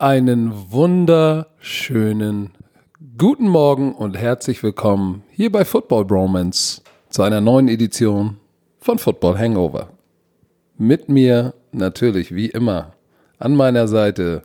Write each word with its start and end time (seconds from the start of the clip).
Einen 0.00 0.72
wunderschönen 0.72 2.52
guten 3.18 3.46
Morgen 3.46 3.94
und 3.94 4.16
herzlich 4.16 4.62
willkommen 4.62 5.24
hier 5.30 5.52
bei 5.52 5.62
Football 5.66 6.06
Bromance 6.06 6.80
zu 7.10 7.22
einer 7.22 7.42
neuen 7.42 7.68
Edition 7.68 8.38
von 8.78 8.98
Football 8.98 9.36
Hangover. 9.36 9.90
Mit 10.78 11.10
mir 11.10 11.52
natürlich 11.72 12.34
wie 12.34 12.46
immer 12.46 12.94
an 13.38 13.54
meiner 13.54 13.88
Seite 13.88 14.44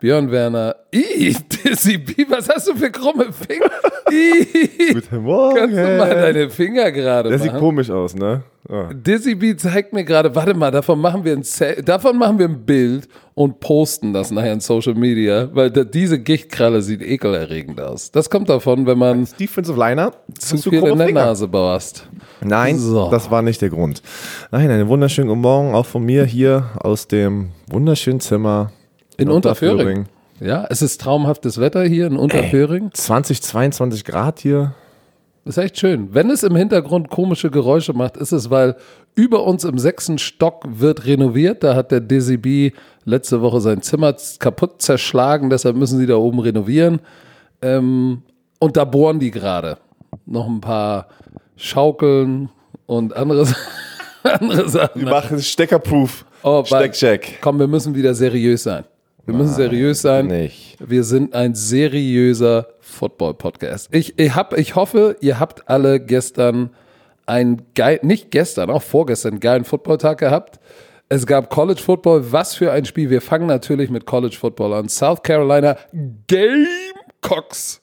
Björn 0.00 0.32
Werner. 0.32 0.74
Ih, 0.90 1.36
Dizzy 1.48 1.98
B, 1.98 2.26
was 2.28 2.48
hast 2.48 2.66
du 2.66 2.74
für 2.74 2.90
krumme 2.90 3.32
Finger? 3.32 3.70
Guten 4.92 5.22
Morgen. 5.22 5.56
kannst 5.56 5.76
du 5.76 5.96
mal 5.98 6.10
deine 6.14 6.50
Finger 6.50 6.90
gerade 6.92 7.28
Der 7.30 7.38
sieht 7.38 7.52
machen? 7.52 7.60
komisch 7.60 7.90
aus, 7.90 8.14
ne? 8.14 8.42
Ah. 8.68 8.90
Dizzy 8.92 9.34
B 9.34 9.56
zeigt 9.56 9.92
mir 9.92 10.04
gerade, 10.04 10.34
warte 10.36 10.54
mal, 10.54 10.70
davon 10.70 11.00
machen 11.00 11.24
wir 11.24 11.32
ein 11.36 11.42
davon 11.84 12.16
machen 12.16 12.38
wir 12.38 12.46
ein 12.48 12.64
Bild 12.64 13.08
und 13.34 13.58
posten 13.60 14.12
das 14.12 14.30
nachher 14.30 14.52
in 14.52 14.60
Social 14.60 14.94
Media, 14.94 15.48
weil 15.52 15.70
da, 15.70 15.82
diese 15.82 16.20
Gichtkralle 16.20 16.80
sieht 16.82 17.02
ekelerregend 17.02 17.80
aus. 17.80 18.12
Das 18.12 18.30
kommt 18.30 18.48
davon, 18.48 18.86
wenn 18.86 18.98
man 18.98 19.26
Defensive 19.40 19.76
Liner. 19.78 20.12
zu 20.38 20.58
viel 20.58 20.74
in 20.84 20.96
der 20.98 21.06
Finger? 21.08 21.24
Nase 21.26 21.48
baust. 21.48 22.08
Nein, 22.40 22.78
So. 22.78 23.10
das 23.10 23.30
war 23.30 23.42
nicht 23.42 23.60
der 23.62 23.70
Grund. 23.70 24.00
Nein, 24.52 24.70
einen 24.70 24.86
wunderschönen 24.88 25.28
guten 25.28 25.40
Morgen 25.40 25.74
auch 25.74 25.86
von 25.86 26.04
mir 26.04 26.24
hier 26.24 26.70
aus 26.78 27.08
dem 27.08 27.48
wunderschönen 27.68 28.20
Zimmer 28.20 28.70
In 29.16 29.28
Unterföhring. 29.28 30.06
Ja, 30.42 30.66
es 30.68 30.82
ist 30.82 31.00
traumhaftes 31.00 31.60
Wetter 31.60 31.84
hier 31.84 32.08
in 32.08 32.16
Unterföhring. 32.16 32.90
20, 32.92 33.42
22 33.42 34.04
Grad 34.04 34.40
hier. 34.40 34.74
Ist 35.44 35.56
echt 35.56 35.78
schön. 35.78 36.12
Wenn 36.14 36.30
es 36.30 36.42
im 36.42 36.56
Hintergrund 36.56 37.10
komische 37.10 37.48
Geräusche 37.48 37.92
macht, 37.92 38.16
ist 38.16 38.32
es, 38.32 38.50
weil 38.50 38.76
über 39.14 39.44
uns 39.44 39.62
im 39.62 39.78
sechsten 39.78 40.18
Stock 40.18 40.64
wird 40.66 41.06
renoviert. 41.06 41.62
Da 41.62 41.76
hat 41.76 41.92
der 41.92 42.00
Dizzy 42.00 42.38
B 42.38 42.72
letzte 43.04 43.40
Woche 43.40 43.60
sein 43.60 43.82
Zimmer 43.82 44.16
kaputt 44.40 44.82
zerschlagen, 44.82 45.48
deshalb 45.48 45.76
müssen 45.76 45.98
sie 45.98 46.06
da 46.06 46.16
oben 46.16 46.40
renovieren. 46.40 47.00
Ähm, 47.60 48.22
und 48.58 48.76
da 48.76 48.84
bohren 48.84 49.20
die 49.20 49.30
gerade. 49.30 49.78
Noch 50.26 50.48
ein 50.48 50.60
paar 50.60 51.06
Schaukeln 51.56 52.48
und 52.86 53.16
andere, 53.16 53.46
andere 54.24 54.68
Sachen. 54.68 55.02
Wir 55.02 55.10
machen 55.10 55.40
Steckerproof. 55.40 56.24
Oh, 56.42 56.64
Steckcheck. 56.64 57.38
Komm, 57.40 57.60
wir 57.60 57.68
müssen 57.68 57.94
wieder 57.94 58.14
seriös 58.14 58.64
sein. 58.64 58.84
Wir 59.24 59.34
müssen 59.34 59.54
seriös 59.54 60.02
sein. 60.02 60.26
Nicht. 60.26 60.76
Wir 60.80 61.04
sind 61.04 61.34
ein 61.34 61.54
seriöser 61.54 62.66
Football-Podcast. 62.80 63.88
Ich, 63.92 64.18
ich, 64.18 64.34
hab, 64.34 64.58
ich 64.58 64.74
hoffe, 64.74 65.16
ihr 65.20 65.38
habt 65.38 65.68
alle 65.68 66.00
gestern 66.00 66.70
einen 67.24 67.62
geil, 67.74 68.00
nicht 68.02 68.32
gestern, 68.32 68.68
auch 68.70 68.82
vorgestern, 68.82 69.34
einen 69.34 69.40
geilen 69.40 69.64
Football-Tag 69.64 70.18
gehabt. 70.18 70.58
Es 71.08 71.26
gab 71.26 71.50
College 71.50 71.80
Football. 71.80 72.32
Was 72.32 72.54
für 72.54 72.72
ein 72.72 72.84
Spiel. 72.84 73.10
Wir 73.10 73.20
fangen 73.20 73.46
natürlich 73.46 73.90
mit 73.90 74.06
College 74.06 74.36
Football 74.38 74.72
an. 74.72 74.88
South 74.88 75.22
Carolina 75.22 75.76
Gamecocks 76.26 77.80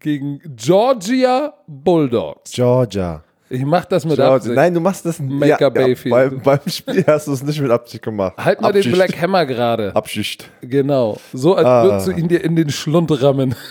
gegen 0.00 0.40
Georgia 0.56 1.52
Bulldogs. 1.66 2.52
Georgia. 2.52 3.24
Ich 3.50 3.64
mach 3.64 3.84
das 3.86 4.04
mit 4.04 4.16
Georgia. 4.16 4.34
Absicht. 4.36 4.54
Nein, 4.54 4.74
du 4.74 4.80
machst 4.80 5.06
das 5.06 5.16
Baker 5.20 5.70
Mayfield. 5.70 6.10
beim, 6.14 6.40
beim 6.42 6.60
Spiel 6.66 7.04
hast 7.06 7.28
du 7.28 7.32
es 7.32 7.42
nicht 7.42 7.60
mit 7.60 7.70
Absicht 7.70 8.02
gemacht. 8.02 8.34
Halt 8.36 8.60
mal 8.60 8.72
den 8.72 8.80
Abschicht. 8.80 8.94
Black 8.94 9.20
Hammer 9.22 9.46
gerade. 9.46 9.96
Abschicht. 9.96 10.50
Genau. 10.60 11.18
So 11.32 11.54
als 11.54 11.66
Ah. 11.66 11.84
würdest 11.84 12.08
du 12.08 12.10
ihn 12.12 12.28
dir 12.28 12.44
in 12.44 12.56
den 12.56 12.70
Schlund 12.70 13.10
rammen. 13.22 13.54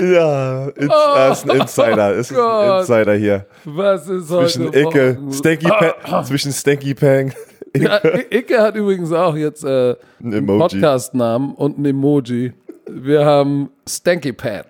Ja, 0.00 0.68
ins, 0.70 0.92
er 0.92 1.32
ist 1.32 1.48
ein 1.50 1.60
Insider. 1.60 2.14
Ist 2.14 2.30
ein 2.32 2.36
Oh 2.36 2.40
Gott. 2.40 2.80
Insider 2.80 3.14
hier. 3.14 3.46
Was 3.64 4.08
ist 4.08 4.26
Zwischen 4.28 4.66
heute 4.68 4.80
Icke? 4.80 5.18
Stanky 5.30 5.68
Pang, 5.68 6.24
zwischen 6.24 6.52
Stanky 6.52 6.94
Pang. 6.94 7.32
Ja, 7.76 8.00
I- 8.04 8.26
Icke 8.38 8.60
hat 8.60 8.74
übrigens 8.74 9.12
auch 9.12 9.34
jetzt 9.36 9.64
äh, 9.64 9.94
einen. 10.22 10.46
Podcast-Namen 10.46 11.54
und 11.54 11.78
ein 11.78 11.84
Emoji. 11.86 12.52
Wir 12.86 13.24
haben 13.24 13.70
Stanky 13.88 14.32
Pant. 14.32 14.66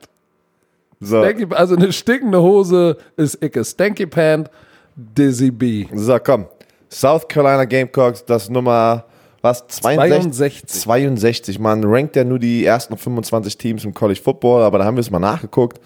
So. 1.03 1.21
Also 1.51 1.75
eine 1.75 1.93
stinkende 1.93 2.41
Hose 2.41 2.97
ist 3.17 3.43
Icke. 3.43 3.65
Stanky 3.65 4.07
Pant, 4.07 4.49
Dizzy 4.95 5.51
B. 5.51 5.87
So, 5.93 6.17
komm. 6.19 6.47
South 6.89 7.27
Carolina 7.27 7.65
Gamecocks, 7.65 8.25
das 8.25 8.49
Nummer, 8.49 9.05
was? 9.41 9.67
62? 9.67 10.67
62. 10.67 10.81
62. 10.83 11.59
Man 11.59 11.83
rankt 11.85 12.15
ja 12.15 12.23
nur 12.23 12.39
die 12.39 12.65
ersten 12.65 12.97
25 12.97 13.59
Teams 13.59 13.85
im 13.85 13.93
College 13.93 14.21
Football, 14.23 14.63
aber 14.63 14.79
da 14.79 14.85
haben 14.85 14.97
wir 14.97 15.01
es 15.01 15.11
mal 15.11 15.19
nachgeguckt. 15.19 15.81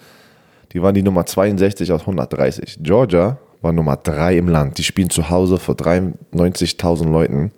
Die 0.73 0.81
waren 0.81 0.93
die 0.93 1.01
Nummer 1.01 1.25
62 1.25 1.91
aus 1.91 2.01
130. 2.01 2.79
Georgia 2.81 3.37
war 3.61 3.71
Nummer 3.71 3.95
3 3.95 4.37
im 4.37 4.49
Land. 4.49 4.77
Die 4.77 4.83
spielen 4.83 5.09
zu 5.09 5.29
Hause 5.29 5.57
vor 5.57 5.75
93.000 5.75 7.09
Leuten. 7.09 7.51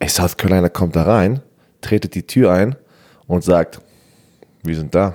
Ey, 0.00 0.08
South 0.08 0.36
Carolina 0.36 0.68
kommt 0.68 0.96
da 0.96 1.04
rein, 1.04 1.40
tretet 1.80 2.14
die 2.14 2.26
Tür 2.26 2.52
ein 2.52 2.76
und 3.26 3.42
sagt, 3.42 3.80
wir 4.62 4.76
sind 4.76 4.94
da. 4.94 5.14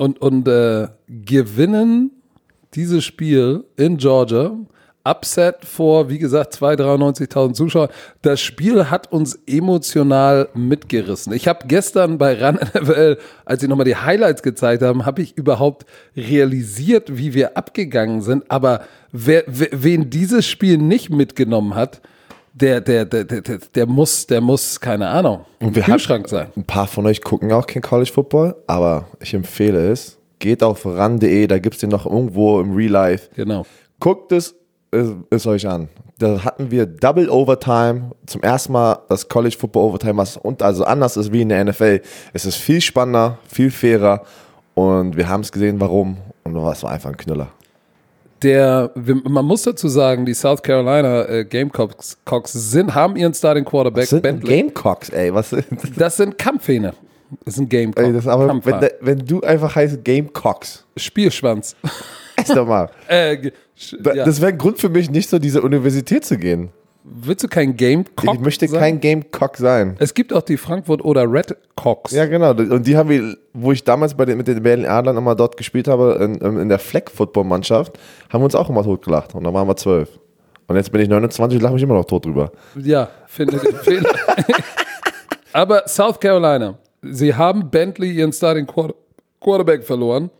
Und, 0.00 0.22
und 0.22 0.48
äh, 0.48 0.88
gewinnen 1.08 2.10
dieses 2.72 3.04
Spiel 3.04 3.64
in 3.76 3.98
Georgia. 3.98 4.56
Upset 5.04 5.56
vor, 5.66 6.08
wie 6.08 6.18
gesagt, 6.18 6.54
293.000 6.54 7.28
93.000 7.28 7.52
Zuschauern. 7.52 7.90
Das 8.22 8.40
Spiel 8.40 8.88
hat 8.88 9.12
uns 9.12 9.38
emotional 9.46 10.48
mitgerissen. 10.54 11.34
Ich 11.34 11.46
habe 11.46 11.66
gestern 11.66 12.16
bei 12.16 12.32
RAN 12.32 12.54
NFL, 12.54 13.18
als 13.44 13.60
sie 13.60 13.68
nochmal 13.68 13.84
die 13.84 13.96
Highlights 13.96 14.42
gezeigt 14.42 14.82
haben, 14.82 15.04
habe 15.04 15.20
ich 15.20 15.36
überhaupt 15.36 15.84
realisiert, 16.16 17.18
wie 17.18 17.34
wir 17.34 17.58
abgegangen 17.58 18.22
sind. 18.22 18.50
Aber 18.50 18.84
wer, 19.12 19.44
wen 19.46 20.08
dieses 20.08 20.46
Spiel 20.46 20.78
nicht 20.78 21.10
mitgenommen 21.10 21.74
hat, 21.74 22.00
der, 22.52 22.80
der, 22.80 23.04
der, 23.04 23.24
der, 23.24 23.58
der, 23.58 23.86
muss, 23.86 24.26
der 24.26 24.40
muss, 24.40 24.80
keine 24.80 25.08
Ahnung, 25.08 25.44
im 25.60 25.74
wir 25.74 25.82
Kühlschrank 25.82 26.28
sein. 26.28 26.48
Ein 26.56 26.64
paar 26.64 26.86
von 26.86 27.06
euch 27.06 27.22
gucken 27.22 27.52
auch 27.52 27.66
kein 27.66 27.82
College 27.82 28.10
Football, 28.12 28.56
aber 28.66 29.06
ich 29.20 29.34
empfehle 29.34 29.90
es. 29.90 30.18
Geht 30.38 30.62
auf 30.62 30.86
ran.de, 30.86 31.46
da 31.46 31.58
gibt 31.58 31.74
es 31.74 31.80
den 31.80 31.90
noch 31.90 32.06
irgendwo 32.06 32.60
im 32.60 32.74
Real 32.74 32.90
Life. 32.90 33.28
Genau. 33.34 33.66
Guckt 33.98 34.32
es, 34.32 34.54
es, 34.90 35.10
es 35.30 35.46
euch 35.46 35.68
an. 35.68 35.88
Da 36.18 36.44
hatten 36.44 36.70
wir 36.70 36.86
Double 36.86 37.28
Overtime. 37.28 38.12
Zum 38.26 38.42
ersten 38.42 38.72
Mal 38.72 38.98
das 39.08 39.28
College 39.28 39.56
Football 39.58 39.84
Overtime, 39.84 40.16
was 40.16 40.36
und 40.36 40.62
also 40.62 40.84
anders 40.84 41.16
ist 41.16 41.32
wie 41.32 41.42
in 41.42 41.50
der 41.50 41.64
NFL. 41.64 42.00
Es 42.32 42.46
ist 42.46 42.56
viel 42.56 42.80
spannender, 42.80 43.38
viel 43.48 43.70
fairer 43.70 44.22
und 44.74 45.16
wir 45.16 45.28
haben 45.28 45.42
es 45.42 45.52
gesehen, 45.52 45.80
warum. 45.80 46.16
Und 46.44 46.56
es 46.56 46.82
war 46.82 46.90
einfach 46.90 47.10
ein 47.10 47.16
Knüller. 47.16 47.48
Der, 48.42 48.90
man 48.94 49.44
muss 49.44 49.62
dazu 49.62 49.88
sagen, 49.88 50.24
die 50.24 50.32
South 50.34 50.62
Carolina 50.62 51.28
äh, 51.28 51.44
Gamecocks 51.44 52.16
Cocks 52.24 52.52
sind, 52.52 52.94
haben 52.94 53.16
ihren 53.16 53.34
Starting 53.34 53.64
Quarterback 53.64 54.04
Das 54.04 54.10
sind 54.10 54.22
Bentley. 54.22 54.56
Gamecocks, 54.62 55.10
ey. 55.10 55.32
Was, 55.34 55.52
ey, 55.52 55.62
Das 55.96 56.16
sind 56.16 56.38
Kampfhähne. 56.38 56.94
Das 57.44 57.54
sind 57.54 57.68
Gamecock. 57.70 58.12
das, 58.12 58.26
aber 58.26 58.48
wenn, 58.64 58.90
wenn 59.00 59.18
du 59.20 59.40
einfach 59.42 59.76
heißt 59.76 60.04
Gamecocks, 60.04 60.84
Spielschwanz. 60.96 61.76
ist 62.40 62.56
doch 62.56 62.66
mal. 62.66 62.90
äh, 63.08 63.50
ja. 64.14 64.24
Das 64.24 64.40
wäre 64.40 64.52
ein 64.52 64.58
Grund 64.58 64.78
für 64.78 64.88
mich, 64.88 65.10
nicht 65.10 65.28
so 65.28 65.38
diese 65.38 65.62
Universität 65.62 66.24
zu 66.24 66.36
gehen. 66.38 66.70
Willst 67.12 67.42
du 67.42 67.48
kein 67.48 67.76
Gamecock 67.76 68.34
Ich 68.34 68.40
möchte 68.40 68.68
sein? 68.68 68.80
kein 68.80 69.00
Gamecock 69.00 69.56
sein. 69.56 69.96
Es 69.98 70.14
gibt 70.14 70.32
auch 70.32 70.42
die 70.42 70.56
Frankfurt 70.56 71.04
oder 71.04 71.30
Red 71.30 71.56
Cocks. 71.74 72.12
Ja, 72.12 72.26
genau. 72.26 72.50
Und 72.50 72.86
die 72.86 72.96
haben 72.96 73.08
wir, 73.08 73.36
wo 73.52 73.72
ich 73.72 73.82
damals 73.82 74.14
bei 74.14 74.24
den, 74.24 74.36
mit 74.38 74.46
den 74.46 74.62
Berlin 74.62 74.86
Adlern 74.86 75.16
immer 75.16 75.34
dort 75.34 75.56
gespielt 75.56 75.88
habe, 75.88 76.18
in, 76.22 76.34
in 76.36 76.68
der 76.68 76.78
Fleck-Football-Mannschaft, 76.78 77.98
haben 78.28 78.40
wir 78.42 78.44
uns 78.44 78.54
auch 78.54 78.70
immer 78.70 78.84
totgelacht. 78.84 79.34
Und 79.34 79.44
da 79.44 79.52
waren 79.52 79.66
wir 79.66 79.76
zwölf. 79.76 80.08
Und 80.68 80.76
jetzt 80.76 80.92
bin 80.92 81.00
ich 81.00 81.08
29 81.08 81.56
und 81.58 81.62
lache 81.62 81.74
mich 81.74 81.82
immer 81.82 81.94
noch 81.94 82.04
tot 82.04 82.24
drüber. 82.26 82.52
Ja, 82.76 83.08
finde 83.26 83.58
den 83.58 83.74
Fehler. 83.76 84.10
Aber 85.52 85.82
South 85.88 86.20
Carolina, 86.20 86.78
sie 87.02 87.34
haben 87.34 87.70
Bentley 87.70 88.12
ihren 88.12 88.32
Starting 88.32 88.66
Quarter 88.66 88.94
Quarterback 89.40 89.82
verloren. 89.84 90.30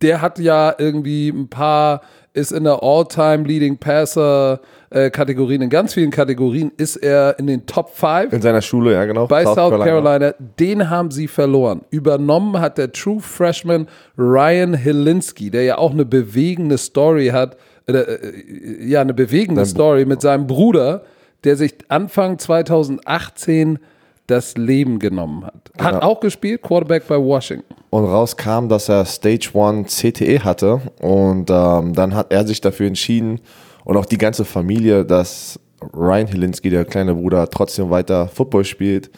Der 0.00 0.20
hat 0.20 0.38
ja 0.38 0.74
irgendwie 0.78 1.28
ein 1.28 1.48
paar, 1.48 2.00
ist 2.32 2.50
in 2.50 2.64
der 2.64 2.82
All-Time 2.82 3.44
Leading 3.44 3.76
Passer 3.76 4.60
äh, 4.92 5.10
Kategorien, 5.10 5.62
in 5.62 5.70
ganz 5.70 5.94
vielen 5.94 6.10
Kategorien 6.10 6.72
ist 6.76 6.96
er 6.96 7.38
in 7.38 7.46
den 7.46 7.66
Top 7.66 7.90
5 7.94 8.32
In 8.32 8.42
seiner 8.42 8.62
Schule, 8.62 8.92
ja, 8.92 9.04
genau. 9.04 9.26
bei 9.26 9.44
South, 9.44 9.56
Carolina. 9.70 10.34
Den 10.58 10.90
haben 10.90 11.10
sie 11.10 11.28
verloren. 11.28 11.82
Übernommen 11.90 12.60
hat 12.60 12.78
der 12.78 12.92
True 12.92 13.20
Freshman 13.20 13.88
Ryan 14.18 14.74
Helinski, 14.74 15.50
der 15.50 15.64
ja 15.64 15.78
auch 15.78 15.92
eine 15.92 16.04
bewegende 16.04 16.78
Story 16.78 17.28
hat, 17.28 17.56
äh, 17.86 17.92
äh, 17.92 18.86
ja, 18.86 19.00
eine 19.00 19.14
bewegende 19.14 19.64
Story 19.66 20.04
mit 20.04 20.20
seinem 20.20 20.46
Bruder, 20.46 21.02
der 21.44 21.56
sich 21.56 21.74
Anfang 21.88 22.38
2018 22.38 23.78
das 24.26 24.56
Leben 24.56 24.98
genommen 24.98 25.44
hat. 25.44 25.70
Hat 25.78 25.94
Genau. 25.94 26.06
auch 26.06 26.20
gespielt, 26.20 26.62
Quarterback 26.62 27.06
bei 27.08 27.16
Washington. 27.16 27.74
Und 27.90 28.04
rauskam, 28.04 28.68
dass 28.68 28.88
er 28.88 29.04
Stage 29.04 29.50
1 29.54 29.96
CTE 29.96 30.44
hatte. 30.44 30.80
Und 31.00 31.50
ähm, 31.50 31.92
dann 31.94 32.14
hat 32.14 32.32
er 32.32 32.46
sich 32.46 32.60
dafür 32.60 32.86
entschieden 32.86 33.40
und 33.84 33.96
auch 33.96 34.06
die 34.06 34.18
ganze 34.18 34.44
Familie, 34.44 35.04
dass 35.04 35.58
Ryan 35.94 36.26
Helinski, 36.26 36.70
der 36.70 36.84
kleine 36.84 37.14
Bruder, 37.14 37.48
trotzdem 37.48 37.90
weiter 37.90 38.28
Football 38.28 38.64
spielt. 38.64 39.10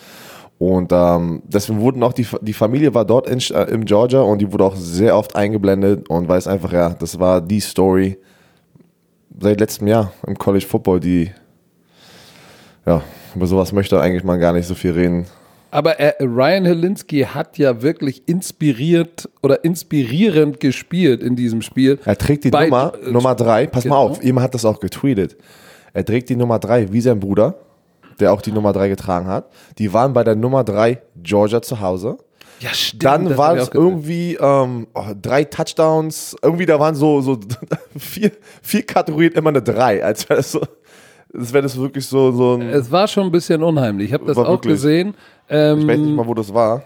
Und 0.59 0.93
ähm, 0.93 1.43
deswegen 1.47 1.81
wurden 1.81 2.03
auch 2.03 2.13
die, 2.13 2.27
die 2.41 2.53
Familie 2.53 2.95
war 2.95 3.05
dort 3.05 3.29
in, 3.29 3.39
äh, 3.55 3.65
in 3.65 3.85
Georgia 3.85 4.21
und 4.21 4.39
die 4.39 4.53
wurde 4.53 4.65
auch 4.65 4.77
sehr 4.77 5.17
oft 5.17 5.35
eingeblendet 5.37 6.09
und 6.09 6.29
weiß 6.29 6.47
einfach, 6.47 6.73
ja, 6.73 6.91
das 6.91 7.19
war 7.19 7.41
die 7.41 7.61
Story 7.61 8.19
seit 9.41 9.61
letztem 9.61 9.89
Jahr 9.89 10.13
im 10.27 10.39
College 10.39 10.65
Football, 10.65 11.01
die, 11.01 11.31
ja, 12.87 13.03
über 13.35 13.47
sowas 13.47 13.73
möchte 13.73 14.01
eigentlich 14.01 14.25
man 14.25 14.39
gar 14.39 14.53
nicht 14.53 14.67
so 14.67 14.75
viel 14.75 14.93
reden. 14.93 15.27
Aber 15.75 15.99
er, 15.99 16.15
Ryan 16.21 16.67
Helinski 16.67 17.23
hat 17.23 17.59
ja 17.59 17.83
wirklich 17.83 18.29
inspiriert 18.29 19.29
oder 19.43 19.65
inspirierend 19.65 20.61
gespielt 20.61 21.21
in 21.21 21.35
diesem 21.35 21.63
Spiel. 21.63 21.99
Er 22.05 22.17
trägt 22.17 22.45
die 22.45 22.51
Bei- 22.51 22.67
Nummer, 22.67 22.93
äh, 23.05 23.11
Nummer 23.11 23.35
drei. 23.35 23.67
Pass 23.67 23.85
mal 23.85 23.97
genau. 23.97 24.11
auf, 24.13 24.23
jemand 24.23 24.45
hat 24.45 24.55
das 24.55 24.65
auch 24.65 24.79
getweetet. 24.79 25.37
Er 25.93 26.05
trägt 26.05 26.29
die 26.29 26.37
Nummer 26.37 26.61
drei 26.61 26.93
wie 26.93 27.01
sein 27.01 27.19
Bruder, 27.19 27.57
der 28.21 28.33
auch 28.33 28.41
die 28.41 28.53
Nummer 28.53 28.73
drei 28.73 28.89
getragen 28.89 29.27
hat. 29.27 29.51
Die 29.79 29.93
waren 29.93 30.13
bei 30.13 30.23
der 30.23 30.37
Nummer 30.37 30.63
drei 30.63 31.03
Georgia 31.21 31.61
zu 31.61 31.81
Hause. 31.81 32.19
Ja, 32.61 32.71
stimmt. 32.73 33.03
Dann 33.03 33.37
waren 33.37 33.59
es 33.59 33.69
irgendwie 33.75 34.39
ähm, 34.41 34.87
oh, 34.95 35.07
drei 35.21 35.43
Touchdowns. 35.43 36.37
Irgendwie 36.41 36.67
da 36.67 36.79
waren 36.79 36.95
so, 36.95 37.21
so 37.21 37.37
vier, 37.99 38.31
vier 38.63 38.83
Kategorien 38.87 39.33
immer 39.33 39.51
eine 39.51 39.61
drei. 39.61 40.05
Als 40.05 40.29
wäre 40.29 40.37
das 40.37 40.53
so, 40.53 40.61
als 41.37 41.53
wäre 41.53 41.63
das 41.63 41.77
wirklich 41.79 42.07
so, 42.07 42.33
so 42.33 42.55
ein. 42.55 42.63
Es 42.63 42.91
war 42.91 43.09
schon 43.09 43.25
ein 43.25 43.33
bisschen 43.33 43.63
unheimlich. 43.63 44.09
Ich 44.09 44.15
habe 44.15 44.25
das 44.25 44.37
auch 44.37 44.49
wirklich. 44.49 44.75
gesehen. 44.75 45.15
Ähm, 45.49 45.81
ich 45.81 45.89
weiß 45.89 45.99
nicht 45.99 46.17
mal, 46.17 46.27
wo 46.27 46.35
das 46.35 46.53
war. 46.53 46.83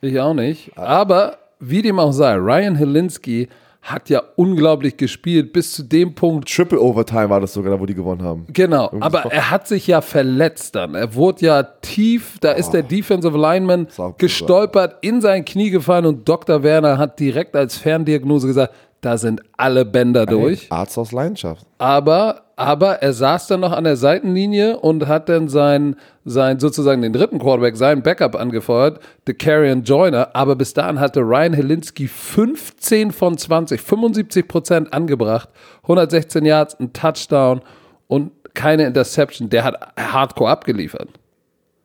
Ich 0.00 0.18
auch 0.20 0.34
nicht. 0.34 0.70
Aber 0.76 1.38
wie 1.58 1.82
dem 1.82 1.98
auch 1.98 2.12
sei, 2.12 2.34
Ryan 2.34 2.76
Helinski 2.76 3.48
hat 3.82 4.10
ja 4.10 4.22
unglaublich 4.36 4.96
gespielt 4.96 5.52
bis 5.52 5.72
zu 5.72 5.82
dem 5.82 6.14
Punkt. 6.14 6.48
Triple 6.54 6.80
Overtime 6.80 7.30
war 7.30 7.40
das 7.40 7.52
sogar, 7.52 7.78
wo 7.80 7.86
die 7.86 7.94
gewonnen 7.94 8.22
haben. 8.22 8.46
Genau, 8.52 8.90
aber 9.00 9.32
er 9.32 9.50
hat 9.50 9.66
sich 9.66 9.86
ja 9.86 10.00
verletzt 10.00 10.74
dann. 10.74 10.94
Er 10.94 11.14
wurde 11.14 11.46
ja 11.46 11.62
tief, 11.62 12.38
da 12.40 12.52
ist 12.52 12.70
der 12.70 12.82
Defensive 12.82 13.36
Lineman 13.36 13.88
gestolpert, 14.18 14.96
in 15.00 15.20
sein 15.20 15.44
Knie 15.44 15.70
gefallen 15.70 16.06
und 16.06 16.28
Dr. 16.28 16.62
Werner 16.62 16.98
hat 16.98 17.18
direkt 17.18 17.56
als 17.56 17.78
Ferndiagnose 17.78 18.48
gesagt, 18.48 18.74
da 19.00 19.16
sind 19.16 19.42
alle 19.56 19.84
Bänder 19.84 20.26
durch. 20.26 20.70
Arzt 20.70 20.98
aus 20.98 21.12
Leidenschaft. 21.12 21.64
Aber, 21.78 22.42
aber 22.56 23.02
er 23.02 23.12
saß 23.12 23.46
dann 23.46 23.60
noch 23.60 23.72
an 23.72 23.84
der 23.84 23.96
Seitenlinie 23.96 24.78
und 24.78 25.06
hat 25.06 25.28
dann 25.28 25.48
sein, 25.48 25.94
sein 26.24 26.58
sozusagen 26.58 27.02
den 27.02 27.12
dritten 27.12 27.38
Quarterback, 27.38 27.76
seinen 27.76 28.02
Backup 28.02 28.34
angefeuert, 28.34 29.00
the 29.26 29.34
Carrion 29.34 29.84
Joyner. 29.84 30.30
Aber 30.34 30.56
bis 30.56 30.74
dahin 30.74 30.98
hatte 30.98 31.20
Ryan 31.20 31.52
Helinski 31.52 32.08
15 32.08 33.12
von 33.12 33.38
20, 33.38 33.80
75 33.80 34.48
Prozent 34.48 34.92
angebracht, 34.92 35.48
116 35.82 36.44
Yards, 36.44 36.78
ein 36.80 36.92
Touchdown 36.92 37.60
und 38.08 38.32
keine 38.54 38.86
Interception. 38.86 39.48
Der 39.48 39.62
hat 39.62 39.76
hardcore 39.96 40.50
abgeliefert. 40.50 41.08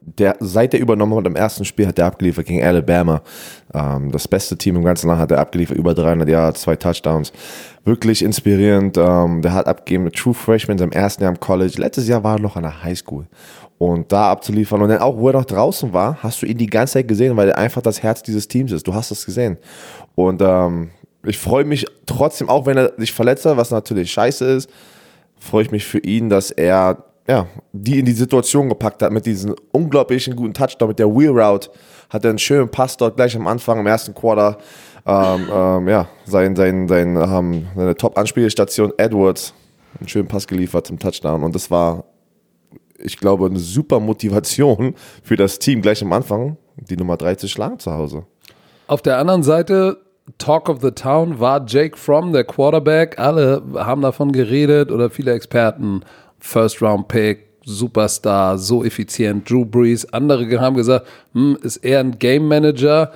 Der, 0.05 0.35
seit 0.39 0.73
er 0.73 0.79
übernommen 0.79 1.15
hat 1.15 1.25
im 1.25 1.35
ersten 1.35 1.65
Spiel, 1.65 1.87
hat 1.87 1.99
er 1.99 2.07
abgeliefert 2.07 2.45
gegen 2.45 2.63
Alabama. 2.63 3.21
Ähm, 3.73 4.11
das 4.11 4.27
beste 4.27 4.57
Team 4.57 4.75
im 4.75 4.83
ganzen 4.83 5.07
Land 5.07 5.19
hat 5.19 5.31
er 5.31 5.39
abgeliefert, 5.39 5.77
über 5.77 5.93
300 5.93 6.27
Jahre, 6.29 6.53
zwei 6.53 6.75
Touchdowns. 6.75 7.31
Wirklich 7.85 8.23
inspirierend. 8.23 8.97
Ähm, 8.97 9.41
der 9.41 9.53
hat 9.53 9.67
abgegeben, 9.67 10.11
True 10.11 10.33
Freshman 10.33 10.75
in 10.75 10.79
seinem 10.79 10.91
ersten 10.91 11.23
Jahr 11.23 11.31
im 11.31 11.39
College. 11.39 11.73
Letztes 11.77 12.07
Jahr 12.07 12.23
war 12.23 12.37
er 12.37 12.41
noch 12.41 12.55
an 12.55 12.63
der 12.63 12.83
Highschool. 12.83 13.27
Und 13.77 14.11
da 14.11 14.31
abzuliefern 14.31 14.81
und 14.81 14.89
dann 14.89 14.99
auch, 14.99 15.17
wo 15.17 15.27
er 15.27 15.33
noch 15.33 15.45
draußen 15.45 15.91
war, 15.91 16.17
hast 16.21 16.41
du 16.41 16.45
ihn 16.45 16.57
die 16.57 16.67
ganze 16.67 16.93
Zeit 16.93 17.07
gesehen, 17.07 17.35
weil 17.35 17.49
er 17.49 17.57
einfach 17.57 17.81
das 17.81 18.01
Herz 18.01 18.23
dieses 18.23 18.47
Teams 18.47 18.71
ist. 18.71 18.87
Du 18.87 18.93
hast 18.93 19.11
es 19.11 19.25
gesehen. 19.25 19.57
Und 20.15 20.41
ähm, 20.41 20.91
ich 21.25 21.37
freue 21.37 21.65
mich 21.65 21.85
trotzdem, 22.05 22.49
auch 22.49 22.65
wenn 22.65 22.77
er 22.77 22.93
sich 22.97 23.11
verletzt 23.11 23.45
hat, 23.45 23.57
was 23.57 23.71
natürlich 23.71 24.11
scheiße 24.11 24.45
ist, 24.45 24.69
freue 25.37 25.63
ich 25.63 25.71
mich 25.71 25.85
für 25.85 25.99
ihn, 25.99 26.29
dass 26.29 26.51
er 26.51 27.03
ja, 27.27 27.47
die 27.71 27.99
in 27.99 28.05
die 28.05 28.13
Situation 28.13 28.69
gepackt 28.69 29.01
hat 29.01 29.11
mit 29.11 29.25
diesem 29.25 29.55
unglaublichen 29.71 30.35
guten 30.35 30.53
Touchdown, 30.53 30.89
mit 30.89 30.99
der 30.99 31.07
Wheel 31.07 31.29
Route, 31.29 31.69
hat 32.09 32.25
er 32.25 32.31
einen 32.31 32.39
schönen 32.39 32.69
Pass 32.69 32.97
dort 32.97 33.15
gleich 33.15 33.35
am 33.35 33.47
Anfang, 33.47 33.79
im 33.79 33.87
ersten 33.87 34.13
Quarter, 34.13 34.57
ähm, 35.05 35.47
ähm, 35.51 35.87
ja, 35.87 36.07
sein, 36.25 36.55
sein, 36.55 36.87
sein, 36.87 37.15
ähm, 37.15 37.67
seine 37.75 37.95
Top-Anspielstation 37.95 38.93
Edwards, 38.97 39.53
einen 39.99 40.09
schönen 40.09 40.27
Pass 40.27 40.47
geliefert 40.47 40.87
zum 40.87 40.99
Touchdown 40.99 41.43
und 41.43 41.55
das 41.55 41.71
war, 41.71 42.03
ich 42.97 43.17
glaube, 43.17 43.45
eine 43.45 43.59
super 43.59 43.99
Motivation 43.99 44.95
für 45.23 45.35
das 45.35 45.59
Team 45.59 45.81
gleich 45.81 46.01
am 46.01 46.11
Anfang, 46.11 46.57
die 46.75 46.97
Nummer 46.97 47.17
3 47.17 47.35
zu 47.35 47.47
schlagen 47.47 47.79
zu 47.79 47.93
Hause. 47.93 48.25
Auf 48.87 49.01
der 49.01 49.17
anderen 49.17 49.43
Seite, 49.43 49.97
Talk 50.37 50.69
of 50.69 50.81
the 50.81 50.91
Town 50.91 51.39
war 51.39 51.65
Jake 51.67 51.97
Fromm, 51.97 52.31
der 52.31 52.45
Quarterback. 52.45 53.19
Alle 53.19 53.61
haben 53.75 54.01
davon 54.01 54.31
geredet 54.31 54.91
oder 54.91 55.09
viele 55.09 55.33
Experten. 55.33 56.01
First 56.43 56.81
Round 56.81 57.07
Pick, 57.07 57.47
Superstar, 57.63 58.57
so 58.57 58.83
effizient. 58.83 59.49
Drew 59.49 59.63
Brees. 59.63 60.05
Andere 60.13 60.59
haben 60.59 60.75
gesagt, 60.75 61.07
hm, 61.31 61.57
ist 61.63 61.77
eher 61.77 62.01
ein 62.01 62.19
Game 62.19 62.47
Manager. 62.49 63.13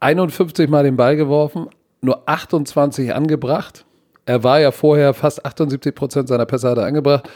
51 0.00 0.68
Mal 0.68 0.82
den 0.82 0.96
Ball 0.96 1.14
geworfen, 1.14 1.68
nur 2.00 2.28
28 2.28 3.14
angebracht. 3.14 3.84
Er 4.26 4.42
war 4.42 4.60
ja 4.60 4.72
vorher 4.72 5.14
fast 5.14 5.46
78 5.46 5.94
Prozent 5.94 6.28
seiner 6.28 6.46
Pässe 6.46 6.70
hat 6.70 6.78
er 6.78 6.84
angebracht. 6.84 7.30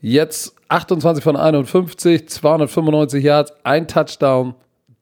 Jetzt 0.00 0.54
28 0.68 1.22
von 1.22 1.36
51, 1.36 2.28
295 2.28 3.24
Yards, 3.24 3.52
ein 3.64 3.88
Touchdown, 3.88 4.54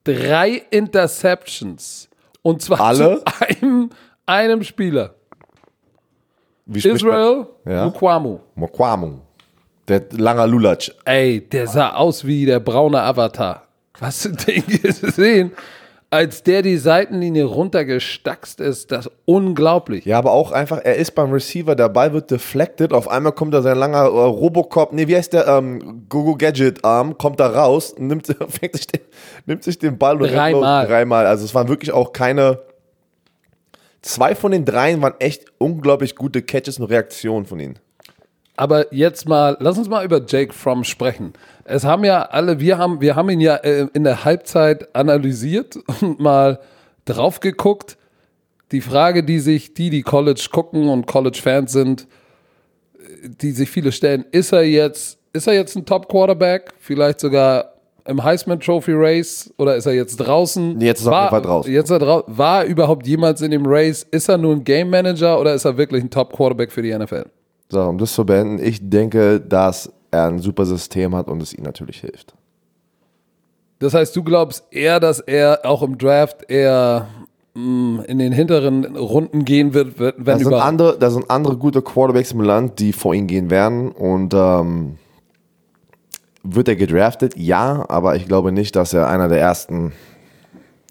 drei 0.05 0.62
Interceptions. 0.70 2.08
Und 2.43 2.62
zwar 2.62 2.81
Alle? 2.81 3.19
zu 3.19 3.25
einem, 3.61 3.90
einem 4.25 4.62
Spieler. 4.62 5.14
Wie 6.72 6.88
Israel 6.88 7.46
Ja. 7.67 7.84
Mukwamu. 7.87 8.31
man? 8.31 8.40
Mokwamu. 8.55 9.12
Der 9.88 10.02
langer 10.12 10.46
Lulatsch. 10.46 10.93
Ey, 11.05 11.40
der 11.40 11.67
sah 11.67 11.90
aus 11.94 12.25
wie 12.25 12.46
der 12.46 12.61
braune 12.61 13.02
Avatar. 13.02 13.64
Hast 14.00 14.25
du 14.25 14.28
den 14.46 14.62
gesehen? 14.67 15.50
Als 16.12 16.43
der 16.43 16.62
die 16.62 16.76
Seitenlinie 16.76 17.44
runtergestackst 17.44 18.61
ist, 18.61 18.90
das 18.90 19.06
ist 19.06 19.12
unglaublich. 19.26 20.05
Ja, 20.05 20.19
aber 20.19 20.32
auch 20.32 20.50
einfach, 20.50 20.78
er 20.82 20.96
ist 20.96 21.12
beim 21.14 21.31
Receiver, 21.32 21.76
der 21.76 21.88
Ball 21.88 22.12
wird 22.12 22.32
deflected, 22.32 22.93
auf 22.93 23.06
einmal 23.08 23.31
kommt 23.31 23.55
da 23.55 23.62
sein 23.62 23.78
langer 23.78 23.99
äh, 24.06 24.06
Robocop, 24.08 24.93
nee, 24.93 25.06
wie 25.06 25.14
heißt 25.17 25.32
der, 25.32 25.46
ähm, 25.46 26.06
Gogo 26.08 26.34
Gadget 26.37 26.84
Arm, 26.84 27.17
kommt 27.17 27.38
da 27.38 27.46
raus, 27.49 27.94
nimmt, 27.99 28.26
sich 28.26 28.37
den, 28.88 29.00
nimmt 29.46 29.62
sich 29.62 29.78
den 29.78 29.99
Ball 29.99 30.20
und 30.20 30.32
Dreimal. 30.32 30.87
Dreimal. 30.87 31.26
Also 31.26 31.44
es 31.44 31.55
waren 31.55 31.69
wirklich 31.69 31.93
auch 31.93 32.12
keine, 32.12 32.58
zwei 34.02 34.35
von 34.35 34.52
den 34.52 34.64
dreien 34.64 35.02
waren 35.02 35.14
echt 35.19 35.44
unglaublich 35.58 36.17
gute 36.17 36.43
Catches 36.43 36.79
und 36.79 36.87
Reaktionen 36.87 37.47
von 37.47 37.61
ihnen. 37.61 37.79
Aber 38.56 38.93
jetzt 38.93 39.26
mal, 39.26 39.56
lass 39.61 39.79
uns 39.79 39.88
mal 39.88 40.05
über 40.05 40.20
Jake 40.26 40.52
Fromm 40.52 40.85
sprechen. 40.85 41.32
Es 41.64 41.85
haben 41.85 42.05
ja 42.05 42.23
alle, 42.23 42.61
wir 42.61 42.76
haben, 42.76 43.00
wir 43.00 43.17
haben 43.17 43.31
ihn 43.31 43.41
ja 43.41 43.56
äh, 43.56 43.87
in 43.94 44.05
der 44.05 44.25
Halbzeit 44.25 44.94
analysiert 44.94 45.79
und 46.02 46.20
mal 46.20 46.61
drauf 47.06 47.41
geguckt. 47.41 47.97
Die 48.73 48.82
Frage, 48.82 49.25
die 49.25 49.41
sich 49.41 49.73
die, 49.75 49.88
die 49.88 50.03
College 50.03 50.49
gucken 50.53 50.88
und 50.91 51.06
College-Fans 51.06 51.73
sind, 51.73 52.06
die 53.23 53.53
sich 53.53 53.70
viele 53.70 53.93
stellen, 53.93 54.25
ist 54.31 54.53
er 54.53 54.62
jetzt, 54.62 55.19
ist 55.32 55.46
er 55.46 55.55
jetzt 55.55 55.76
ein 55.76 55.87
Top-Quarterback? 55.87 56.75
Vielleicht 56.79 57.20
sogar 57.20 57.80
im 58.10 58.22
Heisman 58.22 58.60
Trophy 58.60 58.92
Race 58.94 59.52
oder 59.56 59.76
ist 59.76 59.86
er 59.86 59.94
jetzt 59.94 60.17
draußen? 60.17 60.76
Nee, 60.76 60.86
jetzt 60.86 61.00
ist 61.00 61.06
er 61.06 61.10
auf 61.10 61.14
war, 61.14 61.22
jeden 61.22 61.31
Fall 61.31 61.43
draußen. 61.43 61.72
Jetzt 61.72 61.90
ist 61.90 62.02
er 62.02 62.24
war 62.26 62.64
er 62.64 62.69
überhaupt 62.69 63.06
jemals 63.06 63.40
in 63.40 63.50
dem 63.50 63.64
Race? 63.64 64.06
Ist 64.10 64.29
er 64.29 64.36
nur 64.36 64.52
ein 64.55 64.64
Game 64.64 64.90
Manager 64.90 65.40
oder 65.40 65.55
ist 65.55 65.64
er 65.64 65.76
wirklich 65.76 66.02
ein 66.02 66.10
Top-Quarterback 66.10 66.72
für 66.72 66.82
die 66.82 66.96
NFL? 66.96 67.24
So, 67.70 67.82
um 67.82 67.98
das 67.98 68.12
zu 68.12 68.26
beenden, 68.26 68.62
ich 68.62 68.81
denke, 68.82 69.40
dass 69.40 69.93
er 70.10 70.26
ein 70.26 70.40
super 70.40 70.67
System 70.67 71.14
hat 71.14 71.29
und 71.29 71.40
es 71.40 71.52
ihm 71.55 71.62
natürlich 71.62 72.00
hilft. 72.00 72.34
Das 73.79 73.94
heißt, 73.94 74.14
du 74.14 74.22
glaubst 74.22 74.64
eher, 74.70 75.00
dass 75.00 75.20
er 75.20 75.60
auch 75.64 75.82
im 75.82 75.96
Draft 75.96 76.50
eher 76.50 77.06
mh, 77.55 78.05
in 78.05 78.19
den 78.19 78.32
hinteren 78.32 78.96
Runden 78.96 79.44
gehen 79.44 79.72
wird, 79.72 79.98
wenn 79.98 80.24
Da 80.24 80.36
sind, 80.36 80.48
über. 80.48 80.64
andere, 80.64 80.98
da 80.98 81.10
sind 81.10 81.31
andere 81.31 81.56
gute 81.56 81.81
Quarterbacks 81.81 82.32
im 82.32 82.40
Land, 82.40 82.79
die 82.79 82.93
vor 82.93 83.14
ihm 83.14 83.26
gehen 83.26 83.50
werden. 83.50 83.93
Und 83.93 84.34
ähm, 84.34 84.96
wird 86.43 86.69
er 86.69 86.77
gedraftet? 86.77 87.37
Ja, 87.37 87.85
aber 87.89 88.17
ich 88.17 88.27
glaube 88.27 88.53
nicht, 88.53 88.77
dass 88.77 88.93
er 88.93 89.09
einer 89.09 89.29
der 89.29 89.41
ersten 89.41 89.93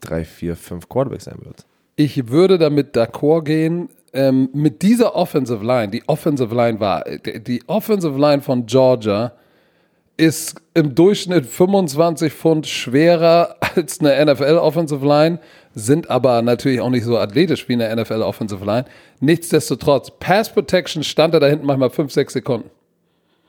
drei, 0.01 0.25
vier, 0.25 0.55
fünf 0.55 0.89
Quarterbacks 0.89 1.25
sein 1.25 1.39
wird. 1.43 1.65
Ich 1.95 2.29
würde 2.29 2.57
damit 2.57 2.95
d'accord 2.95 3.43
gehen. 3.43 3.89
Ähm, 4.11 4.49
mit 4.53 4.81
dieser 4.81 5.15
Offensive 5.15 5.63
Line, 5.63 5.89
die 5.89 6.07
Offensive 6.07 6.55
Line 6.55 6.79
war, 6.79 7.03
die 7.03 7.43
die 7.43 7.63
Offensive 7.67 8.17
Line 8.17 8.41
von 8.41 8.65
Georgia 8.65 9.33
ist 10.17 10.55
im 10.73 10.95
Durchschnitt 10.95 11.45
25 11.45 12.33
Pfund 12.33 12.67
schwerer 12.67 13.55
als 13.75 13.99
eine 14.01 14.25
NFL 14.25 14.57
Offensive 14.57 15.05
Line, 15.05 15.39
sind 15.75 16.09
aber 16.09 16.41
natürlich 16.41 16.81
auch 16.81 16.89
nicht 16.89 17.05
so 17.05 17.17
athletisch 17.17 17.69
wie 17.69 17.73
eine 17.73 17.95
NFL 17.95 18.21
Offensive 18.21 18.65
Line. 18.65 18.85
Nichtsdestotrotz, 19.21 20.11
Pass 20.19 20.51
Protection 20.51 21.03
stand 21.03 21.33
er 21.35 21.39
da 21.39 21.47
hinten 21.47 21.65
manchmal 21.65 21.89
5, 21.89 22.11
6 22.11 22.33
Sekunden. 22.33 22.69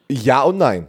Ja 0.09 0.43
und 0.43 0.59
nein. 0.59 0.87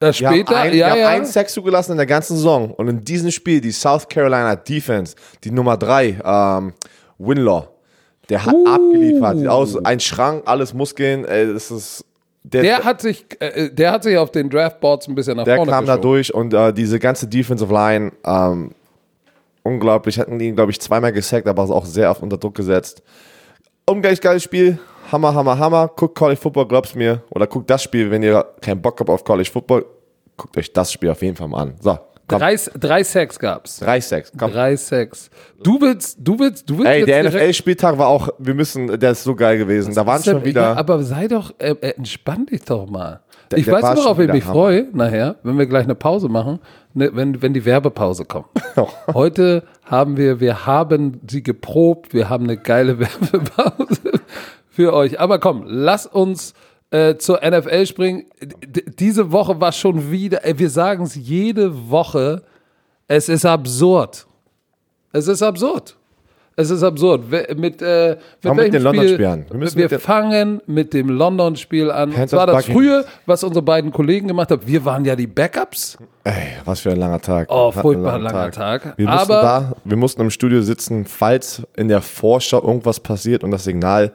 Das 0.00 0.18
Wir 0.18 0.28
haben, 0.28 0.48
ein, 0.48 0.72
ja, 0.72 0.86
wir 0.86 0.90
haben 0.90 0.98
ja. 1.00 1.08
einen 1.08 1.26
Sack 1.26 1.50
zugelassen 1.50 1.92
in 1.92 1.98
der 1.98 2.06
ganzen 2.06 2.36
Saison. 2.36 2.70
Und 2.72 2.88
in 2.88 3.04
diesem 3.04 3.30
Spiel, 3.30 3.60
die 3.60 3.70
South 3.70 4.08
Carolina 4.08 4.56
Defense, 4.56 5.14
die 5.44 5.50
Nummer 5.50 5.76
drei, 5.76 6.18
ähm, 6.24 6.72
Winlaw, 7.18 7.68
der 8.30 8.46
hat 8.46 8.54
abgeliefert. 8.66 9.38
Sieht 9.38 9.46
Aus, 9.48 9.84
ein 9.84 10.00
Schrank, 10.00 10.44
alles 10.46 10.72
Muskeln. 10.72 11.26
Ey, 11.26 11.52
das 11.52 11.70
ist, 11.70 12.04
der, 12.42 12.62
Der 12.62 12.84
hat 12.84 13.02
sich, 13.02 13.26
äh, 13.40 13.70
der 13.70 13.92
hat 13.92 14.02
sich 14.02 14.16
auf 14.16 14.30
den 14.30 14.48
Draftboards 14.48 15.06
ein 15.06 15.14
bisschen 15.14 15.36
nach 15.36 15.44
Der 15.44 15.56
vorne 15.56 15.70
kam 15.70 15.84
da 15.84 15.96
geschoben. 15.96 16.12
durch 16.14 16.34
und 16.34 16.54
äh, 16.54 16.72
diese 16.72 16.98
ganze 16.98 17.28
Defensive 17.28 17.70
Line, 17.70 18.12
ähm, 18.24 18.70
unglaublich, 19.62 20.18
hatten 20.18 20.40
ihn, 20.40 20.56
glaube 20.56 20.70
ich, 20.70 20.80
zweimal 20.80 21.12
gesackt, 21.12 21.46
aber 21.46 21.64
auch 21.64 21.84
sehr 21.84 22.10
oft 22.10 22.22
unter 22.22 22.38
Druck 22.38 22.54
gesetzt. 22.54 23.02
Ungleich 23.84 24.18
geiles 24.22 24.44
Spiel, 24.44 24.78
Hammer, 25.10 25.34
Hammer, 25.34 25.58
Hammer. 25.58 25.90
Guckt 25.96 26.16
College 26.16 26.40
Football, 26.40 26.66
glaubt's 26.68 26.94
mir. 26.94 27.22
Oder 27.30 27.46
guckt 27.46 27.68
das 27.70 27.82
Spiel, 27.82 28.10
wenn 28.10 28.22
ihr 28.22 28.44
keinen 28.60 28.80
Bock 28.80 28.98
habt 29.00 29.10
auf 29.10 29.24
College 29.24 29.50
Football, 29.50 29.84
guckt 30.36 30.56
euch 30.56 30.72
das 30.72 30.92
Spiel 30.92 31.10
auf 31.10 31.22
jeden 31.22 31.36
Fall 31.36 31.48
mal 31.48 31.62
an. 31.62 31.74
So, 31.80 31.98
Drei, 32.28 32.54
drei 32.78 33.02
Sacks 33.02 33.38
gab's. 33.38 33.80
Drei 33.80 34.00
Sacks. 34.00 34.30
Komm. 34.38 34.52
Drei 34.52 34.76
Sacks. 34.76 35.30
Du 35.64 35.80
willst, 35.80 36.16
du 36.20 36.38
willst, 36.38 36.70
du 36.70 36.78
willst 36.78 36.90
Ey, 36.92 37.04
der 37.04 37.24
NFL-Spieltag 37.24 37.98
war 37.98 38.06
auch, 38.06 38.28
wir 38.38 38.54
müssen, 38.54 39.00
der 39.00 39.10
ist 39.10 39.24
so 39.24 39.34
geil 39.34 39.58
gewesen. 39.58 39.94
Da 39.94 40.06
waren 40.06 40.22
schon 40.22 40.44
wieder. 40.44 40.76
Aber 40.76 41.02
sei 41.02 41.26
doch, 41.26 41.52
äh, 41.58 41.70
äh, 41.80 41.90
entspann 41.96 42.46
dich 42.46 42.62
doch 42.64 42.88
mal. 42.88 43.20
Der- 43.50 43.58
ich 43.58 43.64
der 43.64 43.74
weiß, 43.74 43.82
war 43.82 43.96
worauf 43.96 44.16
schon 44.16 44.26
ich 44.26 44.32
mich 44.32 44.44
freue, 44.44 44.86
nachher, 44.92 45.34
wenn 45.42 45.58
wir 45.58 45.66
gleich 45.66 45.82
eine 45.82 45.96
Pause 45.96 46.28
machen, 46.28 46.60
ne, 46.94 47.10
wenn, 47.12 47.42
wenn 47.42 47.52
die 47.52 47.64
Werbepause 47.64 48.24
kommt. 48.24 48.46
Heute 49.12 49.64
haben 49.84 50.16
wir, 50.16 50.38
wir 50.38 50.66
haben 50.66 51.20
sie 51.28 51.42
geprobt, 51.42 52.14
wir 52.14 52.28
haben 52.28 52.44
eine 52.44 52.56
geile 52.56 52.98
Werbepause 53.00 54.19
für 54.80 54.92
euch. 54.94 55.20
Aber 55.20 55.38
komm, 55.38 55.64
lass 55.66 56.06
uns 56.06 56.54
äh, 56.90 57.16
zur 57.16 57.40
NFL 57.44 57.84
springen. 57.86 58.24
D 58.66 58.82
diese 58.98 59.30
Woche 59.30 59.60
war 59.60 59.72
schon 59.72 60.10
wieder, 60.10 60.44
äh, 60.44 60.58
wir 60.58 60.70
sagen 60.70 61.04
es 61.04 61.14
jede 61.14 61.90
Woche, 61.90 62.42
es 63.08 63.28
ist 63.28 63.44
absurd. 63.44 64.26
Es 65.12 65.28
ist 65.28 65.42
absurd. 65.42 65.96
Es 66.56 66.68
ist 66.70 66.82
absurd. 66.82 67.30
We- 67.30 67.46
Mit, 67.56 67.80
äh, 67.80 68.16
Fangen 68.42 68.56
mit 68.56 68.64
mit 68.66 68.74
den 68.74 68.82
London-Spielen. 68.82 69.46
Wir, 69.50 69.74
Wir 69.76 69.88
mit 69.90 70.00
fangen 70.02 70.60
mit 70.66 70.92
dem 70.92 71.08
London-Spiel 71.08 71.90
an. 71.90 72.12
Das 72.14 72.32
war 72.32 72.46
das 72.46 72.66
Buccaneers. 72.66 72.74
frühe, 73.04 73.04
was 73.26 73.44
unsere 73.44 73.62
beiden 73.64 73.92
Kollegen 73.92 74.28
gemacht 74.28 74.50
haben. 74.50 74.62
Wir 74.66 74.84
waren 74.84 75.04
ja 75.04 75.14
die 75.16 75.26
Backups. 75.28 75.96
Ey, 76.24 76.34
was 76.64 76.80
für 76.80 76.90
ein 76.90 76.98
langer 76.98 77.20
Tag. 77.20 77.48
Oh, 77.50 77.70
furchtbar 77.72 78.18
langen 78.18 78.24
langer 78.24 78.50
Tag. 78.50 78.94
Wir 78.98 79.08
mussten, 79.08 79.28
da, 79.30 79.72
wir 79.84 79.96
mussten 79.96 80.20
im 80.22 80.30
Studio 80.30 80.60
sitzen, 80.62 81.06
falls 81.06 81.62
in 81.76 81.88
der 81.88 82.02
Vorschau 82.02 82.60
irgendwas 82.62 83.00
passiert 83.00 83.42
und 83.44 83.52
das 83.52 83.64
Signal 83.64 84.12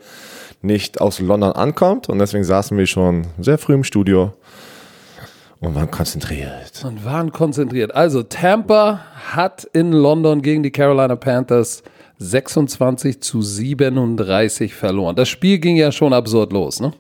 nicht 0.66 1.02
aus 1.02 1.20
London 1.20 1.52
ankommt. 1.52 2.10
Und 2.10 2.20
deswegen 2.20 2.44
saßen 2.44 2.78
wir 2.78 2.88
schon 2.88 3.28
sehr 3.40 3.58
früh 3.58 3.74
im 3.74 3.84
Studio 3.84 4.34
und 5.60 5.76
waren 5.76 5.90
konzentriert. 5.90 6.84
Und 6.84 7.06
waren 7.06 7.32
konzentriert. 7.32 7.94
Also 7.96 8.24
Tampa 8.24 9.02
hat 9.34 9.64
in 9.74 9.92
London 9.92 10.42
gegen 10.42 10.64
die 10.64 10.72
Carolina 10.72 11.16
Panthers 11.16 11.84
26 12.20 13.22
zu 13.22 13.42
37 13.42 14.74
verloren. 14.74 15.16
Das 15.16 15.30
Spiel 15.30 15.60
ging 15.60 15.76
ja 15.76 15.92
schon 15.92 16.14
absurd 16.14 16.54
los, 16.54 16.80
ne? 16.80 16.94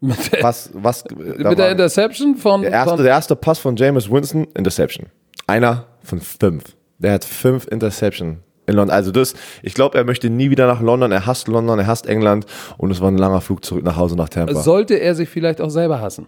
Mit 0.00 0.32
der, 0.32 0.42
Was, 0.42 0.70
was, 0.74 1.04
da 1.04 1.48
mit 1.48 1.58
der 1.58 1.70
Interception 1.70 2.36
von, 2.36 2.60
der, 2.62 2.72
erste, 2.72 2.90
von 2.90 2.98
der 2.98 3.08
erste 3.12 3.36
Pass 3.36 3.58
von 3.58 3.74
Jameis 3.76 4.10
Winston, 4.10 4.46
Interception. 4.54 5.06
Einer 5.46 5.86
von 6.02 6.20
fünf. 6.20 6.64
Der 6.98 7.12
hat 7.12 7.24
fünf 7.24 7.66
Interception 7.68 8.40
in 8.66 8.74
London. 8.74 8.94
Also 8.94 9.10
das, 9.12 9.34
ich 9.62 9.74
glaube, 9.74 9.98
er 9.98 10.04
möchte 10.04 10.30
nie 10.30 10.50
wieder 10.50 10.66
nach 10.66 10.80
London. 10.80 11.12
Er 11.12 11.26
hasst 11.26 11.48
London, 11.48 11.78
er 11.78 11.86
hasst 11.86 12.06
England 12.06 12.46
und 12.78 12.90
es 12.90 13.00
war 13.00 13.10
ein 13.10 13.18
langer 13.18 13.40
Flug 13.40 13.64
zurück 13.64 13.84
nach 13.84 13.96
Hause 13.96 14.16
nach 14.16 14.28
Tampa. 14.28 14.54
sollte 14.54 14.94
er 14.94 15.14
sich 15.14 15.28
vielleicht 15.28 15.60
auch 15.60 15.70
selber 15.70 16.00
hassen. 16.00 16.26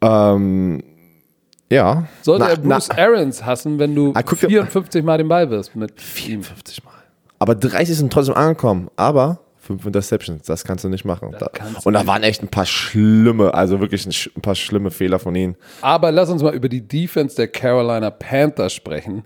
Ähm, 0.00 0.82
ja. 1.70 2.04
Sollte 2.22 2.44
Na- 2.44 2.50
er 2.50 2.56
Bruce 2.56 2.88
na- 2.88 2.98
Arians 3.02 3.44
hassen, 3.44 3.78
wenn 3.78 3.94
du 3.94 4.12
Ah, 4.14 4.22
guck 4.22 4.38
dir- 4.40 4.48
54 4.48 5.04
Mal 5.04 5.18
den 5.18 5.28
Ball 5.28 5.50
wirst 5.50 5.76
mit 5.76 5.90
ihm. 5.90 5.96
54 5.98 6.84
Mal. 6.84 6.92
Aber 7.38 7.54
30 7.54 7.96
sind 7.96 8.12
trotzdem 8.12 8.34
angekommen. 8.34 8.88
Aber 8.96 9.40
fünf 9.60 9.84
Interceptions, 9.84 10.44
das 10.46 10.64
kannst 10.64 10.84
du 10.84 10.88
nicht 10.88 11.04
machen. 11.04 11.36
Da, 11.38 11.50
und 11.84 11.92
da 11.92 12.06
waren 12.06 12.22
echt 12.22 12.42
ein 12.42 12.48
paar 12.48 12.64
schlimme, 12.64 13.52
also 13.52 13.80
wirklich 13.80 14.06
ein 14.06 14.40
paar 14.40 14.54
schlimme 14.54 14.90
Fehler 14.90 15.18
von 15.18 15.34
ihnen. 15.34 15.56
Aber 15.82 16.10
lass 16.10 16.30
uns 16.30 16.42
mal 16.42 16.54
über 16.54 16.68
die 16.70 16.80
Defense 16.80 17.36
der 17.36 17.48
Carolina 17.48 18.10
Panthers 18.10 18.72
sprechen. 18.72 19.24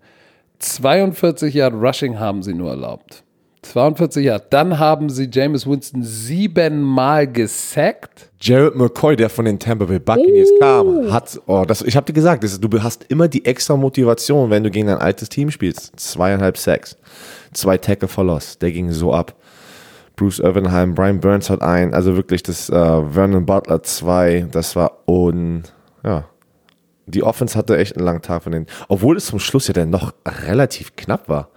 42 0.63 1.55
Yard 1.55 1.75
Rushing 1.75 2.19
haben 2.19 2.43
sie 2.43 2.55
nur 2.55 2.71
erlaubt. 2.71 3.25
42 3.63 4.25
Yard. 4.25 4.53
Dann 4.53 4.79
haben 4.79 5.09
sie 5.09 5.29
Jameis 5.31 5.67
Winston 5.67 6.03
siebenmal 6.03 7.31
gesackt. 7.31 8.31
Jared 8.41 8.75
McCoy, 8.75 9.15
der 9.17 9.31
von 9.31 9.45
den 9.45 9.59
Tampa 9.59 9.85
Bay 9.85 9.99
Buccaneers 9.99 10.51
kam, 10.61 11.13
hat, 11.13 11.41
oh, 11.47 11.65
das, 11.67 11.83
ich 11.83 11.97
habe 11.97 12.07
dir 12.07 12.13
gesagt, 12.13 12.43
das, 12.43 12.61
du 12.61 12.83
hast 12.83 13.05
immer 13.09 13.29
die 13.29 13.45
extra 13.45 13.77
Motivation, 13.77 14.51
wenn 14.51 14.65
du 14.65 14.71
gegen 14.71 14.89
dein 14.89 14.99
altes 14.99 15.29
Team 15.29 15.51
spielst. 15.51 15.99
Zweieinhalb 15.99 16.59
Sacks, 16.59 16.97
zwei 17.53 17.79
Tackle 17.79 18.09
for 18.09 18.25
Loss, 18.25 18.59
der 18.59 18.73
ging 18.73 18.91
so 18.91 19.13
ab. 19.13 19.35
Bruce 20.17 20.41
Irvinheim, 20.41 20.95
Brian 20.95 21.21
Burns 21.21 21.49
hat 21.49 21.63
ein, 21.63 21.95
also 21.95 22.17
wirklich 22.17 22.43
das 22.43 22.69
äh, 22.69 22.73
Vernon 22.75 23.47
Butler 23.47 23.83
zwei, 23.83 24.47
das 24.51 24.77
war 24.77 25.09
un, 25.09 25.63
ja. 26.05 26.25
Die 27.07 27.23
Offense 27.23 27.59
hatte 27.59 27.77
echt 27.77 27.97
einen 27.97 28.07
langen 28.07 28.23
Tag 28.23 28.43
von 28.43 28.53
denen, 28.53 28.67
obwohl 28.89 29.17
es 29.17 29.27
zum 29.27 29.39
Schluss 29.39 29.69
ja 29.69 29.75
dann 29.75 29.91
noch 29.91 30.13
relativ 30.47 30.97
knapp 30.97 31.29
war. 31.29 31.49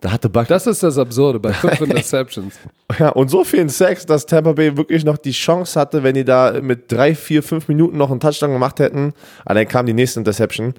Da 0.00 0.12
hatte 0.12 0.28
Buck 0.28 0.48
Das 0.48 0.66
ist 0.66 0.82
das 0.82 0.98
Absurde 0.98 1.40
bei 1.40 1.54
fünf 1.54 1.80
Interceptions. 1.80 2.54
ja, 2.98 3.08
und 3.08 3.30
so 3.30 3.42
vielen 3.42 3.70
Sex, 3.70 4.04
dass 4.04 4.26
Tampa 4.26 4.52
Bay 4.52 4.76
wirklich 4.76 5.02
noch 5.02 5.16
die 5.16 5.30
Chance 5.30 5.80
hatte, 5.80 6.02
wenn 6.02 6.14
die 6.14 6.26
da 6.26 6.60
mit 6.60 6.92
drei, 6.92 7.14
vier, 7.14 7.42
fünf 7.42 7.68
Minuten 7.68 7.96
noch 7.96 8.10
einen 8.10 8.20
Touchdown 8.20 8.52
gemacht 8.52 8.80
hätten. 8.80 9.14
Aber 9.46 9.54
dann 9.54 9.66
kam 9.66 9.86
die 9.86 9.94
nächste 9.94 10.20
Interception. 10.20 10.74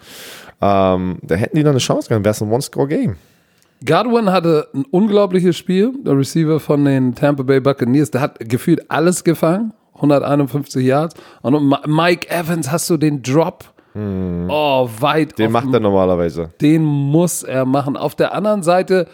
Ähm, 0.61 1.17
da 1.23 1.33
hätten 1.33 1.57
die 1.57 1.63
noch 1.63 1.71
eine 1.71 1.79
Chance 1.79 2.07
gehabt. 2.09 2.23
Wäre 2.23 2.33
es 2.33 2.41
ein 2.41 2.51
One-Score-Game. 2.51 3.15
Godwin 3.83 4.31
hatte 4.31 4.67
ein 4.75 4.85
unglaubliches 4.91 5.57
Spiel, 5.57 5.91
der 6.05 6.17
Receiver 6.17 6.59
von 6.59 6.85
den 6.85 7.15
Tampa 7.15 7.41
Bay 7.41 7.59
Buccaneers. 7.59 8.11
Der 8.11 8.21
hat 8.21 8.37
gefühlt 8.39 8.91
alles 8.91 9.23
gefangen, 9.23 9.73
151 9.95 10.85
Yards. 10.85 11.15
Und 11.41 11.75
Mike 11.87 12.29
Evans 12.29 12.71
hast 12.71 12.89
du 12.91 12.97
den 12.97 13.23
Drop. 13.23 13.65
Oh, 13.95 14.89
weit 14.99 15.29
Hm. 15.29 15.35
Den 15.37 15.45
auf 15.47 15.51
macht 15.63 15.73
er 15.73 15.79
normalerweise. 15.79 16.49
Den 16.61 16.83
muss 16.83 17.43
er 17.43 17.65
machen. 17.65 17.95
Auf 17.95 18.15
der 18.15 18.33
anderen 18.33 18.61
Seite 18.61 19.07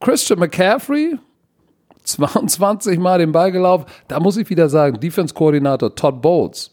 Christian 0.00 0.38
McCaffrey, 0.38 1.16
22 2.04 2.98
Mal 2.98 3.18
den 3.18 3.32
Ball 3.32 3.52
gelaufen. 3.52 3.84
Da 4.08 4.18
muss 4.20 4.36
ich 4.36 4.48
wieder 4.50 4.68
sagen, 4.68 4.98
Defense-Koordinator 4.98 5.94
Todd 5.94 6.20
Bowles 6.22 6.70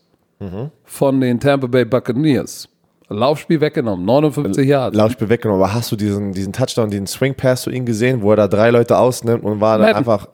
von 0.86 1.20
den 1.20 1.40
Tampa 1.40 1.68
Bay 1.68 1.84
Buccaneers. 1.86 2.70
Laufspiel 3.12 3.60
weggenommen, 3.60 4.06
59 4.06 4.68
Yards. 4.68 4.96
Laufspiel 4.96 5.28
weggenommen. 5.28 5.62
Aber 5.64 5.74
hast 5.74 5.92
du 5.92 5.96
diesen, 5.96 6.32
diesen 6.32 6.54
Touchdown, 6.54 6.90
diesen 6.92 7.08
Swing-Pass 7.08 7.64
zu 7.64 7.72
ihm 7.72 7.84
gesehen, 7.84 8.22
wo 8.22 8.30
er 8.32 8.36
da 8.38 8.48
drei 8.48 8.70
Leute 8.70 8.98
ausnimmt 9.00 9.44
und 9.44 9.60
war 9.60 9.80
da 9.80 9.86
Madden. 9.86 9.98
einfach. 9.98 10.28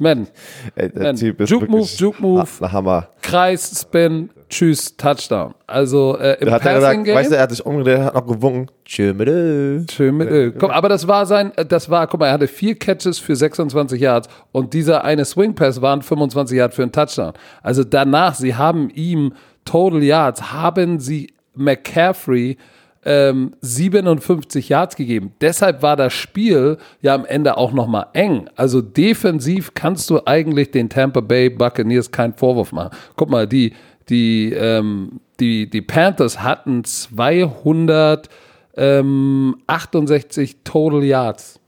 Man, 0.00 0.26
Ey, 0.74 0.90
der 0.90 1.02
Man. 1.04 1.16
Typ 1.16 1.40
ist 1.40 1.50
Juke 1.50 1.66
Move, 1.70 1.88
Juke 1.96 2.20
Move. 2.20 2.42
Ha- 2.60 2.72
Hammer. 2.72 3.08
Kreis, 3.22 3.80
Spin, 3.80 4.30
Tschüss, 4.48 4.96
Touchdown. 4.96 5.54
Also 5.66 6.16
äh, 6.18 6.36
im 6.40 6.46
Da 6.46 6.52
hat 6.52 6.62
Passing 6.62 6.80
gesagt, 6.80 7.04
Game. 7.04 7.14
weißt 7.16 7.30
du, 7.32 7.36
er 7.36 7.42
hat 7.42 7.50
sich 7.50 7.66
umgedreht, 7.66 7.98
hat 7.98 8.14
noch 8.14 8.26
gewunken. 8.26 8.70
Tschö 8.84 9.12
mit 9.12 9.28
ö. 9.28 9.82
Schön 9.90 10.16
mit 10.16 10.28
Öl. 10.30 10.52
Guck, 10.52 10.70
aber 10.70 10.88
das 10.88 11.08
war 11.08 11.26
sein, 11.26 11.52
das 11.68 11.90
war, 11.90 12.06
guck 12.06 12.20
mal, 12.20 12.26
er 12.26 12.32
hatte 12.34 12.46
vier 12.46 12.76
Catches 12.76 13.18
für 13.18 13.34
26 13.34 14.00
Yards 14.00 14.28
und 14.52 14.72
dieser 14.72 15.02
eine 15.04 15.24
Swing 15.24 15.54
Pass 15.54 15.82
waren 15.82 16.02
25 16.02 16.56
Yards 16.56 16.76
für 16.76 16.82
einen 16.82 16.92
Touchdown. 16.92 17.32
Also 17.62 17.82
danach, 17.82 18.34
sie 18.34 18.54
haben 18.54 18.88
ihm 18.90 19.32
Total 19.64 20.02
Yards, 20.02 20.52
haben 20.52 21.00
sie 21.00 21.32
McCaffrey 21.54 22.56
ähm, 23.04 23.54
57 23.60 24.68
Yards 24.68 24.96
gegeben. 24.96 25.32
Deshalb 25.40 25.82
war 25.82 25.96
das 25.96 26.12
Spiel 26.12 26.76
ja 27.00 27.14
am 27.14 27.24
Ende 27.24 27.56
auch 27.56 27.72
nochmal 27.72 28.06
eng. 28.12 28.48
Also 28.56 28.82
defensiv 28.82 29.74
kannst 29.74 30.10
du 30.10 30.20
eigentlich 30.26 30.70
den 30.72 30.88
Tampa 30.88 31.20
Bay 31.20 31.48
Buccaneers 31.48 32.10
keinen 32.10 32.34
Vorwurf 32.34 32.72
machen. 32.72 32.90
Guck 33.16 33.30
mal, 33.30 33.46
die, 33.46 33.74
die, 34.08 34.52
ähm, 34.52 35.20
die, 35.40 35.68
die 35.68 35.82
Panthers 35.82 36.42
hatten 36.42 36.84
200 36.84 38.28
ähm, 38.76 39.56
68 39.66 40.58
Total 40.64 41.02
Yards. 41.04 41.58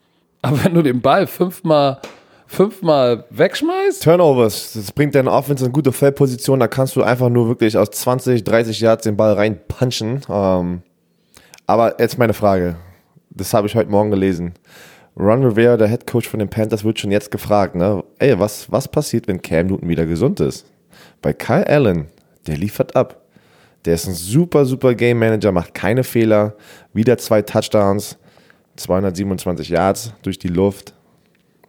Aber 0.42 0.64
wenn 0.64 0.74
du 0.74 0.82
den 0.82 1.00
Ball 1.00 1.26
fünfmal, 1.26 2.00
fünfmal 2.46 3.24
wegschmeißt, 3.30 4.02
Turnovers, 4.02 4.74
das 4.74 4.92
bringt 4.92 5.14
deine 5.14 5.32
Offense 5.32 5.66
in 5.66 5.72
gute 5.72 5.92
Feldposition. 5.92 6.60
Da 6.60 6.68
kannst 6.68 6.96
du 6.96 7.02
einfach 7.02 7.28
nur 7.28 7.48
wirklich 7.48 7.76
aus 7.76 7.90
20, 7.90 8.44
30 8.44 8.80
Yards 8.80 9.04
den 9.04 9.16
Ball 9.16 9.34
reinpunchen. 9.34 10.20
Ähm, 10.28 10.82
aber 11.66 12.00
jetzt 12.00 12.18
meine 12.18 12.34
Frage. 12.34 12.76
Das 13.30 13.52
habe 13.52 13.66
ich 13.66 13.74
heute 13.74 13.90
Morgen 13.90 14.10
gelesen. 14.10 14.54
Ron 15.18 15.44
Rivera, 15.44 15.76
der 15.76 15.88
Head 15.88 16.06
Coach 16.06 16.28
von 16.28 16.38
den 16.38 16.48
Panthers, 16.48 16.84
wird 16.84 17.00
schon 17.00 17.10
jetzt 17.10 17.30
gefragt, 17.30 17.74
ne? 17.74 18.04
Ey, 18.18 18.38
was, 18.38 18.70
was 18.70 18.86
passiert, 18.86 19.26
wenn 19.26 19.42
Cam 19.42 19.66
Newton 19.66 19.88
wieder 19.88 20.06
gesund 20.06 20.38
ist? 20.38 20.64
Bei 21.20 21.32
Kyle 21.32 21.66
Allen, 21.66 22.06
der 22.48 22.56
liefert 22.56 22.96
ab. 22.96 23.22
Der 23.84 23.94
ist 23.94 24.06
ein 24.06 24.14
super, 24.14 24.64
super 24.64 24.94
Game 24.94 25.18
Manager, 25.18 25.52
macht 25.52 25.74
keine 25.74 26.02
Fehler. 26.02 26.54
Wieder 26.92 27.16
zwei 27.18 27.42
Touchdowns, 27.42 28.18
227 28.76 29.68
Yards 29.68 30.12
durch 30.22 30.38
die 30.38 30.48
Luft. 30.48 30.94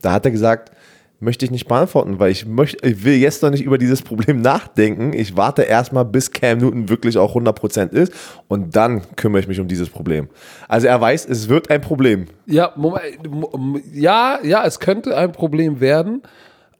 Da 0.01 0.11
hat 0.13 0.25
er 0.25 0.31
gesagt, 0.31 0.71
möchte 1.19 1.45
ich 1.45 1.51
nicht 1.51 1.67
beantworten, 1.67 2.19
weil 2.19 2.31
ich 2.31 2.45
möchte, 2.45 2.87
ich 2.87 3.03
will 3.03 3.15
jetzt 3.15 3.43
noch 3.43 3.49
nicht 3.49 3.63
über 3.63 3.77
dieses 3.77 4.01
Problem 4.01 4.41
nachdenken. 4.41 5.13
Ich 5.13 5.35
warte 5.35 5.63
erstmal, 5.63 6.05
bis 6.05 6.31
Cam 6.31 6.59
Newton 6.59 6.89
wirklich 6.89 7.17
auch 7.17 7.35
100% 7.35 7.91
ist 7.91 8.13
und 8.47 8.75
dann 8.75 9.01
kümmere 9.15 9.41
ich 9.41 9.47
mich 9.47 9.59
um 9.59 9.67
dieses 9.67 9.89
Problem. 9.89 10.29
Also 10.67 10.87
er 10.87 10.99
weiß, 10.99 11.27
es 11.27 11.49
wird 11.49 11.69
ein 11.69 11.81
Problem. 11.81 12.25
ja, 12.45 12.73
Moment, 12.75 13.83
ja, 13.93 14.39
ja, 14.43 14.65
es 14.65 14.79
könnte 14.79 15.15
ein 15.15 15.31
Problem 15.31 15.79
werden. 15.79 16.21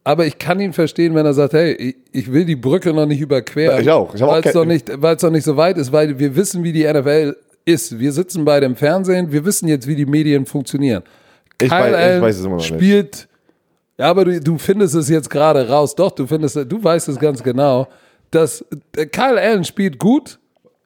Aber 0.10 0.26
ich 0.26 0.40
kann 0.40 0.60
ihn 0.60 0.74
verstehen, 0.74 1.14
wenn 1.14 1.24
er 1.24 1.36
sagt, 1.36 1.54
hey, 1.54 1.96
ich, 2.12 2.32
will 2.32 2.44
die 2.44 2.56
Brücke 2.56 2.92
noch 2.94 3.06
nicht 3.06 3.22
überqueren. 3.22 3.80
Ich 3.80 3.92
auch. 3.92 4.16
Ich 4.16 4.22
weil 4.22 4.42
es 4.44 4.54
doch 4.54 4.66
nicht, 4.66 4.92
weil 5.00 5.16
es 5.16 5.22
doch 5.22 5.30
nicht 5.30 5.44
so 5.44 5.56
weit 5.56 5.78
ist, 5.78 5.92
weil 5.92 6.18
wir 6.18 6.36
wissen, 6.36 6.64
wie 6.64 6.74
die 6.74 6.92
NFL 6.92 7.36
ist. 7.64 8.00
Wir 8.00 8.12
sitzen 8.12 8.44
beide 8.44 8.66
im 8.66 8.76
Fernsehen, 8.76 9.32
wir 9.32 9.46
wissen 9.46 9.68
jetzt, 9.68 9.86
wie 9.86 9.96
die 9.96 10.08
Medien 10.08 10.48
funktionieren. 10.48 11.04
Ich 11.62 11.70
Kyle 11.70 11.80
weiß- 11.80 11.90
ich 11.90 11.96
Allen 11.96 12.22
weiß 12.24 12.36
es 12.40 12.42
immer 12.44 12.56
noch 12.56 12.64
nicht. 12.64 12.74
spielt, 12.74 13.28
ja, 14.00 14.06
aber 14.10 14.26
du, 14.26 14.42
du 14.42 14.58
findest 14.58 14.96
es 14.96 15.10
jetzt 15.10 15.30
gerade 15.30 15.70
raus. 15.70 15.94
Doch, 15.94 16.10
du 16.10 16.26
findest, 16.26 16.56
du 16.56 16.84
weißt 16.84 17.08
es 17.10 17.20
ganz 17.20 17.44
genau, 17.44 17.88
dass 18.32 18.66
äh, 18.98 19.06
Kyle 19.06 19.40
Allen 19.40 19.64
spielt 19.64 20.00
gut, 20.00 20.40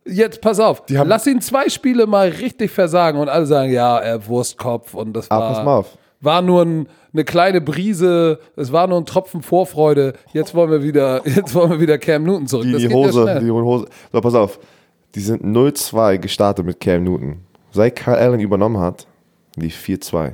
Jetzt 0.06 0.42
pass 0.42 0.60
auf, 0.60 0.84
lass 0.90 1.26
ihn 1.28 1.40
zwei 1.40 1.70
Spiele 1.70 2.08
mal 2.08 2.28
richtig 2.28 2.72
versagen 2.72 3.18
und 3.18 3.30
alle 3.30 3.46
sagen, 3.46 3.72
ja, 3.72 4.00
er 4.00 4.28
Wurstkopf 4.28 4.94
und 4.96 5.14
das 5.14 5.30
war, 5.30 5.54
pass 5.54 5.64
mal 5.64 5.78
auf. 5.78 5.98
war 6.20 6.42
nur 6.42 6.66
ein, 6.66 6.88
eine 7.14 7.24
kleine 7.24 7.62
Brise, 7.62 8.40
es 8.56 8.72
war 8.72 8.88
nur 8.88 8.98
ein 8.98 9.06
Tropfen 9.06 9.42
Vorfreude. 9.42 10.14
Jetzt 10.34 10.56
wollen 10.56 10.72
wir 10.72 10.84
wieder, 10.84 11.22
jetzt 11.28 11.54
wollen 11.54 11.72
wir 11.72 11.80
wieder 11.80 11.98
Cam 11.98 12.24
Newton 12.24 12.48
zurück. 12.48 12.66
Die, 12.66 12.76
die 12.76 12.84
ja 12.84 12.92
Hose, 12.92 13.22
schnell. 13.22 13.40
die 13.40 13.52
Hose. 13.52 13.88
So, 14.12 14.22
pass 14.22 14.36
auf. 14.36 14.60
Die 15.16 15.20
sind 15.20 15.44
0-2 15.44 16.18
gestartet 16.18 16.66
mit 16.66 16.80
Cam 16.80 17.04
Newton. 17.04 17.38
Seit 17.72 17.96
Kyle 17.96 18.18
Allen 18.18 18.40
übernommen 18.40 18.80
hat, 18.80 19.08
die 19.56 19.72
4-2. 19.72 20.34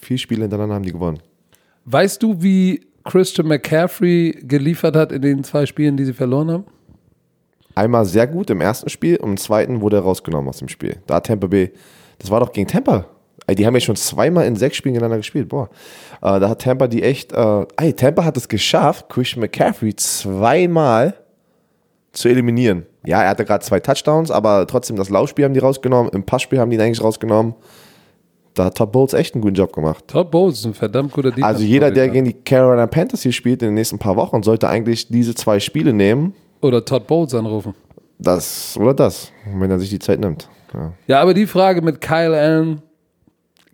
Vier 0.00 0.18
Spiele 0.18 0.42
hintereinander 0.42 0.76
haben 0.76 0.84
die 0.84 0.92
gewonnen. 0.92 1.18
Weißt 1.86 2.22
du, 2.22 2.42
wie 2.42 2.86
Christian 3.04 3.48
McCaffrey 3.48 4.38
geliefert 4.42 4.96
hat 4.96 5.12
in 5.12 5.22
den 5.22 5.44
zwei 5.44 5.66
Spielen, 5.66 5.96
die 5.96 6.04
sie 6.04 6.12
verloren 6.12 6.50
haben? 6.50 6.64
Einmal 7.74 8.04
sehr 8.04 8.26
gut 8.26 8.50
im 8.50 8.60
ersten 8.60 8.88
Spiel 8.88 9.16
und 9.16 9.30
im 9.30 9.36
zweiten 9.36 9.80
wurde 9.80 9.96
er 9.96 10.02
rausgenommen 10.02 10.48
aus 10.48 10.58
dem 10.58 10.68
Spiel. 10.68 10.98
Da 11.06 11.16
hat 11.16 11.26
Tampa 11.26 11.48
Bay, 11.48 11.72
das 12.18 12.30
war 12.30 12.40
doch 12.40 12.52
gegen 12.52 12.68
Tampa. 12.68 13.06
Die 13.50 13.66
haben 13.66 13.74
ja 13.74 13.80
schon 13.80 13.96
zweimal 13.96 14.46
in 14.46 14.56
sechs 14.56 14.76
Spielen 14.76 14.94
gegeneinander 14.94 15.18
gespielt. 15.18 15.50
Boah. 15.50 15.68
Äh, 16.22 16.40
da 16.40 16.48
hat 16.48 16.62
Tampa 16.62 16.86
die 16.86 17.02
echt. 17.02 17.32
Äh, 17.32 17.66
ey, 17.76 17.92
Tampa 17.92 18.24
hat 18.24 18.36
es 18.36 18.48
geschafft, 18.48 19.08
Christian 19.10 19.40
McCaffrey 19.40 19.94
zweimal 19.96 21.14
zu 22.12 22.28
eliminieren. 22.28 22.86
Ja, 23.04 23.22
er 23.22 23.28
hatte 23.30 23.44
gerade 23.44 23.64
zwei 23.64 23.80
Touchdowns, 23.80 24.30
aber 24.30 24.66
trotzdem 24.66 24.96
das 24.96 25.10
Laufspiel 25.10 25.44
haben 25.44 25.52
die 25.52 25.60
rausgenommen. 25.60 26.10
Im 26.12 26.24
Passspiel 26.24 26.58
haben 26.58 26.70
die 26.70 26.76
ihn 26.76 26.80
eigentlich 26.80 27.02
rausgenommen. 27.02 27.54
Da 28.54 28.66
hat 28.66 28.76
Todd 28.76 28.92
Bowles 28.92 29.14
echt 29.14 29.34
einen 29.34 29.42
guten 29.42 29.56
Job 29.56 29.72
gemacht. 29.72 30.04
Todd 30.06 30.30
Bowles 30.30 30.60
ist 30.60 30.64
ein 30.64 30.74
verdammt 30.74 31.12
guter 31.12 31.30
Defense 31.30 31.46
Also 31.46 31.64
jeder, 31.64 31.90
der 31.90 32.08
gegen 32.08 32.24
die 32.24 32.32
Carolina 32.32 32.86
Panthers 32.86 33.22
hier 33.22 33.32
spielt 33.32 33.62
in 33.62 33.68
den 33.68 33.74
nächsten 33.74 33.98
paar 33.98 34.16
Wochen, 34.16 34.42
sollte 34.44 34.68
eigentlich 34.68 35.08
diese 35.08 35.34
zwei 35.34 35.58
Spiele 35.58 35.92
nehmen. 35.92 36.34
Oder 36.60 36.84
Todd 36.84 37.06
Bowles 37.06 37.34
anrufen. 37.34 37.74
Das 38.18 38.76
oder 38.80 38.94
das, 38.94 39.32
wenn 39.58 39.70
er 39.70 39.78
sich 39.80 39.90
die 39.90 39.98
Zeit 39.98 40.20
nimmt. 40.20 40.48
Ja. 40.72 40.92
Ja, 41.08 41.20
aber 41.20 41.34
die 41.34 41.46
Frage 41.46 41.82
mit 41.82 42.00
Kyle 42.00 42.38
Allen 42.38 42.80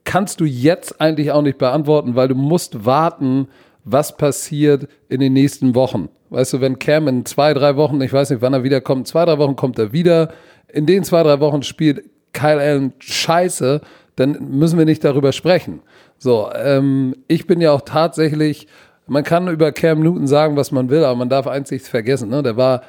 kannst 0.04 0.40
du 0.40 0.44
jetzt 0.44 1.00
eigentlich 1.00 1.32
auch 1.32 1.42
nicht 1.42 1.58
beantworten, 1.58 2.14
weil 2.16 2.28
du 2.28 2.34
musst 2.34 2.84
warten, 2.84 3.48
was 3.84 4.16
passiert 4.16 4.88
in 5.08 5.20
den 5.20 5.32
nächsten 5.32 5.74
Wochen. 5.74 6.08
Weißt 6.30 6.52
du, 6.52 6.60
wenn 6.60 6.78
Cam 6.78 7.08
in 7.08 7.26
zwei, 7.26 7.54
drei 7.54 7.76
Wochen, 7.76 8.00
ich 8.00 8.12
weiß 8.12 8.30
nicht, 8.30 8.42
wann 8.42 8.52
er 8.52 8.62
wiederkommt, 8.62 9.08
zwei, 9.08 9.24
drei 9.24 9.38
Wochen 9.38 9.56
kommt 9.56 9.78
er 9.78 9.92
wieder, 9.92 10.32
in 10.68 10.86
den 10.86 11.02
zwei, 11.02 11.22
drei 11.22 11.40
Wochen 11.40 11.62
spielt 11.62 12.04
Kyle 12.32 12.60
Allen 12.60 12.92
scheiße, 13.00 13.80
dann 14.16 14.38
müssen 14.50 14.78
wir 14.78 14.84
nicht 14.84 15.04
darüber 15.04 15.32
sprechen. 15.32 15.80
So, 16.18 16.50
ähm, 16.54 17.16
ich 17.26 17.46
bin 17.46 17.60
ja 17.60 17.72
auch 17.72 17.80
tatsächlich, 17.80 18.68
man 19.06 19.24
kann 19.24 19.48
über 19.48 19.72
Cam 19.72 20.02
Newton 20.02 20.26
sagen, 20.26 20.56
was 20.56 20.70
man 20.70 20.90
will, 20.90 21.04
aber 21.04 21.16
man 21.16 21.28
darf 21.28 21.46
eins 21.46 21.70
nicht 21.70 21.86
vergessen, 21.86 22.28
ne? 22.28 22.42
der 22.42 22.56
war 22.56 22.82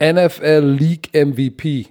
NFL 0.00 0.76
League 0.78 1.10
MVP. 1.14 1.86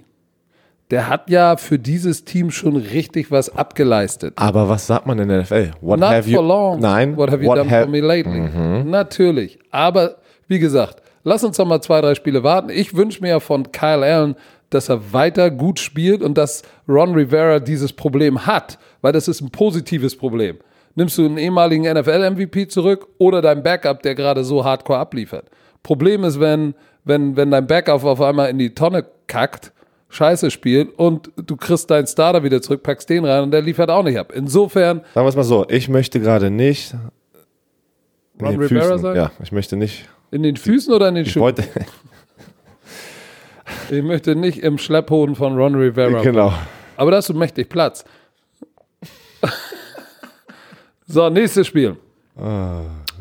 Der 0.90 1.08
hat 1.08 1.30
ja 1.30 1.56
für 1.56 1.78
dieses 1.78 2.24
Team 2.24 2.50
schon 2.50 2.76
richtig 2.76 3.30
was 3.30 3.56
abgeleistet. 3.56 4.34
Aber 4.36 4.68
was 4.68 4.86
sagt 4.86 5.06
man 5.06 5.18
in 5.18 5.28
der 5.28 5.40
NFL? 5.42 5.70
What 5.80 6.00
Not 6.00 6.24
for 6.24 6.42
long. 6.44 6.80
Nein. 6.80 7.16
What 7.16 7.30
have 7.30 7.42
you 7.42 7.54
done 7.54 7.70
have- 7.70 7.82
for 7.84 7.90
me 7.90 8.00
lately? 8.00 8.40
Mhm. 8.40 8.90
Natürlich. 8.90 9.58
Aber 9.70 10.16
wie 10.48 10.58
gesagt, 10.58 11.02
lass 11.24 11.44
uns 11.44 11.56
doch 11.56 11.66
mal 11.66 11.80
zwei, 11.80 12.00
drei 12.02 12.14
Spiele 12.14 12.42
warten. 12.42 12.68
Ich 12.68 12.94
wünsche 12.94 13.22
mir 13.22 13.30
ja 13.30 13.40
von 13.40 13.72
Kyle 13.72 14.02
Allen, 14.04 14.34
dass 14.68 14.88
er 14.90 15.12
weiter 15.14 15.50
gut 15.50 15.78
spielt 15.78 16.22
und 16.22 16.36
dass 16.36 16.62
Ron 16.88 17.14
Rivera 17.14 17.58
dieses 17.60 17.92
Problem 17.94 18.46
hat, 18.46 18.78
weil 19.00 19.12
das 19.12 19.28
ist 19.28 19.40
ein 19.40 19.50
positives 19.50 20.16
Problem. 20.16 20.58
Nimmst 20.94 21.16
du 21.16 21.24
einen 21.24 21.38
ehemaligen 21.38 21.84
NFL-MVP 21.84 22.68
zurück 22.68 23.06
oder 23.16 23.40
dein 23.40 23.62
Backup, 23.62 24.02
der 24.02 24.14
gerade 24.14 24.44
so 24.44 24.62
hardcore 24.64 24.98
abliefert? 24.98 25.46
Problem 25.82 26.22
ist, 26.24 26.38
wenn, 26.38 26.74
wenn, 27.04 27.34
wenn 27.36 27.50
dein 27.50 27.66
Backup 27.66 28.04
auf 28.04 28.20
einmal 28.20 28.50
in 28.50 28.58
die 28.58 28.74
Tonne 28.74 29.04
kackt, 29.26 29.72
scheiße 30.12 30.50
spielt 30.50 30.96
und 30.98 31.30
du 31.36 31.56
kriegst 31.56 31.90
deinen 31.90 32.06
Starter 32.06 32.42
wieder 32.44 32.60
zurück, 32.62 32.82
packst 32.82 33.08
den 33.08 33.24
rein 33.24 33.42
und 33.44 33.50
der 33.50 33.62
liefert 33.62 33.90
auch 33.90 34.02
nicht 34.04 34.18
ab. 34.18 34.30
Insofern, 34.34 34.98
Sagen 35.14 35.24
wir 35.24 35.28
es 35.30 35.36
mal 35.36 35.42
so, 35.42 35.66
ich 35.68 35.88
möchte 35.88 36.20
gerade 36.20 36.50
nicht 36.50 36.94
in 38.38 38.44
Ron 38.46 38.50
den 38.52 38.60
Rivera 38.60 38.82
Füßen, 38.84 38.98
sein? 38.98 39.16
Ja, 39.16 39.30
ich 39.42 39.52
möchte 39.52 39.76
nicht. 39.76 40.06
in 40.30 40.42
den 40.42 40.56
Füßen 40.56 40.92
oder 40.92 41.08
in 41.08 41.14
den 41.16 41.26
Schuhen? 41.26 41.42
wollte, 41.42 41.64
Ich 43.90 44.02
möchte 44.02 44.36
nicht 44.36 44.58
im 44.58 44.76
Schlepphoden 44.78 45.34
von 45.34 45.56
Ron 45.56 45.74
Rivera. 45.74 46.20
genau. 46.22 46.52
Aber 46.96 47.10
da 47.10 47.16
hast 47.16 47.30
du 47.30 47.34
mächtig 47.34 47.68
Platz. 47.70 48.04
so, 51.06 51.30
nächstes 51.30 51.66
Spiel. 51.66 51.96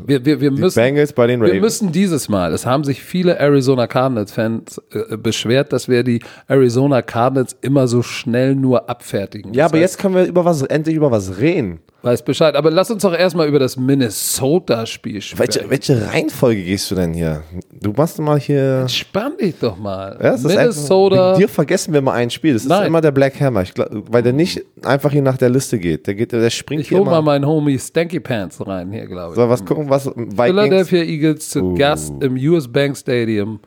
Wir, 0.05 0.25
wir, 0.25 0.41
wir, 0.41 0.51
müssen, 0.51 0.79
Bengals 0.79 1.13
bei 1.13 1.27
den 1.27 1.41
wir 1.41 1.47
Ravens. 1.47 1.61
müssen 1.61 1.91
dieses 1.91 2.29
Mal, 2.29 2.53
es 2.53 2.65
haben 2.65 2.83
sich 2.83 3.01
viele 3.03 3.39
Arizona 3.39 3.87
Cardinals-Fans 3.87 4.81
äh, 4.91 5.17
beschwert, 5.17 5.73
dass 5.73 5.87
wir 5.87 6.03
die 6.03 6.21
Arizona 6.47 7.01
Cardinals 7.01 7.55
immer 7.61 7.87
so 7.87 8.01
schnell 8.01 8.55
nur 8.55 8.89
abfertigen. 8.89 9.53
Ja, 9.53 9.65
Das 9.65 9.71
aber 9.71 9.81
heißt, 9.81 9.93
jetzt 9.93 10.01
können 10.01 10.15
wir 10.15 10.25
über 10.25 10.45
was, 10.45 10.61
endlich 10.63 10.95
über 10.95 11.11
was 11.11 11.39
reden. 11.39 11.79
Weiß 12.03 12.23
Bescheid. 12.23 12.55
Aber 12.55 12.71
lass 12.71 12.89
uns 12.89 13.03
doch 13.03 13.13
erstmal 13.13 13.47
über 13.47 13.59
das 13.59 13.77
Minnesota-Spiel 13.77 15.21
sprechen. 15.21 15.39
Welche, 15.69 15.69
welche 15.69 16.07
Reihenfolge 16.07 16.63
gehst 16.63 16.89
du 16.89 16.95
denn 16.95 17.13
hier? 17.13 17.43
Du 17.71 17.91
machst 17.91 18.17
mal 18.19 18.39
hier. 18.39 18.87
Spann 18.89 19.37
dich 19.37 19.55
doch 19.59 19.77
mal. 19.77 20.17
Ja, 20.21 20.31
ist 20.31 20.43
Minnesota. 20.43 21.31
Mit 21.33 21.41
dir 21.41 21.47
vergessen 21.49 21.93
wir 21.93 22.01
mal 22.01 22.13
ein 22.13 22.31
Spiel. 22.31 22.53
Das 22.53 22.63
ist 22.63 22.69
Nein. 22.69 22.87
immer 22.87 23.01
der 23.01 23.11
Black 23.11 23.39
Hammer. 23.39 23.61
Ich 23.61 23.73
glaub, 23.75 23.89
weil 24.11 24.23
der 24.23 24.33
nicht 24.33 24.63
einfach 24.83 25.11
hier 25.11 25.21
nach 25.21 25.37
der 25.37 25.49
Liste 25.49 25.77
geht. 25.77 26.07
Der, 26.07 26.15
geht, 26.15 26.31
der 26.31 26.49
springt 26.49 26.81
ich 26.81 26.89
hier 26.89 26.97
hole 26.97 27.09
mal 27.09 27.21
meinen 27.21 27.45
Homie 27.45 27.77
Stanky 27.77 28.19
Pants 28.19 28.65
rein 28.65 28.91
hier, 28.91 29.05
glaube 29.05 29.33
ich. 29.33 29.35
So, 29.35 29.47
was 29.47 29.63
gucken, 29.63 29.89
was 29.89 30.07
Vikings. 30.07 30.35
Philadelphia 30.45 31.03
Eagles 31.03 31.49
zu 31.49 31.61
Uh. 31.61 31.75
Gast 31.75 32.13
im 32.21 32.35
US 32.35 32.67
Bank 32.67 32.97
Stadium. 32.97 33.59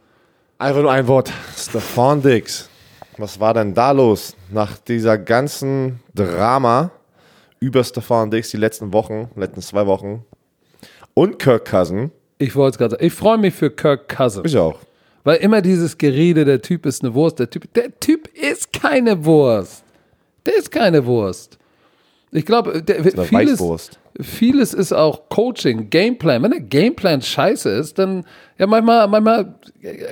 Einfach 0.58 0.82
nur 0.82 0.90
ein 0.90 1.06
Wort. 1.06 1.32
Stefan 1.56 2.20
Diggs. 2.20 2.68
Was 3.16 3.38
war 3.38 3.54
denn 3.54 3.74
da 3.74 3.92
los? 3.92 4.34
Nach 4.50 4.76
dieser 4.78 5.18
ganzen 5.18 6.00
Drama 6.14 6.90
über 7.64 7.82
Stefan 7.84 8.30
Diggs 8.30 8.50
die 8.50 8.56
letzten 8.58 8.92
Wochen, 8.92 9.30
letzten 9.36 9.62
zwei 9.62 9.86
Wochen. 9.86 10.24
Und 11.14 11.38
Kirk 11.38 11.64
Cousin. 11.64 12.10
Ich 12.38 12.54
wollte 12.56 12.74
es 12.74 12.78
gerade 12.78 12.90
sagen. 12.92 13.04
Ich 13.04 13.12
freue 13.12 13.38
mich 13.38 13.54
für 13.54 13.70
Kirk 13.70 14.08
Cousins. 14.14 14.46
Ich 14.52 14.58
auch. 14.58 14.78
Weil 15.22 15.36
immer 15.38 15.62
dieses 15.62 15.96
Gerede, 15.96 16.44
der 16.44 16.60
Typ 16.60 16.84
ist 16.84 17.02
eine 17.02 17.14
Wurst, 17.14 17.38
der 17.38 17.48
Typ, 17.48 17.72
der 17.74 17.98
Typ 18.00 18.28
ist 18.36 18.72
keine 18.72 19.24
Wurst. 19.24 19.82
Der 20.44 20.56
ist 20.56 20.70
keine 20.70 21.06
Wurst. 21.06 21.58
Ich 22.30 22.44
glaube, 22.44 22.82
der- 22.82 23.02
vieles, 23.02 23.32
Weißwurst. 23.32 23.98
Vieles 24.20 24.72
ist 24.74 24.92
auch 24.92 25.28
Coaching, 25.28 25.90
Gameplan. 25.90 26.42
Wenn 26.42 26.50
der 26.52 26.60
Gameplan 26.60 27.20
scheiße 27.22 27.68
ist, 27.70 27.98
dann, 27.98 28.24
ja, 28.58 28.66
manchmal, 28.66 29.08
manchmal 29.08 29.54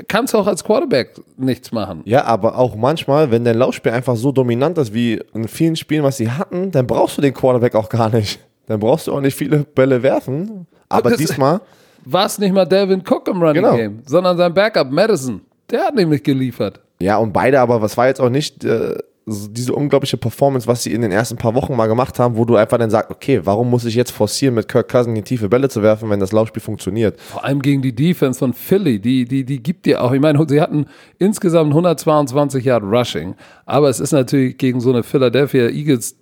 kannst 0.09 0.35
du 0.35 0.39
auch 0.39 0.47
als 0.47 0.65
Quarterback 0.65 1.15
nichts 1.37 1.71
machen. 1.73 2.03
Ja, 2.05 2.25
aber 2.25 2.59
auch 2.59 2.75
manchmal, 2.75 3.31
wenn 3.31 3.45
dein 3.45 3.59
Laufspiel 3.59 3.93
einfach 3.93 4.17
so 4.17 4.33
dominant 4.33 4.77
ist 4.79 4.93
wie 4.93 5.21
in 5.35 5.47
vielen 5.49 5.77
Spielen, 5.77 6.03
was 6.03 6.17
sie 6.17 6.31
hatten, 6.31 6.71
dann 6.73 6.87
brauchst 6.87 7.17
du 7.19 7.23
den 7.23 7.35
Quarterback 7.35 7.75
auch 7.75 7.89
gar 7.89 8.09
nicht. 8.11 8.41
Dann 8.67 8.81
brauchst 8.81 9.07
du 9.07 9.13
auch 9.13 9.21
nicht 9.21 9.37
viele 9.37 9.59
Bälle 9.59 10.03
werfen. 10.03 10.67
Aber 10.89 11.11
Das- 11.11 11.19
diesmal, 11.19 11.61
War 12.05 12.27
es 12.27 12.39
nicht 12.39 12.53
mal 12.53 12.65
Delvin 12.67 13.03
Cook 13.09 13.29
im 13.29 13.41
Running 13.41 13.63
Genau. 13.63 13.77
Game, 13.77 14.03
sondern 14.07 14.37
sein 14.37 14.53
Backup 14.53 14.91
Madison. 14.91 15.41
Der 15.71 15.85
hat 15.85 15.95
nämlich 15.95 16.23
geliefert. 16.23 16.81
ja, 17.01 17.17
und 17.19 17.33
beide, 17.33 17.61
aber 17.61 17.81
was 17.81 17.97
war 17.97 18.09
jetzt 18.09 18.21
auch 18.21 18.29
nicht 18.31 18.65
äh, 18.65 18.97
diese 19.27 19.73
unglaubliche 19.73 20.17
Performance, 20.17 20.67
was 20.67 20.83
sie 20.83 20.93
in 20.93 21.01
den 21.03 21.13
ersten 21.13 21.37
paar 21.37 21.55
Wochen 21.55 21.77
mal 21.77 21.87
gemacht 21.87 22.19
haben, 22.19 22.37
wo 22.37 22.45
du 22.45 22.57
einfach 22.57 22.79
dann 22.79 22.91
sagst, 22.91 23.11
okay, 23.11 23.41
warum 23.45 23.71
muss 23.71 23.85
ich 23.85 23.95
jetzt 23.95 24.11
forcieren, 24.11 24.55
mit 24.55 24.67
Kirk 24.69 24.89
Cousins 24.89 25.17
in 25.17 25.25
tiefe 25.25 25.49
Bälle 25.49 25.69
zu 25.69 25.83
werfen, 25.83 26.11
wenn 26.11 26.19
das 26.19 26.33
Laufspiel 26.33 26.61
funktioniert? 26.63 27.21
Vor 27.21 27.45
allem 27.45 27.63
gegen 27.63 27.83
die 27.83 27.95
Defense 27.95 28.39
von 28.41 28.53
Philly, 28.53 28.99
die, 28.99 29.25
die, 29.25 29.45
die 29.45 29.63
gibt 29.63 29.87
dir 29.87 30.03
auch, 30.03 30.13
ich 30.13 30.21
meine, 30.21 30.45
sie 30.49 30.61
hatten 30.61 30.87
insgesamt 31.19 31.71
122 31.71 32.65
Yard 32.65 32.83
Rushing, 32.83 33.35
aber 33.65 33.89
es 33.89 34.01
ist 34.01 34.13
natürlich 34.13 34.59
gegen 34.59 34.81
so 34.81 34.91
eine 34.91 35.03
Philadelphia 35.05 35.69
Eagles 35.69 36.17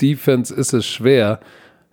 Defense 0.00 0.52
ist 0.54 0.72
es 0.74 0.86
schwer. 0.86 1.40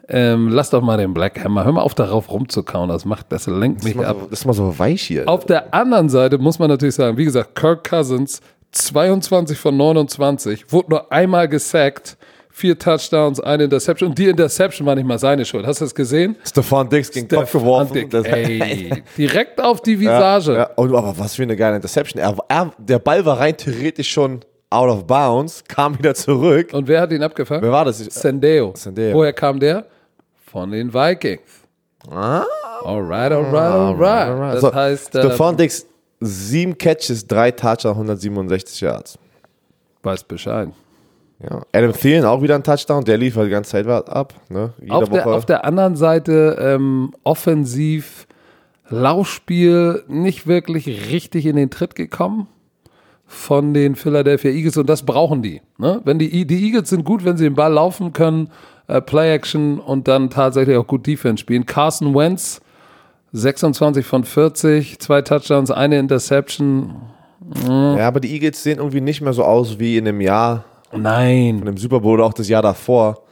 Ähm, 0.09 0.49
lass 0.49 0.69
doch 0.71 0.81
mal 0.81 0.97
den 0.97 1.13
Black 1.13 1.41
Hammer, 1.43 1.63
hör 1.63 1.71
mal 1.71 1.81
auf 1.81 1.95
darauf 1.95 2.31
rumzukauen, 2.31 2.89
das 2.89 3.05
macht, 3.05 3.31
das 3.31 3.47
lenkt 3.47 3.79
Das 3.79 3.85
mich 3.95 4.05
ab. 4.05 4.17
so, 4.19 4.27
das 4.29 4.39
ist 4.41 4.45
mal 4.45 4.53
so 4.53 4.77
weich 4.77 5.01
hier. 5.03 5.27
Auf 5.29 5.45
der 5.45 5.73
anderen 5.73 6.09
Seite 6.09 6.37
muss 6.37 6.59
man 6.59 6.69
natürlich 6.69 6.95
sagen, 6.95 7.17
wie 7.17 7.23
gesagt, 7.23 7.55
Kirk 7.55 7.87
Cousins, 7.89 8.41
22 8.71 9.57
von 9.57 9.75
29, 9.77 10.71
wurde 10.71 10.89
nur 10.91 11.11
einmal 11.11 11.47
gesackt, 11.47 12.17
vier 12.49 12.77
Touchdowns, 12.77 13.39
eine 13.39 13.63
Interception 13.65 14.09
und 14.09 14.17
die 14.17 14.27
Interception 14.27 14.85
war 14.85 14.95
nicht 14.95 15.05
mal 15.07 15.17
seine 15.19 15.45
Schuld. 15.45 15.65
Hast 15.65 15.81
du 15.81 15.85
das 15.85 15.95
gesehen? 15.95 16.35
Stefan 16.45 16.89
Diggs 16.89 17.09
gegen 17.11 17.27
Kopf 17.27 17.51
geworfen. 17.51 17.93
Dick, 17.93 18.13
ey, 18.13 19.03
direkt 19.17 19.59
auf 19.61 19.81
die 19.81 19.93
Ja, 19.95 19.99
Visage. 19.99 20.53
ja. 20.53 20.63
Und, 20.75 20.93
aber 20.95 21.17
was 21.17 21.35
für 21.35 21.43
eine 21.43 21.55
geile 21.55 21.77
Interception. 21.77 22.21
Er, 22.21 22.35
er, 22.47 22.71
der 22.77 22.99
Ball 22.99 23.25
war 23.25 23.39
rein 23.39 23.55
theoretisch 23.57 24.09
schon 24.11 24.41
out 24.69 24.89
of 24.89 25.05
bounds, 25.05 25.63
kam 25.67 25.97
wieder 25.97 26.13
zurück. 26.15 26.73
Und 26.73 26.87
wer 26.87 27.01
hat 27.01 27.11
ihn 27.11 27.23
abgefangen? 27.23 27.61
Wer 27.63 27.71
war 27.71 27.85
das? 27.85 27.97
Sendeo. 27.99 28.73
Sendeo. 28.75 29.15
Woher 29.15 29.33
kam 29.33 29.59
der? 29.59 29.85
Von 30.45 30.71
den 30.71 30.93
Vikings. 30.93 31.41
Ah. 32.09 32.43
Alright, 32.83 33.31
alright, 33.31 33.99
alright. 33.99 34.55
Das 34.55 34.61
So, 34.61 34.73
heißt, 34.73 35.15
äh, 35.15 35.19
Stefan 35.19 35.55
Diggs, 35.57 35.85
sieben 36.21 36.77
Catches, 36.77 37.27
drei 37.27 37.51
Touchdowns, 37.51 37.97
167 37.97 38.79
Yards. 38.81 39.19
weiß 40.03 40.23
Bescheid. 40.23 40.69
Ja. 41.43 41.63
Adam 41.73 41.91
Thielen 41.93 42.23
auch 42.23 42.41
wieder 42.43 42.55
ein 42.55 42.63
Touchdown, 42.63 43.03
der 43.03 43.17
liefert 43.17 43.47
die 43.47 43.49
ganze 43.49 43.71
Zeit 43.71 43.87
was 43.87 44.07
ab. 44.07 44.35
Ne? 44.49 44.73
Auf 44.89 45.09
der, 45.09 45.25
auf 45.27 45.45
der 45.45 45.65
anderen 45.65 45.95
Seite 45.95 46.55
ähm, 46.59 47.13
offensiv 47.23 48.27
Laufspiel 48.89 50.03
nicht 50.07 50.45
wirklich 50.45 51.09
richtig 51.11 51.45
in 51.47 51.55
den 51.55 51.69
Tritt 51.71 51.95
gekommen. 51.95 52.47
von 53.25 53.73
den 53.73 53.95
Philadelphia 53.95 54.51
Eagles 54.51 54.75
und 54.75 54.89
das 54.89 55.03
brauchen 55.03 55.41
die. 55.41 55.61
Ne? 55.77 56.01
Wenn 56.03 56.19
die, 56.19 56.45
die 56.45 56.65
Eagles 56.65 56.89
sind 56.89 57.05
gut, 57.05 57.23
wenn 57.23 57.37
sie 57.37 57.45
den 57.45 57.55
Ball 57.55 57.71
laufen 57.71 58.11
können, 58.11 58.49
äh, 58.87 58.99
Play-Action 58.99 59.79
und 59.79 60.09
dann 60.09 60.29
tatsächlich 60.29 60.75
auch 60.75 60.85
gut 60.85 61.07
Defense 61.07 61.39
spielen. 61.39 61.65
Carson 61.65 62.13
Wentz, 62.13 62.59
26 63.33 64.05
von 64.05 64.23
40, 64.23 64.99
zwei 64.99 65.21
Touchdowns, 65.21 65.71
eine 65.71 65.99
Interception. 65.99 66.95
Ja, 67.65 68.07
aber 68.07 68.19
die 68.19 68.31
Eagles 68.33 68.61
sehen 68.61 68.77
irgendwie 68.77 69.01
nicht 69.01 69.21
mehr 69.21 69.33
so 69.33 69.43
aus 69.43 69.79
wie 69.79 69.97
in 69.97 70.07
einem 70.07 70.21
Jahr, 70.21 70.65
Nein. 70.91 71.59
in 71.59 71.61
einem 71.61 71.77
Super 71.77 72.01
Bowl 72.01 72.15
oder 72.15 72.25
auch 72.25 72.33
das 72.33 72.49
Jahr 72.49 72.61
davor. 72.61 73.23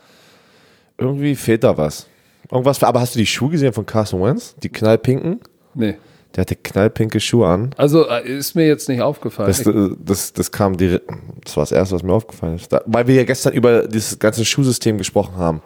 Irgendwie 0.98 1.36
fehlt 1.36 1.64
da 1.64 1.78
was. 1.78 2.08
Irgendwas, 2.52 2.82
aber 2.84 3.02
hast 3.02 3.16
du 3.16 3.20
die 3.20 3.26
Schuhe 3.26 3.52
gesehen 3.52 3.74
von 3.74 3.86
Carson 3.86 4.22
Wentz? 4.24 4.56
Die 4.64 4.70
knallpinken? 4.70 5.40
Nee. 5.76 5.96
Der 6.36 6.42
hatte 6.42 6.56
knallpinke 6.56 7.20
Schuhe 7.20 7.48
an. 7.48 7.72
Also 7.78 8.08
äh, 8.08 8.28
ist 8.28 8.56
mir 8.56 8.68
jetzt 8.68 8.88
nicht 8.88 9.02
aufgefallen. 9.02 9.48
Das, 9.48 9.66
äh, 9.66 9.90
das, 10.04 10.34
das 10.34 10.52
kam 10.52 10.78
direkt, 10.78 11.10
das 11.44 11.58
war 11.58 11.64
das 11.64 11.72
erste, 11.72 11.96
was 11.96 12.04
mir 12.04 12.14
aufgefallen 12.14 12.56
ist. 12.56 12.72
Da, 12.72 12.82
weil 12.86 13.08
wir 13.08 13.16
ja 13.16 13.24
gestern 13.24 13.54
über 13.54 13.88
dieses 13.88 14.20
ganze 14.20 14.46
Schuhsystem 14.46 14.98
gesprochen 14.98 15.38
haben, 15.38 15.62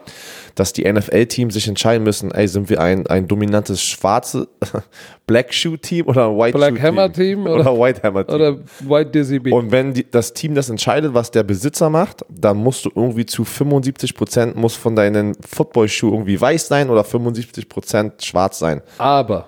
dass 0.56 0.74
die 0.74 0.92
NFL-Teams 0.92 1.54
sich 1.54 1.68
entscheiden 1.68 2.04
müssen, 2.04 2.32
ey, 2.32 2.48
sind 2.48 2.70
wir 2.70 2.80
ein, 2.80 3.08
ein 3.08 3.28
dominantes 3.28 3.82
schwarze 3.82 4.48
Black 5.28 5.54
Shoe 5.54 5.78
Team 5.78 6.08
oder 6.08 6.28
ein 6.30 6.38
White 6.38 6.58
Black 6.58 6.76
Shoe 6.78 6.82
Hammer 6.84 7.12
Team 7.12 7.48
oder, 7.48 7.72
oder- 7.72 7.80
White 7.82 8.02
Hammer 8.04 8.26
Team. 8.26 8.36
Oder 8.36 8.58
White 8.82 9.12
Dizzy 9.12 9.40
B. 9.40 9.52
Und 9.52 9.72
wenn 9.72 9.94
die, 9.94 10.10
das 10.10 10.34
Team 10.34 10.54
das 10.56 10.70
entscheidet, 10.70 11.14
was 11.14 11.32
der 11.32 11.44
Besitzer 11.44 11.90
macht, 11.90 12.24
dann 12.30 12.58
musst 12.58 12.86
du 12.86 12.92
irgendwie 12.96 13.26
zu 13.26 13.44
75 13.46 14.16
Prozent 14.16 14.56
muss 14.56 14.76
von 14.76 14.96
deinen 14.96 15.36
Footballschuh 15.48 16.12
irgendwie 16.12 16.40
weiß 16.40 16.68
sein 16.68 16.90
oder 16.90 17.04
75 17.04 17.68
Prozent 17.70 18.24
schwarz 18.24 18.60
sein. 18.60 18.82
Aber 18.98 19.48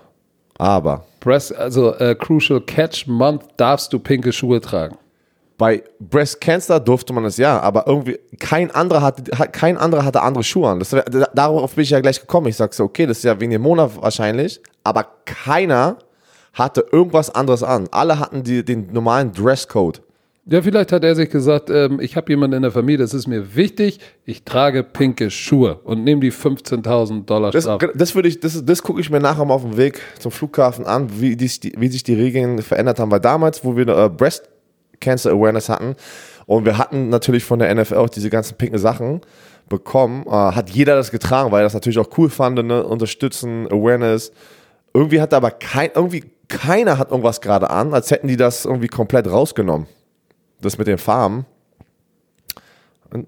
Aber 0.57 1.05
Breast, 1.19 1.55
also 1.55 1.93
äh, 1.95 2.15
Crucial 2.15 2.61
Catch 2.61 3.07
Month 3.07 3.43
darfst 3.57 3.91
du 3.93 3.99
pinke 3.99 4.31
Schuhe 4.31 4.61
tragen. 4.61 4.95
Bei 5.57 5.83
Breast 5.99 6.41
Cancer 6.41 6.79
durfte 6.79 7.13
man 7.13 7.23
es 7.25 7.37
ja, 7.37 7.59
aber 7.61 7.87
irgendwie 7.87 8.19
kein 8.39 8.71
anderer 8.71 9.01
hatte, 9.01 9.37
hat- 9.37 9.53
kein 9.53 9.77
anderer 9.77 10.03
hatte 10.03 10.21
andere 10.21 10.43
Schuhe 10.43 10.69
an. 10.69 10.79
Das, 10.79 10.95
darauf 11.33 11.75
bin 11.75 11.83
ich 11.83 11.91
ja 11.91 11.99
gleich 12.01 12.19
gekommen. 12.19 12.47
Ich 12.47 12.57
sag 12.57 12.73
so, 12.73 12.83
okay, 12.83 13.05
das 13.05 13.19
ist 13.19 13.23
ja 13.23 13.39
wegen 13.39 13.51
dem 13.51 13.61
Monat 13.61 13.91
wahrscheinlich, 14.01 14.61
aber 14.83 15.05
keiner 15.25 15.97
hatte 16.53 16.85
irgendwas 16.91 17.33
anderes 17.33 17.63
an. 17.63 17.87
Alle 17.91 18.19
hatten 18.19 18.43
die, 18.43 18.63
den 18.65 18.91
normalen 18.91 19.31
Dresscode. 19.31 20.01
Ja, 20.47 20.61
vielleicht 20.61 20.91
hat 20.91 21.03
er 21.03 21.15
sich 21.15 21.29
gesagt, 21.31 21.71
ähm, 21.71 21.99
ich 21.99 22.15
habe 22.15 22.31
jemanden 22.31 22.57
in 22.57 22.61
der 22.61 22.71
Familie, 22.71 22.99
das 22.99 23.15
ist 23.15 23.25
mir 23.25 23.55
wichtig, 23.55 23.99
ich 24.25 24.43
trage 24.43 24.83
pinke 24.83 25.31
Schuhe 25.31 25.79
und 25.83 26.03
nehme 26.03 26.21
die 26.21 26.31
15.000 26.31 27.25
Dollar 27.25 27.49
Das, 27.51 27.63
Strafe. 27.63 27.91
das 27.95 28.13
würde 28.13 28.27
ich, 28.27 28.39
das, 28.39 28.63
das 28.63 28.83
gucke 28.83 29.01
ich 29.01 29.09
mir 29.09 29.19
nachher 29.19 29.43
mal 29.43 29.55
auf 29.55 29.63
dem 29.63 29.75
Weg 29.75 29.99
zum 30.19 30.31
Flughafen 30.31 30.85
an, 30.85 31.09
wie, 31.19 31.35
die, 31.35 31.49
wie 31.77 31.87
sich 31.87 32.03
die 32.03 32.13
Regeln 32.13 32.61
verändert 32.61 32.99
haben. 32.99 33.09
Weil 33.09 33.21
damals, 33.21 33.65
wo 33.65 33.75
wir 33.75 33.87
äh, 33.87 34.07
Breast 34.09 34.47
Cancer 34.99 35.31
Awareness 35.31 35.69
hatten 35.69 35.95
und 36.45 36.65
wir 36.65 36.77
hatten 36.77 37.09
natürlich 37.09 37.43
von 37.43 37.59
der 37.59 37.73
NFL 37.73 37.95
auch 37.95 38.09
diese 38.09 38.29
ganzen 38.29 38.57
pinken 38.57 38.79
Sachen 38.79 39.21
bekommen, 39.69 40.25
äh, 40.27 40.31
hat 40.31 40.69
jeder 40.69 40.95
das 40.95 41.11
getragen, 41.11 41.51
weil 41.51 41.61
er 41.61 41.63
das 41.63 41.73
natürlich 41.73 41.99
auch 41.99 42.09
cool 42.17 42.29
fand, 42.29 42.63
ne? 42.63 42.83
unterstützen, 42.83 43.67
Awareness. 43.67 44.31
Irgendwie 44.93 45.19
hat 45.19 45.33
aber 45.33 45.51
kein, 45.51 45.89
irgendwie 45.95 46.23
keiner 46.47 46.97
hat 46.97 47.11
irgendwas 47.11 47.41
gerade 47.41 47.69
an, 47.69 47.93
als 47.93 48.11
hätten 48.11 48.27
die 48.27 48.37
das 48.37 48.65
irgendwie 48.65 48.87
komplett 48.87 49.27
rausgenommen. 49.27 49.87
Das 50.61 50.77
mit 50.77 50.87
den 50.87 50.97
Farben. 50.97 51.45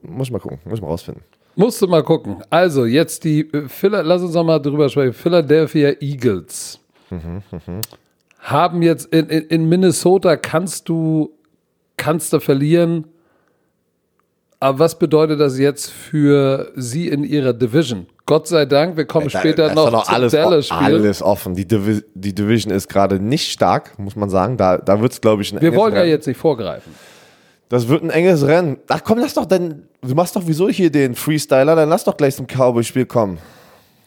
Muss 0.01 0.27
ich 0.27 0.32
mal 0.32 0.39
gucken, 0.39 0.60
muss 0.65 0.75
ich 0.75 0.82
mal 0.82 0.88
rausfinden. 0.88 1.23
Musst 1.56 1.82
du 1.82 1.88
mal 1.88 2.03
gucken. 2.03 2.43
Also, 2.51 2.86
jetzt 2.86 3.23
die, 3.23 3.51
äh, 3.51 3.67
Phila 3.67 4.01
lass 4.01 4.21
uns 4.21 4.34
noch 4.34 4.43
mal 4.43 4.60
drüber 4.60 4.89
sprechen. 4.89 5.13
Philadelphia 5.13 5.93
Eagles 5.99 6.80
haben 8.39 8.82
jetzt 8.82 9.06
in, 9.13 9.27
in, 9.27 9.43
in 9.47 9.69
Minnesota 9.69 10.38
kannst 10.38 10.88
du, 10.89 11.32
kannst 11.97 12.31
du 12.33 12.39
verlieren. 12.39 13.05
Aber 14.60 14.79
was 14.79 14.97
bedeutet 14.97 15.39
das 15.39 15.60
jetzt 15.60 15.91
für 15.91 16.71
sie 16.75 17.10
in 17.10 17.23
ihrer 17.23 17.53
Division? 17.53 18.07
Gott 18.25 18.47
sei 18.47 18.65
Dank, 18.65 18.97
wir 18.97 19.05
kommen 19.05 19.29
Da- 19.29 19.39
später 19.39 19.67
da 19.69 19.73
noch 19.75 19.91
noch 19.91 20.10
alles, 20.10 20.31
Dallas-Spiel. 20.33 20.77
alles 20.77 21.21
offen. 21.21 21.53
Die, 21.55 21.65
Divi 21.67 22.03
die 22.15 22.33
Division 22.33 22.73
ist 22.73 22.89
gerade 22.89 23.19
nicht 23.19 23.51
stark, 23.51 23.97
muss 23.99 24.15
man 24.15 24.29
sagen. 24.29 24.57
Da, 24.57 24.77
da 24.77 24.99
wird 24.99 25.12
es, 25.13 25.21
glaube 25.21 25.43
ich, 25.43 25.53
ein 25.53 25.62
Wir 25.62 25.75
wollen 25.75 25.93
ja 25.95 26.03
jetzt 26.03 26.27
nicht 26.27 26.38
vorgreifen. 26.38 26.93
Das 27.69 27.88
wird 27.88 28.01
ein 28.03 28.10
enges 28.10 28.45
Rennen. 28.47 28.77
Ach 28.88 29.01
komm, 29.03 29.19
lass 29.19 29.33
doch 29.36 29.45
dann. 29.45 29.83
Du 30.01 30.15
machst 30.15 30.36
doch 30.36 30.43
wieso 30.45 30.69
hier 30.69 30.89
den 30.89 31.15
Freestyler, 31.15 31.75
dann 31.75 31.89
lass 31.89 32.03
doch 32.03 32.17
gleich 32.17 32.36
zum 32.36 32.47
Cowboy-Spiel 32.47 33.05
kommen. 33.05 33.38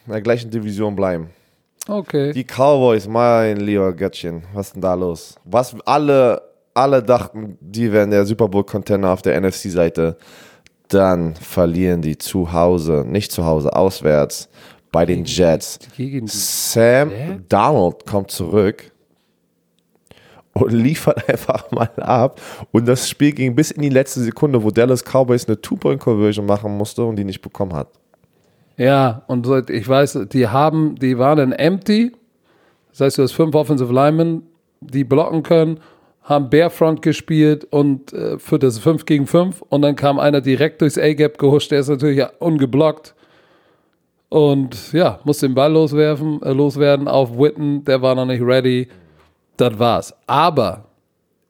In 0.05 0.11
der 0.13 0.21
gleichen 0.21 0.49
Division 0.51 0.95
bleiben. 0.95 1.29
Okay. 1.87 2.33
Die 2.33 2.43
Cowboys, 2.43 3.07
mein 3.07 3.57
lieber 3.57 3.93
Göttchen, 3.93 4.43
was 4.53 4.67
ist 4.67 4.73
denn 4.75 4.81
da 4.81 4.93
los? 4.95 5.35
Was 5.45 5.75
alle, 5.85 6.41
alle 6.73 7.03
dachten, 7.03 7.57
die 7.59 7.91
wären 7.91 8.11
der 8.11 8.25
Super 8.25 8.47
Bowl-Contender 8.47 9.11
auf 9.11 9.21
der 9.21 9.39
NFC-Seite. 9.39 10.17
Dann 10.87 11.35
verlieren 11.35 12.01
die 12.01 12.17
zu 12.17 12.51
Hause, 12.51 13.05
nicht 13.07 13.31
zu 13.31 13.45
Hause, 13.45 13.73
auswärts 13.75 14.49
bei 14.91 15.05
den 15.05 15.23
Jets. 15.25 15.79
Sam 16.25 17.11
Donald 17.47 18.05
kommt 18.05 18.31
zurück 18.31 18.91
und 20.53 20.71
liefert 20.71 21.29
einfach 21.29 21.71
mal 21.71 21.89
ab. 21.97 22.41
Und 22.71 22.87
das 22.87 23.09
Spiel 23.09 23.31
ging 23.31 23.55
bis 23.55 23.71
in 23.71 23.81
die 23.81 23.89
letzte 23.89 24.21
Sekunde, 24.21 24.61
wo 24.63 24.71
Dallas 24.71 25.03
Cowboys 25.03 25.47
eine 25.47 25.59
Two-Point-Conversion 25.59 26.45
machen 26.45 26.75
musste 26.77 27.03
und 27.05 27.15
die 27.15 27.23
nicht 27.23 27.41
bekommen 27.41 27.73
hat. 27.73 27.87
Ja, 28.77 29.23
und 29.27 29.47
ich 29.69 29.87
weiß, 29.87 30.27
die 30.31 30.47
haben, 30.47 30.95
die 30.95 31.17
waren 31.17 31.37
dann 31.37 31.51
empty. 31.51 32.11
Das 32.89 33.01
heißt, 33.01 33.17
du 33.17 33.23
hast 33.23 33.33
fünf 33.33 33.55
Offensive 33.55 33.93
Linemen, 33.93 34.43
die 34.81 35.03
blocken 35.03 35.43
können, 35.43 35.79
haben 36.23 36.49
Barefront 36.49 37.01
gespielt 37.01 37.65
und 37.65 38.13
äh, 38.13 38.37
für 38.37 38.59
das 38.59 38.79
5 38.79 39.05
gegen 39.05 39.27
5 39.27 39.61
und 39.69 39.81
dann 39.81 39.95
kam 39.95 40.19
einer 40.19 40.41
direkt 40.41 40.81
durchs 40.81 40.97
A-Gap 40.97 41.37
gehuscht, 41.37 41.71
der 41.71 41.79
ist 41.79 41.89
natürlich 41.89 42.17
ja 42.17 42.31
ungeblockt 42.39 43.15
und 44.31 44.93
ja, 44.93 45.19
musste 45.25 45.47
den 45.47 45.55
Ball 45.55 45.73
loswerfen, 45.73 46.41
äh, 46.41 46.53
loswerden 46.53 47.09
auf 47.09 47.37
Witten, 47.37 47.83
der 47.83 48.01
war 48.01 48.15
noch 48.15 48.25
nicht 48.25 48.41
ready. 48.41 48.87
Das 49.57 49.77
war's. 49.77 50.13
Aber 50.25 50.85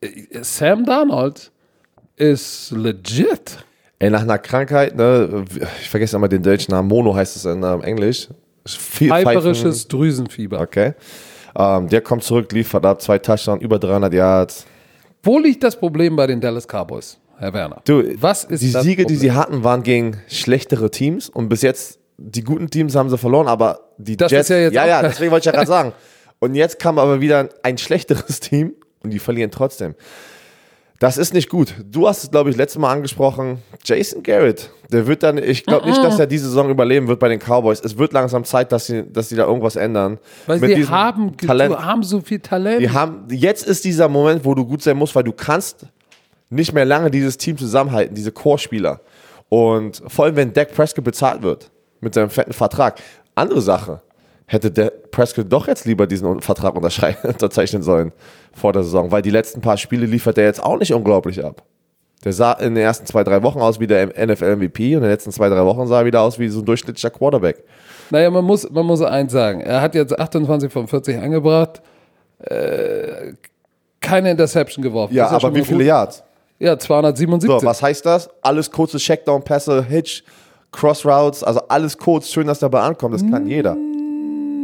äh, 0.02 0.10
Sam 0.42 0.84
Darnold 0.84 1.52
ist 2.16 2.72
legit. 2.72 3.64
Ey, 4.00 4.10
nach 4.10 4.24
einer 4.24 4.40
Krankheit, 4.40 4.96
ne, 4.96 5.46
ich 5.80 5.92
vergesse 5.92 6.16
immer 6.16 6.28
den 6.28 6.42
deutschen 6.42 6.72
Namen, 6.72 6.88
Mono 6.88 7.14
heißt 7.14 7.36
es 7.36 7.46
in 7.46 7.62
ähm, 7.62 7.84
Englisch. 7.84 8.30
Hyperisches 8.98 9.88
Drüsenfieber. 9.88 10.60
Okay. 10.62 10.94
Ähm, 11.56 11.90
der 11.90 12.02
kommt 12.02 12.24
zurück, 12.24 12.52
liefert 12.52 12.86
ab, 12.86 13.02
zwei 13.02 13.20
Touchdowns, 13.20 13.62
über 13.62 13.80
300 13.80 14.14
Yards. 14.14 14.66
Wo 15.24 15.38
liegt 15.40 15.64
das 15.64 15.76
Problem 15.76 16.16
bei 16.16 16.28
den 16.28 16.42
Dallas 16.42 16.68
Cowboys, 16.68 17.20
Herr 17.38 17.54
Werner? 17.54 17.82
Du, 17.86 18.04
was 18.22 18.44
ist 18.46 18.64
die 18.64 18.72
das 18.72 18.84
Siege, 18.84 19.06
die 19.06 19.14
Problem? 19.14 19.20
sie 19.20 19.32
hatten, 19.34 19.64
waren 19.64 19.84
gegen 19.84 20.18
schlechtere 20.28 20.90
Teams 20.90 21.30
und 21.30 21.50
bis 21.50 21.62
jetzt, 21.62 22.00
die 22.18 22.44
guten 22.44 22.70
Teams 22.70 22.96
haben 22.96 23.10
sie 23.10 23.18
verloren, 23.18 23.48
aber 23.48 23.82
die 23.98 24.18
Das 24.18 24.32
Jets, 24.32 24.50
ist 24.50 24.56
ja 24.56 24.62
jetzt 24.64 24.74
ja, 24.74 24.88
ja, 24.88 25.02
deswegen 25.02 25.32
wollte 25.32 25.42
ich 25.44 25.46
ja 25.46 25.52
gerade 25.52 25.68
sagen. 25.68 25.94
Und 26.40 26.56
jetzt 26.56 26.80
kam 26.80 26.98
aber 26.98 27.22
wieder 27.22 27.50
ein 27.62 27.78
schlechteres 27.78 28.40
Team 28.40 28.74
und 29.04 29.12
die 29.12 29.20
verlieren 29.20 29.52
trotzdem. 29.52 29.96
Das 31.02 31.18
ist 31.18 31.34
nicht 31.34 31.50
gut. 31.50 31.74
Du 31.84 32.08
hast 32.08 32.24
es, 32.24 32.30
glaube 32.30 32.52
ich, 32.52 32.58
letztes 32.58 32.80
Mal 32.80 32.94
angesprochen. 32.94 33.58
Jason 33.84 34.22
Garrett, 34.22 34.70
der 34.92 35.08
wird 35.08 35.24
dann, 35.24 35.40
ich 35.40 35.66
glaube 35.66 35.88
nicht, 35.88 35.98
dass 35.98 36.20
er 36.20 36.28
diese 36.28 36.46
Saison 36.46 36.70
überleben 36.70 37.08
wird 37.08 37.20
bei 37.20 37.28
den 37.28 37.40
Cowboys. 37.40 37.82
Es 37.84 37.98
wird 37.98 38.14
langsam 38.14 38.44
Zeit, 38.44 38.72
dass 38.72 38.86
sie, 38.86 39.12
dass 39.12 39.28
sie 39.28 39.36
da 39.36 39.48
irgendwas 39.48 39.76
ändern. 39.76 40.20
Weil 40.46 40.60
Mit 40.60 40.70
sie 40.70 40.76
diesem 40.76 40.92
haben, 40.92 41.36
Talent. 41.38 41.76
haben 41.76 42.04
so 42.04 42.22
viel 42.22 42.40
Talent. 42.40 42.82
Die 42.82 42.92
haben, 42.92 43.26
jetzt 43.32 43.66
ist 43.66 43.84
dieser 43.84 44.10
Moment, 44.10 44.46
wo 44.46 44.54
du 44.54 44.64
gut 44.64 44.84
sein 44.84 44.96
musst, 44.96 45.16
weil 45.16 45.24
du 45.24 45.32
kannst 45.32 45.88
nicht 46.52 46.72
mehr 46.72 46.86
lange 46.86 47.10
dieses 47.10 47.36
Team 47.36 47.58
zusammenhalten, 47.58 48.14
diese 48.14 48.32
Core-Spieler. 48.32 49.02
Und 49.50 50.04
vor 50.06 50.26
allem, 50.26 50.36
wenn 50.36 50.54
Dak 50.54 50.72
Prescott 50.72 51.04
bezahlt 51.04 51.42
wird 51.42 51.72
mit 52.00 52.14
seinem 52.14 52.30
fetten 52.30 52.54
Vertrag. 52.54 53.02
Andere 53.34 53.62
Sache. 53.62 54.04
Hätte 54.46 54.70
der 54.70 54.92
Prescott 54.92 55.48
doch 55.50 55.66
jetzt 55.68 55.86
lieber 55.86 56.06
diesen 56.06 56.42
Vertrag 56.42 56.76
unterzeichnen 57.24 57.82
sollen 57.82 58.12
vor 58.54 58.74
der 58.74 58.84
Saison, 58.84 59.12
weil 59.12 59.22
die 59.22 59.30
letzten 59.30 59.62
paar 59.62 59.78
Spiele 59.78 60.06
liefert 60.06 60.38
er 60.38 60.46
jetzt 60.46 60.62
auch 60.62 60.78
nicht 60.78 60.94
unglaublich 60.94 61.44
ab. 61.44 61.64
Der 62.24 62.34
sah 62.34 62.54
in 62.54 62.76
den 62.76 62.84
ersten 62.84 63.06
zwei, 63.06 63.24
drei 63.24 63.42
Wochen 63.42 63.60
aus 63.60 63.80
wie 63.80 63.88
der 63.88 64.08
NFL-MVP 64.08 64.96
und 64.96 64.98
in 64.98 65.02
den 65.02 65.10
letzten 65.10 65.32
zwei, 65.32 65.50
drei 65.50 65.66
Wochen 65.66 65.88
sah 65.88 66.02
er 66.02 66.06
wieder 66.06 66.22
aus 66.22 66.38
wie 66.38 66.48
so 66.50 66.60
ein 66.60 66.66
durchschnittlicher 66.66 67.10
Quarterback. 67.10 67.64
Naja, 68.12 68.30
man 68.30 68.46
muss, 68.46 68.70
man 68.70 68.86
muss 68.86 69.02
eins 69.02 69.32
sagen. 69.32 69.62
Er 69.62 69.82
hat 69.82 69.96
jetzt 69.96 70.18
28 70.18 70.72
von 70.72 70.88
40 70.88 71.20
angebracht, 71.20 71.82
äh, 72.40 73.34
keine 74.02 74.32
Interception 74.32 74.84
geworfen. 74.84 75.16
Ja, 75.16 75.30
aber 75.30 75.56
wie 75.56 75.64
viele 75.64 75.80
gut. 75.80 75.88
Yards? 75.88 76.24
Ja, 76.60 76.78
277. 76.78 77.50
So, 77.50 77.66
was 77.66 77.82
heißt 77.82 78.06
das? 78.06 78.30
Alles 78.42 78.70
kurze 78.70 78.98
Checkdown-Pässe, 78.98 79.84
Hitch, 79.84 80.24
Crossroutes, 80.72 81.44
also 81.44 81.62
alles 81.68 81.98
kurz, 81.98 82.30
schön, 82.30 82.46
dass 82.46 82.60
dabei 82.60 82.82
ankommt, 82.82 83.16
das 83.16 83.28
kann 83.28 83.48
jeder. 83.48 83.76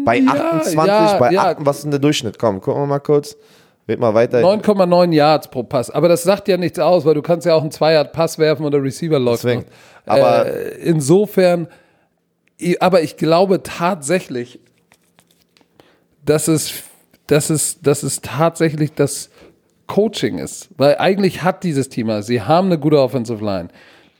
Bei 0.06 0.21
28, 0.26 0.73
ja, 0.76 1.17
bei 1.17 1.32
ja. 1.32 1.50
8, 1.52 1.58
was 1.62 1.78
ist 1.78 1.84
denn 1.84 1.91
der 1.91 2.00
Durchschnitt? 2.00 2.38
Komm, 2.38 2.62
gucken 2.62 2.84
wir 2.84 2.88
mal 2.88 3.00
kurz. 3.00 3.36
Red 3.88 4.00
mal 4.00 4.13
weiter. 4.13 4.39
9,9 4.39 5.13
Yards 5.13 5.47
pro 5.47 5.63
Pass. 5.63 5.89
Aber 5.89 6.10
das 6.10 6.23
sagt 6.23 6.47
ja 6.47 6.58
nichts 6.58 6.78
aus, 6.80 7.06
weil 7.06 7.13
du 7.13 7.21
kannst 7.21 7.45
ja 7.47 7.54
auch 7.56 7.62
einen 7.62 7.71
2-Yard-Pass 7.71 8.38
werfen 8.38 8.65
und 8.65 8.71
der 8.73 8.84
Receiver 8.84 9.17
läuft 9.19 9.43
Deswegen. 9.45 9.62
noch. 10.06 10.13
Aber- 10.13 10.45
äh, 10.45 10.78
insofern, 10.82 11.67
i- 12.60 12.78
aber 12.80 13.02
ich 13.02 13.15
glaube 13.17 13.63
tatsächlich, 13.63 14.60
dass 16.26 16.47
es, 16.47 16.84
dass 17.28 17.50
es, 17.50 17.82
dass 17.82 18.04
es 18.04 18.21
tatsächlich 18.21 18.93
das 18.93 19.30
Coaching 19.88 20.38
ist. 20.39 20.69
Weil 20.78 20.97
eigentlich 20.97 21.43
hat 21.43 21.63
dieses 21.63 21.88
Team, 21.89 22.10
also 22.10 22.28
sie 22.28 22.41
haben 22.41 22.67
eine 22.67 22.78
gute 22.80 23.00
Offensive 23.02 23.43
Line. 23.43 23.69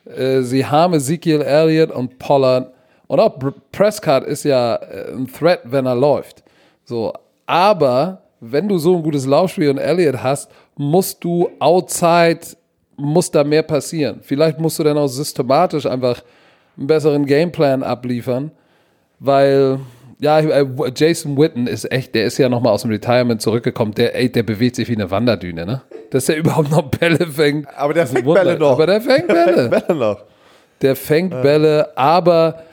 Äh, 0.06 0.42
Sie 0.44 0.66
haben 0.66 0.94
Ezekiel 0.94 1.42
Elliott 1.42 1.92
und 1.92 2.18
Pollard. 2.20 2.72
Und 3.08 3.20
auch 3.20 3.38
Prescott 3.74 4.24
ist 4.24 4.44
ja 4.46 4.76
äh, 4.76 5.12
ein 5.12 5.28
Threat, 5.28 5.60
wenn 5.66 5.86
er 5.86 5.96
läuft. 5.96 6.44
So, 6.86 7.12
aber 7.46 8.22
wenn 8.40 8.68
du 8.68 8.78
so 8.78 8.96
ein 8.96 9.04
gutes 9.04 9.26
Laufspiel 9.26 9.70
und 9.70 9.78
Elliott 9.78 10.22
hast, 10.22 10.52
musst 10.76 11.24
du 11.24 11.50
outside, 11.60 12.40
muss 12.96 13.32
da 13.32 13.44
mehr 13.44 13.64
passieren. 13.64 14.20
Vielleicht 14.22 14.60
musst 14.60 14.80
du 14.80 14.84
dann 14.84 14.98
auch 14.98 15.08
systematisch 15.08 15.86
einfach 15.86 16.24
einen 16.78 16.88
besseren 16.88 17.26
Gameplan 17.26 17.84
abliefern, 17.84 18.52
weil 19.20 19.80
ja, 20.20 20.40
äh, 20.40 20.66
Jason 20.96 21.38
Witten 21.38 21.68
ist 21.68 21.92
echt, 21.92 22.16
der 22.16 22.26
ist 22.26 22.38
ja 22.38 22.50
nochmal 22.50 22.74
aus 22.74 22.82
dem 22.82 22.92
Retirement 22.92 23.42
zurückgekommen. 23.42 23.94
Der, 23.94 24.16
ey, 24.16 24.32
der 24.32 24.44
bewegt 24.44 24.76
sich 24.76 24.90
wie 24.90 24.96
eine 24.96 25.12
Wanderdüne, 25.12 25.66
ne? 25.66 25.82
Dass 26.10 26.28
er 26.30 26.38
überhaupt 26.38 26.72
noch 26.72 26.90
Bälle 26.90 27.28
fängt. 27.28 27.68
Aber 27.78 27.94
der 27.94 28.08
fängt 28.08 28.26
Wunder. 28.26 28.44
Bälle 28.44 28.60
noch. 28.60 28.72
Aber 28.72 28.88
der 28.88 29.02
fängt 29.02 29.28
Bälle. 29.28 29.70
Bälle 29.88 30.00
noch. 30.00 30.24
Der 30.82 30.96
fängt 30.96 31.42
Bälle, 31.42 31.98
aber 31.98 32.64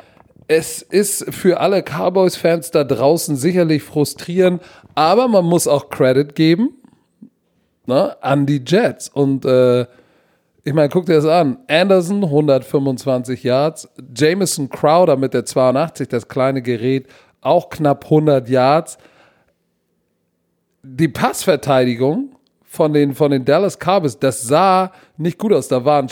es 0.47 0.83
ist 0.83 1.33
für 1.35 1.61
alle 1.61 1.83
Cowboys-Fans 1.83 2.71
da 2.71 2.85
draußen 2.85 3.37
sicherlich 3.37 3.83
frustrierend, 3.83 4.63
aber 4.95 5.29
man 5.29 5.45
muss 5.45 5.67
auch 5.67 5.89
Credit 5.89 6.35
geben 6.35 6.71
ne, 7.87 8.17
an 8.23 8.47
die 8.47 8.63
Jets. 8.65 9.09
Und 9.09 9.45
äh, 9.45 9.87
ich 10.63 10.73
meine, 10.73 10.89
guck 10.89 11.07
dir 11.07 11.17
das 11.17 11.27
an. 11.27 11.59
Anderson, 11.69 12.25
125 12.25 13.43
Yards. 13.43 13.89
Jameson 14.17 14.69
Crowder 14.69 15.17
mit 15.17 15.35
der 15.35 15.45
82, 15.45 16.09
das 16.09 16.29
kleine 16.29 16.63
Gerät, 16.63 17.07
auch 17.41 17.69
knapp 17.69 18.05
100 18.05 18.49
Yards. 18.49 18.99
Die 20.83 21.09
Passverteidigung 21.09 22.37
von 22.63 22.93
den, 22.93 23.15
von 23.15 23.31
den 23.31 23.45
Dallas 23.45 23.79
Cowboys, 23.79 24.19
das 24.19 24.43
sah 24.43 24.93
nicht 25.17 25.39
gut 25.39 25.53
aus. 25.53 25.69
Da 25.69 25.85
waren 25.85 26.09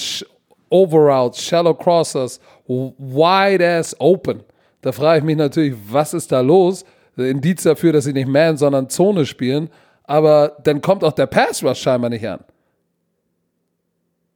Overouts, 0.71 1.43
Shallow 1.43 1.75
Crossers, 1.75 2.41
wide 2.67 3.67
ass 3.67 3.97
open. 3.99 4.43
Da 4.81 4.93
frage 4.93 5.19
ich 5.19 5.25
mich 5.25 5.37
natürlich, 5.37 5.75
was 5.91 6.15
ist 6.15 6.33
da 6.33 6.41
los? 6.41 6.85
Indiz 7.17 7.63
dafür, 7.63 7.93
dass 7.93 8.05
sie 8.05 8.13
nicht 8.13 8.29
Man, 8.29 8.57
sondern 8.57 8.89
Zone 8.89 9.27
spielen. 9.27 9.69
Aber 10.05 10.57
dann 10.65 10.81
kommt 10.81 11.05
auch 11.05 11.13
der 11.13 11.27
Pass 11.27 11.63
Rush 11.63 11.81
scheinbar 11.81 12.11
nicht 12.11 12.27
an. 12.27 12.41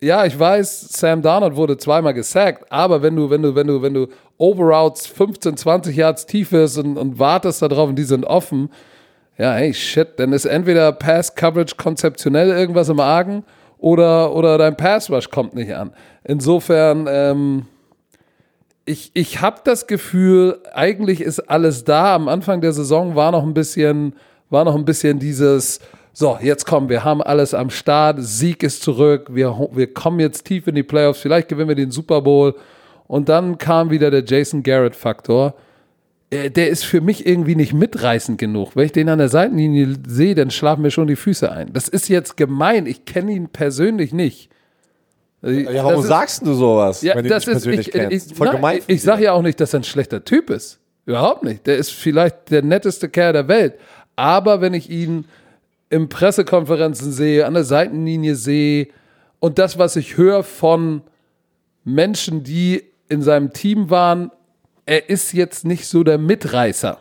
Ja, 0.00 0.26
ich 0.26 0.38
weiß, 0.38 0.88
Sam 0.90 1.22
Darnold 1.22 1.56
wurde 1.56 1.78
zweimal 1.78 2.12
gesackt, 2.12 2.70
aber 2.70 3.00
wenn 3.00 3.16
du, 3.16 3.30
wenn 3.30 3.40
du, 3.40 3.54
wenn 3.54 3.66
du, 3.66 3.80
wenn 3.80 3.94
du 3.94 4.08
Overouts 4.36 5.06
15, 5.06 5.56
20 5.56 5.96
Yards 5.96 6.26
tief 6.26 6.52
ist 6.52 6.76
und, 6.76 6.98
und 6.98 7.18
wartest 7.18 7.62
da 7.62 7.68
drauf 7.68 7.88
und 7.88 7.96
die 7.96 8.04
sind 8.04 8.26
offen, 8.26 8.68
ja, 9.38 9.54
hey, 9.54 9.72
shit, 9.72 10.18
dann 10.18 10.34
ist 10.34 10.44
entweder 10.44 10.92
Pass 10.92 11.34
Coverage 11.34 11.76
konzeptionell 11.76 12.50
irgendwas 12.50 12.90
im 12.90 13.00
Argen 13.00 13.44
oder, 13.78 14.34
oder 14.34 14.58
dein 14.58 14.76
Pass 14.76 15.10
Rush 15.10 15.30
kommt 15.30 15.54
nicht 15.54 15.74
an. 15.74 15.92
Insofern, 16.24 17.06
ähm, 17.08 17.66
ich, 18.86 19.10
ich 19.14 19.40
habe 19.40 19.60
das 19.64 19.88
Gefühl, 19.88 20.60
eigentlich 20.72 21.20
ist 21.20 21.40
alles 21.40 21.84
da. 21.84 22.14
Am 22.14 22.28
Anfang 22.28 22.60
der 22.60 22.72
Saison 22.72 23.16
war 23.16 23.32
noch 23.32 23.42
ein 23.42 23.52
bisschen, 23.52 24.14
war 24.48 24.64
noch 24.64 24.76
ein 24.76 24.84
bisschen 24.84 25.18
dieses, 25.18 25.80
so, 26.12 26.38
jetzt 26.40 26.64
kommen 26.66 26.88
wir, 26.88 27.02
haben 27.02 27.20
alles 27.20 27.52
am 27.52 27.68
Start, 27.68 28.18
Sieg 28.20 28.62
ist 28.62 28.82
zurück, 28.82 29.26
wir, 29.30 29.68
wir 29.72 29.92
kommen 29.92 30.20
jetzt 30.20 30.44
tief 30.44 30.68
in 30.68 30.76
die 30.76 30.84
Playoffs, 30.84 31.18
vielleicht 31.18 31.48
gewinnen 31.48 31.68
wir 31.68 31.74
den 31.74 31.90
Super 31.90 32.22
Bowl. 32.22 32.54
Und 33.08 33.28
dann 33.28 33.58
kam 33.58 33.90
wieder 33.90 34.10
der 34.10 34.24
Jason 34.24 34.62
Garrett-Faktor. 34.62 35.54
Der 36.32 36.68
ist 36.68 36.84
für 36.84 37.00
mich 37.00 37.24
irgendwie 37.24 37.54
nicht 37.54 37.72
mitreißend 37.72 38.38
genug. 38.38 38.74
Wenn 38.74 38.86
ich 38.86 38.92
den 38.92 39.08
an 39.08 39.18
der 39.18 39.28
Seitenlinie 39.28 39.96
sehe, 40.08 40.34
dann 40.34 40.50
schlafen 40.50 40.82
mir 40.82 40.90
schon 40.90 41.06
die 41.06 41.14
Füße 41.14 41.50
ein. 41.52 41.72
Das 41.72 41.86
ist 41.86 42.08
jetzt 42.08 42.36
gemein. 42.36 42.86
Ich 42.86 43.04
kenne 43.04 43.30
ihn 43.30 43.48
persönlich 43.48 44.12
nicht. 44.12 44.50
Ja, 45.50 45.84
warum 45.84 46.02
ist- 46.02 46.08
sagst 46.08 46.46
du 46.46 46.54
sowas, 46.54 47.02
ja, 47.02 47.14
wenn 47.14 47.28
das 47.28 47.46
ist, 47.46 47.66
ich, 47.66 47.90
kennst? 47.90 48.30
ich, 48.32 48.36
Voll 48.36 48.46
nein, 48.48 48.56
gemein. 48.56 48.78
ich, 48.78 48.88
ich 48.88 49.02
sage 49.02 49.24
ja 49.24 49.32
auch 49.32 49.42
nicht, 49.42 49.60
dass 49.60 49.72
er 49.74 49.80
ein 49.80 49.84
schlechter 49.84 50.24
Typ 50.24 50.50
ist. 50.50 50.78
Überhaupt 51.04 51.44
nicht. 51.44 51.66
Der 51.66 51.76
ist 51.76 51.90
vielleicht 51.92 52.50
der 52.50 52.62
netteste 52.62 53.08
Kerl 53.08 53.32
der 53.32 53.46
Welt. 53.48 53.74
Aber 54.16 54.60
wenn 54.60 54.74
ich 54.74 54.90
ihn 54.90 55.24
in 55.88 56.08
Pressekonferenzen 56.08 57.12
sehe, 57.12 57.46
an 57.46 57.54
der 57.54 57.62
Seitenlinie 57.64 58.34
sehe 58.34 58.88
und 59.38 59.58
das, 59.58 59.78
was 59.78 59.94
ich 59.96 60.16
höre 60.16 60.42
von 60.42 61.02
Menschen, 61.84 62.42
die 62.42 62.82
in 63.08 63.22
seinem 63.22 63.52
Team 63.52 63.88
waren, 63.90 64.32
er 64.84 65.08
ist 65.08 65.32
jetzt 65.32 65.64
nicht 65.64 65.86
so 65.86 66.02
der 66.02 66.18
Mitreißer. 66.18 66.98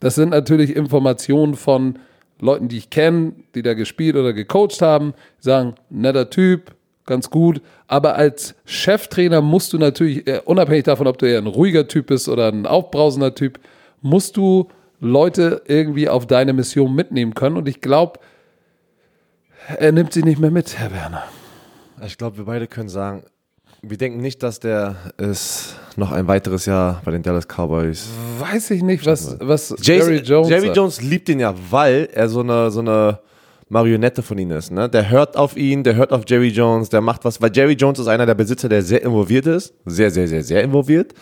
Das 0.00 0.14
sind 0.16 0.30
natürlich 0.30 0.76
Informationen 0.76 1.54
von 1.54 1.98
Leuten, 2.40 2.68
die 2.68 2.76
ich 2.78 2.90
kenne, 2.90 3.32
die 3.54 3.62
da 3.62 3.72
gespielt 3.74 4.16
oder 4.16 4.32
gecoacht 4.34 4.82
haben, 4.82 5.14
die 5.40 5.44
sagen, 5.44 5.74
netter 5.88 6.28
Typ, 6.28 6.74
ganz 7.06 7.30
gut. 7.30 7.60
Aber 7.86 8.16
als 8.16 8.54
Cheftrainer 8.64 9.40
musst 9.40 9.72
du 9.72 9.78
natürlich, 9.78 10.26
äh, 10.26 10.40
unabhängig 10.44 10.84
davon, 10.84 11.06
ob 11.06 11.18
du 11.18 11.26
eher 11.26 11.38
ein 11.38 11.46
ruhiger 11.46 11.88
Typ 11.88 12.06
bist 12.06 12.28
oder 12.28 12.48
ein 12.48 12.66
aufbrausender 12.66 13.34
Typ, 13.34 13.58
musst 14.00 14.36
du 14.36 14.68
Leute 15.00 15.62
irgendwie 15.66 16.08
auf 16.08 16.26
deine 16.26 16.52
Mission 16.52 16.94
mitnehmen 16.94 17.34
können. 17.34 17.56
Und 17.56 17.68
ich 17.68 17.80
glaube, 17.80 18.20
er 19.78 19.92
nimmt 19.92 20.12
sie 20.12 20.22
nicht 20.22 20.38
mehr 20.38 20.50
mit, 20.50 20.78
Herr 20.78 20.92
Werner. 20.92 21.24
Ich 22.04 22.18
glaube, 22.18 22.38
wir 22.38 22.44
beide 22.44 22.66
können 22.66 22.88
sagen, 22.88 23.24
wir 23.82 23.98
denken 23.98 24.20
nicht, 24.20 24.42
dass 24.42 24.60
der 24.60 24.96
es 25.16 25.74
noch 25.96 26.12
ein 26.12 26.26
weiteres 26.26 26.66
Jahr 26.66 27.02
bei 27.04 27.10
den 27.10 27.22
Dallas 27.22 27.46
Cowboys. 27.46 28.08
Weiß 28.38 28.70
ich 28.70 28.82
nicht, 28.82 29.04
was, 29.06 29.36
was 29.40 29.74
Jason, 29.80 30.12
Jerry 30.12 30.22
Jones 30.22 30.48
Jerry. 30.48 30.72
Jones 30.72 31.02
liebt 31.02 31.28
ihn 31.28 31.40
ja, 31.40 31.54
weil 31.70 32.08
er 32.12 32.28
so 32.28 32.40
eine, 32.40 32.70
so 32.70 32.80
eine 32.80 33.20
Marionette 33.68 34.22
von 34.22 34.38
ihm 34.38 34.50
ist. 34.50 34.70
Ne? 34.70 34.88
Der 34.88 35.10
hört 35.10 35.36
auf 35.36 35.56
ihn, 35.56 35.82
der 35.84 35.96
hört 35.96 36.12
auf 36.12 36.22
Jerry 36.26 36.48
Jones, 36.48 36.88
der 36.90 37.00
macht 37.00 37.24
was, 37.24 37.40
weil 37.40 37.50
Jerry 37.54 37.74
Jones 37.74 37.98
ist 37.98 38.08
einer 38.08 38.26
der 38.26 38.34
Besitzer, 38.34 38.68
der 38.68 38.82
sehr 38.82 39.02
involviert 39.02 39.46
ist. 39.46 39.74
Sehr, 39.86 40.10
sehr, 40.10 40.28
sehr, 40.28 40.42
sehr 40.42 40.62
involviert. 40.62 41.14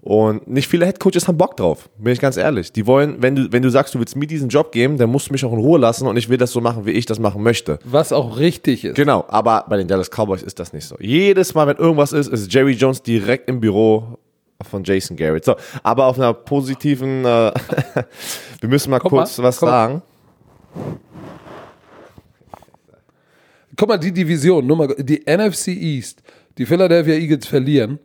Und 0.00 0.46
nicht 0.46 0.68
viele 0.68 0.86
Headcoaches 0.86 1.26
haben 1.26 1.36
Bock 1.36 1.56
drauf, 1.56 1.90
bin 1.98 2.12
ich 2.12 2.20
ganz 2.20 2.36
ehrlich. 2.36 2.72
Die 2.72 2.86
wollen, 2.86 3.16
wenn 3.20 3.34
du, 3.34 3.52
wenn 3.52 3.62
du 3.62 3.68
sagst, 3.68 3.94
du 3.94 3.98
willst 3.98 4.14
mir 4.16 4.26
diesen 4.28 4.48
Job 4.48 4.70
geben, 4.70 4.96
dann 4.96 5.10
musst 5.10 5.28
du 5.28 5.32
mich 5.32 5.44
auch 5.44 5.52
in 5.52 5.58
Ruhe 5.58 5.78
lassen 5.78 6.06
und 6.06 6.16
ich 6.16 6.28
will 6.28 6.38
das 6.38 6.52
so 6.52 6.60
machen, 6.60 6.86
wie 6.86 6.92
ich 6.92 7.04
das 7.04 7.18
machen 7.18 7.42
möchte. 7.42 7.80
Was 7.84 8.12
auch 8.12 8.38
richtig 8.38 8.84
ist. 8.84 8.94
Genau, 8.94 9.24
aber 9.28 9.64
bei 9.68 9.76
den 9.76 9.88
Dallas 9.88 10.08
Cowboys 10.10 10.42
ist 10.42 10.60
das 10.60 10.72
nicht 10.72 10.86
so. 10.86 10.96
Jedes 11.00 11.52
Mal, 11.54 11.66
wenn 11.66 11.76
irgendwas 11.76 12.12
ist, 12.12 12.28
ist 12.28 12.52
Jerry 12.52 12.72
Jones 12.72 13.02
direkt 13.02 13.48
im 13.48 13.60
Büro 13.60 14.18
von 14.68 14.84
Jason 14.84 15.16
Garrett. 15.16 15.44
So, 15.44 15.56
aber 15.82 16.06
auf 16.06 16.16
einer 16.18 16.32
positiven, 16.32 17.24
äh, 17.24 17.52
wir 18.60 18.68
müssen 18.68 18.90
mal 18.90 19.00
Guck 19.00 19.10
kurz 19.10 19.36
mal, 19.38 19.44
was 19.44 19.60
mal. 19.60 19.68
sagen. 19.68 20.02
Guck 23.78 23.88
mal, 23.88 23.96
die 23.96 24.12
Division, 24.12 24.66
nur 24.66 24.76
mal, 24.76 24.88
die 24.98 25.22
NFC 25.24 25.68
East, 25.68 26.20
die 26.58 26.66
Philadelphia 26.66 27.14
Eagles 27.14 27.46
verlieren, 27.46 27.98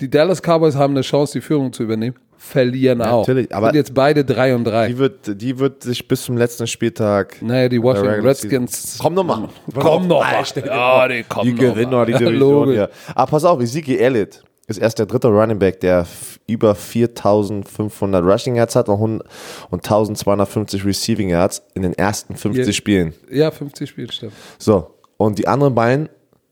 die 0.00 0.08
Dallas 0.08 0.40
Cowboys 0.40 0.76
haben 0.76 0.92
eine 0.94 1.00
Chance, 1.02 1.32
die 1.34 1.40
Führung 1.40 1.72
zu 1.72 1.82
übernehmen, 1.82 2.14
verlieren 2.36 3.02
auch. 3.02 3.26
Natürlich, 3.26 3.52
aber- 3.52 3.66
Sind 3.68 3.74
jetzt 3.76 3.94
beide 3.94 4.24
3 4.24 4.54
und 4.54 4.62
3. 4.64 4.86
Die 4.88 4.98
wird, 4.98 5.42
die 5.42 5.58
wird 5.58 5.82
sich 5.82 6.06
bis 6.06 6.22
zum 6.22 6.36
letzten 6.36 6.68
Spieltag. 6.68 7.42
Naja, 7.42 7.68
die 7.68 7.82
Washington 7.82 8.20
Redskins. 8.24 8.96
Komm 9.00 9.14
noch 9.14 9.24
mal. 9.24 9.48
Komm 9.74 10.06
noch 10.06 10.20
mal. 10.20 10.36
Ah, 10.36 10.44
stell 10.44 10.62
dir 10.62 10.68
Ja, 10.68 10.98
vor, 11.00 11.08
die 11.08 11.22
kommen 11.24 11.50
Die 11.50 11.54
gewinnen 11.56 11.90
noch 11.90 12.04
die 12.06 12.12
Ja, 12.12 12.18
Division 12.18 12.70
hier. 12.70 12.90
Aber 13.16 13.28
pass 13.30 13.44
auf, 13.44 13.60
Ezekiel 13.60 13.98
Elliott 13.98 14.44
ist 14.68 14.78
erst 14.78 15.00
der 15.00 15.06
dritte 15.06 15.26
Running 15.28 15.58
Back, 15.58 15.80
der 15.80 16.06
über 16.46 16.76
4500 16.76 18.24
Rushing 18.24 18.54
Yards 18.54 18.76
hat 18.76 18.88
und 18.88 18.98
hund- 18.98 19.22
und 19.70 19.82
1250 19.84 20.84
Receiving 20.84 21.30
Yards 21.30 21.62
in 21.74 21.82
den 21.82 21.94
ersten 21.94 22.36
50 22.36 22.64
Hier- 22.66 22.72
Spielen. 22.72 23.14
Ja, 23.32 23.50
50 23.50 23.90
Spiele, 23.90 24.12
stimmt. 24.12 24.32
So, 24.58 24.94
und 25.18 25.38
die 25.38 25.46
anderen 25.46 25.74
beiden 25.74 26.08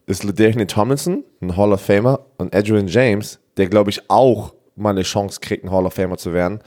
ist 0.07 0.23
Ladarian 0.23 0.69
Tomlinson, 0.69 1.25
ein 1.41 1.57
Hall 1.57 1.73
of 1.73 1.81
Famer, 1.81 2.21
und 2.37 2.55
Adrian 2.55 2.87
James, 2.87 3.41
der, 3.57 3.67
glaube 3.69 3.91
ich, 3.91 4.03
auch 4.09 4.53
mal 4.77 4.91
eine 4.91 5.03
Chance 5.03 5.41
kriegt, 5.41 5.65
ein 5.65 5.71
Hall 5.71 5.87
of 5.87 5.95
Famer 5.95 6.19
zu 6.19 6.35
werden. 6.35 6.61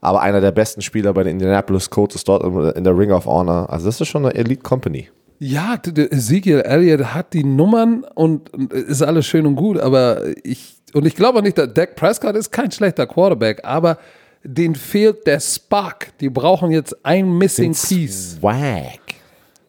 Aber 0.00 0.20
einer 0.20 0.40
der 0.40 0.52
besten 0.52 0.82
Spieler 0.82 1.14
bei 1.14 1.22
den 1.22 1.34
Indianapolis 1.34 1.88
Colts 1.88 2.16
ist 2.16 2.28
dort 2.28 2.76
in 2.76 2.84
der 2.84 2.98
Ring 2.98 3.10
of 3.10 3.24
Honor. 3.24 3.70
Also 3.70 3.86
das 3.86 4.00
ist 4.00 4.08
schon 4.08 4.26
eine 4.26 4.34
Elite 4.34 4.62
Company. 4.62 5.08
Ja, 5.38 5.74
Ezekiel 5.74 6.60
Elliott 6.60 7.14
hat 7.14 7.32
die 7.32 7.44
Nummern 7.44 8.04
und 8.14 8.50
ist 8.72 9.02
alles 9.02 9.26
schön 9.26 9.46
und 9.46 9.56
gut, 9.56 9.78
aber 9.78 10.22
ich, 10.42 10.76
und 10.92 11.06
ich 11.06 11.16
glaube 11.16 11.38
auch 11.38 11.42
nicht, 11.42 11.58
dass 11.58 11.72
Dak 11.72 11.96
Prescott 11.96 12.36
ist 12.36 12.50
kein 12.50 12.70
schlechter 12.70 13.06
Quarterback, 13.06 13.64
aber 13.64 13.98
denen 14.42 14.74
fehlt 14.74 15.26
der 15.26 15.40
Spark. 15.40 16.16
Die 16.20 16.28
brauchen 16.28 16.70
jetzt 16.70 16.94
ein 17.04 17.36
Missing 17.36 17.72
Piece. 17.74 18.36
Swag. 18.38 19.00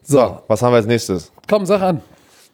So, 0.04 0.40
Was 0.48 0.62
haben 0.62 0.74
wir 0.74 0.78
als 0.78 0.86
nächstes? 0.86 1.32
Komm, 1.48 1.66
sag 1.66 1.82
an. 1.82 2.02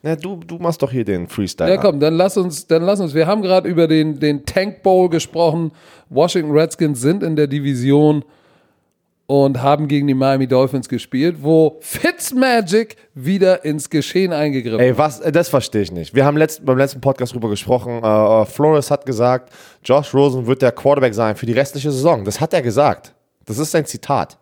Na, 0.03 0.15
du, 0.15 0.37
du 0.37 0.57
machst 0.57 0.81
doch 0.81 0.91
hier 0.91 1.05
den 1.05 1.27
Freestyle. 1.27 1.69
Ja, 1.69 1.77
komm, 1.77 1.99
dann 1.99 2.15
lass 2.15 2.35
uns, 2.35 2.65
dann 2.65 2.81
lass 2.83 2.99
uns. 2.99 3.13
Wir 3.13 3.27
haben 3.27 3.41
gerade 3.41 3.69
über 3.69 3.87
den, 3.87 4.19
den 4.19 4.45
Tank 4.45 4.81
Bowl 4.81 5.09
gesprochen. 5.09 5.71
Washington 6.09 6.51
Redskins 6.51 7.01
sind 7.01 7.21
in 7.21 7.35
der 7.35 7.47
Division 7.47 8.25
und 9.27 9.61
haben 9.61 9.87
gegen 9.87 10.07
die 10.07 10.13
Miami 10.13 10.45
Dolphins 10.45 10.89
gespielt, 10.89 11.37
wo 11.39 11.77
Fitzmagic 11.79 12.97
wieder 13.13 13.63
ins 13.63 13.89
Geschehen 13.89 14.33
eingegriffen 14.33 14.81
Ey, 14.81 14.97
was, 14.97 15.21
äh, 15.21 15.31
das 15.31 15.47
verstehe 15.47 15.83
ich 15.83 15.91
nicht. 15.91 16.13
Wir 16.13 16.25
haben 16.25 16.35
letzt, 16.35 16.65
beim 16.65 16.77
letzten 16.77 16.99
Podcast 16.99 17.33
drüber 17.33 17.47
gesprochen. 17.47 18.03
Äh, 18.03 18.45
Flores 18.45 18.91
hat 18.91 19.05
gesagt, 19.05 19.53
Josh 19.85 20.13
Rosen 20.13 20.47
wird 20.47 20.61
der 20.61 20.71
Quarterback 20.71 21.13
sein 21.13 21.35
für 21.37 21.45
die 21.45 21.53
restliche 21.53 21.91
Saison. 21.91 22.25
Das 22.25 22.41
hat 22.41 22.53
er 22.53 22.61
gesagt. 22.61 23.13
Das 23.45 23.57
ist 23.57 23.71
sein 23.71 23.85
Zitat. 23.85 24.37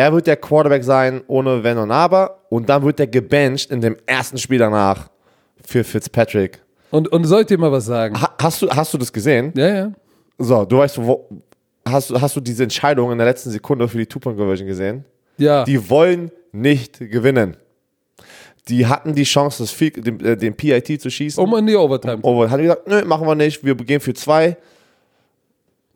Er 0.00 0.12
wird 0.14 0.26
der 0.26 0.36
Quarterback 0.36 0.82
sein, 0.82 1.20
ohne 1.26 1.62
Wenn 1.62 1.76
und 1.76 1.90
Aber. 1.90 2.38
Und 2.48 2.70
dann 2.70 2.82
wird 2.82 2.98
er 3.00 3.06
gebencht 3.06 3.70
in 3.70 3.82
dem 3.82 3.96
ersten 4.06 4.38
Spiel 4.38 4.56
danach 4.58 5.10
für 5.62 5.84
Fitzpatrick. 5.84 6.58
Und, 6.90 7.08
und 7.12 7.24
soll 7.24 7.42
ich 7.42 7.48
dir 7.48 7.58
mal 7.58 7.70
was 7.70 7.84
sagen? 7.84 8.18
Ha 8.18 8.34
hast, 8.40 8.62
du, 8.62 8.70
hast 8.70 8.94
du 8.94 8.98
das 8.98 9.12
gesehen? 9.12 9.52
Ja, 9.54 9.68
ja. 9.74 9.92
So, 10.38 10.64
du 10.64 10.78
weißt, 10.78 10.96
wo, 11.04 11.28
hast, 11.86 12.08
du- 12.08 12.18
hast 12.18 12.34
du 12.34 12.40
diese 12.40 12.62
Entscheidung 12.62 13.12
in 13.12 13.18
der 13.18 13.26
letzten 13.26 13.50
Sekunde 13.50 13.86
für 13.88 13.98
die 13.98 14.06
Two-Point-Conversion 14.06 14.66
gesehen? 14.66 15.04
Ja. 15.36 15.64
Die 15.64 15.90
wollen 15.90 16.30
nicht 16.50 16.98
gewinnen. 16.98 17.58
Die 18.68 18.86
hatten 18.86 19.14
die 19.14 19.24
Chance, 19.24 19.62
das 19.62 19.70
Field, 19.70 20.06
den, 20.06 20.18
äh, 20.24 20.34
den 20.36 20.54
PIT 20.54 21.00
zu 21.02 21.10
schießen. 21.10 21.44
um 21.44 21.54
in 21.58 21.66
die 21.66 21.76
Overtime. 21.76 22.18
Und 22.22 22.50
hat 22.50 22.58
gesagt, 22.58 22.88
nö, 22.88 23.04
machen 23.04 23.26
wir 23.26 23.34
nicht, 23.34 23.62
wir 23.64 23.74
gehen 23.74 24.00
für 24.00 24.14
zwei. 24.14 24.56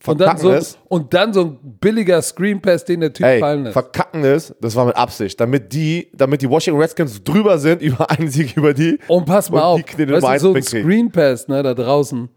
Und, 0.07 0.21
dann 0.21 0.37
so, 0.39 0.51
es. 0.51 0.79
und 0.89 1.15
dann 1.15 1.33
so 1.33 1.43
ein 1.43 1.59
billiger 1.81 2.21
Screen 2.23 2.61
Pass, 2.61 2.85
den 2.85 3.01
der 3.01 3.13
Typ 3.13 3.27
fallen 3.39 3.61
Ey, 3.61 3.65
lässt. 3.65 3.73
verkacken 3.73 4.25
es, 4.25 4.55
das 4.61 4.77
war 4.77 4.85
mit 4.87 4.97
Absicht, 4.97 5.41
damit 5.41 5.73
die, 5.73 6.09
damit 6.15 6.43
die 6.43 6.51
Washington 6.51 6.81
Redskins 6.81 7.23
drüber 7.23 7.59
sind 7.59 7.83
über 7.83 8.11
einen 8.11 8.29
Sieg 8.29 8.57
über 8.57 8.75
die. 8.75 8.99
Und 9.09 9.25
pass 9.25 9.51
mal 9.51 9.61
und 9.75 9.83
auf, 9.83 10.23
weißt 10.23 10.45
du, 10.45 10.49
so 10.49 10.55
ein. 10.55 10.63
Screen 10.63 11.11
Pass, 11.11 11.49
ne, 11.49 11.63
da 11.63 11.75
draußen. 11.75 12.29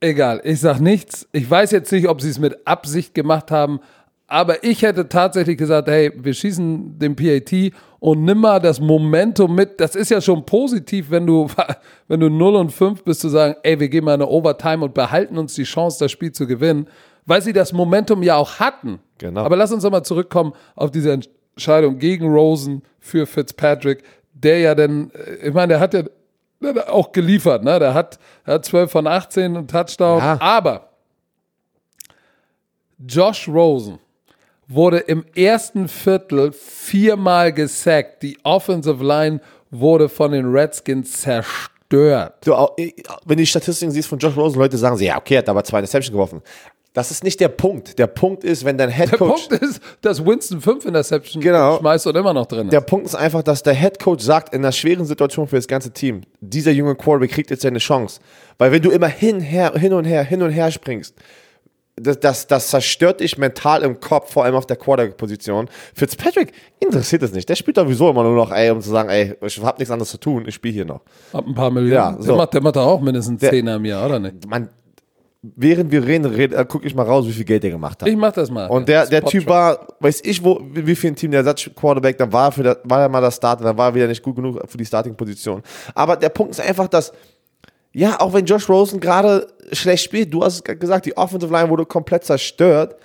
Egal, 0.00 0.40
ich 0.44 0.60
sag 0.60 0.80
nichts. 0.80 1.26
Ich 1.32 1.50
weiß 1.50 1.70
jetzt 1.70 1.90
nicht, 1.90 2.08
ob 2.08 2.20
sie 2.20 2.28
es 2.28 2.38
mit 2.38 2.66
Absicht 2.66 3.14
gemacht 3.14 3.50
haben, 3.50 3.80
aber 4.28 4.64
ich 4.64 4.82
hätte 4.82 5.08
tatsächlich 5.08 5.56
gesagt, 5.56 5.88
hey, 5.88 6.12
wir 6.16 6.34
schießen 6.34 6.98
den 6.98 7.14
PAT 7.14 7.72
und 8.00 8.24
nimm 8.24 8.38
mal 8.38 8.58
das 8.58 8.80
Momentum 8.80 9.54
mit. 9.54 9.80
Das 9.80 9.94
ist 9.94 10.10
ja 10.10 10.20
schon 10.20 10.44
positiv, 10.44 11.10
wenn 11.10 11.26
du, 11.26 11.48
wenn 12.08 12.20
du 12.20 12.28
0 12.28 12.56
und 12.56 12.72
5 12.72 13.04
bist, 13.04 13.20
zu 13.20 13.28
sagen, 13.28 13.54
ey, 13.62 13.78
wir 13.78 13.88
gehen 13.88 14.04
mal 14.04 14.14
eine 14.14 14.26
Overtime 14.26 14.84
und 14.84 14.94
behalten 14.94 15.38
uns 15.38 15.54
die 15.54 15.64
Chance, 15.64 15.98
das 16.00 16.10
Spiel 16.10 16.32
zu 16.32 16.46
gewinnen, 16.46 16.88
weil 17.24 17.40
sie 17.40 17.52
das 17.52 17.72
Momentum 17.72 18.22
ja 18.22 18.36
auch 18.36 18.58
hatten. 18.58 18.98
Genau. 19.18 19.42
Aber 19.42 19.56
lass 19.56 19.72
uns 19.72 19.84
nochmal 19.84 20.04
zurückkommen 20.04 20.54
auf 20.74 20.90
diese 20.90 21.12
Entscheidung 21.12 21.98
gegen 21.98 22.26
Rosen 22.26 22.82
für 22.98 23.26
Fitzpatrick, 23.26 24.02
der 24.32 24.58
ja 24.58 24.74
dann, 24.74 25.10
äh, 25.12 25.48
ich 25.48 25.54
meine, 25.54 25.74
der 25.74 25.80
hat 25.80 25.94
ja 25.94 26.02
auch 26.88 27.12
geliefert, 27.12 27.62
ne? 27.62 27.78
Der 27.78 27.94
hat, 27.94 28.18
der 28.44 28.54
hat 28.54 28.64
12 28.64 28.90
von 28.90 29.06
18 29.06 29.56
und 29.56 29.70
Touchdown. 29.70 30.18
Ja. 30.18 30.38
Aber 30.40 30.88
Josh 32.98 33.46
Rosen 33.46 33.98
wurde 34.68 34.98
im 34.98 35.24
ersten 35.34 35.88
Viertel 35.88 36.52
viermal 36.52 37.52
gesackt. 37.52 38.22
Die 38.22 38.38
Offensive 38.42 39.04
Line 39.04 39.40
wurde 39.70 40.08
von 40.08 40.32
den 40.32 40.46
Redskins 40.50 41.12
zerstört. 41.20 42.34
Du, 42.44 42.50
wenn 42.52 42.92
du 43.26 43.36
die 43.36 43.46
Statistiken 43.46 43.92
siehst 43.92 44.08
von 44.08 44.18
Josh 44.18 44.36
Rosen, 44.36 44.58
Leute 44.58 44.76
sagen 44.76 44.96
sie, 44.96 45.06
ja, 45.06 45.18
okay, 45.18 45.34
er 45.34 45.38
hat 45.38 45.48
aber 45.48 45.62
zwei 45.64 45.78
Interceptions 45.78 46.12
geworfen. 46.12 46.42
Das 46.92 47.10
ist 47.10 47.22
nicht 47.22 47.38
der 47.40 47.48
Punkt. 47.48 47.98
Der 47.98 48.06
Punkt 48.06 48.42
ist, 48.42 48.64
wenn 48.64 48.78
dein 48.78 48.88
Head 48.90 49.12
Der 49.12 49.18
Coach 49.18 49.48
Punkt 49.48 49.62
ist, 49.62 49.82
dass 50.00 50.24
Winston 50.24 50.62
fünf 50.62 50.86
Interceptions 50.86 51.44
Genau. 51.44 51.76
schmeißt 51.78 52.06
und 52.06 52.16
immer 52.16 52.32
noch 52.32 52.46
drin 52.46 52.68
ist. 52.68 52.72
Der 52.72 52.80
Punkt 52.80 53.04
ist 53.06 53.14
einfach, 53.14 53.42
dass 53.42 53.62
der 53.62 53.74
Head 53.74 53.98
Coach 53.98 54.24
sagt, 54.24 54.54
in 54.54 54.62
einer 54.62 54.72
schweren 54.72 55.04
Situation 55.04 55.46
für 55.46 55.56
das 55.56 55.68
ganze 55.68 55.90
Team, 55.90 56.22
dieser 56.40 56.70
junge 56.72 56.94
Quarterback 56.94 57.32
kriegt 57.32 57.50
jetzt 57.50 57.60
seine 57.62 57.80
Chance. 57.80 58.20
Weil 58.56 58.72
wenn 58.72 58.80
du 58.80 58.90
immer 58.90 59.08
hin, 59.08 59.40
her, 59.40 59.74
hin 59.76 59.92
und 59.92 60.06
her, 60.06 60.24
hin 60.24 60.42
und 60.42 60.50
her 60.50 60.70
springst, 60.70 61.14
das, 61.96 62.20
das, 62.20 62.46
das 62.46 62.68
zerstört 62.68 63.20
dich 63.20 63.38
mental 63.38 63.82
im 63.82 63.98
Kopf, 64.00 64.32
vor 64.32 64.44
allem 64.44 64.54
auf 64.54 64.66
der 64.66 64.76
Quarterback-Position. 64.76 65.68
Fitzpatrick 65.94 66.52
interessiert 66.78 67.22
es 67.22 67.32
nicht. 67.32 67.48
Der 67.48 67.54
spielt 67.56 67.76
sowieso 67.76 68.10
immer 68.10 68.22
nur 68.22 68.36
noch, 68.36 68.52
ey, 68.52 68.70
um 68.70 68.80
zu 68.82 68.90
sagen, 68.90 69.08
ey, 69.08 69.34
ich 69.40 69.62
habe 69.62 69.78
nichts 69.78 69.90
anderes 69.90 70.10
zu 70.10 70.18
tun, 70.18 70.44
ich 70.46 70.54
spiele 70.54 70.74
hier 70.74 70.84
noch. 70.84 71.00
Ab 71.32 71.44
ein 71.46 71.54
paar 71.54 71.70
Millionen. 71.70 71.94
Ja, 71.94 72.16
so. 72.20 72.26
der, 72.28 72.36
macht, 72.36 72.54
der 72.54 72.62
macht 72.62 72.76
doch 72.76 72.86
auch 72.86 73.00
mindestens 73.00 73.40
Der- 73.40 73.50
10 73.50 73.66
im 73.66 73.84
Jahr, 73.86 74.04
oder 74.06 74.18
nicht? 74.18 74.46
Man, 74.46 74.68
während 75.40 75.90
wir 75.90 76.04
reden, 76.06 76.26
red, 76.26 76.52
äh, 76.52 76.66
guck 76.68 76.84
ich 76.84 76.94
mal 76.94 77.04
raus, 77.04 77.26
wie 77.26 77.32
viel 77.32 77.44
Geld 77.44 77.62
der 77.62 77.70
gemacht 77.70 78.02
hat. 78.02 78.08
Ich 78.08 78.16
mach 78.16 78.32
das 78.32 78.50
mal. 78.50 78.66
Und 78.66 78.88
der, 78.88 79.06
der 79.06 79.18
Spot 79.20 79.30
Typ 79.30 79.48
war, 79.48 79.86
weiß 80.00 80.20
ich, 80.24 80.44
wo, 80.44 80.60
wie 80.72 80.94
viel 80.96 81.12
ein 81.12 81.16
Team 81.16 81.30
der 81.30 81.40
Ersatz-Quarterback, 81.40 82.18
dann 82.18 82.30
war 82.30 82.48
er, 82.48 82.52
für 82.52 82.62
der, 82.62 82.78
war 82.84 83.00
er 83.00 83.08
mal 83.08 83.22
der 83.22 83.30
Starter, 83.30 83.64
dann 83.64 83.78
war 83.78 83.90
er 83.90 83.94
wieder 83.94 84.06
nicht 84.06 84.22
gut 84.22 84.36
genug 84.36 84.60
für 84.68 84.76
die 84.76 84.84
Starting-Position. 84.84 85.62
Aber 85.94 86.16
der 86.16 86.28
Punkt 86.28 86.52
ist 86.52 86.60
einfach, 86.60 86.88
dass, 86.88 87.12
ja, 87.96 88.20
auch 88.20 88.34
wenn 88.34 88.44
Josh 88.44 88.68
Rosen 88.68 89.00
gerade 89.00 89.46
schlecht 89.72 90.04
spielt, 90.04 90.32
du 90.32 90.44
hast 90.44 90.68
es 90.68 90.78
gesagt, 90.78 91.06
die 91.06 91.16
Offensive 91.16 91.50
Line 91.50 91.70
wurde 91.70 91.86
komplett 91.86 92.24
zerstört, 92.24 92.96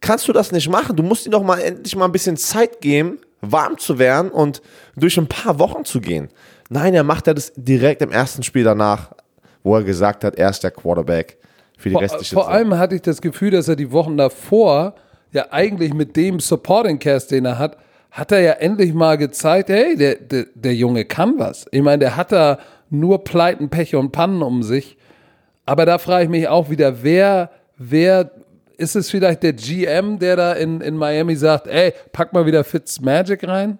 kannst 0.00 0.26
du 0.26 0.32
das 0.32 0.50
nicht 0.50 0.68
machen. 0.68 0.96
Du 0.96 1.04
musst 1.04 1.26
ihm 1.26 1.30
doch 1.30 1.44
mal 1.44 1.60
endlich 1.60 1.94
mal 1.94 2.06
ein 2.06 2.12
bisschen 2.12 2.36
Zeit 2.36 2.80
geben, 2.80 3.20
warm 3.40 3.78
zu 3.78 4.00
werden 4.00 4.32
und 4.32 4.60
durch 4.96 5.16
ein 5.16 5.28
paar 5.28 5.60
Wochen 5.60 5.84
zu 5.84 6.00
gehen. 6.00 6.28
Nein, 6.70 6.92
er 6.92 7.04
macht 7.04 7.28
ja 7.28 7.34
das 7.34 7.52
direkt 7.54 8.02
im 8.02 8.10
ersten 8.10 8.42
Spiel 8.42 8.64
danach, 8.64 9.12
wo 9.62 9.76
er 9.76 9.84
gesagt 9.84 10.24
hat, 10.24 10.34
er 10.34 10.50
ist 10.50 10.64
der 10.64 10.72
Quarterback 10.72 11.38
für 11.78 11.90
die 11.90 11.92
Vor, 11.92 12.02
restliche 12.02 12.34
vor 12.34 12.46
Zeit. 12.46 12.54
allem 12.54 12.76
hatte 12.76 12.96
ich 12.96 13.02
das 13.02 13.22
Gefühl, 13.22 13.52
dass 13.52 13.68
er 13.68 13.76
die 13.76 13.92
Wochen 13.92 14.16
davor 14.16 14.96
ja 15.30 15.46
eigentlich 15.52 15.94
mit 15.94 16.16
dem 16.16 16.40
Supporting 16.40 16.98
Cast, 16.98 17.30
den 17.30 17.44
er 17.44 17.60
hat, 17.60 17.76
hat 18.10 18.32
er 18.32 18.40
ja 18.40 18.52
endlich 18.54 18.92
mal 18.92 19.16
gezeigt, 19.16 19.68
hey, 19.68 19.96
der, 19.96 20.16
der, 20.16 20.46
der 20.52 20.74
Junge 20.74 21.04
kann 21.04 21.38
was. 21.38 21.66
Ich 21.70 21.80
meine, 21.80 22.00
der 22.00 22.16
hat 22.16 22.32
da 22.32 22.58
nur 22.92 23.24
Pleiten, 23.24 23.68
Pech 23.68 23.96
und 23.96 24.12
Pannen 24.12 24.42
um 24.42 24.62
sich. 24.62 24.96
Aber 25.66 25.86
da 25.86 25.98
frage 25.98 26.24
ich 26.24 26.30
mich 26.30 26.48
auch 26.48 26.70
wieder, 26.70 27.02
wer, 27.02 27.50
wer 27.76 28.30
ist 28.76 28.96
es 28.96 29.10
vielleicht 29.10 29.42
der 29.42 29.52
GM, 29.52 30.18
der 30.18 30.36
da 30.36 30.52
in, 30.52 30.80
in 30.80 30.96
Miami 30.96 31.36
sagt, 31.36 31.66
ey, 31.66 31.92
pack 32.12 32.32
mal 32.32 32.46
wieder 32.46 32.64
Fitzmagic 32.64 33.46
rein? 33.46 33.78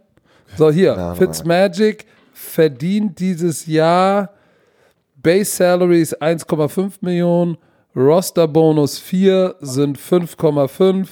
So, 0.57 0.71
hier, 0.71 1.15
Fitzmagic 1.17 2.05
verdient 2.33 3.19
dieses 3.19 3.67
Jahr 3.67 4.31
Base 5.23 5.57
Salary 5.57 6.03
ist 6.03 6.21
1,5 6.21 6.95
Millionen, 7.01 7.57
Roster 7.95 8.49
Bonus 8.49 8.99
4 8.99 9.57
sind 9.61 9.99
5,5. 9.99 11.07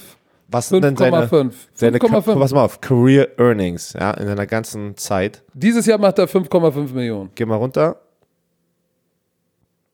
Was 0.51 0.67
sind 0.67 0.83
denn 0.83 0.97
seine, 0.97 1.27
5,5. 1.27 1.53
seine 1.73 1.97
5,5. 1.97 2.37
pass 2.39 2.51
mal 2.51 2.63
auf, 2.65 2.81
Career 2.81 3.39
Earnings, 3.39 3.93
ja, 3.93 4.11
in 4.11 4.27
seiner 4.27 4.45
ganzen 4.45 4.97
Zeit. 4.97 5.43
Dieses 5.53 5.85
Jahr 5.85 5.97
macht 5.97 6.19
er 6.19 6.27
5,5 6.27 6.93
Millionen. 6.93 7.31
Geh 7.35 7.45
mal 7.45 7.55
runter. 7.55 8.01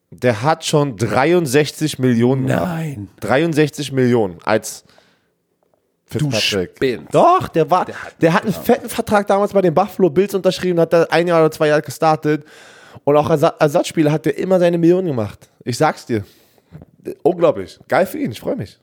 Der 0.10 0.42
hat 0.42 0.66
schon 0.66 0.98
63 0.98 2.00
Millionen. 2.00 2.46
Nein. 2.46 3.10
63 3.20 3.92
Millionen 3.92 4.40
als 4.44 4.84
Du 6.10 6.32
Fitzpatrick. 6.32 6.72
spinnst. 6.78 7.14
Doch, 7.14 7.50
der 7.50 7.70
war, 7.70 7.86
der 8.22 8.34
hat, 8.34 8.44
einen 8.44 8.54
fetten 8.54 8.90
Vertrag 8.90 9.28
damals 9.28 9.52
bei 9.52 9.62
den 9.62 9.74
Buffalo 9.74 10.10
Bills 10.10 10.34
unterschrieben, 10.34 10.80
hat 10.80 10.94
da 10.94 11.04
ein 11.10 11.28
Jahr 11.28 11.42
oder 11.42 11.52
zwei 11.52 11.68
Jahre 11.68 11.82
gestartet. 11.82 12.46
Und 13.04 13.16
auch 13.18 13.30
als 13.30 13.44
Ersatzspieler 13.44 14.12
hat 14.12 14.26
er 14.26 14.38
immer 14.38 14.58
seine 14.58 14.78
Millionen 14.78 15.08
gemacht. 15.08 15.50
Ich 15.66 15.78
sag's 15.78 16.06
dir. 16.06 16.24
Unglaublich. 17.24 17.78
Geil 17.88 18.06
für 18.06 18.18
ihn, 18.18 18.32
ich 18.32 18.40
freue 18.40 18.56
mich. 18.56 18.80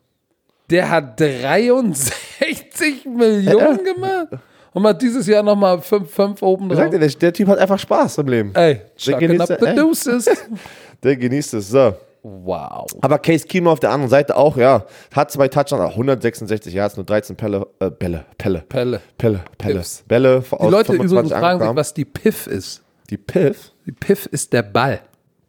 Der 0.70 0.88
hat 0.90 1.20
63 1.20 3.04
Millionen 3.06 3.84
gemacht 3.84 4.28
und 4.72 4.82
macht 4.82 5.02
dieses 5.02 5.26
Jahr 5.26 5.42
nochmal 5.42 5.80
5, 5.80 6.10
5 6.10 6.42
oben 6.42 6.68
drauf. 6.68 6.78
sag 6.78 6.90
dir, 6.90 6.98
der, 6.98 7.08
der 7.08 7.32
Typ 7.32 7.48
hat 7.48 7.58
einfach 7.58 7.78
Spaß 7.78 8.18
im 8.18 8.28
Leben. 8.28 8.50
Ey, 8.54 8.80
chucking 8.96 9.28
genießt 9.28 9.50
up 9.52 9.62
er- 9.62 9.68
the 9.74 9.80
deuces. 9.80 10.30
Der 11.02 11.16
genießt 11.16 11.52
es. 11.54 11.68
So. 11.68 11.92
Wow. 12.22 12.86
Aber 13.02 13.18
Case 13.18 13.46
Keenum 13.46 13.68
auf 13.68 13.78
der 13.80 13.90
anderen 13.90 14.08
Seite 14.08 14.34
auch, 14.34 14.56
ja. 14.56 14.86
Hat 15.14 15.30
zwei 15.30 15.48
Touchdowns, 15.48 15.90
166 15.90 16.72
Yards, 16.72 16.96
nur 16.96 17.04
13 17.04 17.36
Pelle, 17.36 17.66
äh, 17.78 17.90
Bälle, 17.90 18.24
Pelle, 18.38 18.64
Pelle. 18.66 19.02
Pelle, 19.18 19.40
Pelle, 19.58 19.74
Piffs. 19.74 20.02
Bälle 20.08 20.42
Die 20.50 20.64
Leute 20.70 20.92
25 20.94 21.10
übrigens 21.10 21.30
fragen 21.32 21.60
sich, 21.60 21.76
was 21.76 21.92
die 21.92 22.06
Piff 22.06 22.46
ist. 22.46 22.82
Die 23.10 23.18
Piff? 23.18 23.72
Die 23.84 23.92
Piff 23.92 24.24
ist 24.24 24.54
der 24.54 24.62
Ball. 24.62 25.00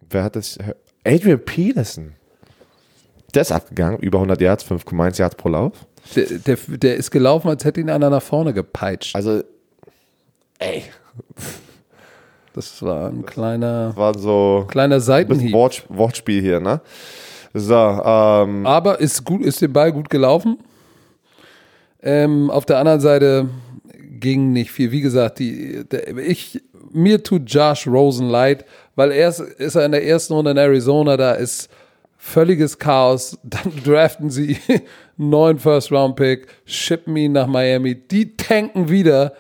Wer 0.09 0.23
hat 0.25 0.35
das? 0.35 0.57
Adrian 1.05 1.39
Peterson. 1.39 2.15
Der 3.35 3.41
ist 3.41 3.51
abgegangen, 3.51 3.99
über 3.99 4.17
100 4.19 4.39
Yards, 4.41 4.65
5,1 4.65 5.19
Yards 5.19 5.35
pro 5.35 5.49
Lauf. 5.49 5.73
Der, 6.15 6.25
der, 6.25 6.57
der 6.67 6.95
ist 6.95 7.11
gelaufen, 7.11 7.49
als 7.49 7.65
hätte 7.65 7.81
ihn 7.81 7.89
einer 7.89 8.09
nach 8.09 8.21
vorne 8.21 8.53
gepeitscht. 8.53 9.15
Also, 9.15 9.43
ey, 10.59 10.83
Das 12.53 12.81
war 12.81 13.09
ein 13.09 13.25
kleiner, 13.25 13.91
war 13.97 14.17
so 14.17 14.65
kleiner 14.69 15.01
Seitenhieb. 15.01 15.51
Wort, 15.51 15.83
Wortspiel 15.89 16.41
hier, 16.41 16.61
ne? 16.61 16.79
So, 17.53 17.73
ähm, 17.75 18.65
Aber 18.65 18.99
ist 19.01 19.25
gut, 19.25 19.41
ist 19.43 19.61
dem 19.61 19.73
Ball 19.73 19.91
gut 19.91 20.09
gelaufen. 20.09 20.57
Ähm, 22.01 22.49
auf 22.49 22.65
der 22.65 22.77
anderen 22.77 23.01
Seite 23.01 23.49
ging 24.19 24.53
nicht 24.53 24.71
viel. 24.71 24.91
Wie 24.91 25.01
gesagt, 25.01 25.39
die, 25.39 25.83
der, 25.83 26.15
ich, 26.17 26.61
mir 26.91 27.23
tut 27.23 27.43
Josh 27.51 27.87
Rosen 27.87 28.29
leid, 28.29 28.65
weil 28.95 29.11
erst 29.11 29.41
ist 29.41 29.75
er 29.75 29.85
in 29.85 29.91
der 29.91 30.05
ersten 30.05 30.33
Runde 30.33 30.51
in 30.51 30.57
Arizona, 30.57 31.17
da 31.17 31.33
ist 31.33 31.69
völliges 32.25 32.79
Chaos. 32.79 33.37
Dann 33.43 33.71
draften 33.83 34.29
sie 34.29 34.57
einen 34.67 34.81
neuen 35.29 35.59
First-Round-Pick, 35.59 36.47
shippen 36.65 37.15
ihn 37.15 37.33
nach 37.33 37.47
Miami. 37.47 37.95
Die 37.95 38.35
tanken 38.35 38.89
wieder. 38.89 39.33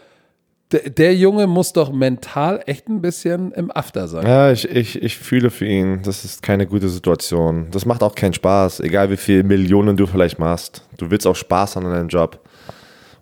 Der, 0.71 0.89
der 0.89 1.15
Junge 1.15 1.45
muss 1.47 1.73
doch 1.73 1.91
mental 1.91 2.61
echt 2.65 2.87
ein 2.87 3.01
bisschen 3.01 3.51
im 3.51 3.75
After 3.75 4.07
sein. 4.07 4.25
ja, 4.25 4.51
ich, 4.51 4.67
ich, 4.69 5.01
ich 5.01 5.17
fühle 5.17 5.51
für 5.51 5.65
ihn. 5.65 6.01
Das 6.03 6.25
ist 6.25 6.41
keine 6.41 6.65
gute 6.65 6.89
Situation. 6.89 7.67
Das 7.71 7.85
macht 7.85 8.01
auch 8.01 8.15
keinen 8.15 8.33
Spaß, 8.33 8.79
egal 8.79 9.09
wie 9.09 9.17
viel 9.17 9.43
Millionen 9.43 9.95
du 9.95 10.07
vielleicht 10.07 10.39
machst. 10.39 10.83
Du 10.97 11.11
willst 11.11 11.27
auch 11.27 11.35
Spaß 11.35 11.77
an 11.77 11.83
deinem 11.83 12.07
Job. 12.07 12.39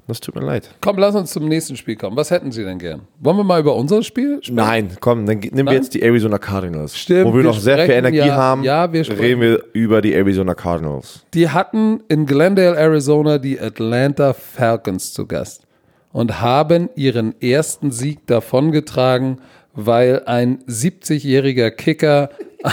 Das 0.08 0.20
tut 0.20 0.36
mir 0.36 0.42
leid. 0.42 0.70
Komm, 0.82 0.98
lass 0.98 1.16
uns 1.16 1.32
zum 1.32 1.48
nächsten 1.48 1.78
Spiel 1.78 1.96
kommen. 1.96 2.18
Was 2.18 2.30
hätten 2.30 2.52
Sie 2.52 2.64
denn 2.64 2.78
gern? 2.78 3.04
Wollen 3.20 3.38
wir 3.38 3.44
mal 3.46 3.62
über 3.62 3.74
unser 3.76 4.04
Spiel 4.04 4.40
sprechen? 4.42 4.56
Nein, 4.56 4.90
komm, 5.00 5.26
dann 5.26 5.40
nehmen 5.40 5.68
wir 5.70 5.74
jetzt 5.74 5.94
die 5.94 6.02
Arizona 6.04 6.38
Cardinals. 6.38 6.98
Stimmt, 6.98 7.26
Wo 7.26 7.34
wir 7.34 7.44
wir 7.44 7.50
noch 7.52 7.58
sehr 7.58 7.78
viel 7.86 7.94
Energie 7.96 8.18
ja- 8.18 8.36
haben, 8.36 8.64
ja, 8.64 8.92
wir 8.92 9.08
reden 9.18 9.40
wir 9.40 9.64
über 9.72 10.02
die 10.02 10.14
Arizona 10.14 10.56
Cardinals. 10.56 11.22
Die 11.34 11.50
hatten 11.50 12.02
in 12.10 12.26
Glendale, 12.26 12.76
Arizona 12.78 13.38
die 13.38 13.60
Atlanta 13.62 14.34
Falcons 14.34 15.14
zu 15.14 15.26
Gast 15.26 15.66
und 16.12 16.42
haben 16.42 16.90
ihren 16.96 17.40
ersten 17.42 17.92
Sieg 17.92 18.28
davongetragen, 18.28 19.40
weil 19.74 20.24
ein 20.26 20.60
70-jähriger 20.68 21.72
Kicker 21.72 22.30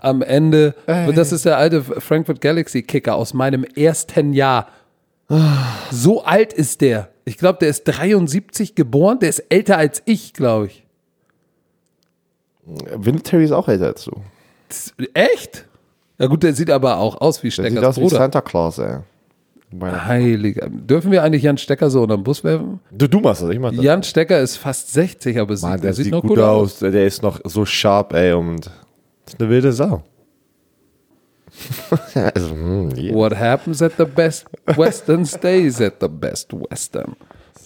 am 0.00 0.22
Ende, 0.22 0.74
das 0.86 1.30
ist 1.32 1.44
der 1.44 1.56
alte 1.56 1.82
Frankfurt 1.82 2.40
Galaxy 2.40 2.82
Kicker 2.82 3.14
aus 3.14 3.32
meinem 3.32 3.62
ersten 3.64 4.32
Jahr. 4.32 4.66
So 5.90 6.24
alt 6.24 6.52
ist 6.52 6.80
der. 6.80 7.08
Ich 7.24 7.38
glaube, 7.38 7.58
der 7.60 7.68
ist 7.68 7.84
73 7.84 8.74
geboren, 8.74 9.18
der 9.18 9.30
ist 9.30 9.40
älter 9.48 9.78
als 9.78 10.02
ich, 10.04 10.32
glaube 10.34 10.66
ich. 10.66 10.84
Vinatieri 12.96 13.44
ist 13.44 13.52
auch 13.52 13.68
älter 13.68 13.86
als 13.86 14.04
du. 14.04 14.12
Echt? 15.14 15.66
Ja 16.18 16.26
gut, 16.26 16.42
der 16.42 16.54
sieht 16.54 16.70
aber 16.70 16.98
auch 16.98 17.20
aus 17.20 17.42
wie 17.42 17.48
Der 17.50 17.70
sieht 17.70 17.78
aus 17.84 17.96
wie 17.96 18.02
Bruder. 18.02 18.16
Santa 18.18 18.40
Claus, 18.40 18.78
ey. 18.78 18.98
Meine- 19.72 20.04
Heiliger. 20.06 20.68
Dürfen 20.70 21.10
wir 21.10 21.22
eigentlich 21.24 21.42
Jan 21.42 21.58
Stecker 21.58 21.90
so 21.90 22.02
unter 22.02 22.16
den 22.16 22.22
Bus 22.22 22.44
werfen? 22.44 22.80
Du, 22.92 23.08
du 23.08 23.18
machst 23.20 23.42
das, 23.42 23.50
ich 23.50 23.58
mach 23.58 23.72
das. 23.72 23.82
Jan 23.84 24.02
Stecker 24.04 24.38
ist 24.40 24.56
fast 24.56 24.92
60, 24.92 25.38
aber 25.40 25.56
sieht, 25.56 25.68
Mann, 25.68 25.80
der 25.80 25.92
sieht 25.94 26.04
sieht 26.04 26.12
noch 26.14 26.22
gut, 26.22 26.38
aus. 26.38 26.78
Der 26.78 27.04
ist 27.06 27.22
noch 27.22 27.40
so 27.44 27.64
sharp, 27.66 28.12
ey. 28.12 28.32
Und 28.34 28.66
das 28.66 29.34
ist 29.34 29.40
eine 29.40 29.50
wilde 29.50 29.72
Sau. 29.72 30.02
also, 32.14 32.50
hm, 32.50 32.90
yeah. 32.96 33.14
What 33.14 33.32
happens 33.32 33.82
at 33.82 33.92
the 33.96 34.04
best 34.04 34.46
Western 34.76 35.24
stays 35.24 35.80
at 35.80 35.94
the 36.00 36.08
best 36.08 36.52
Western. 36.52 37.16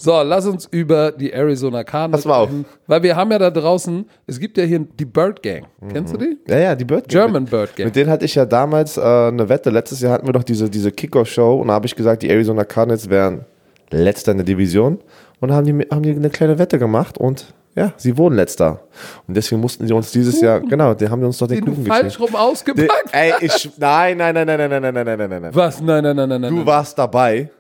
So, 0.00 0.22
lass 0.22 0.46
uns 0.46 0.68
über 0.70 1.10
die 1.10 1.32
Arizona 1.32 1.82
Cardinals 1.82 2.22
Pass 2.22 2.28
mal 2.28 2.36
auf. 2.36 2.50
Weil 2.86 3.02
wir 3.02 3.16
haben 3.16 3.32
ja 3.32 3.38
da 3.38 3.50
draußen, 3.50 4.04
es 4.28 4.38
gibt 4.38 4.56
ja 4.56 4.62
hier 4.62 4.78
die 4.78 5.04
Bird 5.04 5.42
Gang. 5.42 5.66
Kennst 5.92 6.14
du 6.14 6.18
die? 6.18 6.38
Ja, 6.46 6.58
ja, 6.58 6.74
die 6.76 6.84
Bird 6.84 7.08
Gang. 7.08 7.24
German 7.24 7.44
Bird 7.46 7.74
Gang. 7.74 7.86
Mit 7.86 7.96
denen 7.96 8.08
hatte 8.08 8.24
ich 8.24 8.36
ja 8.36 8.46
damals 8.46 8.96
äh, 8.96 9.00
eine 9.00 9.48
Wette. 9.48 9.70
Letztes 9.70 10.00
Jahr 10.00 10.12
hatten 10.12 10.26
wir 10.26 10.32
doch 10.32 10.44
diese, 10.44 10.70
diese 10.70 10.92
Kickoff-Show 10.92 11.60
und 11.60 11.68
da 11.68 11.74
habe 11.74 11.86
ich 11.86 11.96
gesagt, 11.96 12.22
die 12.22 12.30
Arizona 12.30 12.64
Cardinals 12.64 13.10
wären 13.10 13.44
letzter 13.90 14.32
in 14.32 14.38
der 14.38 14.44
Division 14.44 14.98
und 15.40 15.52
haben 15.52 15.66
die, 15.66 15.86
haben 15.90 16.02
die 16.02 16.10
eine 16.10 16.30
kleine 16.30 16.60
Wette 16.60 16.78
gemacht 16.78 17.18
und 17.18 17.52
ja, 17.78 17.92
sie 17.96 18.16
wurden 18.16 18.34
letzter. 18.34 18.80
Und 19.26 19.36
deswegen 19.36 19.60
mussten 19.60 19.86
sie 19.86 19.92
uns 19.94 20.10
dieses 20.10 20.40
Jahr, 20.40 20.60
genau, 20.60 20.94
die 20.94 21.08
haben 21.08 21.22
uns 21.24 21.38
doch 21.38 21.46
den 21.46 21.64
Den 21.64 21.74
Kuchen 21.74 21.86
falsch 21.86 22.16
geschickt. 22.18 22.20
rum 22.20 22.36
ausgepackt 22.36 23.08
Ey, 23.12 23.32
ich, 23.40 23.70
nein, 23.78 24.16
nein, 24.16 24.34
nein, 24.34 24.46
nein, 24.46 24.58
nein, 24.58 24.70
nein, 24.70 24.82
nein, 24.82 24.94
nein, 24.94 25.18
nein, 25.18 25.30
nein, 25.30 25.42
nein. 25.42 25.54
Was? 25.54 25.80
Nein, 25.80 26.02
nein, 26.02 26.16
nein, 26.16 26.28
nein, 26.28 26.40
nein. 26.40 26.50
Du 26.50 26.56
nein. 26.58 26.66
warst 26.66 26.98
dabei. 26.98 27.50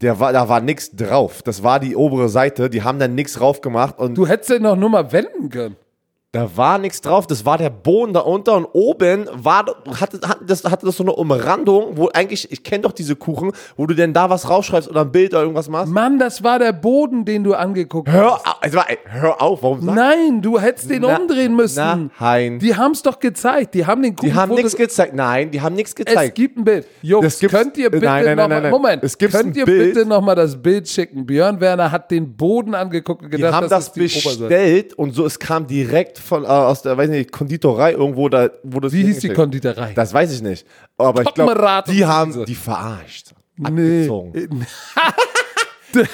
Der 0.00 0.18
war, 0.18 0.32
da 0.32 0.48
war 0.48 0.60
nichts 0.60 0.90
drauf. 0.94 1.42
Das 1.42 1.62
war 1.62 1.78
die 1.78 1.94
obere 1.94 2.28
Seite. 2.28 2.70
Die 2.70 2.82
haben 2.82 2.98
dann 2.98 3.14
nichts 3.14 3.34
drauf 3.34 3.60
gemacht 3.60 3.98
und 3.98 4.14
Du 4.14 4.26
hättest 4.26 4.50
den 4.50 4.62
doch 4.62 4.76
nur 4.76 4.88
mal 4.88 5.10
wenden 5.12 5.50
können. 5.50 5.76
Da 6.32 6.48
war 6.56 6.78
nichts 6.78 7.00
drauf. 7.00 7.26
Das 7.26 7.44
war 7.44 7.58
der 7.58 7.70
Boden 7.70 8.12
da 8.12 8.20
unter 8.20 8.54
und 8.56 8.64
oben 8.66 9.26
war, 9.32 9.64
hatte, 10.00 10.20
hatte, 10.28 10.44
das, 10.46 10.62
hatte 10.64 10.86
das 10.86 10.96
so 10.96 11.02
eine 11.02 11.12
Umrandung, 11.12 11.96
wo 11.96 12.08
eigentlich, 12.14 12.52
ich 12.52 12.62
kenne 12.62 12.82
doch 12.82 12.92
diese 12.92 13.16
Kuchen, 13.16 13.50
wo 13.76 13.84
du 13.86 13.94
denn 13.94 14.12
da 14.12 14.30
was 14.30 14.48
rausschreibst 14.48 14.88
oder 14.88 15.00
ein 15.00 15.10
Bild 15.10 15.32
oder 15.34 15.42
irgendwas 15.42 15.68
machst. 15.68 15.92
Mann, 15.92 16.20
das 16.20 16.44
war 16.44 16.60
der 16.60 16.72
Boden, 16.72 17.24
den 17.24 17.42
du 17.42 17.54
angeguckt 17.54 18.08
Hör 18.08 18.34
hast. 18.34 18.46
auf, 18.46 18.58
es 18.62 18.74
ey, 18.74 18.98
hör 19.06 19.42
auf, 19.42 19.62
warum 19.64 19.80
sagst 19.80 19.96
Nein, 19.96 20.40
du 20.40 20.60
hättest 20.60 20.88
den 20.88 21.02
Na- 21.02 21.16
umdrehen 21.16 21.56
müssen. 21.56 22.12
Nein. 22.20 22.60
Die 22.60 22.76
haben 22.76 22.92
es 22.92 23.02
doch 23.02 23.18
gezeigt. 23.18 23.74
Die 23.74 23.84
haben 23.84 24.00
den 24.00 24.14
Kuchen 24.14 24.28
Die 24.30 24.34
haben 24.36 24.54
nichts 24.54 24.76
gezeigt. 24.76 25.14
Nein, 25.14 25.50
die 25.50 25.60
haben 25.60 25.74
nichts 25.74 25.90
Es 25.90 25.96
gezeigt. 25.96 26.36
gibt 26.36 26.56
ein 26.58 26.62
Bild. 26.64 26.86
Jungs, 27.02 27.40
Das 27.40 27.50
könnt 27.50 27.76
ihr 27.76 27.90
bitte 27.90 28.04
Nein, 28.06 28.24
nein, 28.24 28.36
noch 28.36 28.46
nein, 28.48 28.62
mal. 28.62 28.70
Moment, 28.70 29.02
Es 29.02 29.18
gibt 29.18 29.32
könnt 29.34 29.56
ihr 29.56 29.64
Bild. 29.64 29.94
bitte 29.94 30.06
noch 30.08 30.20
mal 30.20 30.36
das 30.36 30.56
Bild 30.62 30.88
schicken? 30.88 31.26
Björn 31.26 31.60
Werner 31.60 31.90
hat 31.90 32.08
den 32.12 32.36
Boden 32.36 32.76
angeguckt 32.76 33.22
und 33.24 33.32
Die 33.32 33.36
gedacht, 33.38 33.54
haben 33.54 33.68
das, 33.68 33.88
ist 33.88 33.96
die 33.96 34.02
Oberseite. 34.02 34.38
bestellt 34.46 34.94
und 34.94 35.12
so, 35.12 35.26
es 35.26 35.36
kam 35.36 35.66
direkt 35.66 36.19
von, 36.20 36.44
äh, 36.44 36.48
aus 36.48 36.82
der, 36.82 36.96
weiß 36.96 37.10
nicht, 37.10 37.32
Konditorei 37.32 37.92
irgendwo 37.92 38.28
da, 38.28 38.50
wo 38.62 38.80
das 38.80 38.92
Wie 38.92 39.04
hieß 39.04 39.18
die 39.20 39.30
Konditorei? 39.30 39.92
Das 39.94 40.12
weiß 40.12 40.32
ich 40.32 40.42
nicht. 40.42 40.66
Aber 40.96 41.22
ich 41.22 41.34
glaube, 41.34 41.82
die 41.88 42.04
haben 42.04 42.44
die 42.44 42.54
verarscht. 42.54 43.32
nee. 43.56 44.02
Abgezogen. 44.02 44.66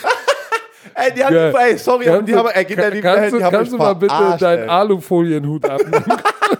Ey, 0.98 1.12
die 1.14 1.22
haben, 1.22 1.34
Geil. 1.34 1.54
ey, 1.58 1.76
sorry, 1.76 2.08
aber 2.08 2.22
die 2.22 2.32
Kannst 2.32 2.48
haben, 2.48 2.54
ey, 2.54 2.64
geht 2.64 2.78
kannst 2.78 3.20
Held, 3.20 3.32
du, 3.34 3.38
die 3.38 3.44
haben 3.44 3.52
kannst 3.52 3.72
du 3.72 3.76
mal 3.76 3.94
bitte 3.94 4.36
deinen. 4.40 4.70
Alufolienhut 4.70 5.68
abnehmen? 5.68 5.92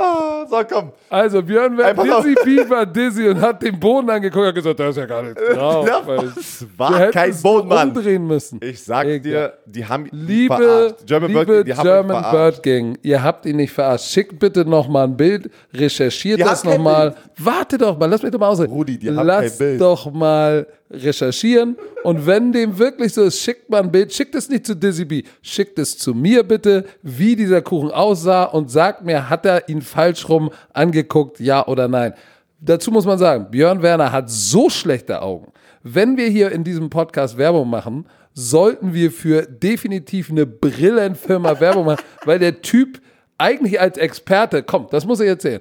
Ah, 0.00 0.46
So, 0.48 0.56
komm. 0.72 0.92
Also 1.10 1.42
Björn 1.42 1.76
auf. 1.80 2.24
Dizzy 2.24 2.70
war 2.70 2.86
dizzy 2.86 3.28
und 3.28 3.40
hat 3.40 3.62
den 3.62 3.78
Boden 3.80 4.08
angeguckt 4.10 4.38
und 4.42 4.46
hat 4.48 4.54
gesagt, 4.54 4.78
da 4.80 4.88
ist 4.90 4.96
ja 4.96 5.06
gar 5.06 5.22
nichts 5.22 5.42
drauf. 5.54 5.86
Das 6.06 6.58
du 6.60 6.66
war 6.76 7.10
kein 7.10 7.34
Boden, 7.42 7.68
Mann. 7.68 7.88
umdrehen 7.88 8.26
müssen. 8.26 8.60
Ich 8.62 8.82
sag 8.84 9.06
Egal. 9.06 9.20
dir, 9.20 9.52
die 9.66 9.84
haben 9.86 10.08
Liebe, 10.12 10.54
verarscht. 10.56 11.06
German 11.06 11.28
liebe 11.30 11.44
Bird, 11.46 11.66
die 11.68 11.74
haben 11.74 11.84
German. 11.84 12.30
Bird 12.30 12.62
Gang, 12.62 12.98
ihr 13.02 13.22
habt 13.22 13.46
ihn 13.46 13.56
nicht 13.56 13.72
verarscht. 13.72 14.06
Schickt 14.12 14.38
bitte 14.38 14.64
noch 14.64 14.88
mal 14.88 15.04
ein 15.04 15.16
Bild, 15.16 15.50
recherchiert 15.74 16.38
Die 16.38 16.42
das 16.44 16.62
haben 16.64 16.70
kein 16.70 16.78
noch 16.78 16.84
mal. 16.84 17.14
Warte 17.38 17.78
doch 17.78 17.98
mal, 17.98 18.06
lass 18.06 18.22
mich 18.22 18.30
doch 18.30 18.38
mal 18.38 18.48
ausreden. 18.48 18.72
Rudi, 18.72 18.98
die 18.98 19.08
haben 19.10 19.26
Lass 19.26 19.50
kein 19.50 19.58
Bild. 19.58 19.80
doch 19.80 20.12
mal 20.12 20.66
recherchieren 20.90 21.76
und 22.02 22.26
wenn 22.26 22.52
dem 22.52 22.78
wirklich 22.78 23.12
so 23.14 23.24
ist, 23.24 23.40
schickt 23.40 23.68
mal 23.68 23.82
ein 23.82 23.92
Bild. 23.92 24.12
Schickt 24.12 24.34
es 24.34 24.48
nicht 24.48 24.66
zu 24.66 24.74
Dizzy 24.74 25.04
B, 25.04 25.22
schickt 25.42 25.78
es 25.78 25.98
zu 25.98 26.14
mir 26.14 26.42
bitte, 26.42 26.84
wie 27.02 27.36
dieser 27.36 27.62
Kuchen 27.62 27.90
aussah 27.90 28.44
und 28.44 28.70
sagt 28.70 29.04
mir, 29.04 29.28
hat 29.28 29.44
er 29.44 29.68
ihn 29.68 29.82
falsch 29.82 30.28
rum 30.28 30.50
angeguckt, 30.72 31.40
ja 31.40 31.66
oder 31.66 31.88
nein. 31.88 32.14
Dazu 32.60 32.90
muss 32.90 33.06
man 33.06 33.18
sagen, 33.18 33.48
Björn 33.50 33.82
Werner 33.82 34.10
hat 34.10 34.30
so 34.30 34.68
schlechte 34.68 35.22
Augen. 35.22 35.52
Wenn 35.82 36.16
wir 36.16 36.28
hier 36.28 36.50
in 36.50 36.64
diesem 36.64 36.90
Podcast 36.90 37.38
Werbung 37.38 37.70
machen, 37.70 38.06
sollten 38.34 38.94
wir 38.94 39.10
für 39.10 39.42
definitiv 39.42 40.30
eine 40.30 40.46
Brillenfirma 40.46 41.60
Werbung 41.60 41.86
machen, 41.86 42.04
weil 42.24 42.38
der 42.38 42.62
Typ 42.62 43.00
eigentlich 43.36 43.80
als 43.80 43.96
Experte, 43.96 44.62
komm, 44.62 44.88
das 44.90 45.06
muss 45.06 45.20
ich 45.20 45.28
erzählen. 45.28 45.60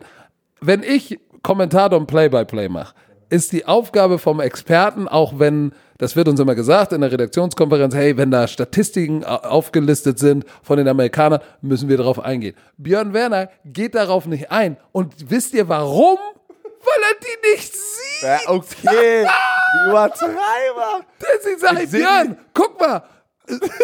Wenn 0.59 0.81
ich 0.81 1.19
Kommentator 1.43 1.99
und 1.99 2.07
Play-by-Play 2.07 2.69
mache, 2.69 2.95
ist 3.29 3.51
die 3.51 3.65
Aufgabe 3.65 4.19
vom 4.19 4.39
Experten, 4.39 5.07
auch 5.07 5.39
wenn, 5.39 5.73
das 5.97 6.15
wird 6.15 6.27
uns 6.27 6.39
immer 6.39 6.55
gesagt 6.55 6.93
in 6.93 7.01
der 7.01 7.11
Redaktionskonferenz, 7.11 7.93
hey, 7.95 8.15
wenn 8.17 8.31
da 8.31 8.47
Statistiken 8.47 9.23
au- 9.25 9.35
aufgelistet 9.35 10.19
sind 10.19 10.45
von 10.63 10.77
den 10.77 10.87
Amerikanern, 10.87 11.41
müssen 11.61 11.89
wir 11.89 11.97
darauf 11.97 12.19
eingehen. 12.19 12.55
Björn 12.77 13.13
Werner 13.13 13.49
geht 13.65 13.95
darauf 13.95 14.25
nicht 14.27 14.51
ein. 14.51 14.77
Und 14.91 15.29
wisst 15.29 15.53
ihr 15.53 15.67
warum? 15.67 16.17
Weil 16.49 17.03
er 17.09 17.17
die 17.19 17.51
nicht 17.55 17.73
sieht. 17.73 18.23
Ja, 18.23 18.39
okay, 18.47 19.27
Übertreiber. 19.87 21.01
Deswegen 21.21 21.59
sage 21.59 21.83
ich, 21.83 21.91
Björn, 21.91 22.37
guck 22.53 22.79
mal. 22.79 23.03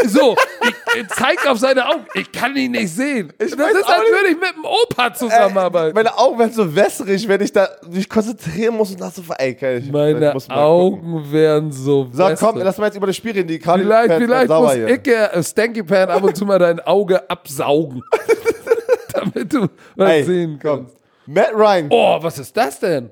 So, 0.05 0.35
ich, 0.61 1.01
ich 1.01 1.07
zeig 1.07 1.47
auf 1.47 1.57
seine 1.57 1.87
Augen. 1.87 2.05
Ich 2.15 2.29
kann 2.33 2.53
ihn 2.57 2.71
nicht 2.71 2.93
sehen. 2.93 3.31
das 3.37 3.51
weiß 3.57 3.73
ist, 3.75 3.87
als 3.87 3.97
würde 4.09 4.27
ich 4.31 4.35
mit 4.39 4.53
dem 4.57 4.65
Opa 4.65 5.13
zusammenarbeiten. 5.13 5.95
Meine 5.95 6.17
Augen 6.17 6.37
werden 6.39 6.51
so 6.51 6.75
wässrig, 6.75 7.25
wenn 7.29 7.39
ich 7.41 7.53
da 7.53 7.69
mich 7.89 8.09
konzentrieren 8.09 8.75
muss 8.75 8.91
und 8.91 8.99
das 8.99 9.15
so 9.15 9.23
ey, 9.37 9.53
okay, 9.55 9.77
ich, 9.77 9.89
Meine 9.91 10.27
ich 10.27 10.33
muss 10.33 10.47
mal 10.49 10.55
gucken. 10.55 11.13
Augen 11.13 11.31
werden 11.31 11.71
so 11.71 12.09
So, 12.11 12.23
komm, 12.23 12.29
wässrig. 12.31 12.63
lass 12.65 12.77
mal 12.77 12.85
jetzt 12.87 12.97
über 12.97 13.07
das 13.07 13.15
Spiel 13.15 13.31
reden. 13.31 13.47
Die 13.47 13.59
Karte 13.59 13.83
Vielleicht, 13.83 14.13
vielleicht 14.13 14.49
muss 14.49 14.73
hier. 14.73 14.89
ich, 14.89 15.07
äh, 15.07 15.41
Stanky 15.43 15.83
Pan, 15.83 16.09
ab 16.09 16.21
und 16.23 16.35
zu 16.35 16.45
mal 16.45 16.59
dein 16.59 16.81
Auge 16.81 17.29
absaugen. 17.29 18.03
damit 19.13 19.53
du 19.53 19.67
was 19.95 20.09
Ey, 20.11 20.23
sehen 20.23 20.59
komm. 20.61 20.85
kannst. 20.87 20.97
Matt 21.25 21.53
Ryan. 21.55 21.87
Oh, 21.89 22.17
was 22.21 22.37
ist 22.37 22.55
das 22.57 22.79
denn? 22.81 23.11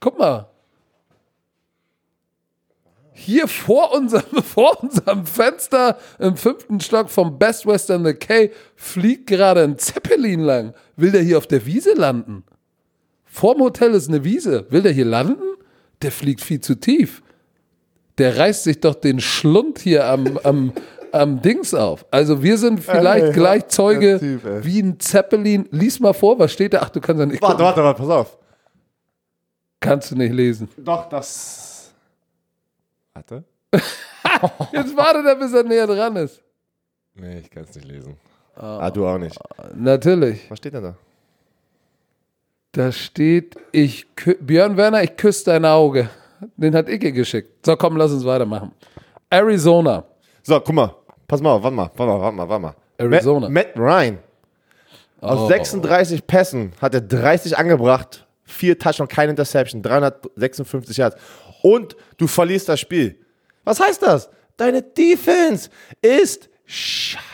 Guck 0.00 0.18
mal. 0.18 0.48
Hier 3.24 3.46
vor 3.46 3.94
unserem, 3.94 4.42
vor 4.42 4.82
unserem 4.82 5.26
Fenster 5.26 5.96
im 6.18 6.36
fünften 6.36 6.80
Stock 6.80 7.08
vom 7.08 7.38
Best 7.38 7.66
Western 7.66 8.04
The 8.04 8.14
K 8.14 8.50
fliegt 8.74 9.28
gerade 9.28 9.62
ein 9.62 9.78
Zeppelin 9.78 10.40
lang. 10.40 10.74
Will 10.96 11.12
der 11.12 11.22
hier 11.22 11.38
auf 11.38 11.46
der 11.46 11.64
Wiese 11.64 11.92
landen? 11.94 12.42
Vorm 13.24 13.60
Hotel 13.60 13.92
ist 13.92 14.08
eine 14.08 14.24
Wiese. 14.24 14.66
Will 14.70 14.82
der 14.82 14.92
hier 14.92 15.04
landen? 15.04 15.42
Der 16.02 16.10
fliegt 16.10 16.40
viel 16.40 16.60
zu 16.60 16.74
tief. 16.74 17.22
Der 18.18 18.36
reißt 18.38 18.64
sich 18.64 18.80
doch 18.80 18.96
den 18.96 19.20
Schlund 19.20 19.78
hier 19.78 20.04
am, 20.06 20.36
am, 20.42 20.72
am 21.12 21.40
Dings 21.42 21.74
auf. 21.74 22.04
Also 22.10 22.42
wir 22.42 22.58
sind 22.58 22.80
vielleicht 22.80 23.26
Ey, 23.26 23.32
gleich 23.32 23.68
Zeuge, 23.68 24.20
ey. 24.20 24.64
wie 24.64 24.80
ein 24.82 24.98
Zeppelin. 24.98 25.68
Lies 25.70 26.00
mal 26.00 26.12
vor, 26.12 26.38
was 26.40 26.52
steht 26.52 26.74
da? 26.74 26.80
Ach, 26.82 26.90
du 26.90 27.00
kannst 27.00 27.20
ja 27.20 27.26
nicht 27.26 27.40
Warte, 27.40 27.52
gucken. 27.54 27.66
warte, 27.66 27.84
warte, 27.84 28.00
pass 28.02 28.10
auf. 28.10 28.38
Kannst 29.78 30.10
du 30.10 30.16
nicht 30.16 30.32
lesen. 30.34 30.68
Doch, 30.76 31.08
das. 31.08 31.68
Warte. 33.14 33.44
Jetzt 34.72 34.96
wartet 34.96 35.26
er, 35.26 35.36
bis 35.36 35.52
er 35.52 35.62
näher 35.62 35.86
dran 35.86 36.16
ist. 36.16 36.42
Nee, 37.14 37.38
ich 37.40 37.50
kann 37.50 37.64
es 37.64 37.74
nicht 37.74 37.86
lesen. 37.86 38.16
Ah, 38.56 38.90
du 38.90 39.06
auch 39.06 39.18
nicht. 39.18 39.36
Natürlich. 39.74 40.50
Was 40.50 40.58
steht 40.58 40.74
denn 40.74 40.82
da? 40.82 40.94
Da 42.72 42.90
steht, 42.90 43.56
ich 43.70 44.06
Björn 44.40 44.76
Werner, 44.76 45.02
ich 45.02 45.16
küsse 45.16 45.44
dein 45.46 45.64
Auge. 45.64 46.08
Den 46.56 46.74
hat 46.74 46.88
Icke 46.88 47.12
geschickt. 47.12 47.64
So, 47.66 47.76
komm, 47.76 47.96
lass 47.96 48.12
uns 48.12 48.24
weitermachen. 48.24 48.72
Arizona. 49.30 50.04
So, 50.42 50.58
guck 50.60 50.74
mal. 50.74 50.94
Pass 51.28 51.40
mal, 51.40 51.52
auf, 51.52 51.62
warte 51.62 51.76
mal, 51.76 51.90
warte 51.94 52.06
mal, 52.12 52.20
warte 52.20 52.36
mal, 52.36 52.48
warte 52.48 52.62
mal. 52.62 52.74
Arizona. 52.98 53.48
Matt, 53.48 53.76
Matt 53.76 53.78
Ryan. 53.78 54.18
Aus 55.20 55.38
Oh. 55.40 55.46
36 55.48 56.26
Pässen 56.26 56.72
hat 56.80 56.94
er 56.94 57.00
30 57.00 57.56
angebracht 57.56 58.26
vier 58.52 58.78
Touchdowns, 58.78 59.10
keine 59.10 59.30
Interception, 59.30 59.82
356 59.82 60.96
Yards. 60.96 61.16
Und 61.62 61.96
du 62.16 62.26
verlierst 62.26 62.68
das 62.68 62.80
Spiel. 62.80 63.16
Was 63.64 63.80
heißt 63.80 64.02
das? 64.02 64.28
Deine 64.56 64.82
Defense 64.82 65.70
ist 66.00 66.48
scheiße. 66.66 67.32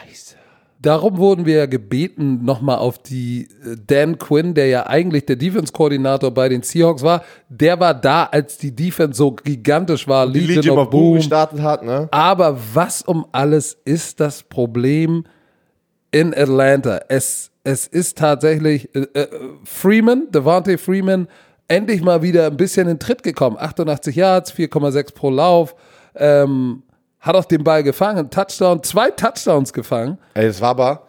Darum 0.81 1.17
wurden 1.19 1.45
wir 1.45 1.57
ja 1.57 1.67
gebeten, 1.67 2.45
nochmal 2.45 2.79
auf 2.79 2.99
die 2.99 3.49
äh, 3.65 3.77
Dan 3.85 4.17
Quinn, 4.17 4.55
der 4.55 4.69
ja 4.69 4.87
eigentlich 4.87 5.27
der 5.27 5.35
Defense-Koordinator 5.35 6.31
bei 6.31 6.49
den 6.49 6.63
Seahawks 6.63 7.03
war, 7.03 7.25
der 7.49 7.81
war 7.81 7.95
da, 7.95 8.25
als 8.25 8.59
die 8.59 8.75
Defense 8.75 9.19
so 9.19 9.33
gigantisch 9.33 10.07
war, 10.07 10.31
Die 10.31 10.39
Legion 10.39 10.79
of 10.79 10.91
Boom 10.91 11.15
gestartet 11.15 11.61
hat, 11.61 11.83
ne? 11.83 12.09
Aber 12.13 12.57
was 12.75 13.03
um 13.03 13.27
alles 13.33 13.77
ist 13.85 14.21
das 14.21 14.45
Problem 14.45 15.25
in 16.13 16.33
Atlanta? 16.33 17.01
Es, 17.09 17.51
es 17.65 17.87
ist 17.87 18.19
tatsächlich 18.19 18.95
äh, 18.95 19.01
äh, 19.15 19.29
Freeman, 19.65 20.31
Devontae 20.31 20.79
Freeman, 20.79 21.29
endlich 21.69 22.03
mal 22.03 22.23
wieder 22.23 22.47
ein 22.47 22.57
bisschen 22.57 22.89
in 22.89 22.99
Tritt 22.99 23.23
gekommen. 23.23 23.57
88 23.59 24.17
Yards, 24.17 24.53
4,6 24.55 25.15
pro 25.15 25.31
Lauf. 25.31 25.75
Ähm, 26.15 26.83
hat 27.21 27.35
auch 27.35 27.45
den 27.45 27.65
Ball 27.65 27.83
gefangen, 27.83 28.31
Touchdown, 28.31 28.83
zwei 28.83 29.11
Touchdowns 29.11 29.73
gefangen. 29.73 30.19
Ey, 30.35 30.47
es 30.47 30.61
war 30.61 30.71
aber 30.71 31.09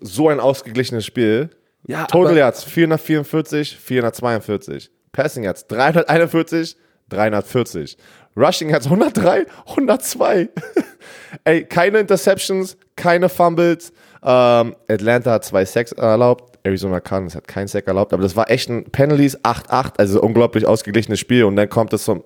so 0.00 0.28
ein 0.28 0.40
ausgeglichenes 0.40 1.06
Spiel. 1.06 1.50
Ja, 1.86 2.04
Total 2.06 2.36
Yards 2.36 2.64
444, 2.64 3.76
442. 3.76 4.90
Passing 5.12 5.44
Yards 5.44 5.66
341, 5.68 6.76
340. 7.08 7.96
Rushing 8.36 8.70
Yards 8.70 8.86
103, 8.86 9.46
102. 9.66 10.48
Ey, 11.44 11.64
keine 11.64 12.00
Interceptions, 12.00 12.76
keine 12.96 13.28
Fumbles. 13.28 13.92
Ähm, 14.24 14.74
Atlanta 14.88 15.32
hat 15.32 15.44
zwei 15.44 15.64
Sacks 15.64 15.92
erlaubt. 15.92 16.58
Arizona 16.64 17.00
Cardinals 17.00 17.36
hat 17.36 17.46
keinen 17.46 17.68
Sack 17.68 17.86
erlaubt. 17.86 18.12
Aber 18.14 18.22
das 18.22 18.36
war 18.36 18.50
echt 18.50 18.70
ein 18.70 18.84
Penalties 18.84 19.38
8-8. 19.44 19.98
Also 19.98 20.22
unglaublich 20.22 20.66
ausgeglichenes 20.66 21.20
Spiel. 21.20 21.44
Und 21.44 21.56
dann 21.56 21.68
kommt 21.68 21.92
es 21.92 22.04
zum 22.04 22.24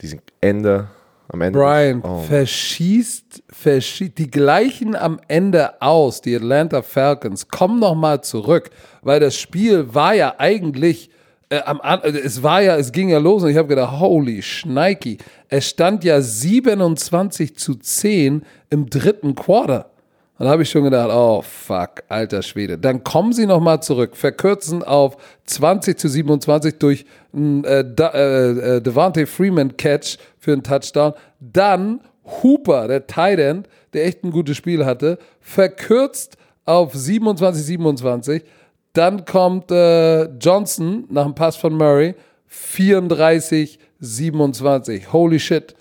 diesem 0.00 0.20
Ende. 0.40 0.88
Am 1.28 1.40
Ende. 1.40 1.58
Brian 1.58 2.02
Oh. 2.04 2.18
verschießt, 2.20 3.42
verschießt 3.50 4.16
die 4.16 4.30
gleichen 4.30 4.94
am 4.94 5.18
Ende 5.26 5.82
aus, 5.82 6.20
die 6.20 6.36
Atlanta 6.36 6.82
Falcons, 6.82 7.48
kommen 7.48 7.80
noch 7.80 7.96
mal 7.96 8.22
zurück, 8.22 8.70
weil 9.02 9.18
das 9.18 9.36
Spiel 9.36 9.92
war 9.92 10.14
ja 10.14 10.36
eigentlich 10.38 11.10
äh, 11.48 11.62
am 11.64 11.80
äh, 11.82 12.10
es 12.10 12.44
war 12.44 12.62
ja, 12.62 12.76
es 12.76 12.92
ging 12.92 13.08
ja 13.08 13.18
los 13.18 13.42
und 13.42 13.50
ich 13.50 13.56
habe 13.56 13.66
gedacht, 13.66 13.98
holy 13.98 14.40
Schneiki, 14.40 15.18
es 15.48 15.68
stand 15.68 16.04
ja 16.04 16.20
27 16.20 17.56
zu 17.56 17.74
10 17.74 18.44
im 18.70 18.88
dritten 18.88 19.34
Quarter. 19.34 19.90
Und 20.38 20.44
da 20.44 20.50
habe 20.50 20.62
ich 20.62 20.70
schon 20.70 20.84
gedacht, 20.84 21.10
oh 21.10 21.42
fuck, 21.42 22.02
alter 22.08 22.42
Schwede. 22.42 22.76
Dann 22.76 23.02
kommen 23.02 23.32
sie 23.32 23.46
nochmal 23.46 23.82
zurück, 23.82 24.16
verkürzen 24.16 24.82
auf 24.82 25.16
20 25.46 25.98
zu 25.98 26.08
27 26.08 26.78
durch 26.78 27.06
einen 27.32 27.64
äh, 27.64 27.80
äh, 27.80 28.76
äh, 28.76 28.80
Devontae 28.82 29.24
Freeman 29.24 29.76
Catch 29.76 30.18
für 30.38 30.52
einen 30.52 30.62
Touchdown. 30.62 31.14
Dann 31.40 32.00
Hooper, 32.42 32.86
der 32.88 33.06
Tight 33.06 33.38
End, 33.38 33.68
der 33.94 34.04
echt 34.04 34.24
ein 34.24 34.30
gutes 34.30 34.56
Spiel 34.56 34.84
hatte, 34.84 35.18
verkürzt 35.40 36.36
auf 36.66 36.92
27 36.92 37.64
27. 37.64 38.44
Dann 38.92 39.24
kommt 39.24 39.70
äh, 39.70 40.24
Johnson 40.38 41.04
nach 41.08 41.24
dem 41.24 41.34
Pass 41.34 41.56
von 41.56 41.74
Murray 41.74 42.14
34 42.46 43.78
27. 44.00 45.12
Holy 45.12 45.40
shit 45.40 45.74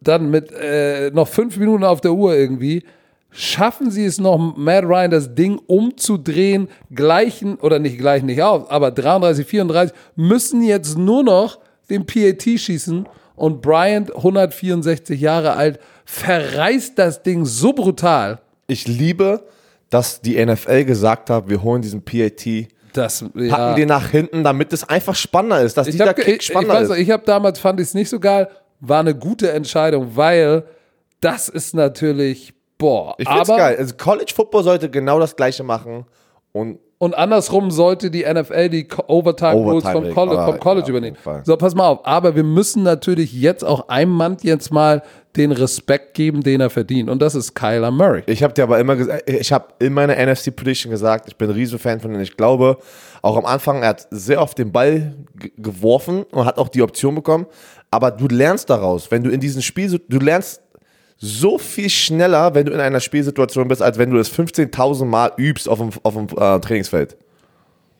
dann 0.00 0.30
mit 0.30 0.52
äh, 0.52 1.10
noch 1.10 1.28
fünf 1.28 1.56
Minuten 1.56 1.84
auf 1.84 2.00
der 2.00 2.12
Uhr 2.12 2.34
irgendwie, 2.34 2.84
schaffen 3.30 3.90
sie 3.90 4.04
es 4.04 4.18
noch, 4.18 4.38
Matt 4.56 4.84
Ryan 4.84 5.10
das 5.10 5.34
Ding 5.34 5.60
umzudrehen, 5.66 6.68
gleichen, 6.90 7.56
oder 7.56 7.78
nicht 7.78 7.98
gleichen 7.98 8.26
nicht 8.26 8.42
auf, 8.42 8.70
aber 8.70 8.90
33, 8.90 9.46
34, 9.46 9.96
müssen 10.14 10.62
jetzt 10.62 10.96
nur 10.96 11.22
noch 11.22 11.58
den 11.90 12.06
PAT 12.06 12.42
schießen 12.42 13.06
und 13.36 13.60
Bryant, 13.62 14.14
164 14.16 15.20
Jahre 15.20 15.52
alt, 15.52 15.78
verreißt 16.04 16.98
das 16.98 17.22
Ding 17.22 17.44
so 17.44 17.72
brutal, 17.72 18.40
Ich 18.66 18.88
liebe, 18.88 19.44
dass 19.90 20.20
die 20.20 20.44
NFL 20.44 20.84
gesagt 20.84 21.30
hat, 21.30 21.48
wir 21.48 21.62
holen 21.62 21.82
diesen 21.82 22.02
PAT, 22.02 22.68
packen 22.92 23.30
ja, 23.34 23.74
den 23.74 23.88
nach 23.88 24.08
hinten, 24.08 24.42
damit 24.42 24.72
es 24.72 24.88
einfach 24.88 25.14
spannender 25.14 25.60
ist, 25.60 25.76
dass 25.76 25.86
ich 25.86 25.92
dieser 25.92 26.08
habe 26.08 26.22
Kick 26.22 26.28
ich, 26.28 26.40
ich 26.40 26.46
spannender 26.46 26.74
weiß, 26.74 26.90
ist. 26.90 26.98
ich 26.98 27.10
habe 27.10 27.24
damals 27.26 27.58
fand 27.58 27.78
ich 27.80 27.88
es 27.88 27.94
nicht 27.94 28.08
so 28.08 28.18
geil, 28.18 28.48
war 28.80 29.00
eine 29.00 29.14
gute 29.14 29.52
Entscheidung, 29.52 30.16
weil 30.16 30.64
das 31.20 31.48
ist 31.48 31.74
natürlich 31.74 32.54
boah, 32.78 33.14
Ich 33.18 33.28
find's 33.28 33.48
aber 33.50 33.58
geil. 33.58 33.76
Also 33.78 33.94
College 33.96 34.32
Football 34.34 34.64
sollte 34.64 34.90
genau 34.90 35.18
das 35.18 35.34
gleiche 35.36 35.62
machen 35.62 36.04
und 36.52 36.78
Und 36.98 37.14
andersrum 37.14 37.70
sollte 37.70 38.10
die 38.10 38.24
NFL 38.24 38.70
die 38.70 38.88
Overtime 39.06 39.52
Rules 39.52 39.84
vom, 39.84 40.06
aber 40.16 40.46
vom 40.46 40.60
College 40.60 40.86
ja, 40.86 40.90
übernehmen. 40.90 41.16
So, 41.44 41.56
pass 41.58 41.74
mal 41.74 41.88
auf. 41.88 42.06
Aber 42.06 42.34
wir 42.34 42.42
müssen 42.44 42.82
natürlich 42.84 43.34
jetzt 43.34 43.62
auch 43.64 43.88
einem 43.88 44.12
Mann 44.12 44.38
jetzt 44.40 44.72
mal 44.72 45.02
den 45.36 45.52
Respekt 45.52 46.14
geben, 46.14 46.40
den 46.40 46.62
er 46.62 46.70
verdient. 46.70 47.10
Und 47.10 47.20
das 47.20 47.34
ist 47.34 47.54
Kyler 47.54 47.90
Murray. 47.90 48.22
ich 48.26 48.42
habe 48.42 48.54
dir 48.54 48.62
aber 48.62 48.78
immer 48.78 48.96
gesagt, 48.96 49.28
ich 49.28 49.52
habe 49.52 49.66
in 49.78 49.92
meiner 49.92 50.14
NFC 50.16 50.56
Prediction 50.56 50.90
gesagt, 50.90 51.28
ich 51.28 51.36
bin 51.36 51.50
ein 51.50 51.54
riesen 51.54 51.78
Fan 51.78 52.00
von 52.00 52.14
ihm. 52.14 52.20
Ich 52.20 52.34
glaube, 52.38 52.78
auch 53.20 53.36
am 53.36 53.44
Anfang, 53.44 53.82
er 53.82 53.90
hat 53.90 54.06
sehr 54.10 54.40
oft 54.40 54.56
den 54.56 54.72
Ball 54.72 55.14
ge- 55.38 55.52
geworfen 55.58 56.22
und 56.32 56.46
hat 56.46 56.56
auch 56.56 56.68
die 56.68 56.80
Option 56.80 57.14
bekommen. 57.14 57.44
Aber 57.90 58.10
du 58.10 58.26
lernst 58.28 58.70
daraus, 58.70 59.10
wenn 59.10 59.22
du 59.22 59.28
in 59.28 59.40
diesem 59.40 59.60
Spiel, 59.60 59.90
so- 59.90 59.98
du 60.08 60.18
lernst 60.18 60.62
so 61.18 61.58
viel 61.58 61.88
schneller, 61.88 62.54
wenn 62.54 62.66
du 62.66 62.72
in 62.72 62.80
einer 62.80 63.00
Spielsituation 63.00 63.68
bist, 63.68 63.82
als 63.82 63.98
wenn 63.98 64.10
du 64.10 64.16
das 64.16 64.30
15.000 64.30 65.04
Mal 65.06 65.32
übst 65.38 65.68
auf 65.68 65.78
dem, 65.78 65.90
auf 66.02 66.14
dem 66.14 66.26
äh, 66.36 66.60
Trainingsfeld. 66.60 67.16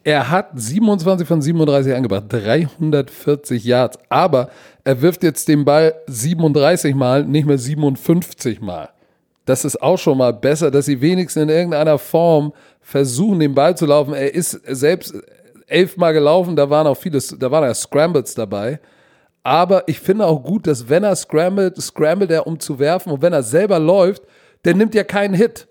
Er 0.05 0.31
hat 0.31 0.51
27 0.55 1.27
von 1.27 1.43
37 1.43 1.95
angebracht, 1.95 2.25
340 2.29 3.65
Yards. 3.65 3.99
Aber 4.09 4.51
er 4.85 5.03
wirft 5.03 5.25
jetzt 5.25 5.49
den 5.49 5.65
Ball 5.65 5.95
37 6.07 6.95
Mal, 6.95 7.25
nicht 7.25 7.47
mehr 7.47 7.59
57 7.59 8.61
Mal. 8.61 8.91
Das 9.47 9.65
ist 9.65 9.83
auch 9.83 9.99
schon 9.99 10.19
mal 10.19 10.33
besser, 10.33 10.71
dass 10.71 10.87
sie 10.87 11.01
wenigstens 11.01 11.45
in 11.45 11.49
irgendeiner 11.49 11.99
Form 11.99 12.53
versuchen, 12.81 13.41
den 13.41 13.55
Ball 13.55 13.77
zu 13.77 13.87
laufen. 13.87 14.15
Er 14.15 14.33
ist 14.33 14.61
selbst 14.67 15.15
elfmal 15.67 16.13
gelaufen, 16.13 16.55
da 16.55 16.71
waren 16.71 16.87
auch 16.87 16.97
viele, 16.97 17.19
da 17.39 17.51
waren 17.51 17.65
ja 17.65 17.75
Scrambles 17.75 18.35
dabei. 18.35 18.79
Aber 19.47 19.85
ich 19.87 20.01
finde 20.01 20.27
auch 20.27 20.43
gut, 20.43 20.67
dass 20.67 20.89
wenn 20.89 21.05
er 21.05 21.15
scrambled, 21.15 21.81
scrambled 21.81 22.33
er, 22.33 22.49
um 22.49 22.59
zu 22.59 22.81
werfen. 22.81 23.13
Und 23.13 23.23
wenn 23.23 23.33
er 23.33 23.45
selber 23.45 23.79
läuft, 23.79 24.25
der 24.65 24.75
nimmt 24.75 24.93
ja 24.93 25.05
keinen 25.05 25.35
Hit. 25.35 25.69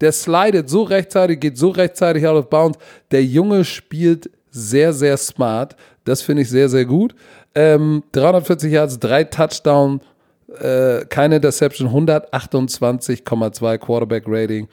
Der 0.00 0.12
slidet 0.12 0.70
so 0.70 0.84
rechtzeitig, 0.84 1.40
geht 1.40 1.58
so 1.58 1.70
rechtzeitig 1.70 2.24
out 2.24 2.36
of 2.36 2.48
bounds. 2.48 2.78
Der 3.10 3.24
Junge 3.24 3.64
spielt 3.64 4.30
sehr, 4.48 4.92
sehr 4.92 5.16
smart. 5.16 5.74
Das 6.04 6.22
finde 6.22 6.42
ich 6.42 6.50
sehr, 6.50 6.68
sehr 6.68 6.84
gut. 6.84 7.16
Ähm, 7.56 8.04
340 8.12 8.72
Yards, 8.72 9.00
drei 9.00 9.24
Touchdown, 9.24 10.00
äh, 10.60 11.04
keine 11.06 11.36
Interception, 11.36 11.88
128,2 11.88 13.76
Quarterback 13.78 14.22
Rating. 14.28 14.68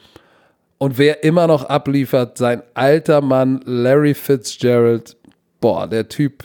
Und 0.78 0.96
wer 0.96 1.24
immer 1.24 1.48
noch 1.48 1.64
abliefert, 1.64 2.38
sein 2.38 2.62
alter 2.74 3.20
Mann 3.20 3.62
Larry 3.64 4.14
Fitzgerald. 4.14 5.16
Boah, 5.60 5.88
der 5.88 6.06
Typ, 6.06 6.44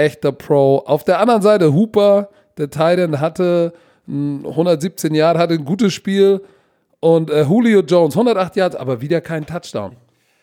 echter 0.00 0.32
Pro. 0.32 0.78
Auf 0.86 1.04
der 1.04 1.20
anderen 1.20 1.42
Seite 1.42 1.72
Hooper, 1.72 2.28
der 2.58 2.70
Titan 2.70 3.20
hatte 3.20 3.72
ein 4.08 4.44
117 4.46 5.14
Yard, 5.14 5.38
hatte 5.38 5.54
ein 5.54 5.64
gutes 5.64 5.92
Spiel. 5.92 6.40
Und 7.00 7.30
äh, 7.30 7.42
Julio 7.44 7.80
Jones, 7.80 8.14
108 8.14 8.56
Yards, 8.56 8.76
aber 8.76 9.00
wieder 9.00 9.20
kein 9.20 9.46
Touchdown. 9.46 9.96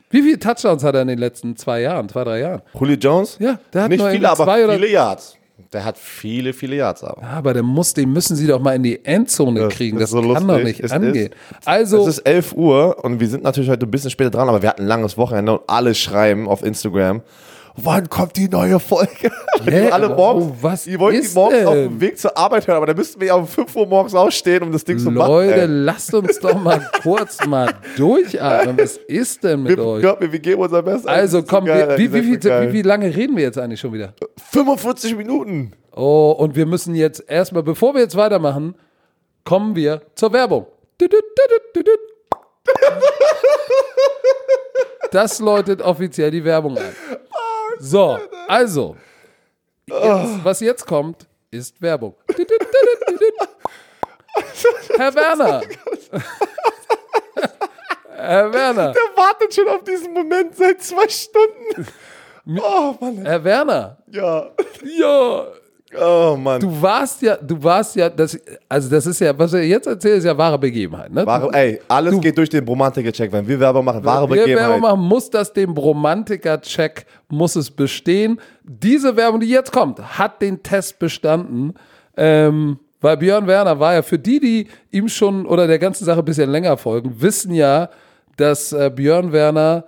Wie 0.09 0.21
viele 0.21 0.39
Touchdowns 0.39 0.83
hat 0.83 0.95
er 0.95 1.01
in 1.01 1.09
den 1.09 1.19
letzten 1.19 1.55
zwei 1.57 1.81
Jahren, 1.81 2.07
zwei, 2.09 2.23
drei 2.23 2.39
Jahren? 2.39 2.61
Julio 2.79 2.95
Jones? 2.95 3.37
Ja, 3.39 3.59
der 3.73 3.83
hat 3.83 3.89
Nicht 3.89 4.03
viele, 4.05 4.29
aber 4.29 4.53
viele 4.55 4.89
Yards. 4.89 5.35
Der 5.73 5.83
hat 5.83 5.97
viele, 5.97 6.53
viele 6.53 6.77
Yards 6.77 7.03
aber. 7.03 7.21
Ja, 7.21 7.29
aber 7.31 7.53
der 7.53 7.63
muss, 7.63 7.93
den 7.93 8.13
müssen 8.13 8.35
sie 8.37 8.47
doch 8.47 8.59
mal 8.61 8.73
in 8.75 8.83
die 8.83 9.03
Endzone 9.03 9.59
Das 9.61 9.73
kriegen. 9.73 9.99
Das 9.99 10.11
so 10.11 10.21
kann 10.21 10.27
lustig. 10.29 10.47
doch 10.47 10.63
nicht 10.63 10.79
Es 10.79 10.91
angehen. 10.93 11.33
ist- 11.33 11.67
also, 11.67 12.01
Es 12.03 12.07
ist 12.07 12.19
11 12.19 12.53
Uhr 12.53 13.03
und 13.03 13.19
wir 13.19 13.27
sind 13.27 13.43
natürlich 13.43 13.69
heute 13.69 13.85
ein 13.85 13.91
bisschen 13.91 14.09
später 14.11 14.29
dran, 14.29 14.47
aber 14.47 14.61
wir 14.61 14.69
hatten 14.69 14.83
ein 14.83 14.87
langes 14.87 15.17
Wochenende 15.17 15.53
und 15.53 15.61
alle 15.67 15.93
schreiben 15.93 16.47
auf 16.47 16.63
Instagram, 16.63 17.21
wann 17.77 18.09
kommt 18.09 18.35
die 18.35 18.49
neue 18.49 18.79
Folge? 18.79 19.31
Hä, 19.63 19.89
alle 19.89 20.07
aber 20.07 20.15
morgens, 20.15 20.45
oh, 20.45 20.55
was 20.61 20.83
die 20.83 20.99
wollten 20.99 21.21
die 21.21 21.33
morgens 21.33 21.65
auf 21.65 21.73
denn? 21.73 21.89
dem 21.89 22.01
Weg 22.01 22.19
zur 22.19 22.37
Arbeit 22.37 22.67
hören, 22.67 22.77
aber 22.77 22.87
da 22.87 22.93
müssten 22.93 23.19
wir 23.19 23.27
ja 23.27 23.35
um 23.35 23.47
5 23.47 23.75
Uhr 23.75 23.85
morgens 23.87 24.15
aufstehen, 24.15 24.63
um 24.63 24.71
das 24.71 24.83
Ding 24.83 24.99
zu 24.99 25.11
machen. 25.11 25.29
Leute, 25.29 25.65
lasst 25.67 26.13
uns 26.13 26.39
doch 26.39 26.59
mal 26.61 26.89
kurz 27.03 27.45
mal 27.45 27.73
durchatmen. 27.95 28.77
Was 28.77 28.97
ist 28.97 29.43
denn 29.43 29.63
mit 29.63 29.77
wir, 29.77 29.85
euch? 29.85 30.01
glaub 30.01 30.19
mir, 30.19 30.31
wir 30.31 30.39
geben 30.39 30.61
unser 30.61 30.81
Bestes. 30.81 31.05
Also 31.05 31.43
komm, 31.43 31.65
geil, 31.65 31.97
wie, 31.97 32.11
wie, 32.11 32.37
geil. 32.37 32.69
wie, 32.69 32.73
wie 32.73 32.81
lange 32.81 33.15
reden 33.15 33.35
wir 33.35 33.43
jetzt 33.43 33.57
eigentlich 33.57 33.79
schon 33.79 33.93
wieder? 33.93 34.13
45 34.51 35.15
Minuten. 35.15 35.73
Oh, 35.95 36.35
und 36.37 36.55
wir 36.55 36.65
müssen 36.65 36.95
jetzt 36.95 37.23
erstmal, 37.27 37.63
bevor 37.63 37.93
wir 37.93 38.01
jetzt 38.01 38.15
weitermachen, 38.15 38.75
kommen 39.43 39.75
wir 39.75 40.01
zur 40.15 40.33
Werbung. 40.33 40.67
Das 45.11 45.39
läutet 45.39 45.81
offiziell 45.81 46.31
die 46.31 46.43
Werbung 46.43 46.77
ein. 46.77 46.95
So, 47.79 48.19
also, 48.47 48.95
jetzt, 49.87 50.43
was 50.43 50.59
jetzt 50.59 50.85
kommt, 50.85 51.27
ist 51.51 51.81
Werbung. 51.81 52.15
Herr 54.97 55.13
Werner. 55.15 55.61
Herr 58.15 58.53
Werner. 58.53 58.93
Der 58.93 59.23
wartet 59.23 59.53
schon 59.53 59.67
auf 59.67 59.83
diesen 59.83 60.13
Moment 60.13 60.55
seit 60.55 60.81
zwei 60.81 61.07
Stunden. 61.07 61.87
Oh, 62.61 62.95
Mann. 62.99 63.25
Herr 63.25 63.43
Werner, 63.43 63.97
Ja. 64.07 64.51
ja, 64.83 65.47
Oh, 65.97 66.35
Mann. 66.37 66.59
du 66.59 66.81
warst 66.81 67.21
ja, 67.21 67.37
du 67.37 67.63
warst 67.63 67.95
ja, 67.95 68.09
das, 68.09 68.37
also 68.67 68.89
das 68.89 69.05
ist 69.05 69.19
ja, 69.21 69.37
was 69.39 69.53
er 69.53 69.63
jetzt 69.63 69.87
erzählt, 69.87 70.17
ist 70.17 70.25
ja 70.25 70.37
wahre 70.37 70.59
Begebenheit. 70.59 71.11
Ne? 71.13 71.25
Wahre, 71.25 71.49
ey, 71.53 71.79
alles 71.87 72.13
Du- 72.13 72.19
geht 72.19 72.37
durch 72.37 72.49
den 72.49 72.65
Bromantiker-Check. 72.65 73.31
Wenn 73.31 73.47
wir 73.47 73.57
Werbung 73.59 73.85
machen, 73.85 74.03
wahre 74.03 74.27
wir 74.29 74.35
Werbung 74.35 74.53
Begebenheit. 74.55 74.81
machen, 74.81 74.99
muss 75.01 75.29
das 75.29 75.53
dem 75.53 75.73
Bromantiker-Check, 75.73 77.05
muss 77.29 77.55
es 77.55 77.71
bestehen. 77.71 78.39
Diese 78.63 79.15
Werbung, 79.15 79.39
die 79.39 79.47
jetzt 79.49 79.71
kommt, 79.71 79.99
hat 80.17 80.41
den 80.41 80.61
Test 80.61 80.99
bestanden. 80.99 81.73
Ähm, 82.17 82.79
weil 82.99 83.15
Björn 83.17 83.45
Werner 83.47 83.79
war 83.79 83.93
ja 83.93 84.01
für 84.01 84.17
die, 84.17 84.39
die 84.39 84.67
ihm 84.91 85.07
schon 85.07 85.45
oder 85.45 85.67
der 85.67 85.77
ganzen 85.79 86.03
Sache 86.03 86.19
ein 86.19 86.25
bisschen 86.25 86.49
länger 86.49 86.75
folgen, 86.77 87.21
wissen 87.21 87.53
ja, 87.53 87.89
dass 88.37 88.73
äh, 88.73 88.91
Björn 88.93 89.31
Werner 89.31 89.85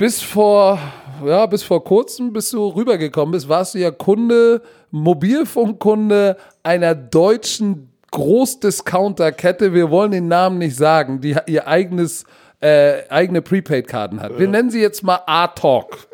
bis 0.00 0.22
vor, 0.22 0.78
ja, 1.26 1.44
bis 1.44 1.62
vor 1.62 1.84
kurzem, 1.84 2.32
bis 2.32 2.48
du 2.48 2.68
rübergekommen 2.68 3.32
bist, 3.32 3.50
warst 3.50 3.74
du 3.74 3.80
ja 3.80 3.90
Kunde, 3.90 4.62
Mobilfunkkunde 4.90 6.38
einer 6.62 6.94
deutschen 6.94 7.90
Großdiscounter-Kette. 8.10 9.74
Wir 9.74 9.90
wollen 9.90 10.12
den 10.12 10.26
Namen 10.26 10.56
nicht 10.56 10.74
sagen, 10.74 11.20
die 11.20 11.36
ihr 11.46 11.68
eigenes, 11.68 12.24
äh, 12.60 13.02
eigene 13.10 13.42
Prepaid-Karten 13.42 14.22
hat. 14.22 14.38
Wir 14.38 14.48
nennen 14.48 14.70
sie 14.70 14.80
jetzt 14.80 15.02
mal 15.02 15.20
A-Talk. 15.26 16.08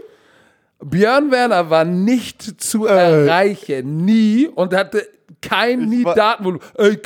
Björn 0.85 1.31
Werner 1.31 1.71
war 1.71 1.85
nicht 1.85 2.61
zu 2.61 2.87
erreichen, 2.87 4.05
nie 4.05 4.49
und 4.49 4.75
hatte 4.75 5.07
kein 5.49 5.89
nie 5.89 6.05
Datenvolumen. 6.05 6.61
Ey, 6.77 6.99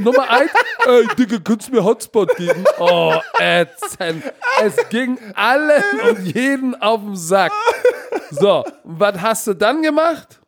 Nummer 0.00 0.28
eins, 0.30 0.50
ey, 0.86 1.06
Digga, 1.18 1.38
kannst 1.42 1.68
du 1.68 1.72
mir 1.72 1.84
Hotspot 1.84 2.34
geben? 2.36 2.64
Oh, 2.78 3.14
ätzend. 3.40 4.22
Es 4.62 4.76
ging 4.88 5.18
allen 5.34 5.82
und 6.10 6.26
jeden 6.34 6.80
auf 6.80 7.00
den 7.00 7.16
Sack. 7.16 7.52
So, 8.30 8.64
was 8.84 9.20
hast 9.20 9.46
du 9.46 9.54
dann 9.54 9.82
gemacht? 9.82 10.40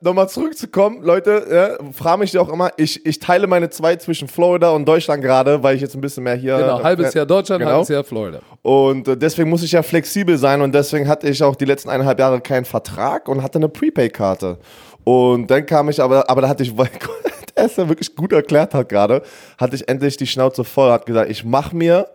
Nochmal 0.00 0.30
zurückzukommen, 0.30 1.02
Leute, 1.02 1.76
ja, 1.78 1.92
frage 1.92 2.20
mich 2.20 2.32
ja 2.32 2.40
auch 2.40 2.48
immer, 2.50 2.70
ich, 2.78 3.04
ich 3.04 3.18
teile 3.18 3.46
meine 3.46 3.68
zwei 3.68 3.96
zwischen 3.96 4.28
Florida 4.28 4.70
und 4.70 4.86
Deutschland 4.88 5.22
gerade, 5.22 5.62
weil 5.62 5.76
ich 5.76 5.82
jetzt 5.82 5.94
ein 5.94 6.00
bisschen 6.00 6.24
mehr 6.24 6.36
hier. 6.36 6.56
Genau, 6.56 6.82
halbes 6.82 7.12
Jahr 7.12 7.26
Deutschland, 7.26 7.60
Genau. 7.60 7.72
halbes 7.72 7.88
Jahr 7.90 8.02
Florida. 8.02 8.40
Und 8.62 9.06
äh, 9.08 9.14
deswegen 9.16 9.50
muss 9.50 9.62
ich 9.62 9.72
ja 9.72 9.82
flexibel 9.82 10.38
sein 10.38 10.62
und 10.62 10.74
deswegen 10.74 11.06
hatte 11.06 11.28
ich 11.28 11.42
auch 11.42 11.54
die 11.54 11.66
letzten 11.66 11.90
eineinhalb 11.90 12.18
Jahre 12.18 12.40
keinen 12.40 12.64
Vertrag 12.64 13.28
und 13.28 13.42
hatte 13.42 13.58
eine 13.58 13.68
Prepaid-Karte. 13.68 14.58
Und 15.04 15.50
dann 15.50 15.66
kam 15.66 15.88
ich 15.90 16.00
aber, 16.00 16.28
aber 16.28 16.42
da 16.42 16.48
hatte 16.48 16.62
ich, 16.62 16.76
weil 16.76 16.88
der 17.56 17.66
es 17.66 17.76
ja 17.76 17.88
wirklich 17.88 18.16
gut 18.16 18.32
erklärt 18.32 18.74
hat 18.74 18.88
gerade, 18.88 19.22
hatte 19.58 19.76
ich 19.76 19.88
endlich 19.88 20.16
die 20.16 20.26
Schnauze 20.26 20.64
voll, 20.64 20.90
hat 20.90 21.06
gesagt, 21.06 21.30
ich 21.30 21.44
mache 21.44 21.76
mir 21.76 22.08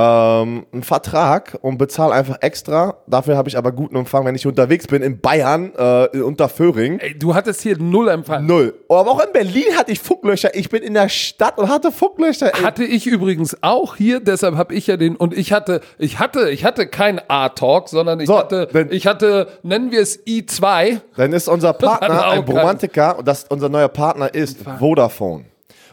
ähm, 0.00 0.64
einen 0.72 0.84
Vertrag 0.84 1.58
und 1.60 1.76
bezahle 1.76 2.12
einfach 2.14 2.36
extra. 2.40 2.98
Dafür 3.08 3.36
habe 3.36 3.48
ich 3.48 3.58
aber 3.58 3.72
guten 3.72 3.96
Empfang, 3.96 4.24
wenn 4.24 4.36
ich 4.36 4.46
unterwegs 4.46 4.86
bin 4.86 5.02
in 5.02 5.20
Bayern, 5.20 5.72
äh, 5.76 6.20
unter 6.20 6.48
Föhring. 6.48 7.00
Ey, 7.00 7.18
du 7.18 7.34
hattest 7.34 7.62
hier 7.62 7.76
null 7.78 8.06
Empfang. 8.08 8.46
Null. 8.46 8.74
Aber 8.88 9.10
auch 9.10 9.18
in 9.26 9.32
Berlin 9.32 9.64
hatte 9.76 9.90
ich 9.90 9.98
Funklöcher. 9.98 10.54
Ich 10.54 10.68
bin 10.70 10.84
in 10.84 10.94
der 10.94 11.08
Stadt 11.08 11.58
und 11.58 11.68
hatte 11.68 11.90
Funklöcher. 11.90 12.54
Ey. 12.54 12.62
Hatte 12.62 12.84
ich 12.84 13.08
übrigens 13.08 13.56
auch 13.60 13.96
hier, 13.96 14.20
deshalb 14.20 14.54
habe 14.56 14.72
ich 14.72 14.86
ja 14.86 14.96
den 14.96 15.16
und 15.16 15.36
ich 15.36 15.52
hatte, 15.52 15.80
ich 15.98 16.20
hatte, 16.20 16.48
ich 16.50 16.64
hatte 16.64 16.86
kein 16.86 17.20
A-Talk, 17.28 17.88
sondern 17.88 18.20
ich 18.20 18.28
So, 18.28 18.38
hatte, 18.38 18.68
wenn- 18.70 18.92
ich 18.92 19.08
hatte, 19.08 19.48
nennen 19.64 19.90
wir 19.90 20.00
es 20.00 20.24
I2. 20.24 21.00
Dann 21.16 21.32
ist 21.32 21.48
unser 21.48 21.72
Partner 21.74 22.28
ein. 22.28 22.44
Bromantiker 22.44 23.18
und 23.18 23.26
das, 23.26 23.46
unser 23.48 23.68
neuer 23.68 23.88
Partner 23.88 24.32
ist 24.32 24.58
Vodafone. 24.78 25.46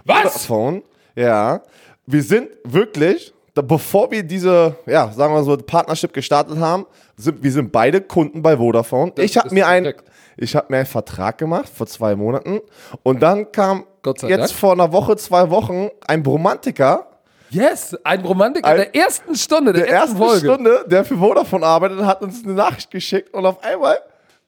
Was? 0.05 0.45
Vodafone, 0.45 0.83
ja. 1.15 1.61
Wir 2.05 2.21
sind 2.21 2.49
wirklich, 2.63 3.33
da, 3.55 3.61
bevor 3.61 4.11
wir 4.11 4.21
diese, 4.23 4.75
ja, 4.85 5.11
sagen 5.11 5.33
wir 5.33 5.43
so, 5.43 5.57
Partnership 5.57 6.13
gestartet 6.13 6.57
haben, 6.59 6.85
sind, 7.17 7.41
wir 7.41 7.51
sind 7.51 7.71
beide 7.71 8.01
Kunden 8.01 8.41
bei 8.41 8.57
Vodafone. 8.57 9.13
ich 9.17 9.37
habe 9.37 9.53
mir, 9.53 9.65
ein, 9.67 9.83
perfekt. 9.83 10.03
ich 10.37 10.55
hab 10.55 10.69
mir 10.69 10.77
einen 10.77 10.85
Vertrag 10.85 11.37
gemacht 11.37 11.69
vor 11.73 11.87
zwei 11.87 12.15
Monaten 12.15 12.59
und 13.03 13.23
dann 13.23 13.51
kam 13.51 13.85
Gott 14.03 14.19
sei 14.19 14.27
jetzt 14.27 14.39
Dank. 14.49 14.51
vor 14.51 14.73
einer 14.73 14.91
Woche, 14.91 15.15
zwei 15.17 15.49
Wochen 15.49 15.89
ein 16.07 16.21
Bromantiker, 16.21 17.07
Yes, 17.51 17.95
ein 18.03 18.21
Romantiker 18.25 18.67
Ein- 18.67 18.77
der 18.77 18.95
ersten 18.95 19.35
Stunde, 19.35 19.71
der, 19.71 19.85
der 19.85 19.93
ersten 19.93 20.17
ersten 20.17 20.29
Folge. 20.41 20.45
Stunde, 20.53 20.85
der 20.87 21.05
für 21.05 21.15
Vodafone 21.15 21.65
arbeitet, 21.65 22.01
hat 22.03 22.21
uns 22.21 22.43
eine 22.43 22.53
Nachricht 22.53 22.91
geschickt 22.91 23.33
und 23.33 23.45
auf 23.45 23.63
einmal 23.63 23.97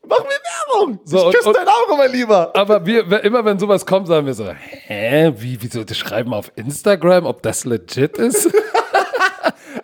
machen 0.06 0.26
wir 0.28 0.82
Werbung. 0.82 1.00
So, 1.06 1.18
ich 1.18 1.26
und- 1.26 1.34
küsse 1.36 1.54
dein 1.54 1.68
Auge, 1.68 1.96
mein 1.98 2.12
Lieber. 2.12 2.52
Aber 2.56 2.86
wir, 2.86 3.24
immer 3.24 3.46
wenn 3.46 3.60
sowas 3.60 3.86
kommt, 3.86 4.08
sagen 4.08 4.26
wir 4.26 4.34
so, 4.34 4.46
hä, 4.50 5.32
wie, 5.38 5.58
wieso, 5.62 5.84
das 5.86 5.96
schreiben 5.98 6.34
auf 6.34 6.52
Instagram, 6.56 7.26
ob 7.26 7.42
das 7.44 7.64
legit 7.64 8.18
ist? 8.18 8.50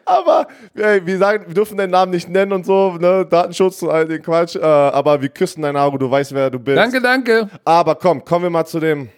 Aber 0.05 0.47
ey, 0.75 1.05
wir 1.05 1.17
sagen, 1.17 1.45
wir 1.47 1.53
dürfen 1.53 1.77
deinen 1.77 1.91
Namen 1.91 2.11
nicht 2.11 2.27
nennen 2.29 2.51
und 2.51 2.65
so, 2.65 2.97
ne? 2.99 3.25
Datenschutz 3.25 3.81
und 3.81 3.89
all 3.89 4.05
den 4.07 4.21
Quatsch. 4.21 4.55
Äh, 4.55 4.61
aber 4.61 5.21
wir 5.21 5.29
küssen 5.29 5.61
dein 5.61 5.77
Auge, 5.77 5.97
du 5.97 6.09
weißt, 6.11 6.33
wer 6.33 6.49
du 6.49 6.59
bist. 6.59 6.77
danke, 6.77 7.01
danke. 7.01 7.49
Aber 7.63 7.95
komm, 7.95 8.23
kommen 8.25 8.43
wir 8.43 8.49
mal 8.49 8.65
zu 8.65 8.79
dem, 8.79 9.09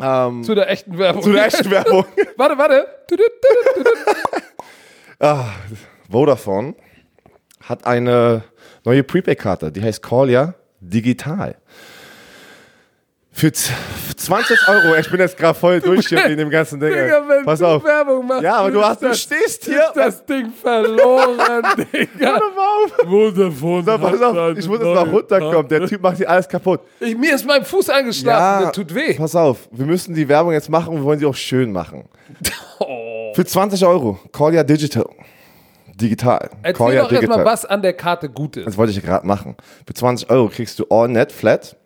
ähm, 0.00 0.42
Zu 0.42 0.54
der 0.54 0.70
echten 0.70 0.98
Werbung. 0.98 1.22
zu 1.22 1.32
der 1.32 1.46
echten 1.46 1.70
Werbung. 1.70 2.04
warte, 2.36 2.58
warte. 2.58 2.86
Vodafone 6.10 6.74
hat 7.62 7.86
eine 7.86 8.42
neue 8.84 9.02
Prepaid-Karte, 9.04 9.72
die 9.72 9.82
heißt 9.82 10.02
Callia 10.02 10.54
Digital. 10.80 11.56
Für 13.36 13.50
z- 13.50 13.72
20 14.16 14.68
Euro, 14.68 14.94
ich 14.94 15.10
bin 15.10 15.18
jetzt 15.18 15.36
gerade 15.36 15.58
voll 15.58 15.80
durch 15.80 16.06
hier 16.06 16.24
in 16.26 16.38
dem 16.38 16.50
ganzen 16.50 16.78
Ding. 16.78 16.90
Digga, 16.92 17.20
wenn 17.28 17.44
Pass 17.44 17.58
du 17.58 17.66
auf. 17.66 17.84
Werbung 17.84 18.24
machst. 18.28 18.42
Ja, 18.44 18.54
aber 18.58 18.70
du, 18.70 18.80
hast, 18.82 19.02
du 19.02 19.08
das- 19.08 19.20
stehst 19.20 19.64
hier. 19.64 19.80
Ist 19.88 19.96
das 19.96 20.24
Ding 20.24 20.52
verloren, 20.52 21.64
Digga. 21.92 22.40
Warte. 22.54 23.06
Vodafone. 23.08 23.82
So, 23.84 23.98
pass 23.98 24.22
auf, 24.22 24.56
ich 24.58 24.68
muss 24.68 24.78
jetzt 24.78 24.86
mal 24.94 25.08
runterkommen. 25.08 25.68
Der 25.68 25.86
Typ 25.86 26.00
macht 26.00 26.16
hier 26.18 26.30
alles 26.30 26.48
kaputt. 26.48 26.80
Ich, 27.00 27.16
mir 27.16 27.34
ist 27.34 27.44
mein 27.44 27.64
Fuß 27.64 27.90
eingeschlafen, 27.90 28.66
das 28.66 28.72
tut 28.72 28.94
weh. 28.94 29.14
Pass 29.14 29.34
auf, 29.34 29.68
wir 29.72 29.84
müssen 29.84 30.14
die 30.14 30.28
Werbung 30.28 30.52
jetzt 30.52 30.70
machen 30.70 30.90
und 30.94 31.00
wir 31.00 31.04
wollen 31.04 31.18
sie 31.18 31.26
auch 31.26 31.34
schön 31.34 31.72
machen. 31.72 32.04
Oh. 32.78 33.32
Für 33.34 33.44
20 33.44 33.84
Euro, 33.84 34.18
Callia 34.32 34.62
Digital. 34.62 35.06
Digital. 36.00 36.50
Erzähl 36.62 36.72
Callia 36.86 37.02
doch 37.02 37.12
erstmal, 37.12 37.44
was 37.44 37.64
an 37.66 37.82
der 37.82 37.92
Karte 37.94 38.28
gut 38.28 38.56
ist. 38.56 38.66
Das 38.66 38.76
wollte 38.76 38.92
ich 38.92 39.02
gerade 39.02 39.26
machen. 39.26 39.56
Für 39.86 39.92
20 39.94 40.30
Euro 40.30 40.48
kriegst 40.48 40.78
du 40.78 40.86
AllNet 40.88 41.32
Flat 41.32 41.76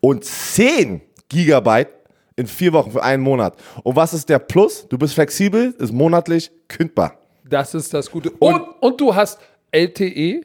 und 0.00 0.24
10 0.24 1.00
Gigabyte 1.28 1.88
in 2.36 2.46
vier 2.46 2.72
Wochen 2.72 2.92
für 2.92 3.02
einen 3.02 3.22
Monat. 3.22 3.54
Und 3.82 3.96
was 3.96 4.14
ist 4.14 4.28
der 4.28 4.38
Plus? 4.38 4.86
Du 4.88 4.96
bist 4.98 5.14
flexibel, 5.14 5.74
ist 5.78 5.92
monatlich 5.92 6.50
kündbar. 6.68 7.14
Das 7.44 7.74
ist 7.74 7.92
das 7.92 8.10
Gute. 8.10 8.30
Und, 8.30 8.62
und 8.80 9.00
du 9.00 9.14
hast 9.14 9.38
LTE, 9.72 10.42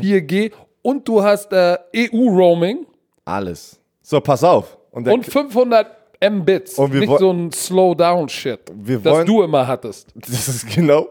4G 0.00 0.52
und 0.82 1.06
du 1.08 1.22
hast 1.22 1.52
äh, 1.52 1.78
EU-Roaming 1.94 2.86
Alles. 3.24 3.80
So, 4.02 4.20
pass 4.20 4.44
auf. 4.44 4.78
Und, 4.90 5.08
und 5.08 5.26
500 5.26 6.05
Mbits. 6.22 6.74
Und 6.78 6.92
wir 6.92 7.00
nicht 7.00 7.18
so 7.18 7.30
ein 7.30 7.52
Slowdown-Shit, 7.52 8.60
Wir 8.74 8.98
das 8.98 9.12
wollen- 9.12 9.26
du 9.26 9.42
immer 9.42 9.66
hattest. 9.66 10.08
das 10.14 10.48
ist 10.48 10.74
genau. 10.74 11.08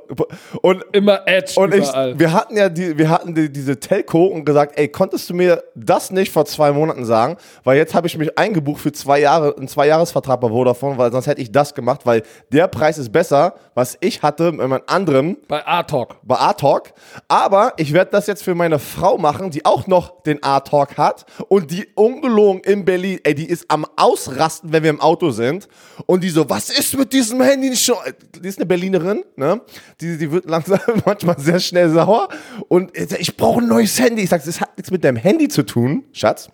Und 0.62 0.84
Immer 0.94 1.22
Edge 1.28 1.54
Und 1.60 1.74
ich, 1.74 1.84
überall. 1.90 2.18
wir 2.20 2.34
hatten 2.34 2.58
ja 2.58 2.70
die, 2.70 2.98
wir 2.98 3.10
hatten 3.10 3.36
die, 3.36 3.52
diese 3.52 3.80
Telco 3.80 4.26
und 4.26 4.46
gesagt, 4.46 4.78
ey, 4.80 4.88
konntest 4.88 5.30
du 5.30 5.34
mir 5.34 5.64
das 5.76 6.12
nicht 6.12 6.32
vor 6.32 6.46
zwei 6.46 6.72
Monaten 6.72 7.06
sagen? 7.06 7.38
Weil 7.64 7.78
jetzt 7.78 7.94
habe 7.94 8.08
ich 8.08 8.18
mich 8.18 8.38
eingebucht 8.38 8.82
für 8.82 8.92
zwei 8.92 9.20
Jahre, 9.20 9.56
einen 9.58 9.68
Zweijahresvertrag 9.68 10.40
bei 10.42 10.50
Vodafone, 10.50 10.98
weil 10.98 11.12
sonst 11.12 11.28
hätte 11.28 11.42
ich 11.42 11.52
das 11.52 11.74
gemacht, 11.76 12.02
weil 12.06 12.24
der 12.52 12.68
Preis 12.68 12.98
ist 12.98 13.12
besser, 13.12 13.56
was 13.74 13.98
ich 14.02 14.22
hatte 14.24 14.52
mit 14.52 14.68
meinem 14.68 14.82
anderen 14.88 15.38
Bei 15.48 15.66
A-Talk. 15.68 16.16
bei 16.24 16.36
A-Talk. 16.38 16.94
Aber 17.28 17.74
ich 17.78 17.94
werde 17.94 18.12
das 18.12 18.28
jetzt 18.28 18.44
für 18.44 18.56
meine 18.56 18.80
Frau 18.80 19.18
machen, 19.18 19.52
die 19.52 19.66
auch 19.66 19.88
noch 19.88 20.24
den 20.24 20.42
A-Talk 20.44 20.98
hat 20.98 21.26
und 21.50 21.70
die 21.72 21.86
ungelogen 21.96 22.62
in 22.64 22.86
Berlin, 22.86 23.20
ey, 23.24 23.36
die 23.36 23.46
ist 23.50 23.66
am 23.70 23.86
Ausrasten, 23.98 24.72
wenn 24.72 24.84
wir 24.84 24.95
im 24.96 25.02
Auto 25.02 25.32
sind. 25.32 25.68
Und 26.06 26.24
die 26.24 26.30
so, 26.30 26.50
was 26.50 26.70
ist 26.70 26.98
mit 26.98 27.14
diesem 27.14 27.42
Handy 27.42 27.70
nicht 27.70 27.84
schon? 27.84 27.98
Die 28.42 28.48
ist 28.48 28.58
eine 28.58 28.66
Berlinerin, 28.66 29.24
ne? 29.36 29.62
Die, 30.02 30.18
die 30.18 30.32
wird 30.32 30.46
langsam 30.46 30.80
manchmal 31.06 31.40
sehr 31.40 31.60
schnell 31.60 31.90
sauer. 31.90 32.30
Und 32.68 32.98
ich 32.98 33.10
sag, 33.10 33.20
ich 33.20 33.36
brauche 33.38 33.62
ein 33.62 33.68
neues 33.68 34.00
Handy. 34.00 34.24
Ich 34.24 34.30
sag, 34.30 34.44
das 34.44 34.62
hat 34.62 34.78
nichts 34.78 34.92
mit 34.92 35.04
deinem 35.04 35.18
Handy 35.18 35.48
zu 35.48 35.64
tun, 35.64 36.04
Schatz, 36.12 36.50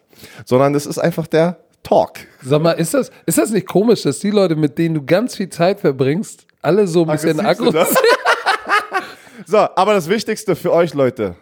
sondern 0.45 0.73
das 0.73 0.85
ist 0.85 0.97
einfach 0.97 1.27
der 1.27 1.59
Talk. 1.83 2.19
Sag 2.43 2.61
mal, 2.61 2.73
ist 2.73 2.93
das, 2.93 3.11
ist 3.25 3.37
das 3.37 3.51
nicht 3.51 3.67
komisch, 3.67 4.03
dass 4.03 4.19
die 4.19 4.31
Leute, 4.31 4.55
mit 4.55 4.77
denen 4.77 4.95
du 4.95 5.05
ganz 5.05 5.35
viel 5.35 5.49
Zeit 5.49 5.79
verbringst, 5.79 6.45
alle 6.61 6.87
so 6.87 7.05
ein 7.05 7.11
bisschen 7.11 7.39
Aggressiv 7.39 7.71
sind, 7.71 7.73
ne? 7.73 7.87
So, 9.47 9.57
aber 9.57 9.93
das 9.93 10.07
Wichtigste 10.07 10.55
für 10.55 10.71
euch, 10.71 10.93
Leute, 10.93 11.35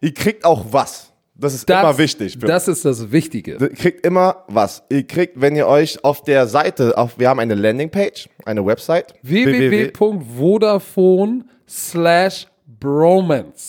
ihr 0.00 0.14
kriegt 0.14 0.44
auch 0.44 0.66
was. 0.70 1.12
Das 1.38 1.52
ist 1.54 1.68
Das, 1.68 1.82
immer 1.82 1.98
wichtig. 1.98 2.38
Das 2.38 2.66
ist 2.68 2.84
das 2.84 3.10
Wichtige. 3.12 3.58
Ihr 3.60 3.68
kriegt 3.70 4.06
immer 4.06 4.44
was. 4.48 4.82
Ihr 4.88 5.06
kriegt, 5.06 5.38
wenn 5.40 5.54
ihr 5.54 5.66
euch 5.66 6.02
auf 6.04 6.22
der 6.22 6.46
Seite, 6.46 6.96
auf, 6.96 7.18
wir 7.18 7.28
haben 7.28 7.40
eine 7.40 7.54
Landingpage, 7.54 8.28
eine 8.44 8.64
Website. 8.64 9.12
www.vodafone 9.22 11.44
slash 11.68 12.46
Bromance. 12.80 13.68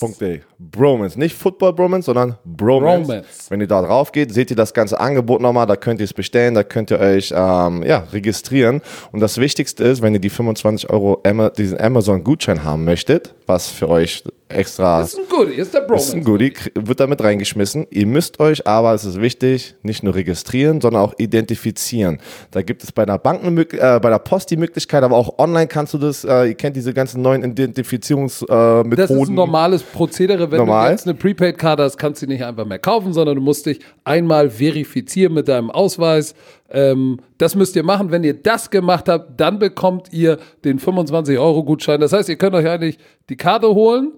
Bromance. 0.60 1.18
Nicht 1.20 1.36
Football 1.36 1.74
Bromance, 1.74 2.06
sondern 2.08 2.38
Bromance. 2.44 3.08
Bromance. 3.08 3.50
Wenn 3.50 3.62
ihr 3.62 3.68
da 3.68 3.82
drauf 3.82 4.12
geht, 4.12 4.34
seht 4.34 4.50
ihr 4.50 4.56
das 4.56 4.74
ganze 4.74 5.00
Angebot 5.00 5.40
nochmal. 5.42 5.68
Da 5.68 5.76
könnt 5.76 6.00
ihr 6.00 6.06
es 6.06 6.14
bestellen, 6.14 6.56
da 6.56 6.64
könnt 6.64 6.90
ihr 6.92 7.00
euch 7.00 7.32
ähm, 7.36 7.84
ja, 7.84 8.08
registrieren. 8.12 8.82
Und 9.12 9.20
das 9.20 9.38
Wichtigste 9.38 9.84
ist, 9.84 10.02
wenn 10.02 10.14
ihr 10.14 10.20
die 10.20 10.30
25 10.32 10.90
Euro 10.90 11.22
Ama 11.26 11.50
diesen 11.52 11.80
Amazon-Gutschein 11.80 12.64
haben 12.64 12.86
möchtet, 12.86 13.36
was 13.46 13.68
für 13.70 13.88
euch 13.88 14.24
extra 14.50 15.02
Das 15.02 15.14
ist 15.14 15.20
ein 15.20 15.26
Goodie, 15.30 15.54
ist 15.56 15.74
der 15.74 15.82
Das 15.82 15.88
Bromance. 15.88 16.08
ist 16.08 16.14
ein 16.16 16.24
Goodie, 16.24 16.54
wird 16.74 17.00
damit 17.02 17.22
reingeschmissen. 17.22 17.86
Ihr 17.92 18.08
müsst 18.08 18.40
euch 18.40 18.66
aber, 18.66 18.94
es 18.94 19.06
ist 19.06 19.22
wichtig, 19.22 19.76
nicht 19.84 20.04
nur 20.04 20.16
registrieren, 20.16 20.82
sondern 20.82 21.02
auch 21.04 21.14
identifizieren. 21.18 22.20
Da 22.52 22.62
gibt 22.62 22.84
es 22.84 22.92
bei 22.92 23.06
der 23.06 23.18
Bank, 23.20 23.44
äh, 23.74 24.00
bei 24.00 24.10
der 24.10 24.20
Post 24.20 24.50
die 24.52 24.58
Möglichkeit, 24.58 25.04
aber 25.04 25.16
auch 25.18 25.38
online 25.38 25.68
kannst 25.68 25.94
du 25.94 25.98
das, 25.98 26.24
äh, 26.24 26.46
ihr 26.48 26.56
kennt 26.56 26.76
diese 26.76 26.94
ganzen 26.94 27.22
neuen 27.22 27.44
Identifizierungsmethoden. 27.44 28.92
Äh, 28.92 28.96
Das 28.96 29.12
ist 29.12 29.30
ein 29.30 29.36
normales 29.36 29.84
Prozedere. 29.84 30.47
Wenn 30.52 30.60
Normal. 30.60 30.88
du 30.88 30.92
jetzt 30.92 31.06
eine 31.08 31.14
Prepaid-Karte 31.16 31.84
hast, 31.84 31.98
kannst 31.98 32.22
du 32.22 32.26
die 32.26 32.34
nicht 32.34 32.44
einfach 32.46 32.66
mehr 32.66 32.80
kaufen, 32.80 33.14
sondern 33.14 33.36
du 33.36 33.42
musst 33.42 33.66
dich 33.66 33.80
einmal 34.04 34.50
verifizieren 34.50 35.34
mit 35.34 35.48
deinem 35.48 35.70
Ausweis. 35.72 36.36
Ähm, 36.70 37.20
das 37.38 37.56
müsst 37.56 37.76
ihr 37.76 37.84
machen. 37.84 38.12
Wenn 38.12 38.24
ihr 38.24 38.34
das 38.34 38.70
gemacht 38.70 39.08
habt, 39.10 39.40
dann 39.40 39.60
bekommt 39.60 40.12
ihr 40.14 40.38
den 40.66 40.80
25-Euro-Gutschein. 40.80 42.00
Das 42.00 42.14
heißt, 42.14 42.30
ihr 42.30 42.38
könnt 42.38 42.56
euch 42.56 42.68
eigentlich 42.68 42.98
die 43.30 43.38
Karte 43.38 43.68
holen. 43.74 44.14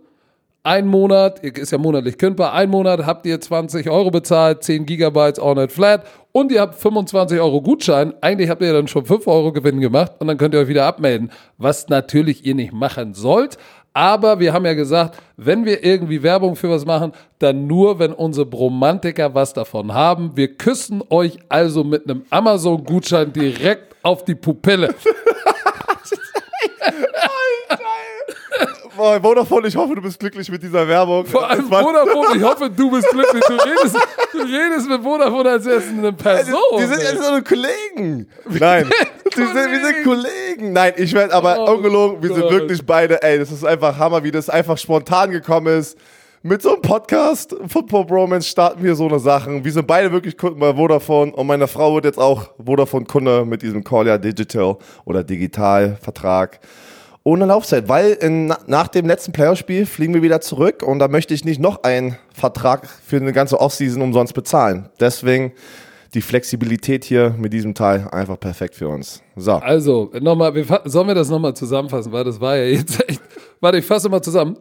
Ein 0.61 0.87
Monat, 0.87 1.41
ihr- 1.41 1.55
ist 1.55 1.71
ja 1.71 1.77
monatlich 1.77 2.17
kündbar, 2.17 2.53
ein 2.53 2.69
Monat 2.69 3.05
habt 3.05 3.25
ihr 3.25 3.39
20 3.39 3.89
Euro 3.89 4.11
bezahlt, 4.11 4.61
10 4.61 4.85
Gigabytes 4.85 5.39
All-Net 5.39 5.71
Flat 5.71 6.05
und 6.33 6.51
ihr 6.51 6.59
habt 6.59 6.75
25 6.75 7.39
Euro 7.39 7.61
Gutschein. 7.61 8.13
Eigentlich 8.19 8.49
habt 8.49 8.61
ihr 8.61 8.73
dann 8.73 8.89
schon 8.89 9.05
5 9.05 9.25
Euro 9.27 9.53
Gewinn 9.53 9.79
gemacht 9.79 10.11
und 10.19 10.27
dann 10.27 10.37
könnt 10.37 10.53
ihr 10.53 10.59
euch 10.59 10.67
wieder 10.67 10.85
abmelden, 10.85 11.31
was 11.57 11.87
natürlich 11.87 12.45
ihr 12.45 12.55
nicht 12.55 12.73
machen 12.73 13.13
sollt. 13.13 13.57
Aber 13.99 14.39
wir 14.39 14.53
haben 14.53 14.65
ja 14.65 14.75
gesagt, 14.75 15.17
wenn 15.35 15.65
wir 15.65 15.83
irgendwie 15.83 16.23
Werbung 16.23 16.55
für 16.55 16.69
was 16.69 16.85
machen, 16.85 17.11
dann 17.37 17.67
nur, 17.67 17.99
wenn 17.99 18.13
unsere 18.13 18.45
Bromantiker 18.45 19.35
was 19.35 19.51
davon 19.51 19.93
haben. 19.93 20.37
Wir 20.37 20.55
küssen 20.55 21.03
euch 21.09 21.37
also 21.49 21.83
mit 21.83 22.09
einem 22.09 22.23
Amazon-Gutschein 22.29 23.33
direkt 23.33 23.97
auf 24.01 24.23
die 24.23 24.35
Pupille. 24.35 24.95
Boah, 28.99 29.17
Vodafone, 29.21 29.65
ich 29.69 29.77
hoffe, 29.77 29.95
du 29.95 30.01
bist 30.01 30.19
glücklich 30.19 30.51
mit 30.51 30.61
dieser 30.61 30.85
Werbung. 30.85 31.25
Vor 31.25 31.49
allem 31.49 31.69
Vodafone, 31.69 32.35
ich 32.35 32.43
hoffe, 32.43 32.69
du 32.69 32.91
bist 32.91 33.07
glücklich. 33.09 33.43
Du 33.47 33.53
redest, 33.53 33.95
du 34.33 34.39
redest 34.39 34.89
mit 34.89 35.01
Vodafone, 35.01 35.51
als 35.51 35.63
du 35.63 35.71
eine 35.71 36.11
Person. 36.11 36.59
Die 36.77 36.83
sind 36.83 36.99
ey. 36.99 37.13
jetzt 37.13 37.23
eine 37.23 37.41
Kollegen. 37.41 38.27
Nein, 38.49 38.89
die 39.37 39.41
sind, 39.41 39.55
wir 39.55 39.85
sind 39.85 40.03
Kollegen. 40.03 40.73
Nein, 40.73 40.91
ich 40.97 41.13
werde 41.13 41.33
aber 41.33 41.59
Oh 41.59 41.75
ungelogen, 41.75 42.21
wir 42.21 42.35
sind 42.35 42.51
wirklich 42.51 42.85
beide, 42.85 43.23
ey, 43.23 43.39
das 43.39 43.53
ist 43.53 43.63
einfach 43.63 43.97
Hammer, 43.97 44.21
wie 44.21 44.31
das 44.31 44.49
einfach 44.49 44.77
spontan 44.77 45.31
gekommen 45.31 45.79
ist. 45.79 45.97
Mit 46.41 46.61
so 46.61 46.73
einem 46.73 46.81
Podcast, 46.81 47.55
Football 47.69 48.03
Bromance, 48.03 48.49
starten 48.49 48.83
wir 48.83 48.95
so 48.95 49.07
eine 49.07 49.19
Sachen. 49.19 49.63
Wir 49.63 49.71
sind 49.71 49.87
beide 49.87 50.11
wirklich 50.11 50.37
Kunden 50.37 50.59
bei 50.59 50.73
Vodafone 50.73 51.31
und 51.31 51.47
meine 51.47 51.69
Frau 51.69 51.95
wird 51.95 52.03
jetzt 52.03 52.19
auch 52.19 52.49
Vodafone-Kunde 52.61 53.45
mit 53.45 53.61
diesem 53.61 53.81
Call 53.81 54.19
Digital 54.19 54.75
oder 55.05 55.23
Digital-Vertrag. 55.23 56.59
Ohne 57.23 57.45
Laufzeit, 57.45 57.89
weil 57.89 58.13
in, 58.13 58.53
nach 58.67 58.87
dem 58.87 59.05
letzten 59.05 59.33
Playoff-Spiel 59.33 59.85
fliegen 59.85 60.13
wir 60.13 60.21
wieder 60.21 60.41
zurück 60.41 60.83
und 60.83 60.99
da 60.99 61.07
möchte 61.07 61.33
ich 61.33 61.43
nicht 61.43 61.59
noch 61.59 61.83
einen 61.83 62.17
Vertrag 62.33 62.87
für 62.87 63.17
eine 63.17 63.33
ganze 63.33 63.59
Offseason 63.59 64.01
umsonst 64.01 64.33
bezahlen. 64.33 64.89
Deswegen 64.99 65.51
die 66.13 66.21
Flexibilität 66.21 67.03
hier 67.03 67.35
mit 67.37 67.53
diesem 67.53 67.75
Teil 67.75 68.07
einfach 68.11 68.39
perfekt 68.39 68.75
für 68.75 68.87
uns. 68.87 69.21
So. 69.35 69.53
Also, 69.53 70.11
nochmal, 70.19 70.55
wir, 70.55 70.65
sollen 70.85 71.07
wir 71.07 71.15
das 71.15 71.29
nochmal 71.29 71.53
zusammenfassen, 71.53 72.11
weil 72.11 72.23
das 72.23 72.39
war 72.39 72.57
ja 72.57 72.65
jetzt 72.65 72.99
echt. 73.07 73.21
Warte, 73.59 73.77
ich 73.77 73.85
fasse 73.85 74.09
mal 74.09 74.21
zusammen. 74.21 74.57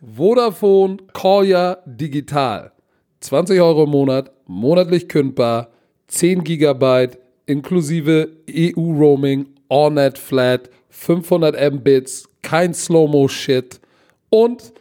Vodafone 0.00 0.96
Callia 1.12 1.78
Digital. 1.84 2.72
20 3.20 3.60
Euro 3.60 3.84
im 3.84 3.90
Monat, 3.90 4.32
monatlich 4.46 5.08
kündbar, 5.08 5.68
10 6.08 6.42
Gigabyte, 6.42 7.18
inklusive 7.44 8.30
EU-Roaming, 8.50 9.46
Allnet 9.70 10.18
Flat, 10.18 10.68
500 10.90 11.72
Mbits, 11.74 12.28
kein 12.42 12.74
Slow-Mo-Shit. 12.74 13.80
Und 14.28 14.72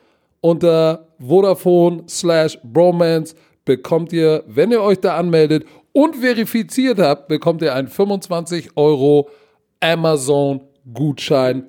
unter 0.41 1.07
Vodafone 1.19 2.03
slash 2.09 2.57
Bromance 2.63 3.35
bekommt 3.65 4.11
ihr, 4.13 4.43
wenn 4.47 4.71
ihr 4.71 4.81
euch 4.81 4.99
da 4.99 5.15
anmeldet 5.17 5.65
und 5.93 6.15
verifiziert 6.17 6.99
habt, 6.99 7.27
bekommt 7.27 7.61
ihr 7.61 7.73
einen 7.75 7.87
25 7.87 8.71
Euro 8.75 9.29
Amazon-Gutschein 9.79 11.63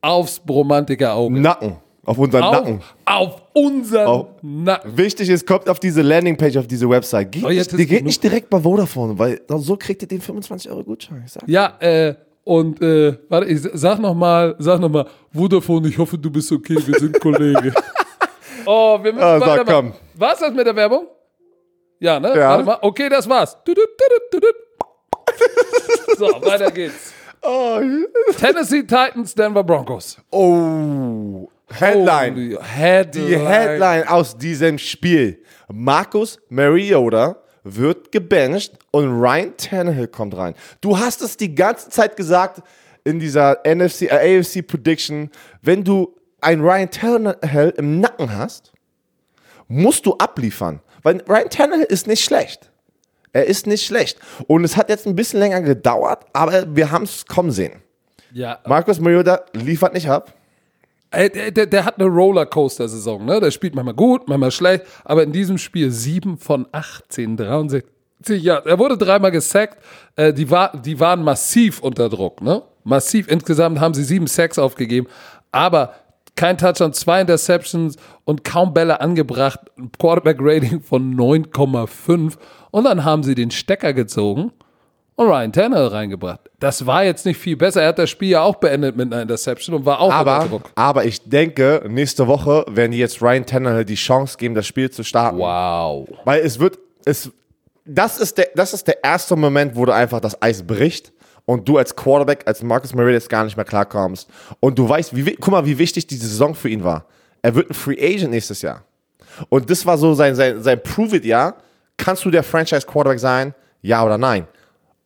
aufs 0.00 0.40
Bromantiker-Auge. 0.40 1.40
Nacken. 1.40 1.76
Auf 2.04 2.18
unseren 2.18 2.40
Nacken. 2.40 2.80
Auf, 3.04 3.34
auf 3.34 3.42
unseren 3.52 4.06
Auf- 4.06 4.26
Nacken. 4.42 4.96
Wichtig 4.96 5.28
ist, 5.28 5.46
kommt 5.46 5.68
auf 5.68 5.78
diese 5.78 6.02
Landingpage, 6.02 6.56
auf 6.56 6.66
diese 6.66 6.88
Website. 6.88 7.30
Geht, 7.32 7.44
Oh, 7.44 7.48
nicht, 7.48 7.70
geht 7.76 8.04
nicht 8.04 8.22
direkt 8.22 8.48
bei 8.50 8.60
Vodafone, 8.60 9.18
weil 9.18 9.40
so 9.58 9.76
kriegt 9.76 10.02
ihr 10.02 10.08
den 10.08 10.20
25 10.20 10.70
Euro 10.70 10.82
Gutschein. 10.84 11.24
Ja, 11.46 11.76
äh, 11.80 12.14
und 12.44 12.80
äh, 12.82 13.16
warte, 13.28 13.46
ich 13.46 13.60
sag 13.74 13.98
nochmal, 13.98 14.54
sag 14.58 14.80
nochmal, 14.80 15.06
Vodafone, 15.32 15.88
ich 15.88 15.98
hoffe, 15.98 16.16
du 16.18 16.30
bist 16.30 16.50
okay, 16.52 16.76
wir 16.84 16.98
sind 16.98 17.20
Kollege. 17.20 17.72
oh, 18.66 18.98
wir 19.02 19.12
müssen 19.12 19.24
Ah, 19.24 19.40
warte 19.40 19.46
sag, 19.56 19.66
mal. 19.66 19.72
komm. 19.74 19.92
War's 20.14 20.38
das 20.38 20.52
mit 20.52 20.66
der 20.66 20.74
Werbung? 20.76 21.06
Ja, 21.98 22.18
ne? 22.18 22.28
Ja. 22.36 22.50
Warte 22.50 22.64
mal. 22.64 22.78
Okay, 22.82 23.08
das 23.08 23.28
war's. 23.28 23.56
So, 26.16 26.26
weiter 26.42 26.70
geht's. 26.70 27.12
Oh, 27.42 27.80
Tennessee 28.38 28.82
Titans, 28.82 29.34
Denver 29.34 29.64
Broncos. 29.64 30.18
oh. 30.30 31.48
Headline. 31.72 32.34
Holy 32.34 32.58
Headline. 32.60 33.28
Die 33.28 33.36
Headline 33.38 34.08
aus 34.08 34.36
diesem 34.36 34.76
Spiel. 34.76 35.40
Markus 35.72 36.36
Mariota 36.48 37.36
wird 37.64 38.12
gebencht 38.12 38.78
und 38.90 39.20
Ryan 39.20 39.56
Tannehill 39.56 40.08
kommt 40.08 40.36
rein. 40.36 40.54
Du 40.80 40.98
hast 40.98 41.22
es 41.22 41.36
die 41.36 41.54
ganze 41.54 41.90
Zeit 41.90 42.16
gesagt 42.16 42.62
in 43.04 43.18
dieser 43.18 43.60
NFC, 43.64 44.02
äh, 44.02 44.40
AFC 44.40 44.62
Prediction, 44.62 45.30
wenn 45.62 45.84
du 45.84 46.14
einen 46.40 46.62
Ryan 46.62 46.90
Tannehill 46.90 47.74
im 47.76 48.00
Nacken 48.00 48.36
hast, 48.36 48.72
musst 49.68 50.06
du 50.06 50.14
abliefern. 50.16 50.80
Weil 51.02 51.22
Ryan 51.28 51.50
Tannehill 51.50 51.86
ist 51.86 52.06
nicht 52.06 52.24
schlecht. 52.24 52.70
Er 53.32 53.46
ist 53.46 53.66
nicht 53.66 53.86
schlecht. 53.86 54.18
Und 54.46 54.64
es 54.64 54.76
hat 54.76 54.88
jetzt 54.88 55.06
ein 55.06 55.14
bisschen 55.14 55.40
länger 55.40 55.60
gedauert, 55.62 56.26
aber 56.32 56.74
wir 56.74 56.90
haben 56.90 57.04
es 57.04 57.26
kommen 57.26 57.52
sehen. 57.52 57.82
Ja, 58.32 58.60
Markus 58.66 59.00
Mariota 59.00 59.44
liefert 59.52 59.94
nicht 59.94 60.08
ab. 60.08 60.34
Ey, 61.12 61.28
der, 61.28 61.66
der, 61.66 61.84
hat 61.84 61.98
eine 61.98 62.08
Rollercoaster-Saison, 62.08 63.24
ne? 63.24 63.40
Der 63.40 63.50
spielt 63.50 63.74
manchmal 63.74 63.94
gut, 63.94 64.28
manchmal 64.28 64.52
schlecht, 64.52 64.84
aber 65.04 65.24
in 65.24 65.32
diesem 65.32 65.58
Spiel 65.58 65.90
7 65.90 66.38
von 66.38 66.66
18, 66.70 67.36
63 67.36 68.42
Yards. 68.42 68.66
Er 68.66 68.78
wurde 68.78 68.96
dreimal 68.96 69.32
gesackt, 69.32 69.82
äh, 70.14 70.32
die, 70.32 70.48
war, 70.50 70.76
die 70.80 71.00
waren 71.00 71.24
massiv 71.24 71.80
unter 71.80 72.08
Druck, 72.08 72.40
ne? 72.42 72.62
Massiv. 72.84 73.28
Insgesamt 73.28 73.80
haben 73.80 73.92
sie 73.92 74.04
sieben 74.04 74.28
Sacks 74.28 74.58
aufgegeben, 74.58 75.08
aber 75.50 75.94
kein 76.36 76.56
Touchdown, 76.56 76.92
zwei 76.92 77.20
Interceptions 77.20 77.96
und 78.24 78.44
kaum 78.44 78.72
Bälle 78.72 79.00
angebracht, 79.00 79.60
Quarterback-Rating 79.98 80.80
von 80.80 81.14
9,5 81.14 82.34
und 82.70 82.84
dann 82.84 83.04
haben 83.04 83.24
sie 83.24 83.34
den 83.34 83.50
Stecker 83.50 83.92
gezogen 83.92 84.52
und 85.20 85.28
Ryan 85.28 85.52
Tannehill 85.52 85.86
reingebracht. 85.88 86.40
Das 86.58 86.86
war 86.86 87.04
jetzt 87.04 87.26
nicht 87.26 87.38
viel 87.38 87.56
besser. 87.56 87.82
Er 87.82 87.88
hat 87.88 87.98
das 87.98 88.08
Spiel 88.08 88.30
ja 88.30 88.42
auch 88.42 88.56
beendet 88.56 88.96
mit 88.96 89.12
einer 89.12 89.22
Interception 89.22 89.74
und 89.76 89.84
war 89.84 90.00
auch 90.00 90.06
unter 90.06 90.16
Aber, 90.16 90.46
Druck. 90.48 90.70
aber 90.74 91.04
ich 91.04 91.22
denke, 91.28 91.84
nächste 91.88 92.26
Woche 92.26 92.64
werden 92.68 92.92
die 92.92 92.98
jetzt 92.98 93.20
Ryan 93.20 93.44
Tannehill 93.44 93.84
die 93.84 93.94
Chance 93.96 94.36
geben, 94.38 94.54
das 94.54 94.66
Spiel 94.66 94.90
zu 94.90 95.02
starten. 95.04 95.38
Wow. 95.38 96.08
Weil 96.24 96.40
es 96.40 96.58
wird, 96.58 96.78
es, 97.04 97.30
das 97.84 98.18
ist 98.18 98.38
der, 98.38 98.48
das 98.54 98.72
ist 98.72 98.86
der 98.88 99.04
erste 99.04 99.36
Moment, 99.36 99.76
wo 99.76 99.84
du 99.84 99.92
einfach 99.92 100.20
das 100.20 100.40
Eis 100.40 100.62
bricht 100.62 101.12
und 101.44 101.68
du 101.68 101.76
als 101.78 101.94
Quarterback, 101.94 102.42
als 102.46 102.62
Marcus 102.62 102.92
jetzt 102.94 103.28
gar 103.28 103.44
nicht 103.44 103.56
mehr 103.56 103.66
klarkommst. 103.66 104.28
Und 104.60 104.78
du 104.78 104.88
weißt, 104.88 105.14
wie, 105.14 105.26
wi- 105.26 105.36
guck 105.38 105.52
mal, 105.52 105.66
wie 105.66 105.76
wichtig 105.78 106.06
diese 106.06 106.26
Saison 106.26 106.54
für 106.54 106.68
ihn 106.68 106.82
war. 106.82 107.04
Er 107.42 107.54
wird 107.54 107.70
ein 107.70 107.74
Free 107.74 107.98
Agent 108.00 108.30
nächstes 108.30 108.62
Jahr. 108.62 108.84
Und 109.48 109.68
das 109.70 109.84
war 109.84 109.98
so 109.98 110.14
sein, 110.14 110.34
sein, 110.34 110.62
sein 110.62 110.82
Prove-It-Jahr. 110.82 111.56
Kannst 111.96 112.24
du 112.24 112.30
der 112.30 112.42
Franchise-Quarterback 112.42 113.18
sein? 113.18 113.54
Ja 113.82 114.04
oder 114.04 114.18
nein? 114.18 114.46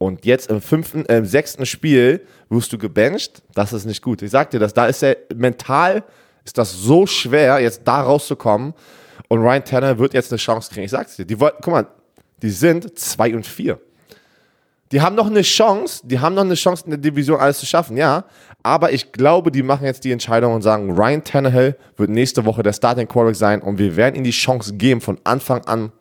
Und 0.04 0.26
jetzt 0.26 0.50
im 0.50 0.60
fünften, 0.60 1.06
äh, 1.06 1.16
im 1.16 1.24
sechsten 1.24 1.64
Spiel 1.64 2.26
wirst 2.50 2.70
du 2.74 2.76
gebencht. 2.76 3.42
Das 3.54 3.72
ist 3.72 3.86
nicht 3.86 4.02
gut. 4.02 4.20
Ich 4.20 4.30
sag 4.30 4.50
dir 4.50 4.58
das, 4.58 4.74
da 4.74 4.86
ist 4.86 5.02
er 5.02 5.16
mental, 5.34 6.04
ist 6.44 6.58
das 6.58 6.74
so 6.74 7.06
schwer, 7.06 7.58
jetzt 7.60 7.82
da 7.86 8.02
rauszukommen. 8.02 8.74
Und 9.28 9.40
Ryan 9.40 9.64
Tanner 9.64 9.98
wird 9.98 10.12
jetzt 10.12 10.30
eine 10.30 10.36
Chance 10.36 10.70
kriegen. 10.70 10.84
Ich 10.84 10.90
sag's 10.90 11.16
dir. 11.16 11.24
Die 11.24 11.40
wollten, 11.40 11.56
guck 11.62 11.72
mal, 11.72 11.86
die 12.42 12.50
sind 12.50 12.98
zwei 12.98 13.34
und 13.34 13.46
vier. 13.46 13.80
Die 14.92 15.00
haben 15.00 15.16
noch 15.16 15.28
eine 15.28 15.40
Chance, 15.40 16.02
die 16.04 16.20
haben 16.20 16.34
noch 16.34 16.44
eine 16.44 16.54
Chance 16.54 16.84
in 16.84 16.90
der 16.90 16.98
Division 16.98 17.40
alles 17.40 17.58
zu 17.58 17.64
schaffen, 17.64 17.96
ja. 17.96 18.24
Aber 18.62 18.92
ich 18.92 19.10
glaube, 19.10 19.50
die 19.50 19.62
machen 19.62 19.86
jetzt 19.86 20.04
die 20.04 20.12
Entscheidung 20.12 20.52
und 20.52 20.60
sagen, 20.60 20.90
Ryan 20.94 21.24
Tannehill 21.24 21.78
wird 21.96 22.10
nächste 22.10 22.44
Woche 22.44 22.62
der 22.62 22.74
Starting 22.74 23.08
Quarterback 23.08 23.36
sein 23.36 23.62
und 23.62 23.78
wir 23.78 23.96
werden 23.96 24.16
ihm 24.16 24.24
die 24.24 24.32
Chance 24.32 24.74
geben, 24.74 25.00
von 25.00 25.18
Anfang 25.24 25.64
an 25.64 25.92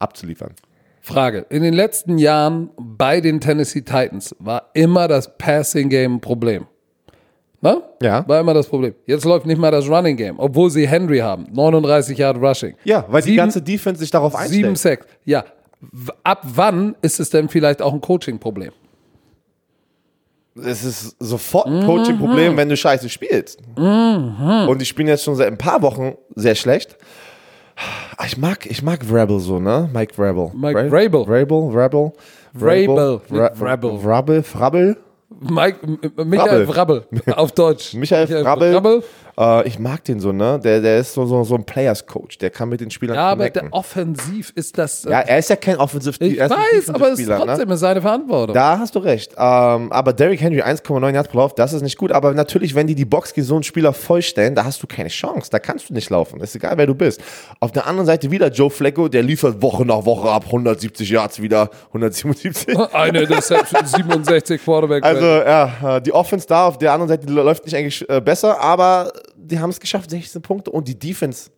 abzuliefern. 0.00 0.52
Frage. 1.00 1.46
In 1.48 1.62
den 1.62 1.74
letzten 1.74 2.18
Jahren 2.18 2.70
bei 2.78 3.20
den 3.20 3.40
Tennessee 3.40 3.80
Titans 3.82 4.34
war 4.38 4.70
immer 4.74 5.08
das 5.08 5.36
Passing 5.38 5.88
Game 5.88 6.16
ein 6.16 6.20
Problem. 6.20 6.66
Ne? 7.62 7.82
Ja. 8.00 8.26
War 8.28 8.40
immer 8.40 8.54
das 8.54 8.66
Problem. 8.68 8.94
Jetzt 9.06 9.24
läuft 9.24 9.44
nicht 9.46 9.58
mal 9.58 9.70
das 9.70 9.88
Running 9.88 10.16
Game, 10.16 10.38
obwohl 10.38 10.70
sie 10.70 10.86
Henry 10.88 11.18
haben. 11.18 11.46
39 11.52 12.16
Yard 12.16 12.38
Rushing. 12.38 12.74
Ja, 12.84 13.04
weil 13.08 13.20
die 13.22 13.26
Sieben- 13.30 13.36
ganze 13.36 13.60
Defense 13.62 14.00
sich 14.00 14.10
darauf 14.10 14.32
Sieben 14.46 14.68
einstellt. 14.70 15.00
Sacks. 15.00 15.06
Ja. 15.24 15.44
Ab 16.22 16.42
wann 16.44 16.94
ist 17.02 17.20
es 17.20 17.30
denn 17.30 17.48
vielleicht 17.48 17.80
auch 17.82 17.92
ein 17.92 18.00
Coaching-Problem? 18.00 18.72
Es 20.62 20.84
ist 20.84 21.16
sofort 21.20 21.66
ein 21.68 21.86
Coaching-Problem, 21.86 22.56
wenn 22.56 22.68
du 22.68 22.76
scheiße 22.76 23.08
spielst. 23.08 23.58
Und 23.76 24.78
die 24.78 24.84
spielen 24.84 25.08
jetzt 25.08 25.24
schon 25.24 25.36
seit 25.36 25.46
ein 25.48 25.56
paar 25.58 25.80
Wochen 25.80 26.14
sehr 26.34 26.54
schlecht. 26.54 26.96
Ah, 28.20 28.26
Ich 28.26 28.36
mag, 28.36 28.66
ich 28.66 28.82
mag 28.82 29.02
Vrabel 29.02 29.40
so, 29.40 29.58
ne? 29.58 29.88
Mike 29.94 30.12
Vrabel. 30.14 30.50
Mike 30.54 30.78
Ra- 30.78 30.90
Vrabel. 30.90 31.24
Vrabel, 31.24 31.70
Vrabel. 31.72 32.12
Vrabel, 32.52 33.20
Vrabel. 33.54 33.98
Vrabel, 33.98 34.42
Vrabel. 34.42 34.96
Mike, 35.40 35.78
Michael 36.24 36.66
Wrabbel, 36.68 37.04
auf 37.34 37.52
Deutsch. 37.52 37.94
Michael 37.94 38.26
Vrabel. 38.44 39.02
Äh, 39.38 39.66
ich 39.68 39.78
mag 39.78 40.04
den 40.04 40.20
so, 40.20 40.32
ne? 40.32 40.60
Der, 40.62 40.80
der 40.80 40.98
ist 40.98 41.14
so, 41.14 41.26
so, 41.26 41.44
so 41.44 41.54
ein 41.54 41.64
Players-Coach. 41.64 42.38
Der 42.38 42.50
kann 42.50 42.68
mit 42.68 42.80
den 42.80 42.90
Spielern 42.90 43.16
Ja, 43.16 43.28
aber 43.28 43.48
connecten. 43.48 43.70
der 43.70 43.72
offensiv 43.72 44.52
ist 44.54 44.78
das. 44.78 45.04
Ja, 45.04 45.20
er 45.20 45.38
ist 45.38 45.50
ja 45.50 45.56
kein 45.56 45.76
Offensiv 45.76 46.16
ich 46.20 46.38
er 46.38 46.46
ist 46.46 46.52
ein 46.52 46.58
weiß, 46.58 46.90
aber 46.90 47.12
es 47.12 47.18
ist 47.18 47.28
ne? 47.28 47.36
trotzdem 47.44 47.70
ist 47.70 47.80
seine 47.80 48.02
Verantwortung. 48.02 48.54
Da 48.54 48.78
hast 48.78 48.94
du 48.94 48.98
recht. 49.00 49.32
Ähm, 49.36 49.92
aber 49.92 50.12
Derrick 50.12 50.40
Henry 50.40 50.62
1,9 50.62 51.14
Yards 51.14 51.28
pro 51.28 51.38
Lauf, 51.38 51.54
das 51.54 51.72
ist 51.72 51.82
nicht 51.82 51.96
gut. 51.96 52.12
Aber 52.12 52.32
natürlich, 52.34 52.74
wenn 52.74 52.86
die 52.86 52.94
die 52.94 53.04
Box 53.04 53.32
gegen 53.34 53.46
so 53.46 53.54
einen 53.54 53.62
Spieler 53.62 53.92
vollstellen, 53.92 54.54
da 54.54 54.64
hast 54.64 54.82
du 54.82 54.86
keine 54.86 55.08
Chance. 55.08 55.50
Da 55.50 55.58
kannst 55.58 55.90
du 55.90 55.94
nicht 55.94 56.10
laufen. 56.10 56.40
Ist 56.40 56.54
egal, 56.56 56.76
wer 56.76 56.86
du 56.86 56.94
bist. 56.94 57.20
Auf 57.60 57.72
der 57.72 57.86
anderen 57.86 58.06
Seite 58.06 58.30
wieder 58.30 58.48
Joe 58.48 58.70
Flacco, 58.70 59.08
der 59.08 59.22
liefert 59.22 59.62
Woche 59.62 59.84
nach 59.84 60.04
Woche 60.04 60.28
ab. 60.30 60.44
170 60.46 61.08
Yards 61.08 61.40
wieder, 61.40 61.70
177. 61.88 62.76
Eine 62.92 63.22
Interception, 63.22 63.86
67 63.86 64.62
Quarterback. 64.62 65.04
Also 65.04 65.24
ja, 65.24 65.96
äh, 65.96 66.02
die 66.02 66.12
Offense 66.12 66.46
da 66.46 66.66
auf 66.66 66.78
der 66.78 66.92
anderen 66.92 67.08
Seite 67.08 67.30
läuft 67.32 67.64
nicht 67.64 67.76
eigentlich 67.76 68.08
äh, 68.08 68.20
besser, 68.20 68.60
aber 68.60 69.12
die 69.36 69.58
haben 69.58 69.70
es 69.70 69.80
geschafft, 69.80 70.10
16 70.10 70.42
Punkte 70.42 70.70
und 70.70 70.88
die 70.88 70.98
Defense. 70.98 71.50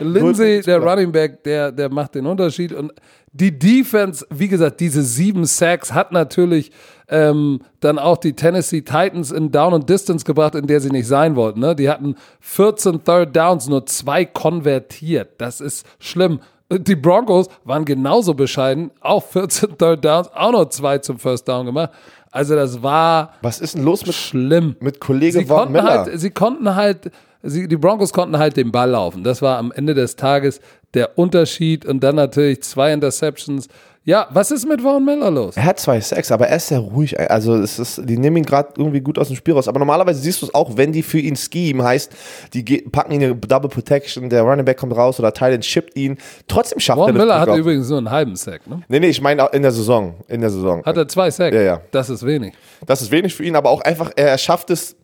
Lindsay, 0.00 0.60
der 0.60 0.78
Running 0.78 1.10
Back, 1.10 1.42
der, 1.44 1.72
der 1.72 1.88
macht 1.90 2.14
den 2.14 2.26
Unterschied. 2.26 2.72
Und 2.72 2.92
die 3.32 3.58
Defense, 3.58 4.26
wie 4.30 4.48
gesagt, 4.48 4.80
diese 4.80 5.02
sieben 5.02 5.44
Sacks 5.44 5.92
hat 5.92 6.12
natürlich 6.12 6.70
ähm, 7.08 7.60
dann 7.80 7.98
auch 7.98 8.18
die 8.18 8.34
Tennessee 8.34 8.82
Titans 8.82 9.30
in 9.32 9.50
Down 9.50 9.74
and 9.74 9.88
Distance 9.88 10.24
gebracht, 10.24 10.54
in 10.54 10.66
der 10.66 10.80
sie 10.80 10.90
nicht 10.90 11.06
sein 11.06 11.36
wollten. 11.36 11.60
Ne? 11.60 11.74
Die 11.74 11.88
hatten 11.88 12.14
14 12.40 13.04
Third 13.04 13.34
Downs, 13.34 13.68
nur 13.68 13.86
zwei 13.86 14.24
konvertiert. 14.24 15.30
Das 15.38 15.60
ist 15.60 15.86
schlimm. 15.98 16.40
Die 16.70 16.96
Broncos 16.96 17.48
waren 17.64 17.86
genauso 17.86 18.34
bescheiden, 18.34 18.90
auch 19.00 19.24
14 19.24 19.78
Third 19.78 20.04
Downs, 20.04 20.28
auch 20.34 20.52
noch 20.52 20.68
zwei 20.68 20.98
zum 20.98 21.18
First 21.18 21.48
Down 21.48 21.64
gemacht. 21.64 21.90
Also 22.38 22.54
das 22.54 22.82
war 22.84 23.32
Was 23.42 23.60
ist 23.60 23.74
denn 23.74 23.82
los 23.82 24.06
mit, 24.06 24.14
schlimm. 24.14 24.76
mit 24.78 25.00
Kollege 25.00 25.40
Sie 25.40 25.44
Von 25.44 25.56
konnten 25.56 25.72
Miller? 25.72 26.04
halt, 26.04 26.20
sie 26.20 26.30
konnten 26.30 26.74
halt, 26.76 27.10
sie, 27.42 27.66
die 27.66 27.76
Broncos 27.76 28.12
konnten 28.12 28.38
halt 28.38 28.56
den 28.56 28.70
Ball 28.70 28.90
laufen. 28.90 29.24
Das 29.24 29.42
war 29.42 29.58
am 29.58 29.72
Ende 29.72 29.94
des 29.94 30.14
Tages 30.14 30.60
der 30.94 31.18
Unterschied 31.18 31.84
und 31.84 31.98
dann 32.04 32.14
natürlich 32.14 32.62
zwei 32.62 32.92
Interceptions. 32.92 33.66
Ja, 34.08 34.26
was 34.30 34.50
ist 34.50 34.66
mit 34.66 34.80
Von 34.80 35.04
Miller 35.04 35.30
los? 35.30 35.54
Er 35.54 35.64
hat 35.66 35.78
zwei 35.78 36.00
Sacks, 36.00 36.32
aber 36.32 36.48
er 36.48 36.56
ist 36.56 36.68
sehr 36.68 36.78
ruhig. 36.78 37.20
Also 37.30 37.56
es 37.56 37.78
ist, 37.78 38.00
die 38.08 38.16
nehmen 38.16 38.38
ihn 38.38 38.44
gerade 38.46 38.70
irgendwie 38.78 39.02
gut 39.02 39.18
aus 39.18 39.26
dem 39.28 39.36
Spiel 39.36 39.52
raus. 39.52 39.68
Aber 39.68 39.78
normalerweise 39.78 40.18
siehst 40.18 40.40
du 40.40 40.46
es 40.46 40.54
auch, 40.54 40.78
wenn 40.78 40.92
die 40.92 41.02
für 41.02 41.18
ihn 41.18 41.36
scheme, 41.36 41.84
heißt, 41.84 42.10
die 42.54 42.62
packen 42.90 43.12
ihn 43.12 43.20
in 43.20 43.38
Double 43.38 43.68
Protection, 43.68 44.30
der 44.30 44.44
Running 44.44 44.64
Back 44.64 44.78
kommt 44.78 44.96
raus 44.96 45.18
oder 45.20 45.34
Tylen 45.34 45.60
chippt 45.60 45.94
ihn. 45.94 46.16
Trotzdem 46.46 46.80
schafft 46.80 46.96
Von 47.00 47.08
er 47.10 47.12
das. 47.12 47.20
Miller 47.20 47.34
nicht 47.34 47.40
hatte 47.42 47.52
auf- 47.52 47.58
übrigens 47.58 47.86
nur 47.90 47.98
einen 47.98 48.10
halben 48.10 48.34
Sack. 48.34 48.66
Ne? 48.66 48.80
Nee, 48.88 48.98
nee, 49.00 49.08
ich 49.08 49.20
meine 49.20 49.44
auch 49.44 49.52
in 49.52 49.60
der 49.60 49.72
Saison. 49.72 50.14
In 50.26 50.40
der 50.40 50.48
Saison. 50.48 50.82
Hat 50.86 50.96
er 50.96 51.06
zwei 51.06 51.30
Sacks? 51.30 51.54
Ja, 51.54 51.60
ja. 51.60 51.80
Das 51.90 52.08
ist 52.08 52.24
wenig. 52.24 52.54
Das 52.86 53.02
ist 53.02 53.10
wenig 53.10 53.34
für 53.34 53.44
ihn, 53.44 53.56
aber 53.56 53.68
auch 53.68 53.82
einfach, 53.82 54.10
er 54.16 54.38
schafft 54.38 54.70
es 54.70 54.96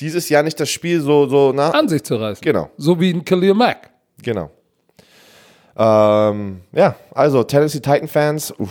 dieses 0.00 0.28
Jahr 0.28 0.42
nicht 0.42 0.58
das 0.58 0.70
Spiel 0.70 1.00
so, 1.00 1.28
so, 1.28 1.52
na, 1.54 1.70
An 1.70 1.88
sich 1.88 2.02
zu 2.02 2.16
reißen. 2.16 2.42
Genau. 2.42 2.68
So 2.76 2.98
wie 2.98 3.12
ein 3.12 3.24
Khalil 3.24 3.54
Mack. 3.54 3.90
Genau. 4.24 4.50
Ähm, 5.80 6.60
ja, 6.72 6.94
also 7.14 7.42
Tennessee 7.42 7.80
Titan 7.80 8.06
Fans, 8.06 8.52
uff, 8.58 8.68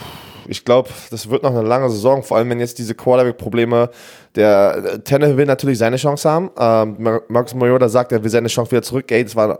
ich 0.48 0.64
glaube, 0.64 0.90
das 1.10 1.28
wird 1.30 1.42
noch 1.42 1.50
eine 1.52 1.64
lange 1.68 1.90
Saison, 1.90 2.22
vor 2.22 2.38
allem 2.38 2.50
wenn 2.52 2.60
jetzt 2.60 2.78
diese 2.78 2.94
Quarterback-Probleme, 2.94 3.90
der 4.36 4.78
äh, 4.96 5.00
Tannehill 5.00 5.38
will 5.38 5.46
natürlich 5.48 5.80
seine 5.80 5.96
Chance 5.98 6.30
haben. 6.30 6.52
Ähm, 6.58 6.96
Mar- 7.00 7.22
Marcus 7.28 7.56
Mariota 7.56 7.90
sagt, 7.90 8.12
er 8.12 8.24
will 8.24 8.30
seine 8.30 8.48
Chance 8.48 8.72
wieder 8.72 8.84
zurück. 8.84 9.12
Ey, 9.12 9.24
das 9.24 9.36
war 9.36 9.60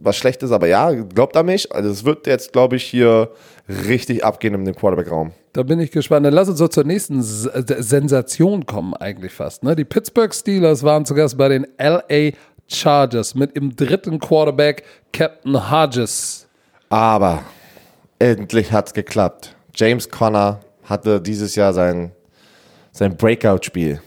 was 0.00 0.16
Schlechtes, 0.16 0.52
aber 0.52 0.68
ja, 0.68 0.92
glaubt 0.92 1.36
an 1.36 1.46
mich. 1.46 1.72
Also 1.74 1.90
es 1.90 2.04
wird 2.04 2.28
jetzt, 2.28 2.52
glaube 2.52 2.76
ich, 2.76 2.84
hier 2.84 3.30
richtig 3.88 4.24
abgehen 4.24 4.54
in 4.54 4.64
dem 4.64 4.76
Quarterback-Raum. 4.76 5.32
Da 5.52 5.64
bin 5.64 5.80
ich 5.80 5.90
gespannt. 5.90 6.24
Dann 6.24 6.34
lass 6.34 6.48
uns 6.48 6.58
so 6.58 6.68
zur 6.68 6.84
nächsten 6.84 7.18
S 7.18 7.46
äh, 7.46 7.62
Sensation 7.82 8.66
kommen, 8.66 8.94
eigentlich 8.94 9.32
fast. 9.32 9.64
Ne? 9.64 9.74
Die 9.74 9.84
Pittsburgh 9.84 10.32
Steelers 10.32 10.84
waren 10.84 11.04
zu 11.04 11.14
Gast 11.14 11.36
bei 11.36 11.48
den 11.48 11.66
LA 11.78 12.30
Chargers 12.68 13.34
mit 13.34 13.56
im 13.56 13.74
dritten 13.74 14.20
Quarterback 14.20 14.84
Captain 15.12 15.70
Hodges. 15.70 16.47
Aber 16.88 17.42
endlich 18.18 18.72
hat's 18.72 18.94
geklappt. 18.94 19.54
James 19.74 20.08
Conner 20.08 20.60
hatte 20.84 21.20
dieses 21.20 21.54
Jahr 21.54 21.72
sein, 21.72 22.12
sein 22.92 23.16
Breakout-Spiel. 23.16 24.00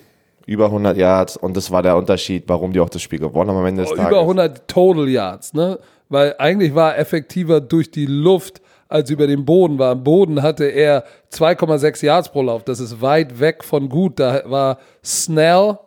Über 0.48 0.66
100 0.66 0.98
Yards 0.98 1.38
und 1.38 1.56
das 1.56 1.72
war 1.72 1.84
der 1.84 1.96
Unterschied, 1.96 2.44
warum 2.48 2.74
die 2.74 2.80
auch 2.80 2.90
das 2.90 3.02
Spiel 3.02 3.20
gewonnen 3.20 3.52
haben 3.52 3.58
am 3.58 3.66
Ende 3.66 3.84
des 3.84 3.92
Tages. 3.92 4.06
Oh, 4.06 4.10
Über 4.10 4.20
100 4.22 4.68
Total 4.68 5.08
Yards, 5.08 5.54
ne? 5.54 5.80
Weil 6.10 6.36
eigentlich 6.40 6.76
war 6.76 6.96
er 6.96 7.00
effektiver 7.00 7.62
durch 7.62 7.90
die 7.92 8.08
Luft 8.08 8.62
als 8.90 9.10
über 9.10 9.28
den 9.28 9.46
Boden 9.46 9.80
war. 9.80 9.92
Am 9.92 10.04
Boden 10.04 10.42
hatte 10.42 10.66
er 10.66 11.06
2,6 11.32 12.06
Yards 12.06 12.30
pro 12.30 12.42
Lauf. 12.42 12.64
Das 12.66 12.82
ist 12.82 13.02
weit 13.02 13.40
weg 13.40 13.64
von 13.64 13.88
gut. 13.88 14.20
Da 14.20 14.42
war 14.46 14.80
Snell, 15.04 15.78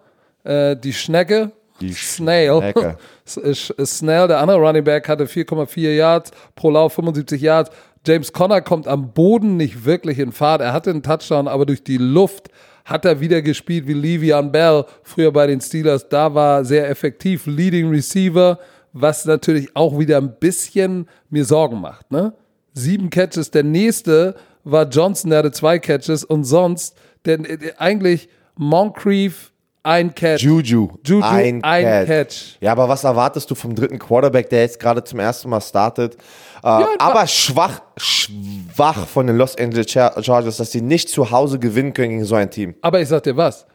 äh, 0.44 0.74
die 0.76 0.94
Schnecke, 0.94 1.52
Snail, 1.92 2.60
Schnecke. 2.60 2.96
S- 3.24 3.70
äh, 3.70 3.86
Snell, 3.86 4.28
der 4.28 4.38
andere 4.40 4.58
Running 4.58 4.84
Back, 4.84 5.08
hatte 5.08 5.24
4,4 5.24 5.94
Yards 5.94 6.30
pro 6.54 6.70
Lauf, 6.70 6.94
75 6.94 7.40
Yards. 7.40 7.70
James 8.06 8.32
Conner 8.32 8.60
kommt 8.60 8.86
am 8.86 9.12
Boden 9.12 9.56
nicht 9.56 9.84
wirklich 9.84 10.18
in 10.18 10.32
Fahrt. 10.32 10.60
Er 10.60 10.72
hatte 10.72 10.90
einen 10.90 11.02
Touchdown, 11.02 11.48
aber 11.48 11.64
durch 11.66 11.82
die 11.82 11.96
Luft 11.96 12.48
hat 12.84 13.06
er 13.06 13.20
wieder 13.20 13.40
gespielt 13.40 13.86
wie 13.88 13.94
Le'Veon 13.94 14.50
Bell 14.50 14.84
früher 15.02 15.32
bei 15.32 15.46
den 15.46 15.60
Steelers. 15.60 16.08
Da 16.10 16.34
war 16.34 16.64
sehr 16.66 16.88
effektiv, 16.90 17.46
Leading 17.46 17.88
Receiver, 17.88 18.58
was 18.92 19.24
natürlich 19.24 19.74
auch 19.74 19.98
wieder 19.98 20.18
ein 20.18 20.36
bisschen 20.38 21.08
mir 21.30 21.46
Sorgen 21.46 21.80
macht. 21.80 22.10
Ne? 22.12 22.34
Sieben 22.74 23.08
Catches, 23.08 23.50
der 23.50 23.62
nächste 23.62 24.34
war 24.64 24.86
Johnson, 24.86 25.30
der 25.30 25.38
hatte 25.40 25.52
zwei 25.52 25.78
Catches 25.78 26.24
und 26.24 26.44
sonst 26.44 26.94
der, 27.24 27.38
der, 27.38 27.80
eigentlich 27.80 28.28
Moncrief 28.56 29.52
ein 29.84 30.14
Catch. 30.14 30.42
Juju, 30.42 30.88
Juju, 31.04 31.22
ein, 31.24 31.62
ein 31.62 31.84
Catch. 31.84 32.06
Catch. 32.08 32.56
Ja, 32.60 32.72
aber 32.72 32.88
was 32.88 33.04
erwartest 33.04 33.50
du 33.50 33.54
vom 33.54 33.74
dritten 33.74 33.98
Quarterback, 33.98 34.48
der 34.50 34.62
jetzt 34.62 34.80
gerade 34.80 35.04
zum 35.04 35.20
ersten 35.20 35.48
Mal 35.50 35.60
startet? 35.60 36.14
Äh, 36.62 36.68
aber 36.98 37.26
schwach, 37.26 37.80
schwach 37.96 39.06
von 39.06 39.26
den 39.26 39.36
Los 39.36 39.56
Angeles 39.56 39.86
Char- 39.92 40.20
Chargers, 40.22 40.56
dass 40.56 40.72
sie 40.72 40.80
nicht 40.80 41.08
zu 41.10 41.30
Hause 41.30 41.58
gewinnen 41.58 41.92
können 41.92 42.10
gegen 42.10 42.24
so 42.24 42.34
ein 42.34 42.50
Team. 42.50 42.74
Aber 42.80 43.00
ich 43.00 43.08
sag 43.08 43.22
dir 43.22 43.36
was. 43.36 43.66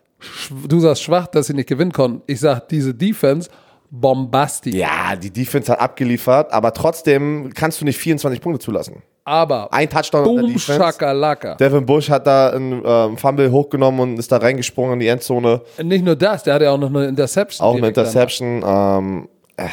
Du 0.67 0.79
sagst 0.79 1.03
schwach, 1.03 1.27
dass 1.27 1.47
sie 1.47 1.53
nicht 1.53 1.69
gewinnen 1.69 1.93
konnten. 1.93 2.21
Ich 2.27 2.39
sag, 2.41 2.67
diese 2.67 2.93
Defense, 2.93 3.49
bombastisch. 3.91 4.73
Ja, 4.75 5.15
die 5.15 5.31
Defense 5.31 5.71
hat 5.71 5.79
abgeliefert, 5.79 6.51
aber 6.51 6.73
trotzdem 6.73 7.51
kannst 7.53 7.79
du 7.81 7.85
nicht 7.85 7.97
24 7.97 8.41
Punkte 8.41 8.59
zulassen. 8.59 9.01
Aber 9.29 9.71
Ein 9.71 9.87
Touchdown 9.87 10.23
der 10.23 10.41
Boom 10.41 10.53
Defense. 10.53 10.79
Shakalaka. 10.79 11.53
Devin 11.53 11.85
Bush 11.85 12.09
hat 12.09 12.25
da 12.25 12.49
einen 12.49 12.81
ähm, 12.83 13.15
Fumble 13.15 13.51
hochgenommen 13.51 13.99
und 13.99 14.17
ist 14.17 14.31
da 14.31 14.37
reingesprungen 14.37 14.93
in 14.93 14.99
die 15.01 15.07
Endzone. 15.07 15.61
Nicht 15.83 16.03
nur 16.03 16.15
das, 16.15 16.41
der 16.41 16.55
hatte 16.55 16.65
ja 16.65 16.71
auch 16.71 16.79
noch 16.79 16.89
eine 16.89 17.05
Interception. 17.05 17.67
Auch 17.67 17.75
eine. 17.75 17.89
Interception. 17.89 18.63
Ähm, 18.65 19.29
äh, 19.55 19.67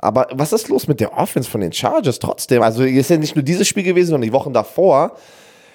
aber 0.00 0.28
was 0.32 0.54
ist 0.54 0.68
los 0.68 0.88
mit 0.88 1.00
der 1.00 1.12
Offense 1.18 1.50
von 1.50 1.60
den 1.60 1.70
Chargers 1.70 2.18
trotzdem? 2.18 2.62
Also, 2.62 2.82
es 2.82 2.92
ist 2.92 3.10
ja 3.10 3.18
nicht 3.18 3.36
nur 3.36 3.42
dieses 3.42 3.68
Spiel 3.68 3.82
gewesen, 3.82 4.10
sondern 4.10 4.26
die 4.26 4.32
Wochen 4.32 4.54
davor. 4.54 5.12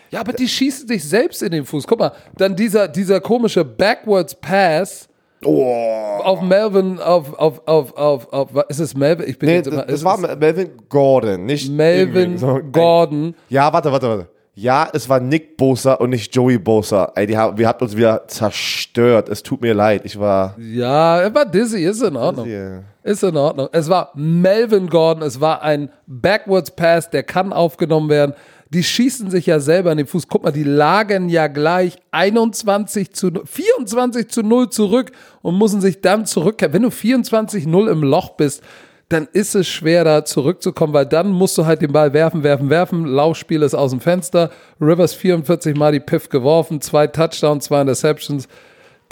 Ja, 0.10 0.22
aber 0.22 0.34
die 0.34 0.48
schießen 0.48 0.88
sich 0.88 1.08
selbst 1.08 1.44
in 1.44 1.52
den 1.52 1.66
Fuß. 1.66 1.86
Guck 1.86 2.00
mal, 2.00 2.14
dann 2.36 2.56
dieser, 2.56 2.88
dieser 2.88 3.22
komische 3.22 3.64
Backwards 3.64 4.34
Pass 4.34 5.08
Oh. 5.46 6.20
auf 6.24 6.42
Melvin, 6.42 7.00
auf, 7.00 7.34
auf, 7.38 7.62
auf, 7.68 7.96
auf, 7.98 8.32
auf, 8.34 8.50
was- 8.54 8.66
ist 8.70 8.80
es 8.80 8.96
Melvin? 8.98 9.28
Ich 9.30 9.38
bin 9.40 9.50
Nee, 9.50 9.56
jetzt 9.56 9.68
immer, 9.68 9.84
das 9.84 9.96
ist 9.96 10.04
war 10.06 10.16
es 10.24 10.38
Melvin 10.40 10.72
Gordon, 10.90 11.46
nicht 11.46 11.72
Melvin 11.72 12.38
so- 12.38 12.60
Gordon. 12.72 13.36
Ja, 13.50 13.72
warte, 13.74 13.92
warte, 13.92 14.08
warte. 14.10 14.28
Ja, 14.56 14.88
es 14.94 15.10
war 15.10 15.20
Nick 15.20 15.58
Bosa 15.58 15.94
und 15.96 16.12
nicht 16.12 16.36
Joey 16.36 16.60
Bosa. 16.60 17.12
Ey, 17.16 17.26
die 17.26 17.36
haben, 17.36 17.58
wir 17.58 17.68
habt 17.68 17.82
uns 17.82 17.98
wieder 17.98 18.28
zerstört. 18.28 19.28
Es 19.28 19.42
tut 19.42 19.62
mir 19.62 19.74
leid. 19.74 20.02
Ich 20.06 20.20
war. 20.20 20.56
Ja, 20.60 21.22
er 21.22 21.34
war 21.34 21.46
dizzy, 21.46 21.84
ist 21.84 22.04
in 22.04 22.16
Ordnung. 22.16 22.48
Yeah. 22.48 22.84
Ist 23.02 23.24
in 23.24 23.36
Ordnung. 23.36 23.68
Es 23.72 23.90
war 23.90 24.12
Melvin 24.14 24.88
Gordon, 24.92 25.24
es 25.24 25.42
war 25.42 25.64
ein 25.64 25.90
Backwards 26.06 26.70
Pass, 26.70 27.10
der 27.10 27.24
kann 27.24 27.52
aufgenommen 27.52 28.10
werden. 28.10 28.34
Die 28.74 28.84
schießen 28.84 29.30
sich 29.30 29.46
ja 29.46 29.60
selber 29.60 29.92
in 29.92 30.00
den 30.00 30.08
Fuß. 30.08 30.28
Guck 30.28 30.44
mal, 30.44 30.52
die 30.52 30.64
lagen 30.64 31.30
ja 31.30 31.48
gleich 31.48 31.96
21 32.12 33.14
zu 33.14 33.28
0 33.28 33.44
24 33.46 34.30
zu 34.30 34.42
0 34.42 34.70
zurück 34.70 35.12
und 35.42 35.60
müssen 35.60 35.80
sich 35.80 36.02
dann 36.02 36.26
zurückkehren. 36.26 36.74
Wenn 36.74 36.82
du 36.82 36.90
24-0 36.90 37.92
im 37.92 38.04
Loch 38.04 38.32
bist, 38.32 38.64
dann 39.10 39.28
ist 39.32 39.54
es 39.54 39.68
schwer, 39.68 40.04
da 40.04 40.26
zurückzukommen, 40.26 40.94
weil 40.94 41.06
dann 41.06 41.30
musst 41.30 41.58
du 41.58 41.66
halt 41.66 41.82
den 41.84 41.92
Ball 41.92 42.14
werfen, 42.14 42.42
werfen, 42.42 42.72
werfen. 42.72 43.06
Laufspiel 43.06 43.62
ist 43.62 43.76
aus 43.76 43.92
dem 43.92 44.00
Fenster. 44.00 44.50
Rivers 44.82 45.14
44 45.14 45.76
Mal 45.78 45.92
die 45.92 46.00
Piff 46.00 46.30
geworfen, 46.30 46.82
zwei 46.82 47.06
Touchdowns, 47.06 47.66
zwei 47.66 47.82
Interceptions 47.82 48.48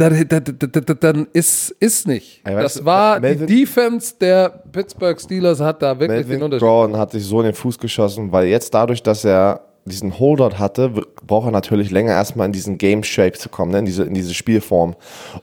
dann, 0.02 0.97
dann, 0.99 1.28
ist, 1.34 1.72
ist 1.80 2.08
nicht. 2.08 2.41
Ey, 2.43 2.56
weißt 2.56 2.66
das 2.66 2.74
du, 2.76 2.86
war 2.86 3.20
Melvin- 3.20 3.47
die 3.47 3.62
Defense 3.62 4.16
der 4.20 4.49
Pittsburgh 4.72 5.20
Steelers 5.20 5.60
hat 5.60 5.82
da 5.82 5.99
wirklich 5.99 6.22
den 6.22 6.28
Melvin 6.28 6.43
Unterschied. 6.43 6.68
Gordon 6.68 6.97
hat 6.97 7.12
sich 7.12 7.24
so 7.24 7.39
in 7.39 7.45
den 7.45 7.54
Fuß 7.56 7.78
geschossen, 7.78 8.32
weil 8.32 8.47
jetzt 8.47 8.74
dadurch, 8.74 9.02
dass 9.04 9.24
er 9.26 9.62
diesen 9.86 10.20
Holdout 10.20 10.60
hatte, 10.60 10.91
braucht 11.26 11.47
er 11.47 11.52
natürlich 11.52 11.89
länger 11.89 12.12
erstmal 12.12 12.45
in 12.45 12.52
diesen 12.52 12.78
Game 12.78 13.04
Shape 13.04 13.32
zu 13.32 13.49
kommen, 13.49 13.72
ne? 13.72 13.80
in, 13.80 13.86
diese, 13.86 14.04
in 14.04 14.14
diese 14.14 14.32
Spielform. 14.32 14.95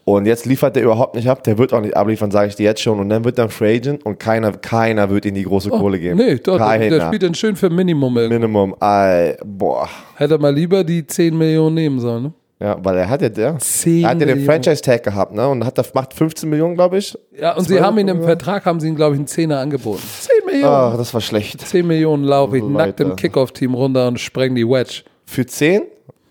Und 0.05 0.27
jetzt 0.27 0.47
liefert 0.47 0.77
er 0.77 0.85
überhaupt 0.85 1.17
nicht 1.17 1.29
ab, 1.29 1.43
der 1.43 1.59
wird 1.59 1.73
auch 1.73 1.81
nicht 1.81 1.97
abliefern, 1.97 2.31
sage 2.31 2.49
ich 2.49 2.55
dir 2.55 2.63
jetzt 2.63 2.81
schon. 2.81 3.01
Und 3.01 3.09
dann 3.09 3.25
wird 3.25 3.37
er 3.39 3.45
ein 3.45 3.51
Free 3.51 3.75
Agent 3.79 4.07
und 4.07 4.21
keiner, 4.21 4.53
keiner 4.53 5.11
wird 5.11 5.25
ihm 5.25 5.35
die 5.35 5.43
große 5.43 5.71
Kohle 5.71 5.99
geben. 5.99 6.21
Oh, 6.21 6.23
Nee, 6.23 6.37
doch, 6.37 6.57
keiner. 6.57 6.89
der 6.89 7.07
spielt 7.09 7.25
dann 7.25 7.35
schön 7.35 7.57
für 7.57 7.69
Minimum 7.69 8.17
irgendwie. 8.17 8.35
Minimum. 8.39 8.77
Ey, 8.81 9.37
boah. 9.45 9.89
Hätte 10.15 10.35
er 10.35 10.39
mal 10.41 10.55
lieber 10.55 10.85
die 10.85 11.05
10 11.05 11.37
Millionen 11.37 11.75
nehmen 11.75 11.99
sollen. 11.99 12.23
Ne? 12.23 12.33
Ja, 12.61 12.77
weil 12.83 12.97
er 12.97 13.09
hat 13.09 13.23
ja 13.23 13.29
der. 13.29 13.59
10 13.59 14.03
er 14.03 14.11
hat 14.11 14.21
ja 14.21 14.27
den. 14.27 14.45
Franchise-Tag 14.45 15.05
gehabt, 15.05 15.33
ne? 15.33 15.49
Und 15.49 15.65
hat, 15.65 15.95
macht 15.95 16.13
15 16.13 16.49
Millionen, 16.49 16.75
glaube 16.75 16.99
ich. 16.99 17.17
Ja, 17.39 17.57
und 17.57 17.69
sie 17.69 17.81
haben 17.81 17.97
ihn 17.99 18.09
im? 18.09 18.23
Vertrag, 18.23 18.65
haben 18.67 18.81
sie 18.81 18.89
ihn, 18.89 18.97
glaube 18.97 19.15
ich, 19.15 19.21
einen 19.21 19.29
Zehner 19.29 19.61
angeboten. 19.61 20.03
10 20.21 20.47
Millionen. 20.47 20.73
Ah, 20.73 20.97
das 20.97 21.15
war 21.15 21.21
schlecht. 21.21 21.61
10 21.61 21.87
Millionen 21.87 22.25
laufe 22.25 22.59
ich 22.59 22.65
nackt 22.65 22.99
im 23.01 23.11
Leute. 23.11 23.21
Kickoff-Team 23.23 23.75
runter 23.75 24.09
und 24.09 24.19
spreng 24.19 24.57
die 24.57 24.67
Wedge. 24.67 25.03
Für 25.25 25.47
10? 25.47 25.83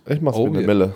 Ich 0.10 0.20
mach's 0.22 0.38
Oh, 0.38 0.48
mit 0.48 0.56
einer 0.56 0.62
ja. 0.62 0.68
Mille. 0.68 0.94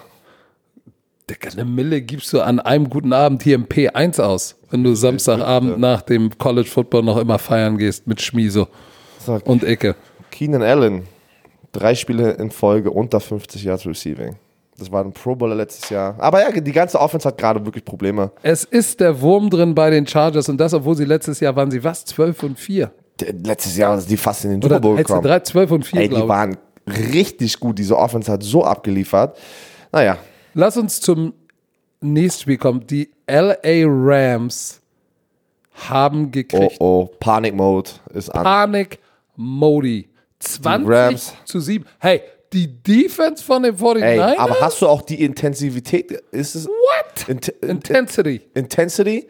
Digga, 1.30 1.50
eine 1.52 1.64
Mille 1.66 2.02
gibst 2.02 2.34
du 2.34 2.42
an 2.42 2.60
einem 2.60 2.90
guten 2.90 3.14
Abend 3.14 3.44
hier 3.44 3.56
im 3.56 3.68
P1 3.68 4.22
aus, 4.22 4.58
wenn 4.70 4.84
du 4.84 4.96
Samstagabend 4.96 5.80
nach 5.80 6.02
dem 6.02 6.38
College 6.38 6.68
Football 6.68 7.04
noch 7.04 7.18
immer 7.18 7.40
feiern 7.40 7.78
gehst 7.78 8.06
mit 8.06 8.22
Schmieso 8.22 8.68
Sag, 9.20 9.46
und 9.48 9.64
Ecke. 9.64 9.96
Keenan 10.30 10.62
Allen, 10.62 11.04
drei 11.72 11.96
Spiele 11.96 12.32
in 12.32 12.52
Folge 12.52 12.92
unter 12.92 13.22
50 13.22 13.64
Yards 13.64 13.86
Receiving. 13.86 14.36
Das 14.82 14.92
war 14.92 15.04
ein 15.04 15.14
Pro 15.14 15.36
Bowler 15.36 15.56
letztes 15.56 15.90
Jahr. 15.90 16.16
Aber 16.20 16.42
ja, 16.42 16.52
die 16.60 16.72
ganze 16.72 17.00
Offense 17.00 17.28
hat 17.28 17.38
gerade 17.38 17.64
wirklich 17.66 17.86
Probleme. 17.86 18.32
Es 18.42 18.64
ist 18.64 19.00
der 19.00 19.22
Wurm 19.22 19.50
drin 19.50 19.74
bei 19.76 19.90
den 19.92 20.06
Chargers 20.08 20.50
und 20.50 20.58
das, 20.58 20.74
obwohl 20.74 20.96
sie 20.96 21.06
letztes 21.06 21.40
Jahr 21.40 21.56
waren 21.56 21.70
sie 21.72 21.84
was? 21.84 22.04
12 22.06 22.44
und 22.44 22.60
4. 22.60 22.92
Der- 23.20 23.34
Letztes 23.34 23.78
Jahr 23.78 23.98
sind 24.00 24.10
die 24.10 24.18
fast 24.18 24.44
in 24.46 24.52
den 24.52 24.62
Super 24.62 24.80
Bowl 24.80 24.96
gekommen. 24.98 25.22
drei, 25.22 25.40
12 25.40 25.72
und 25.72 25.86
4, 25.86 26.02
Ey, 26.02 26.10
die 26.10 26.28
waren 26.28 26.58
richtig 26.88 27.60
gut. 27.60 27.78
Diese 27.78 27.98
Offense 27.98 28.32
hat 28.32 28.42
so 28.44 28.64
abgeliefert. 28.66 29.38
Naja, 29.92 30.18
Lass 30.54 30.76
uns 30.76 31.00
zum 31.00 31.34
nächsten 32.02 32.42
Spiel 32.42 32.58
kommen. 32.58 32.86
Die 32.88 33.10
LA 33.28 33.86
Rams 33.86 34.82
haben 35.90 36.26
oh 36.26 36.30
gekriegt. 36.32 36.76
oh, 36.80 37.10
Panic 37.20 37.56
Mode 37.56 37.90
ist 38.14 38.30
an. 38.30 38.44
Panik 38.44 39.00
Modi. 39.36 40.10
20 40.40 40.90
Rams. 40.90 41.34
zu 41.46 41.60
7. 41.60 41.86
Hey, 42.00 42.22
die 42.54 42.82
Defense 42.82 43.44
von 43.44 43.64
den 43.64 43.78
49ers? 43.78 44.02
Ey, 44.02 44.38
aber 44.38 44.60
hast 44.60 44.82
du 44.82 44.88
auch 44.88 45.02
die 45.02 45.24
Intensivität? 45.24 46.12
Ist 46.32 46.56
es 46.56 46.68
What? 46.68 47.30
Int 47.30 47.48
Intensity. 47.48 48.42
Intensity? 48.54 49.28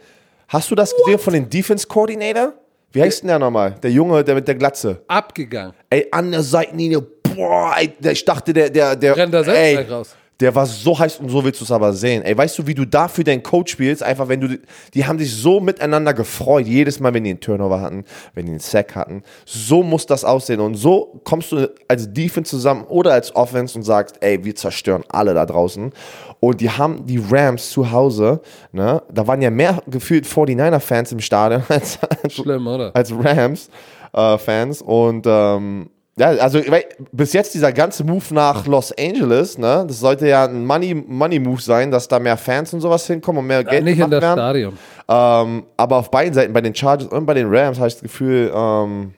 Hast 0.47 0.69
du 0.71 0.75
das 0.75 0.95
gesehen 0.95 1.19
von 1.19 1.33
den 1.33 1.49
Defense 1.49 1.87
Coordinator? 1.87 2.53
Wie 2.91 3.01
heißt 3.01 3.21
denn 3.21 3.29
der 3.29 3.39
nochmal? 3.39 3.75
Der 3.81 3.91
Junge, 3.91 4.23
der 4.23 4.35
mit 4.35 4.47
der 4.47 4.55
Glatze. 4.55 5.01
Abgegangen. 5.07 5.73
Ey, 5.89 6.07
an 6.11 6.31
der 6.31 6.43
Seitenlinie, 6.43 7.01
boah, 7.01 7.73
ey, 7.77 7.93
ich 8.11 8.25
dachte, 8.25 8.51
der, 8.51 8.69
der, 8.69 8.95
der, 8.95 9.15
Rennt 9.15 9.33
da 9.33 9.43
selbst 9.43 9.59
ey, 9.59 9.75
raus. 9.89 10.15
Der 10.41 10.53
war 10.55 10.65
so 10.65 10.97
heiß 10.97 11.19
und 11.19 11.29
so 11.29 11.43
willst 11.43 11.61
du 11.61 11.65
es 11.65 11.71
aber 11.71 11.93
sehen. 11.93 12.23
Ey, 12.23 12.37
weißt 12.37 12.57
du, 12.57 12.67
wie 12.67 12.73
du 12.73 12.85
dafür 12.85 13.23
deinen 13.23 13.43
Coach 13.43 13.73
spielst? 13.73 14.01
Einfach, 14.01 14.27
wenn 14.27 14.41
du, 14.41 14.59
die 14.93 15.05
haben 15.05 15.19
sich 15.19 15.33
so 15.33 15.59
miteinander 15.59 16.13
gefreut, 16.13 16.65
jedes 16.65 16.99
Mal, 16.99 17.13
wenn 17.13 17.23
die 17.23 17.29
einen 17.29 17.39
Turnover 17.39 17.79
hatten, 17.79 18.05
wenn 18.33 18.45
die 18.45 18.51
einen 18.51 18.59
Sack 18.59 18.95
hatten. 18.95 19.23
So 19.45 19.83
muss 19.83 20.05
das 20.05 20.25
aussehen 20.25 20.59
und 20.59 20.75
so 20.75 21.21
kommst 21.23 21.51
du 21.51 21.71
als 21.87 22.11
Defense 22.11 22.49
zusammen 22.49 22.83
oder 22.85 23.13
als 23.13 23.35
Offense 23.35 23.77
und 23.77 23.83
sagst, 23.83 24.15
ey, 24.21 24.43
wir 24.43 24.55
zerstören 24.55 25.03
alle 25.09 25.33
da 25.33 25.45
draußen. 25.45 25.91
Und 26.39 26.59
die 26.59 26.69
haben 26.69 27.05
die 27.05 27.21
Rams 27.29 27.69
zu 27.69 27.91
Hause, 27.91 28.41
ne, 28.71 29.01
da 29.13 29.27
waren 29.27 29.41
ja 29.41 29.51
mehr 29.51 29.81
gefühlt 29.87 30.25
49er-Fans 30.25 31.11
im 31.11 31.19
Stadion 31.19 31.63
als, 31.69 31.99
als 32.01 32.33
Schlimm, 32.33 32.65
oder? 32.65 32.95
als 32.95 33.13
Rams-Fans. 33.13 34.81
und 34.81 35.25
ähm, 35.27 35.89
ja, 36.17 36.27
also 36.27 36.59
weil 36.67 36.85
bis 37.11 37.33
jetzt 37.33 37.53
dieser 37.53 37.71
ganze 37.71 38.03
Move 38.03 38.25
nach 38.31 38.67
Los 38.67 38.91
Angeles, 38.97 39.57
ne, 39.57 39.85
das 39.87 39.99
sollte 39.99 40.27
ja 40.27 40.45
ein 40.45 40.65
Money, 40.65 40.93
Money 40.93 41.39
Move 41.39 41.61
sein, 41.61 41.89
dass 41.89 42.07
da 42.07 42.19
mehr 42.19 42.37
Fans 42.37 42.73
und 42.73 42.81
sowas 42.81 43.07
hinkommen 43.07 43.39
und 43.39 43.47
mehr 43.47 43.63
Geld 43.63 43.83
Nicht 43.85 43.99
in 43.99 44.09
das 44.09 44.21
werden. 44.21 44.37
Stadion. 44.37 44.77
Ähm, 45.07 45.63
aber 45.77 45.97
auf 45.97 46.11
beiden 46.11 46.33
Seiten, 46.33 46.53
bei 46.53 46.61
den 46.61 46.75
Chargers 46.75 47.07
und 47.07 47.25
bei 47.25 47.33
den 47.33 47.47
Rams, 47.49 47.77
habe 47.77 47.87
ich 47.87 47.93
das 47.93 48.03
Gefühl, 48.03 48.51
ähm, 48.53 49.13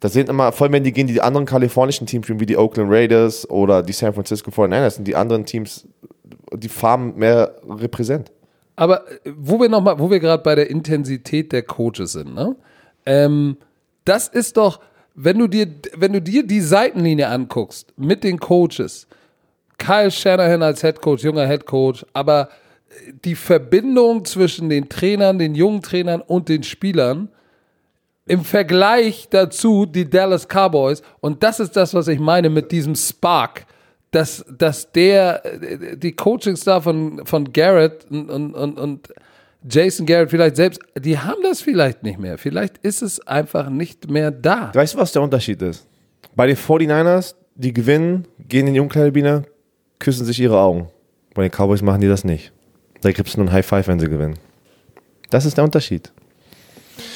da 0.00 0.08
sind 0.08 0.28
immer, 0.28 0.52
vor 0.52 0.64
allem 0.64 0.72
wenn 0.74 0.84
die 0.84 0.92
gegen 0.92 1.08
die 1.08 1.20
anderen 1.20 1.46
kalifornischen 1.46 2.06
Teams 2.06 2.26
spielen, 2.26 2.40
wie 2.40 2.46
die 2.46 2.56
Oakland 2.56 2.90
Raiders 2.90 3.48
oder 3.48 3.82
die 3.82 3.92
San 3.92 4.14
Francisco 4.14 4.50
49ers, 4.50 4.90
sind 4.90 5.06
die 5.06 5.16
anderen 5.16 5.44
Teams 5.44 5.86
die 6.52 6.68
Farben 6.68 7.14
mehr 7.16 7.56
repräsent. 7.68 8.32
Aber 8.76 9.06
äh, 9.08 9.32
wo 9.36 9.60
wir 9.60 9.68
noch 9.68 9.82
mal, 9.82 9.98
wo 9.98 10.10
wir 10.10 10.20
gerade 10.20 10.42
bei 10.42 10.54
der 10.54 10.70
Intensität 10.70 11.52
der 11.52 11.62
Coaches 11.62 12.12
sind, 12.12 12.34
ne? 12.34 12.56
Ähm, 13.04 13.56
das 14.04 14.28
ist 14.28 14.56
doch, 14.56 14.80
wenn 15.16 15.38
du 15.38 15.48
dir, 15.48 15.66
wenn 15.96 16.12
du 16.12 16.20
dir 16.20 16.46
die 16.46 16.60
Seitenlinie 16.60 17.28
anguckst 17.28 17.92
mit 17.96 18.22
den 18.22 18.38
Coaches, 18.38 19.06
Kyle 19.78 20.10
Shanahan 20.10 20.62
als 20.62 20.82
Head 20.82 21.00
Coach, 21.00 21.24
junger 21.24 21.46
Head 21.46 21.66
Coach, 21.66 22.04
aber 22.12 22.50
die 23.24 23.34
Verbindung 23.34 24.24
zwischen 24.24 24.68
den 24.68 24.88
Trainern, 24.88 25.38
den 25.38 25.54
jungen 25.54 25.82
Trainern 25.82 26.20
und 26.20 26.48
den 26.48 26.62
Spielern 26.62 27.28
im 28.26 28.44
Vergleich 28.44 29.28
dazu 29.30 29.86
die 29.86 30.08
Dallas 30.08 30.46
Cowboys 30.48 31.02
und 31.20 31.42
das 31.42 31.60
ist 31.60 31.76
das, 31.76 31.94
was 31.94 32.08
ich 32.08 32.18
meine 32.18 32.50
mit 32.50 32.70
diesem 32.72 32.94
Spark, 32.94 33.66
dass, 34.10 34.44
dass 34.50 34.92
der, 34.92 35.42
die 35.96 36.12
Coaching-Star 36.12 36.82
von, 36.82 37.24
von 37.24 37.52
Garrett 37.52 38.06
und, 38.10 38.30
und, 38.30 38.54
und, 38.54 38.78
und 38.78 39.08
Jason 39.68 40.06
Garrett 40.06 40.30
vielleicht 40.30 40.56
selbst, 40.56 40.80
die 40.98 41.18
haben 41.18 41.42
das 41.42 41.60
vielleicht 41.60 42.02
nicht 42.02 42.18
mehr. 42.18 42.38
Vielleicht 42.38 42.78
ist 42.78 43.02
es 43.02 43.26
einfach 43.26 43.68
nicht 43.68 44.08
mehr 44.10 44.30
da. 44.30 44.70
Weißt 44.74 44.94
du, 44.94 44.98
was 44.98 45.12
der 45.12 45.22
Unterschied 45.22 45.60
ist? 45.62 45.86
Bei 46.34 46.46
den 46.46 46.56
49ers, 46.56 47.34
die 47.54 47.72
gewinnen, 47.72 48.26
gehen 48.38 48.66
in 48.66 48.74
die 48.74 48.80
Umkleidekabine, 48.80 49.42
küssen 49.98 50.24
sich 50.26 50.38
ihre 50.40 50.58
Augen. 50.60 50.88
Bei 51.34 51.42
den 51.42 51.50
Cowboys 51.50 51.82
machen 51.82 52.00
die 52.00 52.08
das 52.08 52.24
nicht. 52.24 52.52
Da 53.00 53.10
gibt 53.12 53.28
es 53.28 53.36
nur 53.36 53.46
ein 53.46 53.52
High 53.52 53.66
Five, 53.66 53.88
wenn 53.88 53.98
sie 53.98 54.08
gewinnen. 54.08 54.38
Das 55.30 55.44
ist 55.44 55.56
der 55.56 55.64
Unterschied. 55.64 56.12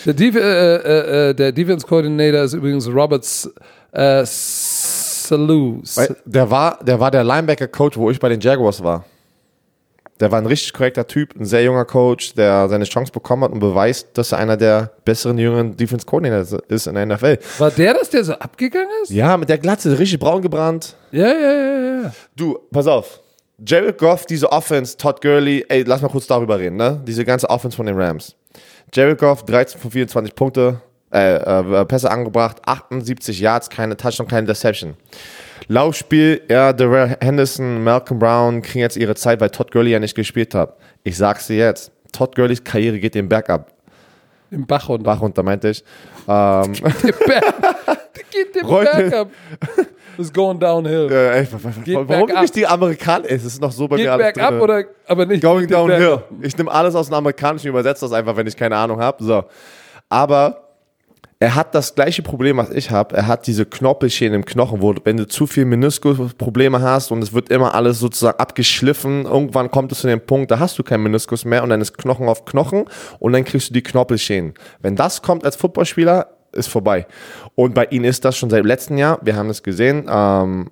Der, 0.04 0.12
Def 0.14 0.34
äh, 0.34 0.40
äh, 0.76 1.30
äh, 1.30 1.34
der 1.34 1.52
Defense 1.52 1.86
Coordinator 1.86 2.42
ist 2.42 2.52
übrigens 2.54 2.86
Robert 2.88 3.24
S- 3.24 3.48
äh. 3.92 4.24
Weil 5.30 6.16
Der 6.24 6.50
war, 6.50 6.78
der 6.84 6.98
war 6.98 7.10
der 7.10 7.22
Linebacker-Coach, 7.24 7.96
wo 7.96 8.10
ich 8.10 8.18
bei 8.18 8.28
den 8.28 8.40
Jaguars 8.40 8.82
war. 8.82 9.04
Der 10.20 10.30
war 10.30 10.38
ein 10.38 10.46
richtig 10.46 10.74
korrekter 10.74 11.06
Typ, 11.06 11.34
ein 11.34 11.46
sehr 11.46 11.62
junger 11.62 11.86
Coach, 11.86 12.34
der 12.34 12.68
seine 12.68 12.84
Chance 12.84 13.10
bekommen 13.10 13.44
hat 13.44 13.52
und 13.52 13.58
beweist, 13.58 14.08
dass 14.14 14.32
er 14.32 14.38
einer 14.38 14.58
der 14.58 14.92
besseren 15.04 15.38
jüngeren 15.38 15.76
Defense 15.76 16.04
Coordinator 16.04 16.60
ist 16.68 16.86
in 16.86 16.94
der 16.94 17.06
NFL. 17.06 17.38
War 17.58 17.70
der 17.70 17.94
das, 17.94 18.10
der 18.10 18.24
so 18.24 18.34
abgegangen 18.34 18.88
ist? 19.02 19.10
Ja, 19.10 19.36
mit 19.38 19.48
der 19.48 19.58
Glatze, 19.58 19.98
richtig 19.98 20.20
braun 20.20 20.42
gebrannt. 20.42 20.94
Ja, 21.10 21.26
ja, 21.26 21.52
ja, 21.52 22.02
ja. 22.02 22.12
Du, 22.36 22.58
pass 22.70 22.86
auf. 22.86 23.20
Jared 23.66 23.98
Goff, 23.98 24.26
diese 24.26 24.50
Offense, 24.52 24.96
Todd 24.96 25.20
Gurley, 25.20 25.64
ey, 25.68 25.82
lass 25.82 26.02
mal 26.02 26.08
kurz 26.08 26.26
darüber 26.26 26.58
reden, 26.58 26.76
ne? 26.76 27.00
Diese 27.06 27.24
ganze 27.24 27.48
Offense 27.48 27.76
von 27.76 27.86
den 27.86 27.98
Rams. 27.98 28.34
Jared 28.92 29.18
Goff, 29.18 29.44
13 29.44 29.80
von 29.80 29.90
24 29.90 30.34
Punkte, 30.34 30.80
äh, 31.12 31.36
äh, 31.36 31.84
Pässe 31.84 32.10
angebracht, 32.10 32.58
78 32.64 33.38
Yards, 33.40 33.68
keine 33.68 33.96
Touchdown, 33.96 34.28
keine 34.28 34.46
Deception. 34.46 34.96
Laufspiel, 35.72 36.42
ja, 36.50 36.72
Darrell 36.72 37.16
Henderson, 37.20 37.84
Malcolm 37.84 38.18
Brown 38.18 38.60
kriegen 38.60 38.80
jetzt 38.80 38.96
ihre 38.96 39.14
Zeit, 39.14 39.40
weil 39.40 39.50
Todd 39.50 39.70
Gurley 39.70 39.92
ja 39.92 40.00
nicht 40.00 40.16
gespielt 40.16 40.52
hat. 40.52 40.76
Ich 41.04 41.16
sag's 41.16 41.46
dir 41.46 41.58
jetzt, 41.58 41.92
Todd 42.12 42.34
Gurleys 42.34 42.64
Karriere 42.64 42.98
geht 42.98 43.14
den 43.14 43.28
Berg 43.28 43.48
ab. 43.50 43.70
Im 44.50 44.66
Bach 44.66 44.88
runter. 44.88 45.04
Bach 45.04 45.20
runter, 45.20 45.44
meinte 45.44 45.68
ich. 45.68 45.84
Ähm, 46.26 46.72
Der 46.72 47.12
Berg, 47.12 47.44
der 47.86 48.24
geht 48.32 48.54
den 48.56 48.66
Berg 48.66 49.12
ab. 49.14 49.28
It's 50.18 50.32
going 50.32 50.58
downhill. 50.58 51.08
äh, 51.08 51.38
ey, 51.38 51.46
Geht 51.84 51.94
warum 51.94 52.06
bergab. 52.08 52.42
nicht 52.42 52.56
die 52.56 52.66
Amerikaner? 52.66 53.26
Es 53.30 53.44
ist 53.44 53.60
noch 53.60 53.70
so 53.70 53.86
bei 53.86 53.94
geht 53.96 54.06
mir 54.06 54.12
alles 54.12 54.24
bergab 54.24 54.48
drinne. 54.50 54.62
oder, 54.62 54.84
aber 55.06 55.26
nicht. 55.26 55.40
Going 55.40 55.68
den 55.68 55.68
Berg 55.68 55.88
downhill. 56.00 56.22
Ich 56.42 56.58
nehme 56.58 56.70
alles 56.72 56.96
aus 56.96 57.06
dem 57.06 57.14
Amerikanischen, 57.14 57.68
übersetze 57.68 58.04
das 58.06 58.12
einfach, 58.12 58.36
wenn 58.36 58.48
ich 58.48 58.56
keine 58.56 58.74
Ahnung 58.76 59.00
habe. 59.00 59.22
So. 59.22 59.44
Aber 60.08 60.69
er 61.42 61.54
hat 61.54 61.74
das 61.74 61.94
gleiche 61.94 62.20
Problem, 62.20 62.58
was 62.58 62.68
ich 62.68 62.90
habe. 62.90 63.16
Er 63.16 63.26
hat 63.26 63.46
diese 63.46 63.64
Knorpelschäden 63.64 64.34
im 64.34 64.44
Knochen, 64.44 64.82
wo 64.82 64.94
wenn 65.04 65.16
du 65.16 65.26
zu 65.26 65.46
viel 65.46 65.64
Meniskusprobleme 65.64 66.82
hast 66.82 67.10
und 67.10 67.22
es 67.22 67.32
wird 67.32 67.48
immer 67.48 67.74
alles 67.74 67.98
sozusagen 67.98 68.38
abgeschliffen, 68.38 69.24
irgendwann 69.24 69.70
kommt 69.70 69.90
es 69.90 70.00
zu 70.00 70.06
dem 70.06 70.20
Punkt, 70.20 70.50
da 70.50 70.58
hast 70.58 70.78
du 70.78 70.82
keinen 70.82 71.02
Meniskus 71.02 71.46
mehr 71.46 71.62
und 71.62 71.70
dann 71.70 71.80
ist 71.80 71.96
Knochen 71.96 72.28
auf 72.28 72.44
Knochen 72.44 72.84
und 73.20 73.32
dann 73.32 73.44
kriegst 73.44 73.70
du 73.70 73.72
die 73.72 73.82
Knorpelschäden. 73.82 74.52
Wenn 74.82 74.96
das 74.96 75.22
kommt 75.22 75.46
als 75.46 75.56
Footballspieler, 75.56 76.26
ist 76.52 76.68
vorbei. 76.68 77.06
Und 77.54 77.74
bei 77.74 77.86
ihm 77.86 78.04
ist 78.04 78.24
das 78.26 78.36
schon 78.36 78.50
seit 78.50 78.66
letztem 78.66 78.98
Jahr. 78.98 79.18
Wir 79.22 79.36
haben 79.36 79.48
es 79.48 79.62
gesehen. 79.62 80.10
Ähm, 80.10 80.70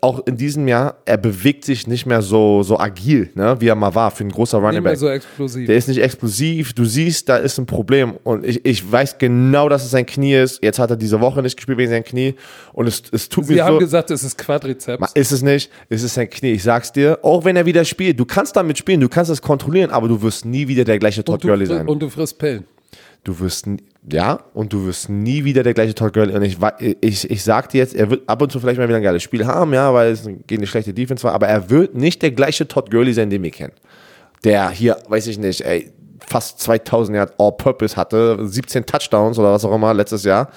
auch 0.00 0.26
in 0.26 0.36
diesem 0.36 0.66
Jahr, 0.68 0.96
er 1.04 1.16
bewegt 1.16 1.64
sich 1.64 1.86
nicht 1.86 2.06
mehr 2.06 2.22
so, 2.22 2.62
so 2.62 2.78
agil, 2.78 3.30
ne, 3.34 3.56
wie 3.60 3.68
er 3.68 3.74
mal 3.74 3.94
war 3.94 4.10
für 4.10 4.24
ein 4.24 4.30
großer 4.30 4.58
Running 4.58 4.74
Nicht 4.76 4.82
mehr 4.82 4.92
Back. 4.92 4.98
so 4.98 5.08
explosiv. 5.08 5.66
Der 5.66 5.76
ist 5.76 5.88
nicht 5.88 6.00
explosiv. 6.00 6.72
Du 6.72 6.84
siehst, 6.84 7.28
da 7.28 7.36
ist 7.36 7.58
ein 7.58 7.66
Problem. 7.66 8.14
Und 8.24 8.44
ich, 8.46 8.64
ich 8.64 8.90
weiß 8.90 9.18
genau, 9.18 9.68
dass 9.68 9.84
es 9.84 9.90
sein 9.90 10.06
Knie 10.06 10.34
ist. 10.34 10.62
Jetzt 10.62 10.78
hat 10.78 10.90
er 10.90 10.96
diese 10.96 11.20
Woche 11.20 11.42
nicht 11.42 11.56
gespielt 11.56 11.78
wegen 11.78 11.90
seinem 11.90 12.04
Knie. 12.04 12.34
Und 12.72 12.86
es, 12.86 13.02
es 13.12 13.28
tut 13.28 13.46
Sie 13.46 13.54
mir 13.54 13.64
haben 13.64 13.74
so. 13.74 13.78
gesagt, 13.80 14.10
es 14.10 14.22
ist 14.24 14.38
Quadrizeps. 14.38 15.12
Ist 15.14 15.32
es 15.32 15.42
nicht, 15.42 15.70
ist 15.88 16.02
es 16.02 16.14
sein 16.14 16.28
Knie. 16.30 16.52
Ich 16.52 16.62
sag's 16.62 16.92
dir, 16.92 17.18
auch 17.22 17.44
wenn 17.44 17.56
er 17.56 17.66
wieder 17.66 17.84
spielt, 17.84 18.18
du 18.18 18.24
kannst 18.24 18.56
damit 18.56 18.78
spielen, 18.78 19.00
du 19.00 19.08
kannst 19.08 19.30
es 19.30 19.42
kontrollieren, 19.42 19.90
aber 19.90 20.08
du 20.08 20.20
wirst 20.22 20.44
nie 20.44 20.66
wieder 20.68 20.84
der 20.84 20.98
gleiche 20.98 21.24
Todd 21.24 21.42
Gurley 21.42 21.66
sein. 21.66 21.86
und 21.88 22.00
du 22.00 22.08
frisst 22.08 22.38
Pillen. 22.38 22.64
Du 23.24 23.38
wirst, 23.40 23.66
ja, 24.10 24.40
und 24.54 24.72
du 24.72 24.86
wirst 24.86 25.10
nie 25.10 25.44
wieder 25.44 25.62
der 25.62 25.74
gleiche 25.74 25.94
Todd 25.94 26.14
Gurley. 26.14 26.34
Und 26.34 26.42
ich, 26.42 26.56
ich, 27.00 27.30
ich 27.30 27.44
sag 27.44 27.68
dir 27.68 27.78
jetzt, 27.78 27.94
er 27.94 28.08
wird 28.10 28.28
ab 28.28 28.40
und 28.40 28.50
zu 28.50 28.60
vielleicht 28.60 28.78
mal 28.78 28.88
wieder 28.88 28.96
ein 28.96 29.02
geiles 29.02 29.22
Spiel 29.22 29.46
haben, 29.46 29.74
ja, 29.74 29.92
weil 29.92 30.12
es 30.12 30.24
gegen 30.24 30.60
eine 30.60 30.66
schlechte 30.66 30.94
Defense 30.94 31.22
war, 31.24 31.34
aber 31.34 31.48
er 31.48 31.68
wird 31.68 31.94
nicht 31.94 32.22
der 32.22 32.30
gleiche 32.30 32.66
Todd 32.66 32.90
Gurley 32.90 33.12
sein, 33.12 33.28
den 33.28 33.42
wir 33.42 33.50
kennen. 33.50 33.74
Der 34.44 34.70
hier, 34.70 34.96
weiß 35.08 35.26
ich 35.26 35.38
nicht, 35.38 35.60
ey, 35.60 35.92
fast 36.26 36.60
2000 36.60 37.16
Yard 37.16 37.34
All-Purpose 37.38 37.96
hatte, 37.96 38.38
17 38.40 38.86
Touchdowns 38.86 39.38
oder 39.38 39.52
was 39.52 39.64
auch 39.64 39.74
immer 39.74 39.92
letztes 39.92 40.24
Jahr 40.24 40.50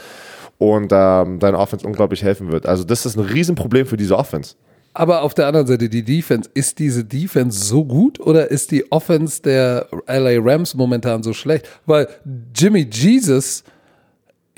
und 0.58 0.92
ähm, 0.94 1.40
deine 1.40 1.58
Offense 1.58 1.86
unglaublich 1.86 2.24
helfen 2.24 2.52
wird. 2.52 2.66
Also 2.66 2.84
das 2.84 3.06
ist 3.06 3.18
ein 3.18 3.26
Riesenproblem 3.26 3.86
für 3.86 3.98
diese 3.98 4.18
Offense. 4.18 4.56
Aber 4.94 5.24
auf 5.24 5.34
der 5.34 5.48
anderen 5.48 5.66
Seite, 5.66 5.90
die 5.90 6.04
Defense, 6.04 6.50
ist 6.54 6.78
diese 6.80 7.04
Defense 7.04 7.66
so 7.66 7.84
gut 7.84 8.20
oder 8.20 8.52
ist 8.52 8.70
die 8.72 8.92
Offense 8.92 9.42
der 9.42 9.88
LA 10.08 10.38
Rams 10.40 10.76
momentan 10.76 11.24
so 11.24 11.34
schlecht? 11.34 11.68
Weil 11.86 12.08
Jimmy 12.56 12.88
Jesus 12.92 13.64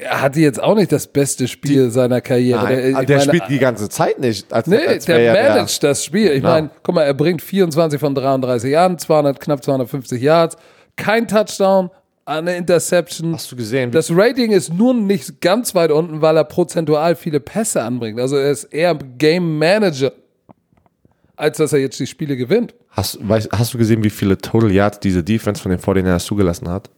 hatte 0.03 0.41
jetzt 0.41 0.61
auch 0.61 0.75
nicht 0.75 0.91
das 0.91 1.07
beste 1.07 1.47
Spiel 1.47 1.89
seiner 1.89 2.19
Karriere. 2.19 2.63
Nein, 2.65 2.95
ich 2.99 3.05
der 3.05 3.17
meine, 3.17 3.21
spielt 3.29 3.47
die 3.49 3.59
ganze 3.59 3.87
Zeit 3.87 4.19
nicht. 4.19 4.51
Als, 4.51 4.67
Nee, 4.67 4.85
als 4.85 5.05
der 5.05 5.19
er 5.19 5.53
managt 5.55 5.81
das 5.83 6.03
Spiel. 6.03 6.31
Ich 6.33 6.43
Ja. 6.43 6.49
meine, 6.49 6.69
guck 6.83 6.95
mal, 6.95 7.03
er 7.03 7.13
bringt 7.13 7.41
24 7.41 7.97
von 7.97 8.13
33 8.13 8.71
Jahren, 8.71 8.97
200, 8.99 9.39
knapp 9.39 9.63
250 9.63 10.21
Yards, 10.21 10.57
kein 10.97 11.29
Touchdown, 11.29 11.91
eine 12.25 12.57
Interception. 12.57 13.33
Hast 13.35 13.49
du 13.53 13.55
gesehen? 13.55 13.91
Das 13.91 14.11
Rating 14.13 14.51
ist 14.51 14.73
nur 14.73 14.93
nicht 14.93 15.39
ganz 15.39 15.73
weit 15.75 15.91
unten, 15.91 16.21
weil 16.21 16.35
er 16.35 16.43
prozentual 16.43 17.15
viele 17.15 17.39
Pässe 17.39 17.81
anbringt. 17.83 18.19
Also 18.19 18.35
er 18.35 18.51
ist 18.51 18.65
eher 18.65 18.95
Game 18.95 19.57
Manager, 19.57 20.11
als 21.35 21.57
dass 21.57 21.73
er 21.73 21.79
jetzt 21.79 21.99
die 21.99 22.07
Spiele 22.07 22.37
gewinnt. 22.37 22.73
Hast, 22.91 23.17
weißt, 23.27 23.49
hast 23.51 23.73
du 23.73 23.77
gesehen, 23.77 24.03
wie 24.03 24.09
viele 24.09 24.37
Total 24.37 24.71
Yards 24.71 24.99
diese 24.99 25.23
Defense 25.23 25.61
von 25.61 25.71
den 25.71 25.79
49ers 25.79 26.25
zugelassen 26.25 26.69
hat? 26.69 26.89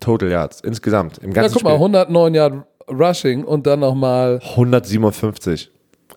Total 0.00 0.30
Yards, 0.30 0.60
insgesamt, 0.62 1.18
im 1.18 1.30
Ja, 1.30 1.42
ganzen 1.42 1.54
guck 1.54 1.64
mal, 1.64 1.70
Spiel. 1.70 1.84
109 1.86 2.34
Yard 2.34 2.66
Rushing 2.90 3.44
und 3.44 3.66
dann 3.66 3.80
nochmal 3.80 4.40
157. 4.42 5.70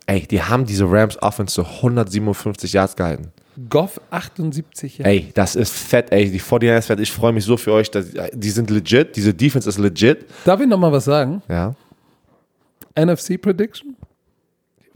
Ey, 0.07 0.21
die 0.27 0.41
haben 0.41 0.65
diese 0.65 0.89
Rams 0.89 1.21
Offense 1.21 1.55
zu 1.55 1.63
157 1.63 2.73
Yards 2.73 2.95
gehalten. 2.95 3.31
Goff 3.69 4.01
78 4.09 4.97
Jahre. 4.97 5.09
Ey, 5.11 5.31
das 5.33 5.55
ist 5.55 5.73
fett, 5.73 6.11
ey. 6.11 6.29
Die 6.29 6.41
49ers 6.41 6.81
fett. 6.81 6.99
Ich 6.99 7.11
freue 7.11 7.31
mich 7.31 7.45
so 7.45 7.55
für 7.57 7.71
euch. 7.71 7.89
Dass, 7.89 8.07
die 8.33 8.49
sind 8.49 8.69
legit. 8.69 9.15
Diese 9.15 9.33
Defense 9.33 9.69
ist 9.69 9.77
legit. 9.77 10.25
Darf 10.43 10.59
ich 10.59 10.67
nochmal 10.67 10.91
was 10.91 11.05
sagen? 11.05 11.41
Ja. 11.47 11.73
NFC 12.99 13.41
Prediction? 13.41 13.95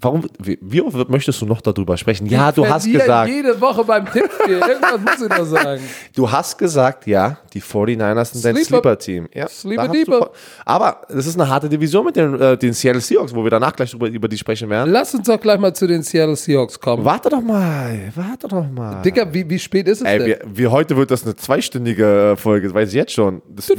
Warum, 0.02 0.26
wie, 0.40 0.58
wie 0.62 0.82
oft 0.82 1.10
möchtest 1.10 1.42
du 1.42 1.46
noch 1.46 1.60
darüber 1.62 1.98
sprechen? 1.98 2.26
Ja, 2.28 2.52
du 2.52 2.66
hast 2.68 2.90
gesagt, 2.90 3.30
jede 3.30 3.60
Woche 3.60 3.84
beim 3.84 4.06
Tippspiel. 4.06 4.60
Irgendwas 4.60 5.00
muss 5.02 5.22
ich 5.22 5.38
noch 5.38 5.46
sagen. 5.46 5.82
du 6.16 6.32
hast 6.32 6.58
gesagt, 6.58 7.06
ja, 7.06 7.38
die 7.54 7.62
49ers 7.62 8.26
sind 8.34 8.46
dein 8.46 8.56
Sleeper- 8.56 8.66
Sleeper-Team. 8.66 9.28
Ja, 9.34 9.48
Sleeper 9.50 9.84
da 9.84 9.90
hast 9.90 9.96
du 9.96 10.12
Deeper. 10.12 10.32
Aber 10.66 11.02
das 11.10 11.26
ist 11.28 11.40
eine 11.40 11.50
harte 11.50 11.68
Division 11.68 12.06
mit 12.06 12.16
den, 12.16 12.40
äh, 12.40 12.58
den 12.58 12.74
Seattle 12.74 13.02
Seahawks, 13.02 13.36
wo 13.36 13.44
wir 13.44 13.50
danach 13.50 13.76
gleich 13.76 13.94
über, 13.94 14.08
über 14.08 14.28
die 14.28 14.38
sprechen 14.38 14.70
werden. 14.70 14.92
Lass 14.92 15.14
uns 15.14 15.28
doch 15.28 15.40
gleich 15.40 15.60
mal 15.60 15.74
zu 15.74 15.86
den 15.86 16.02
Seattle 16.04 16.36
Seahawks 16.36 16.80
kommen. 16.80 17.04
Warte 17.04 17.30
doch 17.30 17.42
mal, 17.42 18.12
warte 18.16 18.48
doch 18.48 18.70
mal. 18.70 19.02
Dicker, 19.02 19.34
wie, 19.34 19.50
wie 19.50 19.60
spät 19.60 19.88
ist 19.88 20.02
es 20.02 20.08
Ey, 20.08 20.20
denn? 20.20 20.28
wir, 20.28 20.40
wir, 20.46 20.72
heute 20.72 20.96
wird 20.96 21.12
das 21.12 21.24
eine 21.24 21.36
zweistündige 21.36 22.32
äh, 22.32 22.36
Folge, 22.38 22.74
weiß 22.74 22.90
ich 22.90 22.96
jetzt 22.96 23.12
schon. 23.12 23.42
Das, 23.50 23.68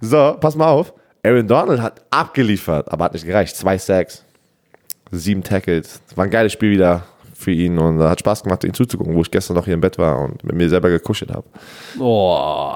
so, 0.00 0.36
pass 0.40 0.54
mal 0.56 0.68
auf. 0.68 0.92
Aaron 1.26 1.48
Donald 1.48 1.80
hat 1.80 2.02
abgeliefert, 2.10 2.90
aber 2.90 3.06
hat 3.06 3.14
nicht 3.14 3.26
gereicht. 3.26 3.56
Zwei 3.56 3.78
Sacks, 3.78 4.24
sieben 5.10 5.42
Tackles. 5.42 6.00
Das 6.08 6.16
war 6.16 6.24
ein 6.24 6.30
geiles 6.30 6.52
Spiel 6.52 6.70
wieder 6.70 7.04
für 7.34 7.50
ihn 7.52 7.78
und 7.78 7.98
hat 8.00 8.20
Spaß 8.20 8.42
gemacht, 8.44 8.64
ihm 8.64 8.72
zuzugucken, 8.72 9.14
wo 9.14 9.20
ich 9.20 9.30
gestern 9.30 9.56
noch 9.56 9.66
hier 9.66 9.74
im 9.74 9.80
Bett 9.80 9.98
war 9.98 10.18
und 10.20 10.42
mit 10.42 10.54
mir 10.56 10.68
selber 10.70 10.88
gekuschelt 10.88 11.30
habe. 11.30 11.44
Oh, 11.98 12.72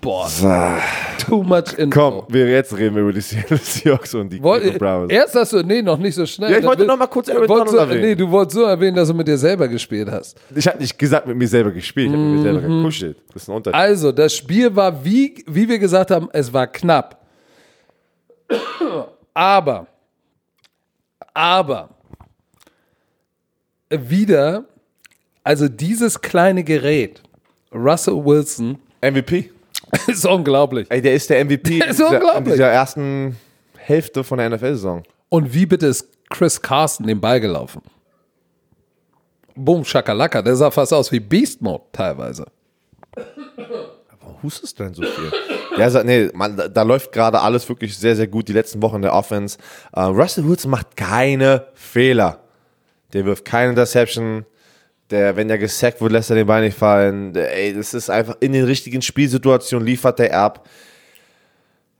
boah, 0.00 0.78
too 1.18 1.42
much 1.44 1.78
info. 1.78 1.90
Komm, 2.00 2.22
wir 2.28 2.48
jetzt 2.48 2.76
reden 2.76 2.96
wir 2.96 3.02
über 3.02 3.12
die 3.12 3.20
Seattle 3.20 3.56
Seahawks 3.56 4.12
und 4.14 4.30
die 4.30 4.42
Woll, 4.42 4.58
Cleveland 4.60 4.78
Browns. 4.80 5.12
erst 5.12 5.34
hast 5.36 5.52
du, 5.52 5.62
nee, 5.62 5.80
noch 5.80 5.96
nicht 5.96 6.16
so 6.16 6.26
schnell. 6.26 6.50
Ja, 6.50 6.58
ich 6.58 6.64
wollte 6.64 6.78
Dann 6.78 6.88
noch 6.88 6.98
mal 6.98 7.06
kurz 7.06 7.28
Aaron 7.28 7.46
Donald 7.46 7.72
du, 7.72 7.76
erwähnen. 7.76 8.00
Nee, 8.02 8.14
du 8.16 8.28
wolltest 8.30 8.56
so 8.56 8.64
erwähnen, 8.64 8.96
dass 8.96 9.08
du 9.08 9.14
mit 9.14 9.28
dir 9.28 9.38
selber 9.38 9.68
gespielt 9.68 10.10
hast. 10.10 10.36
Ich 10.54 10.66
habe 10.66 10.78
nicht 10.78 10.98
gesagt, 10.98 11.26
mit 11.28 11.36
mir 11.36 11.48
selber 11.48 11.70
gespielt, 11.70 12.08
ich 12.08 12.12
habe 12.12 12.22
mit 12.24 12.36
mir 12.38 12.42
selber 12.42 12.60
gekuschelt. 12.62 13.16
Das 13.32 13.42
ist 13.44 13.48
ein 13.48 13.54
Unterschied. 13.54 13.80
Also, 13.80 14.10
das 14.10 14.34
Spiel 14.34 14.74
war, 14.74 15.04
wie, 15.04 15.44
wie 15.46 15.68
wir 15.68 15.78
gesagt 15.78 16.10
haben, 16.10 16.28
es 16.32 16.52
war 16.52 16.66
knapp. 16.66 17.16
Aber, 19.34 19.86
aber, 21.34 21.90
wieder, 23.90 24.64
also 25.42 25.68
dieses 25.68 26.20
kleine 26.20 26.64
Gerät, 26.64 27.22
Russell 27.72 28.24
Wilson, 28.24 28.78
MVP. 29.02 29.50
ist 30.06 30.26
unglaublich. 30.26 30.86
Ey, 30.90 31.02
der 31.02 31.14
ist 31.14 31.28
der 31.30 31.44
MVP 31.44 31.78
Der 31.78 31.88
ist 31.90 31.98
dieser, 31.98 32.40
dieser 32.40 32.68
ersten 32.68 33.36
Hälfte 33.76 34.22
von 34.22 34.38
der 34.38 34.50
NFL-Saison. 34.50 35.02
Und 35.28 35.52
wie 35.54 35.66
bitte 35.66 35.86
ist 35.86 36.06
Chris 36.28 36.60
Carson 36.60 37.06
den 37.06 37.20
Ball 37.20 37.40
gelaufen? 37.40 37.82
Boom, 39.54 39.84
Shakalaka, 39.84 40.42
der 40.42 40.56
sah 40.56 40.70
fast 40.70 40.92
aus 40.92 41.10
wie 41.10 41.20
Beast 41.20 41.60
Mode 41.60 41.84
teilweise. 41.92 42.46
Hustest 44.42 44.78
du 44.78 44.84
denn 44.84 44.94
so 44.94 45.02
viel? 45.02 45.32
Ja, 45.76 45.90
sa- 45.90 46.02
nee, 46.04 46.30
man, 46.34 46.56
da, 46.56 46.68
da 46.68 46.82
läuft 46.82 47.12
gerade 47.12 47.40
alles 47.40 47.68
wirklich 47.68 47.96
sehr, 47.96 48.16
sehr 48.16 48.26
gut. 48.26 48.48
Die 48.48 48.52
letzten 48.52 48.80
Wochen 48.82 49.02
der 49.02 49.14
Offense. 49.14 49.58
Äh, 49.92 50.00
Russell 50.02 50.48
Wilson 50.48 50.70
macht 50.70 50.96
keine 50.96 51.66
Fehler. 51.74 52.40
Der 53.12 53.24
wirft 53.24 53.44
keine 53.44 53.70
Interception. 53.70 54.44
Der, 55.10 55.34
wenn 55.36 55.48
der 55.48 55.58
gesackt 55.58 56.00
wird, 56.00 56.12
lässt 56.12 56.30
er 56.30 56.36
den 56.36 56.46
Ball 56.46 56.62
nicht 56.62 56.78
fallen. 56.78 57.32
Der, 57.32 57.52
ey, 57.56 57.74
das 57.74 57.94
ist 57.94 58.08
einfach 58.10 58.36
in 58.40 58.52
den 58.52 58.64
richtigen 58.64 59.02
Spielsituationen 59.02 59.86
liefert 59.86 60.18
der 60.20 60.38
ab. 60.38 60.68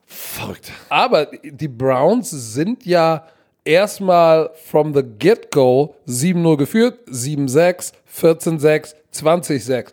Verrückt. 0.07 0.73
Aber 0.89 1.27
die 1.43 1.69
Browns 1.69 2.31
sind 2.31 2.85
ja 2.85 3.27
erstmal 3.65 4.51
from 4.67 4.95
the 4.95 5.03
get-go 5.03 5.95
7-0 6.09 6.57
geführt, 6.57 6.99
7-6, 7.09 7.93
14-6, 8.21 8.95
20-6. 9.15 9.89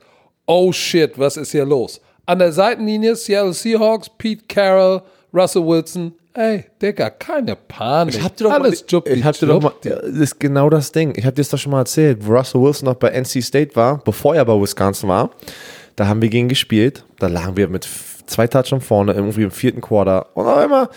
Oh 0.47 0.71
shit, 0.71 1.17
was 1.19 1.37
ist 1.37 1.51
hier 1.51 1.65
los? 1.65 2.01
An 2.27 2.39
der 2.39 2.51
Seitenlinie 2.51 3.15
Seattle 3.15 3.53
Seahawks, 3.53 4.09
Pete 4.17 4.43
Carroll, 4.49 5.01
Russell 5.33 5.65
Wilson. 5.65 6.11
Ey, 6.33 6.65
Digga, 6.81 7.09
keine 7.09 7.55
Panik. 7.55 8.15
Ich 8.15 8.21
hab 8.21 8.35
dir 8.35 8.43
doch 8.43 8.51
Alles 8.51 8.85
mal, 8.91 9.01
ich 9.05 9.23
dir 9.39 9.47
doch 9.47 9.61
mal, 9.61 9.71
das 9.81 10.03
ist 10.03 10.39
genau 10.39 10.69
das 10.69 10.91
Ding. 10.91 11.13
Ich 11.15 11.25
habe 11.25 11.33
dir 11.33 11.41
das 11.41 11.49
doch 11.49 11.57
schon 11.57 11.71
mal 11.71 11.79
erzählt, 11.79 12.19
wo 12.21 12.33
Russell 12.33 12.61
Wilson 12.61 12.85
noch 12.85 12.95
bei 12.95 13.09
NC 13.09 13.41
State 13.41 13.75
war, 13.75 13.99
bevor 14.03 14.35
er 14.35 14.45
bei 14.45 14.53
Wisconsin 14.53 15.09
war. 15.09 15.31
Da 15.95 16.07
haben 16.07 16.21
wir 16.21 16.29
gegen 16.29 16.47
gespielt. 16.49 17.05
Da 17.17 17.27
lagen 17.27 17.55
wir 17.57 17.69
mit 17.69 17.85
zwei 18.27 18.47
Touchdowns 18.47 18.85
vorne, 18.85 19.13
irgendwie 19.13 19.43
im 19.43 19.51
vierten 19.51 19.81
Quarter. 19.81 20.27
Und 20.35 20.45
auf 20.45 20.57
einmal, 20.57 20.89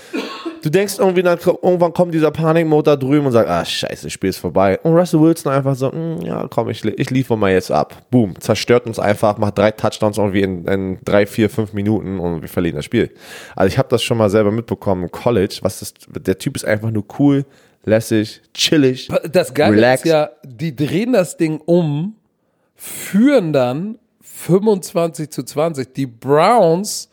du 0.63 0.69
denkst 0.69 0.95
irgendwie, 0.99 1.23
dann, 1.23 1.39
irgendwann 1.39 1.93
kommt 1.93 2.13
dieser 2.13 2.31
Panikmotor 2.31 2.97
drüben 2.97 3.27
und 3.27 3.33
sagt, 3.33 3.49
ah, 3.49 3.65
scheiße, 3.65 4.05
das 4.05 4.13
Spiel 4.13 4.31
ist 4.31 4.39
vorbei. 4.39 4.79
Und 4.83 4.95
Russell 4.95 5.21
Wilson 5.21 5.53
einfach 5.53 5.75
so, 5.75 5.91
"Mm, 5.91 6.21
ja, 6.23 6.47
komm, 6.49 6.69
ich, 6.71 6.85
ich 6.85 7.11
liefere 7.11 7.39
mal 7.39 7.53
jetzt 7.53 7.71
ab. 7.71 8.03
Boom, 8.11 8.39
zerstört 8.41 8.87
uns 8.87 8.99
einfach, 8.99 9.39
macht 9.39 9.59
drei 9.59 9.71
Touchdowns 9.71 10.19
irgendwie 10.19 10.43
in, 10.43 10.67
in 10.67 10.99
drei, 11.05 11.27
vier, 11.27 11.49
fünf 11.49 11.73
Minuten 11.73 12.21
und 12.21 12.43
wir 12.43 12.49
verlieren 12.49 12.77
das 12.77 12.85
Spiel. 12.85 13.11
Also 13.57 13.73
ich 13.73 13.79
habe 13.79 13.89
das 13.89 14.03
schon 14.03 14.19
mal 14.19 14.29
selber 14.31 14.51
mitbekommen 14.51 15.05
im 15.05 15.11
College. 15.11 15.59
Was 15.63 15.81
das, 15.81 15.95
der 16.09 16.39
Typ 16.39 16.57
ist 16.57 16.65
einfach 16.65 16.91
nur 16.91 17.05
cool, 17.19 17.45
lässig, 17.85 18.43
chillig. 18.55 19.09
Das 19.31 19.55
Geile 19.55 19.77
Relax. 19.77 20.03
ist 20.03 20.11
ja, 20.11 20.31
die 20.45 20.75
drehen 20.75 21.13
das 21.13 21.37
Ding 21.37 21.61
um, 21.65 22.17
führen 22.77 23.53
dann 23.53 23.99
25 24.23 25.31
zu 25.31 25.43
20. 25.43 25.93
Die 25.95 26.07
Browns 26.07 27.09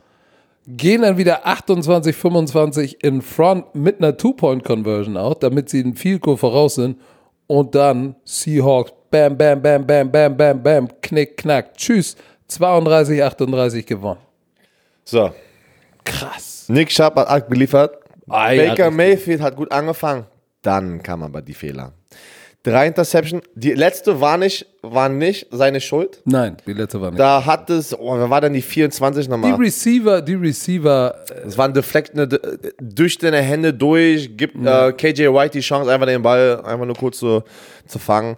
gehen 0.68 1.02
dann 1.02 1.18
wieder 1.18 1.48
28, 1.48 2.16
25 2.16 3.04
in 3.04 3.22
Front 3.22 3.74
mit 3.74 4.00
einer 4.00 4.18
Two-Point-Conversion 4.18 5.18
auch, 5.18 5.36
damit 5.36 5.70
sie 5.70 5.82
ein 5.82 5.96
Field 5.96 6.22
Goal 6.22 6.38
voraus 6.38 6.76
sind. 6.76 7.00
Und 7.48 7.74
dann 7.74 8.16
Seahawks, 8.26 8.92
bam, 9.10 9.38
bam, 9.38 9.62
bam, 9.62 9.88
bam, 9.88 10.12
bam, 10.12 10.36
bam, 10.36 10.62
bam, 10.62 10.88
knick, 11.02 11.38
knack, 11.38 11.76
tschüss, 11.76 12.18
32, 12.48 13.24
38 13.24 13.86
gewonnen. 13.86 14.20
So, 15.06 15.32
Krass. 16.08 16.66
Nick 16.70 16.92
Sharp 16.92 17.16
hat 17.16 17.28
abgeliefert. 17.28 17.98
Baker. 18.26 18.92
Mayfield 18.92 19.42
hat 19.42 19.56
gut 19.56 19.72
angefangen. 19.72 20.26
Dann 20.62 21.02
kam 21.04 21.24
aber 21.24 21.42
die 21.42 21.54
Fehler. 21.54 21.94
Drei 22.68 22.88
Interception. 22.88 23.42
Die 23.56 23.72
letzte 23.74 24.20
war 24.20 24.38
nicht, 24.38 24.66
war 24.82 25.08
nicht 25.10 25.48
seine 25.52 25.80
Schuld. 25.80 26.22
Nein, 26.26 26.58
die 26.68 26.74
letzte 26.74 27.00
war 27.00 27.12
nicht. 27.12 27.20
Da 27.20 27.46
hat 27.46 27.70
es, 27.70 27.98
oh, 27.98 28.18
wer 28.18 28.30
war 28.30 28.42
denn 28.42 28.52
die 28.54 28.62
24 28.62 29.26
die 29.26 29.32
nochmal? 29.32 29.54
Receiver, 29.54 30.22
die 30.22 30.34
Receiver, 30.34 31.16
äh, 31.30 31.48
Es 31.48 31.58
war 31.58 31.66
ein 31.68 31.74
Deflekt 31.74 32.14
ne, 32.16 32.28
d- 32.28 32.40
durch 32.82 33.18
deine 33.18 33.38
Hände 33.42 33.74
durch, 33.74 34.36
gibt 34.36 34.58
äh, 34.66 34.92
KJ 34.92 35.28
White 35.34 35.52
die 35.58 35.62
Chance, 35.62 35.92
einfach 35.92 36.08
den 36.08 36.22
Ball 36.22 36.62
einfach 36.66 36.86
nur 36.86 36.96
kurz 36.96 37.20
zu, 37.20 37.42
zu 37.86 38.00
fangen. 38.00 38.36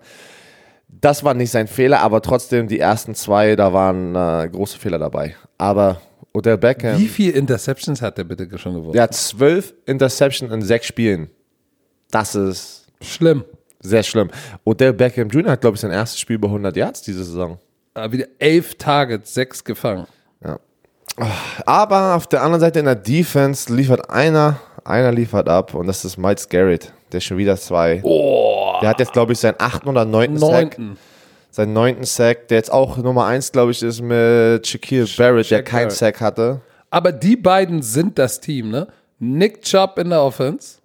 Das 0.87 1.23
war 1.23 1.33
nicht 1.33 1.49
sein 1.51 1.67
Fehler, 1.67 2.01
aber 2.01 2.21
trotzdem 2.21 2.67
die 2.67 2.79
ersten 2.79 3.15
zwei, 3.15 3.55
da 3.55 3.73
waren 3.73 4.15
äh, 4.15 4.49
große 4.51 4.77
Fehler 4.77 4.99
dabei. 4.99 5.35
Aber 5.57 6.01
Odell 6.33 6.57
Beckham, 6.57 6.99
wie 6.99 7.07
viele 7.07 7.31
Interceptions 7.33 8.01
hat 8.01 8.17
der 8.19 8.25
bitte 8.25 8.47
schon 8.59 8.73
gewonnen? 8.75 8.93
der 8.93 9.03
hat 9.03 9.15
zwölf 9.15 9.73
Interception 9.85 10.51
in 10.51 10.61
sechs 10.61 10.85
Spielen. 10.85 11.29
Das 12.11 12.35
ist 12.35 12.87
Schlimm. 13.01 13.43
Sehr 13.79 14.03
schlimm. 14.03 14.29
Odell 14.63 14.93
Beckham 14.93 15.29
Jr. 15.29 15.51
hat, 15.51 15.61
glaube 15.61 15.75
ich, 15.75 15.81
sein 15.81 15.91
erstes 15.91 16.19
Spiel 16.19 16.35
über 16.35 16.47
100 16.47 16.75
Yards 16.75 17.01
diese 17.01 17.23
Saison. 17.23 17.57
Aber 17.93 18.11
wieder 18.11 18.27
elf 18.37 18.75
Targets, 18.75 19.33
sechs 19.33 19.63
gefangen. 19.63 20.05
Aber 21.65 22.15
auf 22.15 22.27
der 22.27 22.43
anderen 22.43 22.61
Seite 22.61 22.79
in 22.79 22.85
der 22.85 22.95
Defense 22.95 23.73
liefert 23.73 24.09
einer, 24.09 24.59
einer 24.85 25.11
liefert 25.11 25.49
ab 25.49 25.73
und 25.73 25.87
das 25.87 26.05
ist 26.05 26.17
Miles 26.17 26.47
Garrett, 26.47 26.93
der 27.11 27.19
schon 27.19 27.37
wieder 27.37 27.57
zwei. 27.57 28.01
Der 28.81 28.89
hat 28.89 28.99
jetzt, 28.99 29.11
glaube 29.11 29.33
ich, 29.33 29.39
seinen 29.39 29.55
achten 29.57 29.89
oder 29.89 30.05
neunten 30.05 30.37
Sack. 30.37 30.51
Neunten. 30.51 30.97
Seinen 31.51 31.73
neunten 31.73 32.03
Sack, 32.03 32.47
der 32.47 32.57
jetzt 32.57 32.71
auch 32.71 32.97
Nummer 32.97 33.25
eins, 33.25 33.51
glaube 33.51 33.71
ich, 33.71 33.81
ist 33.81 34.01
mit 34.01 34.65
Shaquille 34.65 35.07
Barrett, 35.17 35.49
der 35.49 35.57
Shaq 35.57 35.65
keinen. 35.65 35.89
Sack 35.89 36.21
hatte. 36.21 36.61
Aber 36.89 37.11
die 37.11 37.35
beiden 37.35 37.81
sind 37.81 38.17
das 38.17 38.39
Team, 38.39 38.69
ne? 38.69 38.87
Nick 39.17 39.63
Chubb 39.63 39.99
in 39.99 40.11
der 40.11 40.21
Offense 40.21 40.78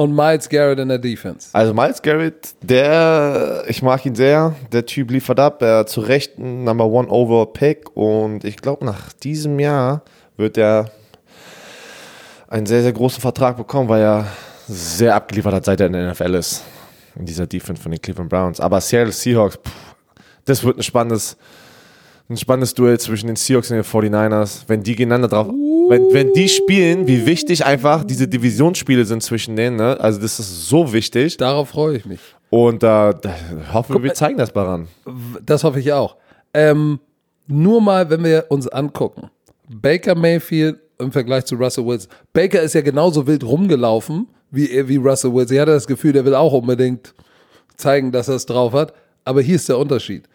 und 0.00 0.16
Miles 0.16 0.48
Garrett 0.48 0.78
in 0.78 0.88
der 0.88 0.96
Defense. 0.96 1.50
Also 1.52 1.74
Miles 1.74 2.00
Garrett, 2.00 2.54
der, 2.62 3.64
ich 3.68 3.82
mag 3.82 4.06
ihn 4.06 4.14
sehr, 4.14 4.56
der 4.72 4.86
Typ 4.86 5.10
liefert 5.10 5.38
ab, 5.38 5.60
er 5.60 5.80
hat 5.80 5.90
zu 5.90 6.00
Recht 6.00 6.38
ein 6.38 6.64
Number 6.64 6.86
One 6.86 7.06
Overall 7.08 7.48
Pick 7.52 7.94
und 7.94 8.42
ich 8.44 8.56
glaube, 8.56 8.86
nach 8.86 9.12
diesem 9.12 9.60
Jahr 9.60 10.00
wird 10.38 10.56
er 10.56 10.90
einen 12.48 12.64
sehr, 12.64 12.80
sehr 12.80 12.94
großen 12.94 13.20
Vertrag 13.20 13.58
bekommen, 13.58 13.90
weil 13.90 14.00
er 14.00 14.26
sehr 14.66 15.14
abgeliefert 15.14 15.52
hat, 15.52 15.66
seit 15.66 15.80
er 15.80 15.88
in 15.88 15.92
der 15.92 16.10
NFL 16.12 16.34
ist. 16.34 16.64
In 17.14 17.26
dieser 17.26 17.46
Defense 17.46 17.82
von 17.82 17.92
den 17.92 18.00
Cleveland 18.00 18.30
Browns. 18.30 18.58
Aber 18.58 18.80
Seattle 18.80 19.12
Seahawks, 19.12 19.56
pff, 19.56 19.72
das 20.46 20.64
wird 20.64 20.78
ein 20.78 20.82
spannendes, 20.82 21.36
ein 22.30 22.36
spannendes 22.36 22.74
Duell 22.74 22.98
zwischen 22.98 23.26
den 23.26 23.36
Seahawks 23.36 23.70
und 23.70 23.76
den 23.76 23.84
49ers. 23.84 24.62
Wenn 24.68 24.82
die 24.82 24.94
gegeneinander 24.94 25.28
drauf, 25.28 25.48
wenn, 25.48 26.12
wenn 26.12 26.32
die 26.32 26.48
spielen, 26.48 27.06
wie 27.08 27.26
wichtig 27.26 27.66
einfach 27.66 28.04
diese 28.04 28.28
Divisionsspiele 28.28 29.04
sind 29.04 29.22
zwischen 29.22 29.56
denen, 29.56 29.76
ne? 29.76 29.98
Also 30.00 30.20
das 30.20 30.38
ist 30.38 30.68
so 30.68 30.92
wichtig. 30.92 31.36
Darauf 31.36 31.70
freue 31.70 31.96
ich 31.96 32.06
mich. 32.06 32.20
Und 32.48 32.82
äh, 32.82 32.86
da 32.86 33.14
hoffen 33.72 33.96
wir, 33.96 34.02
wir 34.04 34.14
zeigen 34.14 34.38
das 34.38 34.52
daran. 34.52 34.86
Das 35.44 35.64
hoffe 35.64 35.80
ich 35.80 35.92
auch. 35.92 36.16
Ähm, 36.54 37.00
nur 37.48 37.80
mal, 37.80 38.08
wenn 38.08 38.22
wir 38.22 38.46
uns 38.48 38.68
angucken. 38.68 39.30
Baker 39.68 40.14
Mayfield 40.14 40.78
im 40.98 41.10
Vergleich 41.10 41.44
zu 41.46 41.56
Russell 41.56 41.84
Wilson. 41.84 42.10
Baker 42.32 42.62
ist 42.62 42.74
ja 42.74 42.80
genauso 42.80 43.26
wild 43.26 43.44
rumgelaufen 43.44 44.28
wie, 44.50 44.88
wie 44.88 44.96
Russell 44.96 45.32
Wilson. 45.32 45.56
Ich 45.56 45.60
hatte 45.60 45.72
das 45.72 45.86
Gefühl, 45.86 46.12
der 46.12 46.24
will 46.24 46.34
auch 46.34 46.52
unbedingt 46.52 47.14
zeigen, 47.76 48.12
dass 48.12 48.28
er 48.28 48.36
es 48.36 48.46
drauf 48.46 48.72
hat. 48.72 48.92
Aber 49.24 49.42
hier 49.42 49.56
ist 49.56 49.68
der 49.68 49.78
Unterschied. 49.78 50.28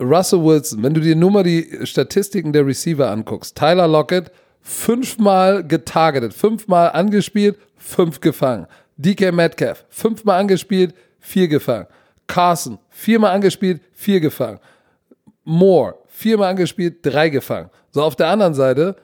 Russell 0.00 0.42
Wilson, 0.42 0.82
wenn 0.82 0.94
du 0.94 1.00
dir 1.00 1.14
nur 1.14 1.30
mal 1.30 1.42
die 1.42 1.80
Statistiken 1.84 2.52
der 2.52 2.66
Receiver 2.66 3.10
anguckst, 3.10 3.56
Tyler 3.56 3.86
Lockett 3.86 4.30
fünfmal 4.60 5.62
getargetet, 5.66 6.34
fünfmal 6.34 6.90
angespielt, 6.90 7.58
fünf 7.76 8.20
gefangen. 8.20 8.66
DK 8.96 9.32
Metcalf, 9.32 9.84
fünfmal 9.90 10.40
angespielt, 10.40 10.94
vier 11.20 11.48
gefangen. 11.48 11.86
Carson, 12.26 12.78
viermal 12.88 13.32
angespielt, 13.32 13.82
vier 13.92 14.20
gefangen. 14.20 14.58
Moore, 15.44 15.96
viermal 16.06 16.50
angespielt, 16.50 16.98
drei 17.02 17.28
gefangen. 17.28 17.70
So 17.90 18.02
auf 18.02 18.16
der 18.16 18.28
anderen 18.28 18.54
Seite 18.54 18.96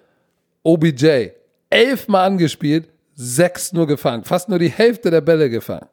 OBJ, 0.62 1.30
elfmal 1.68 2.26
angespielt, 2.26 2.88
sechs 3.14 3.72
nur 3.72 3.86
gefangen. 3.86 4.24
Fast 4.24 4.48
nur 4.48 4.58
die 4.58 4.70
Hälfte 4.70 5.10
der 5.10 5.20
Bälle 5.20 5.50
gefangen. 5.50 5.88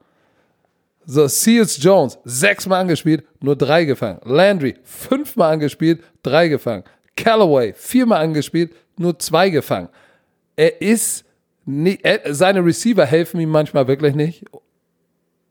So, 1.10 1.26
Seals 1.30 1.82
Jones, 1.82 2.20
sechsmal 2.26 2.82
angespielt, 2.82 3.24
nur 3.40 3.56
drei 3.56 3.86
gefangen. 3.86 4.20
Landry, 4.26 4.76
fünfmal 4.84 5.54
angespielt, 5.54 6.04
drei 6.22 6.50
gefangen. 6.50 6.84
Callaway, 7.16 7.74
viermal 7.74 8.22
angespielt, 8.22 8.76
nur 8.98 9.18
zwei 9.18 9.50
gefangen. 9.50 9.88
Er 10.58 10.82
ist, 10.82 11.24
nicht, 11.66 12.04
er, 12.04 12.34
seine 12.36 12.64
Receiver 12.64 13.06
helfen 13.06 13.40
ihm 13.40 13.50
manchmal 13.50 13.88
wirklich 13.88 14.16
nicht. 14.16 14.44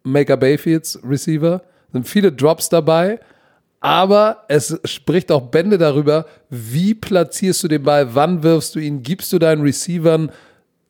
Maker 0.02 0.36
Bayfields 0.36 1.00
Receiver, 1.02 1.62
sind 1.90 2.06
viele 2.06 2.32
Drops 2.32 2.68
dabei, 2.68 3.18
aber 3.80 4.44
es 4.48 4.78
spricht 4.84 5.32
auch 5.32 5.50
Bände 5.50 5.78
darüber, 5.78 6.26
wie 6.50 6.92
platzierst 6.92 7.64
du 7.64 7.68
den 7.68 7.82
Ball, 7.82 8.14
wann 8.14 8.42
wirfst 8.42 8.74
du 8.74 8.78
ihn, 8.78 9.02
gibst 9.02 9.32
du 9.32 9.38
deinen 9.38 9.62
Receivern 9.62 10.30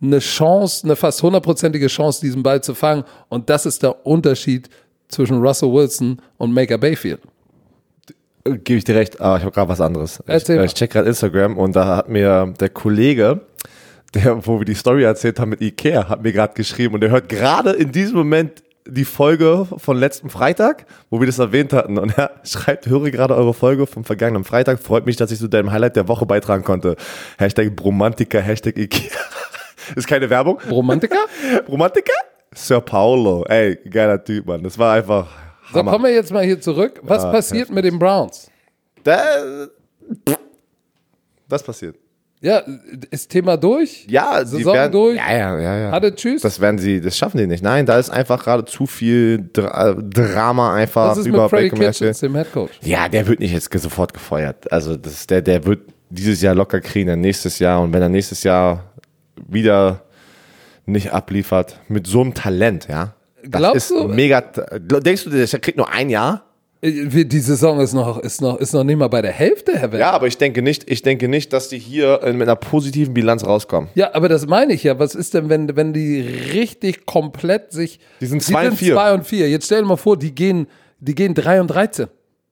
eine 0.06 0.20
Chance, 0.20 0.84
eine 0.84 0.96
fast 0.96 1.22
hundertprozentige 1.22 1.86
Chance, 1.88 2.20
diesen 2.20 2.42
Ball 2.42 2.62
zu 2.62 2.74
fangen. 2.74 3.04
Und 3.28 3.50
das 3.50 3.66
ist 3.66 3.82
der 3.82 4.06
Unterschied 4.06 4.68
zwischen 5.08 5.40
Russell 5.40 5.72
Wilson 5.72 6.20
und 6.38 6.52
Maker 6.52 6.78
Bayfield. 6.78 7.20
Gebe 8.44 8.78
ich 8.78 8.84
dir 8.84 8.94
recht, 8.94 9.20
aber 9.20 9.38
ich 9.38 9.42
habe 9.42 9.52
gerade 9.52 9.68
was 9.68 9.80
anderes. 9.80 10.20
Ich, 10.20 10.28
Erzähl 10.28 10.56
äh, 10.56 10.58
mal. 10.60 10.64
ich 10.66 10.74
check 10.74 10.90
gerade 10.90 11.08
Instagram 11.08 11.58
und 11.58 11.74
da 11.74 11.96
hat 11.96 12.08
mir 12.08 12.54
der 12.60 12.68
Kollege, 12.68 13.40
der, 14.14 14.46
wo 14.46 14.60
wir 14.60 14.64
die 14.64 14.74
Story 14.74 15.02
erzählt 15.02 15.40
haben 15.40 15.50
mit 15.50 15.60
Ikea, 15.60 16.08
hat 16.08 16.22
mir 16.22 16.32
gerade 16.32 16.54
geschrieben 16.54 16.94
und 16.94 17.00
der 17.00 17.10
hört 17.10 17.28
gerade 17.28 17.72
in 17.72 17.90
diesem 17.90 18.16
Moment 18.16 18.62
die 18.88 19.04
Folge 19.04 19.66
von 19.76 19.96
letzten 19.96 20.30
Freitag, 20.30 20.86
wo 21.10 21.18
wir 21.20 21.26
das 21.26 21.40
erwähnt 21.40 21.72
hatten. 21.72 21.98
Und 21.98 22.16
er 22.16 22.30
schreibt, 22.44 22.86
höre 22.86 23.10
gerade 23.10 23.34
eure 23.34 23.54
Folge 23.54 23.86
vom 23.86 24.04
vergangenen 24.04 24.44
Freitag. 24.44 24.80
Freut 24.80 25.06
mich, 25.06 25.16
dass 25.16 25.32
ich 25.32 25.38
zu 25.38 25.48
deinem 25.48 25.72
Highlight 25.72 25.96
der 25.96 26.06
Woche 26.08 26.26
beitragen 26.26 26.62
konnte. 26.62 26.96
Hashtag 27.38 27.74
Bromantiker, 27.74 28.40
Hashtag 28.40 28.76
Ikea. 28.78 29.10
Ist 29.94 30.06
keine 30.08 30.28
Werbung. 30.30 30.58
Romantiker? 30.70 31.18
Bromantiker? 31.66 32.12
Sir 32.54 32.80
Paulo. 32.80 33.44
Ey, 33.48 33.76
geiler 33.90 34.22
Typ, 34.22 34.46
Mann. 34.46 34.62
Das 34.62 34.78
war 34.78 34.94
einfach 34.94 35.26
So, 35.72 35.78
Hammer. 35.78 35.90
kommen 35.92 36.04
wir 36.04 36.12
jetzt 36.14 36.32
mal 36.32 36.44
hier 36.44 36.60
zurück. 36.60 37.00
Was 37.02 37.24
Ah, 37.24 37.30
passiert 37.32 37.70
mit 37.70 37.84
den 37.84 37.98
Browns? 37.98 38.50
Da, 39.04 39.18
was 41.48 41.62
passiert? 41.62 41.96
Ja, 42.40 42.62
ist 43.10 43.30
Thema 43.30 43.56
durch? 43.56 44.06
Ja, 44.10 44.44
Saison 44.44 44.74
werden, 44.74 44.92
durch? 44.92 45.16
Ja, 45.16 45.32
ja, 45.36 45.58
ja, 45.58 45.76
ja. 45.78 45.90
Hatte 45.90 46.14
Tschüss? 46.14 46.42
Das 46.42 46.60
werden 46.60 46.78
sie, 46.78 47.00
das 47.00 47.16
schaffen 47.16 47.38
die 47.38 47.46
nicht. 47.46 47.62
Nein, 47.62 47.86
da 47.86 47.98
ist 47.98 48.10
einfach 48.10 48.42
gerade 48.44 48.64
zu 48.66 48.86
viel 48.86 49.48
Dra 49.52 49.94
Drama 49.94 50.74
einfach 50.74 51.10
Was 51.10 51.18
ist 51.18 51.26
über 51.26 51.42
mit 51.44 51.50
Freddie 51.50 51.70
Baker 51.70 51.76
Mayfield. 51.78 51.96
Kitchens, 51.98 52.20
dem 52.20 52.34
Head 52.36 52.52
Coach? 52.52 52.72
Ja, 52.82 53.08
der 53.08 53.26
wird 53.26 53.40
nicht 53.40 53.52
jetzt 53.52 53.72
sofort 53.78 54.12
gefeuert. 54.12 54.70
Also 54.70 54.96
das, 54.96 55.26
der, 55.26 55.40
der 55.40 55.64
wird 55.64 55.80
dieses 56.10 56.42
Jahr 56.42 56.54
locker 56.54 56.80
kriegen, 56.80 57.08
dann 57.08 57.20
nächstes 57.20 57.58
Jahr. 57.58 57.80
Und 57.80 57.92
wenn 57.92 58.02
er 58.02 58.08
nächstes 58.10 58.42
Jahr 58.42 58.84
wieder 59.48 60.02
nicht 60.86 61.12
abliefert, 61.12 61.80
mit 61.88 62.06
so 62.06 62.20
einem 62.20 62.34
Talent, 62.34 62.88
ja. 62.88 63.14
Das 63.44 63.60
Glaubst 63.60 63.90
du- 63.90 64.08
mega. 64.08 64.40
Denkst 64.40 65.24
du, 65.24 65.30
der 65.30 65.46
kriegt 65.60 65.76
nur 65.76 65.90
ein 65.90 66.10
Jahr? 66.10 66.44
Äh, 66.80 67.24
Die 67.24 67.38
Saison 67.40 67.80
ist 67.80 67.92
noch, 67.92 68.18
ist 68.18 68.40
noch, 68.40 68.58
ist 68.58 68.72
noch 68.72 68.84
nicht 68.84 68.96
mal 68.96 69.08
bei 69.08 69.22
der 69.22 69.32
Hälfte, 69.32 69.72
Herr 69.78 69.92
Wendt. 69.92 70.00
Ja, 70.00 70.10
aber 70.10 70.26
ich 70.26 70.36
denke 70.38 70.62
nicht, 70.62 70.88
ich 70.90 71.02
denke 71.02 71.28
nicht, 71.28 71.52
dass 71.52 71.68
die 71.68 71.78
hier 71.78 72.22
äh, 72.22 72.32
mit 72.32 72.42
einer 72.48 72.56
positiven 72.56 73.14
Bilanz 73.14 73.44
rauskommen. 73.44 73.88
Ja, 73.94 74.14
aber 74.14 74.28
das 74.28 74.46
meine 74.46 74.72
ich 74.74 74.82
ja. 74.84 74.98
Was 74.98 75.14
ist 75.14 75.34
denn, 75.34 75.48
wenn, 75.48 75.74
wenn 75.76 75.92
die 75.92 76.20
richtig 76.20 77.06
komplett 77.06 77.72
sich. 77.72 77.98
Die 78.20 78.26
sind 78.26 78.42
zwei 78.42 78.68
und 78.68 78.76
vier. 78.76 78.94
zwei 78.94 79.14
und 79.14 79.26
vier. 79.26 79.48
Jetzt 79.48 79.66
stell 79.66 79.82
dir 79.82 79.88
mal 79.88 79.96
vor, 79.96 80.16
die 80.18 80.34
gehen, 80.34 80.66
die 81.00 81.14
gehen 81.14 81.34
3 81.34 81.60
und 81.60 81.68
13. 81.68 82.06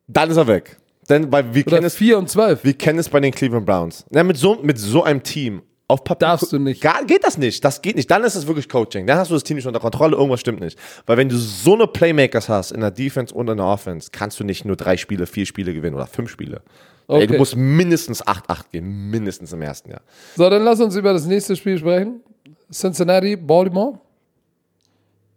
Dann 0.07 0.31
ist 0.31 0.37
er 0.37 0.47
weg. 0.47 0.77
Denn 1.09 1.31
weil 1.33 1.55
wir 1.55 1.67
Oder 1.67 1.77
kennen 1.77 1.87
es 1.87 1.95
4 1.97 2.19
und 2.19 2.31
12. 2.31 2.65
Wir 2.65 2.75
kennen 2.75 2.99
es 2.99 3.09
bei 3.09 3.21
den 3.21 3.33
Cleveland 3.33 3.67
Browns. 3.67 4.05
Ja, 4.11 4.23
mit, 4.25 4.37
so, 4.37 4.59
mit 4.63 4.79
so 4.79 5.03
einem 5.05 5.23
Team 5.23 5.63
auf 5.87 6.03
Papier. 6.05 6.29
Darfst 6.29 6.53
du 6.53 6.59
nicht. 6.59 6.81
Gar, 6.81 7.05
geht 7.05 7.25
das 7.25 7.37
nicht. 7.37 7.65
Das 7.65 7.83
geht 7.83 7.97
nicht. 7.97 8.11
Dann 8.11 8.25
ist 8.25 8.35
es 8.35 8.47
wirklich 8.47 8.69
Coaching. 8.69 9.07
Dann 9.07 9.19
hast 9.19 9.31
du 9.31 9.35
das 9.35 9.45
Team 9.45 9.57
nicht 9.57 9.67
unter 9.67 9.81
Kontrolle. 9.81 10.17
Irgendwas 10.17 10.41
stimmt 10.41 10.61
nicht. 10.61 10.79
Weil 11.07 11.17
wenn 11.19 11.29
du 11.29 11.37
so 11.37 11.75
eine 11.75 11.87
Playmakers 11.87 12.49
hast 12.49 12.71
in 12.73 12.81
der 12.81 12.91
Defense 12.91 13.35
und 13.35 13.49
in 13.51 13.59
der 13.59 13.67
Offense, 13.67 14.09
kannst 14.11 14.41
du 14.41 14.45
nicht 14.45 14.65
nur 14.65 14.77
drei 14.77 14.97
Spiele, 14.97 15.27
vier 15.27 15.45
Spiele 15.47 15.75
gewinnen 15.75 15.95
oder 15.95 16.07
fünf 16.07 16.31
Spiele. 16.31 16.63
Ey, 17.07 17.17
Okay. 17.17 17.27
du 17.27 17.37
musst 17.37 17.55
mindestens 17.55 18.25
8-8 18.27 18.65
gehen. 18.73 19.11
Mindestens 19.11 19.53
im 19.53 19.61
ersten 19.61 19.91
Jahr. 19.91 20.01
So, 20.37 20.49
dann 20.49 20.63
lass 20.63 20.81
uns 20.81 20.97
über 20.97 21.13
das 21.13 21.27
nächste 21.27 21.55
Spiel 21.55 21.77
sprechen. 21.79 22.21
Cincinnati, 22.73 23.37
Baltimore. 23.37 23.99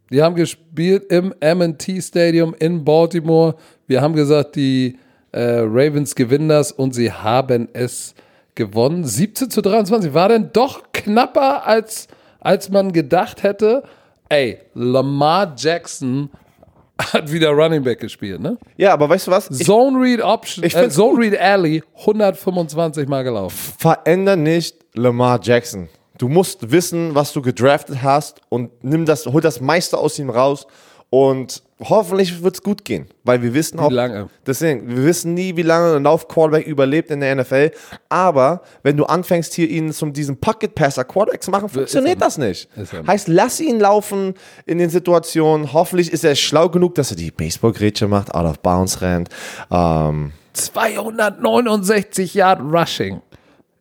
Die 0.10 0.22
haben 0.22 0.36
gespielt 0.36 1.12
im 1.12 1.34
M&T 1.42 2.02
Stadium 2.02 2.56
in 2.60 2.86
Baltimore. 2.86 3.56
Wir 3.88 4.02
haben 4.02 4.14
gesagt, 4.16 4.56
die 4.56 4.98
äh, 5.34 5.60
Ravens 5.60 6.16
gewinnen 6.16 6.48
das 6.48 6.72
und 6.72 6.96
sie 6.96 7.12
haben 7.12 7.68
es 7.74 8.14
gewonnen. 8.14 8.24
17 8.66 9.50
zu 9.50 9.62
23. 9.62 10.14
War 10.14 10.30
denn 10.30 10.50
doch 10.54 10.84
knapper, 10.92 11.66
als, 11.66 12.08
als 12.40 12.70
man 12.70 12.92
gedacht 12.92 13.44
hätte. 13.44 13.84
Ey, 14.30 14.60
Lamar 14.74 15.54
Jackson 15.58 16.30
hat 17.14 17.32
wieder 17.32 17.52
Running 17.52 17.84
Back 17.84 18.00
gespielt, 18.00 18.42
ne? 18.42 18.58
Ja, 18.76 18.94
aber 18.94 19.10
weißt 19.10 19.28
du 19.28 19.32
was? 19.32 19.50
Ich 19.52 19.66
Zone 19.66 20.00
Read 20.00 20.22
Option, 20.22 20.64
Ich 20.66 20.76
äh, 20.76 20.90
Zone 20.90 21.20
Read 21.20 21.40
Alley 21.40 21.84
125 22.00 23.08
Mal 23.08 23.24
gelaufen. 23.24 23.56
veränder 23.78 24.36
nicht 24.36 24.76
Lamar 24.94 25.40
Jackson. 25.42 25.90
Du 26.18 26.28
musst 26.28 26.72
wissen, 26.72 27.14
was 27.14 27.32
du 27.32 27.42
gedraftet 27.44 28.02
hast 28.02 28.42
und 28.50 28.84
nimm 28.84 29.06
das, 29.06 29.28
hol 29.28 29.40
das 29.40 29.62
meiste 29.62 29.98
aus 29.98 30.18
ihm 30.18 30.32
raus 30.32 30.66
Und 31.10 31.64
hoffentlich 31.80 32.44
wird 32.44 32.56
es 32.56 32.64
gut 32.64 32.84
gehen, 32.84 33.06
weil 33.24 33.42
wir 33.42 33.54
wissen 33.54 33.80
auch, 33.80 33.90
lange? 33.90 34.30
deswegen, 34.46 34.90
wir 34.90 35.06
wissen 35.06 35.34
nie, 35.34 35.56
wie 35.56 35.62
lange 35.62 35.96
ein 35.96 36.04
Lauf-Quarterback 36.04 36.68
überlebt 36.68 37.12
in 37.12 37.22
der 37.22 37.36
NFL. 37.36 37.72
Aber 38.10 38.62
wenn 38.84 38.98
du 38.98 39.06
anfängst, 39.06 39.54
hier 39.54 39.70
ihn 39.70 39.94
zum 39.94 40.12
diesen 40.12 40.38
Pocket-Passer 40.38 41.06
Quarterback 41.06 41.44
zu 41.44 41.52
machen, 41.52 41.70
funktioniert 41.70 42.18
er 42.18 42.26
das 42.26 42.38
nicht. 42.38 42.68
Heißt, 43.08 43.30
lass 43.30 43.62
ihn 43.62 43.80
laufen 43.80 44.34
in 44.66 44.80
den 44.80 44.90
Situationen. 44.90 45.72
Hoffentlich 45.72 46.12
ist 46.12 46.26
er 46.26 46.36
schlau 46.36 46.68
genug, 46.68 46.96
dass 46.96 47.12
er 47.12 47.18
die 47.18 47.32
Baseball-Grätsche 47.32 48.08
macht, 48.08 48.34
out 48.36 48.46
of 48.46 48.60
bounds 48.60 49.02
rennt. 49.02 49.30
Ähm, 49.72 50.34
269 50.54 52.34
Yard 52.34 52.60
Rushing. 52.62 53.22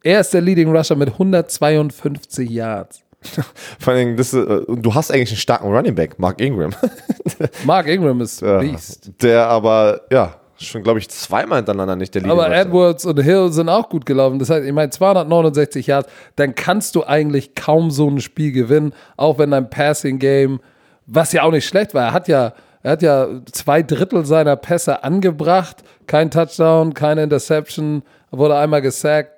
Er 0.03 0.21
ist 0.21 0.33
der 0.33 0.43
Leading 0.43 0.71
Rusher 0.71 0.95
mit 0.95 1.09
152 1.09 2.49
Yards. 2.51 3.06
vor 3.79 3.93
allem, 3.93 4.17
das, 4.17 4.33
äh, 4.33 4.61
du 4.69 4.95
hast 4.95 5.11
eigentlich 5.11 5.31
einen 5.31 5.39
starken 5.39 5.73
Running 5.73 5.95
Back, 5.95 6.19
Mark 6.19 6.41
Ingram. 6.41 6.75
Mark 7.65 7.87
Ingram 7.89 8.21
ist 8.21 8.41
Beast. 8.41 9.11
der 9.21 9.47
aber, 9.47 10.03
ja, 10.11 10.37
schon, 10.59 10.83
glaube 10.83 10.99
ich, 10.99 11.09
zweimal 11.09 11.59
hintereinander 11.59 11.97
nicht 11.97 12.15
der 12.15 12.23
Leading 12.23 12.39
Aber. 12.39 12.55
Edwards 12.55 13.05
und 13.05 13.21
Hill 13.21 13.53
sind 13.53 13.69
auch 13.69 13.89
gut 13.89 14.07
gelaufen. 14.07 14.39
Das 14.39 14.51
heißt, 14.51 14.65
ich 14.65 14.73
meine, 14.73 14.91
269 14.91 15.87
Yards, 15.87 16.09
dann 16.37 16.55
kannst 16.55 16.95
du 16.95 17.05
eigentlich 17.05 17.55
kaum 17.55 17.91
so 17.91 18.09
ein 18.09 18.21
Spiel 18.21 18.53
gewinnen, 18.53 18.93
auch 19.17 19.39
wenn 19.39 19.51
dein 19.51 19.69
Passing 19.69 20.19
Game, 20.19 20.61
was 21.07 21.33
ja 21.33 21.43
auch 21.43 21.53
nicht 21.53 21.67
schlecht 21.67 21.95
war, 21.95 22.07
er 22.07 22.13
hat 22.13 22.29
ja, 22.29 22.53
er 22.83 22.93
hat 22.93 23.03
ja 23.03 23.29
zwei 23.53 23.83
Drittel 23.83 24.25
seiner 24.25 24.57
Pässe 24.57 25.05
angebracht, 25.05 25.83
kein 26.07 26.31
Touchdown, 26.31 26.95
keine 26.95 27.25
Interception, 27.25 28.03
wurde 28.31 28.57
einmal 28.57 28.83
gesackt, 28.83 29.33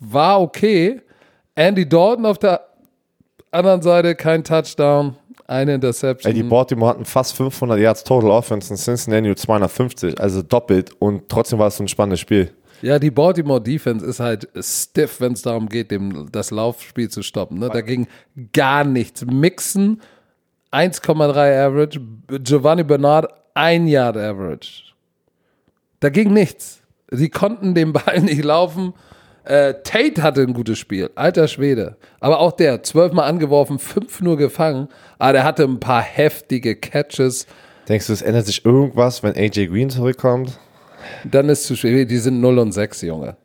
war 0.00 0.40
okay. 0.40 1.00
Andy 1.54 1.88
Dalton 1.88 2.26
auf 2.26 2.38
der 2.38 2.60
anderen 3.54 3.82
Seite, 3.82 4.14
kein 4.14 4.44
Touchdown, 4.44 5.16
eine 5.46 5.74
Interception. 5.74 6.30
Ey, 6.30 6.34
die 6.34 6.42
Baltimore 6.42 6.90
hatten 6.90 7.04
fast 7.04 7.36
500 7.36 7.78
Yards 7.78 8.04
Total 8.04 8.30
Offense 8.30 8.72
und 8.72 8.78
Cincinnati 8.78 9.26
nur 9.26 9.36
250, 9.36 10.20
also 10.20 10.42
doppelt 10.42 10.90
und 10.98 11.28
trotzdem 11.28 11.58
war 11.58 11.68
es 11.68 11.76
so 11.76 11.84
ein 11.84 11.88
spannendes 11.88 12.20
Spiel. 12.20 12.50
Ja, 12.82 12.98
die 12.98 13.10
Baltimore 13.10 13.62
Defense 13.62 14.04
ist 14.04 14.20
halt 14.20 14.48
stiff, 14.60 15.20
wenn 15.20 15.32
es 15.32 15.42
darum 15.42 15.68
geht, 15.68 15.90
dem, 15.90 16.30
das 16.30 16.50
Laufspiel 16.50 17.08
zu 17.08 17.22
stoppen. 17.22 17.58
Ne? 17.58 17.70
Da 17.70 17.80
ging 17.80 18.06
gar 18.52 18.84
nichts. 18.84 19.24
Mixen 19.24 20.02
1,3 20.70 21.66
Average, 21.66 22.00
Giovanni 22.42 22.82
Bernard 22.82 23.28
1 23.54 23.88
Yard 23.88 24.16
Average. 24.16 24.82
Da 26.00 26.10
ging 26.10 26.32
nichts. 26.32 26.82
Sie 27.10 27.30
konnten 27.30 27.74
den 27.74 27.92
Ball 27.92 28.20
nicht 28.22 28.44
laufen. 28.44 28.92
Äh, 29.44 29.74
Tate 29.84 30.22
hatte 30.22 30.40
ein 30.42 30.54
gutes 30.54 30.78
Spiel, 30.78 31.10
alter 31.14 31.48
Schwede. 31.48 31.96
Aber 32.20 32.40
auch 32.40 32.52
der, 32.52 32.82
zwölfmal 32.82 33.28
angeworfen, 33.28 33.78
fünf 33.78 34.20
nur 34.22 34.36
gefangen. 34.36 34.88
Aber 35.18 35.32
der 35.34 35.44
hatte 35.44 35.64
ein 35.64 35.80
paar 35.80 36.02
heftige 36.02 36.76
Catches. 36.76 37.46
Denkst 37.88 38.06
du, 38.06 38.12
es 38.14 38.22
ändert 38.22 38.46
sich 38.46 38.64
irgendwas, 38.64 39.22
wenn 39.22 39.34
AJ 39.36 39.66
Green 39.66 39.90
zurückkommt? 39.90 40.58
Dann 41.24 41.48
ist 41.50 41.64
zu 41.64 41.76
schwer. 41.76 42.06
Die 42.06 42.16
sind 42.18 42.40
0 42.40 42.58
und 42.58 42.72
6, 42.72 43.02
Junge. 43.02 43.36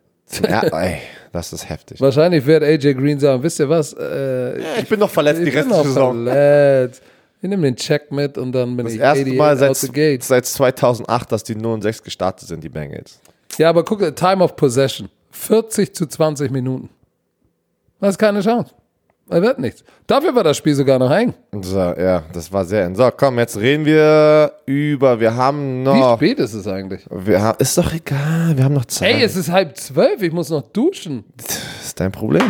Ja, 0.48 0.62
ey, 0.62 1.00
das 1.34 1.52
ist 1.52 1.68
heftig. 1.68 2.00
Wahrscheinlich 2.00 2.46
wird 2.46 2.64
AJ 2.64 2.94
Green 2.94 3.20
sagen, 3.20 3.44
wisst 3.44 3.60
ihr 3.60 3.68
was? 3.68 3.92
Äh, 3.94 4.60
Ich 4.80 4.88
bin 4.88 5.00
noch 5.00 5.10
verletzt 5.10 5.42
die 5.42 5.46
ich 5.46 5.54
bin 5.54 5.64
restliche 5.64 5.78
noch 5.80 5.86
Saison. 5.86 6.24
verletzt. 6.26 7.02
Ich 7.42 7.50
nehme 7.50 7.64
den 7.64 7.76
Check 7.76 8.12
mit 8.12 8.38
und 8.38 8.52
dann 8.54 8.78
bin 8.78 8.86
Das 8.86 8.94
ich 8.94 9.00
erste 9.02 9.22
88 9.22 9.38
Mal 9.38 9.64
out 9.70 9.76
the 9.78 9.86
seit, 9.88 9.94
gate. 9.96 10.24
seit 10.24 10.46
2008, 10.46 11.32
dass 11.32 11.44
die 11.44 11.56
0 11.56 11.74
und 11.74 11.82
6 11.82 12.04
gestartet 12.04 12.48
sind, 12.48 12.64
die 12.64 12.70
Bengals. 12.70 13.20
Ja, 13.58 13.70
aber 13.70 13.84
guck, 13.84 14.16
Time 14.16 14.44
of 14.44 14.56
Possession. 14.56 15.10
40 15.40 15.96
zu 15.96 16.06
20 16.06 16.52
Minuten. 16.52 16.90
Das 18.02 18.12
ist 18.12 18.18
keine 18.18 18.42
Chance. 18.42 18.74
Er 19.30 19.42
wird 19.42 19.60
nichts. 19.60 19.84
Dafür 20.08 20.34
war 20.36 20.44
das 20.44 20.58
Spiel 20.58 20.74
sogar 20.74 20.98
noch 20.98 21.12
eng. 21.12 21.34
So, 21.62 21.78
ja, 21.78 22.24
das 22.34 22.52
war 22.52 22.66
sehr. 22.66 22.94
So, 22.96 23.10
komm, 23.16 23.38
jetzt 23.38 23.58
reden 23.58 23.86
wir 23.86 24.52
über. 24.66 25.20
Wir 25.20 25.36
haben 25.36 25.82
Wie 25.82 25.84
noch. 25.84 26.18
spät 26.18 26.40
ist 26.40 26.54
es 26.56 26.68
eigentlich? 26.68 27.06
Wir 27.12 27.42
haben, 27.42 27.58
ist 27.60 27.78
doch 27.78 27.94
egal, 27.94 28.58
wir 28.58 28.64
haben 28.64 28.74
noch 28.74 28.86
Zeit. 28.86 29.14
Ey, 29.16 29.24
es 29.24 29.36
ist 29.36 29.52
halb 29.52 29.78
zwölf, 29.78 30.22
ich 30.22 30.32
muss 30.34 30.50
noch 30.50 30.64
duschen. 30.64 31.24
das 31.38 31.60
ist 31.86 32.00
dein 32.00 32.12
Problem. 32.12 32.44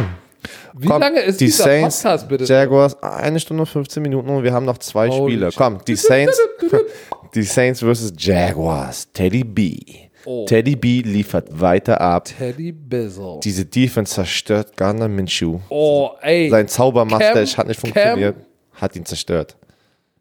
Wie 0.77 0.87
Komm, 0.87 1.01
lange 1.01 1.19
ist 1.19 1.41
die 1.41 1.45
dieser 1.45 1.65
Saints, 1.65 2.01
Podcast 2.01 2.29
bitte? 2.29 2.45
Jaguars, 2.45 3.03
eine 3.03 3.39
Stunde 3.39 3.63
und 3.63 3.67
15 3.67 4.01
Minuten 4.01 4.29
und 4.29 4.43
wir 4.43 4.53
haben 4.53 4.65
noch 4.65 4.77
zwei 4.77 5.09
Holy 5.09 5.33
Spiele. 5.33 5.49
Komm, 5.55 5.79
die 5.85 5.95
Saints, 5.97 6.39
die 7.35 7.43
Saints 7.43 7.81
versus 7.81 8.13
Jaguars. 8.17 9.11
Teddy 9.11 9.43
B. 9.43 9.77
Oh. 10.25 10.45
Teddy 10.45 10.75
B 10.75 11.01
liefert 11.01 11.47
weiter 11.59 11.99
ab. 12.01 12.25
Teddy 12.25 12.71
Bizzle. 12.71 13.39
Diese 13.43 13.65
Defense 13.65 14.13
zerstört 14.15 14.75
Gardner 14.75 15.07
Minshew. 15.07 15.59
Oh, 15.69 16.11
ey. 16.21 16.49
Sein 16.49 16.67
Zaubermustache 16.67 17.45
Cam- 17.45 17.57
hat 17.57 17.67
nicht 17.67 17.81
Cam- 17.81 17.91
funktioniert. 17.93 18.35
Hat 18.73 18.95
ihn 18.95 19.05
zerstört. 19.05 19.55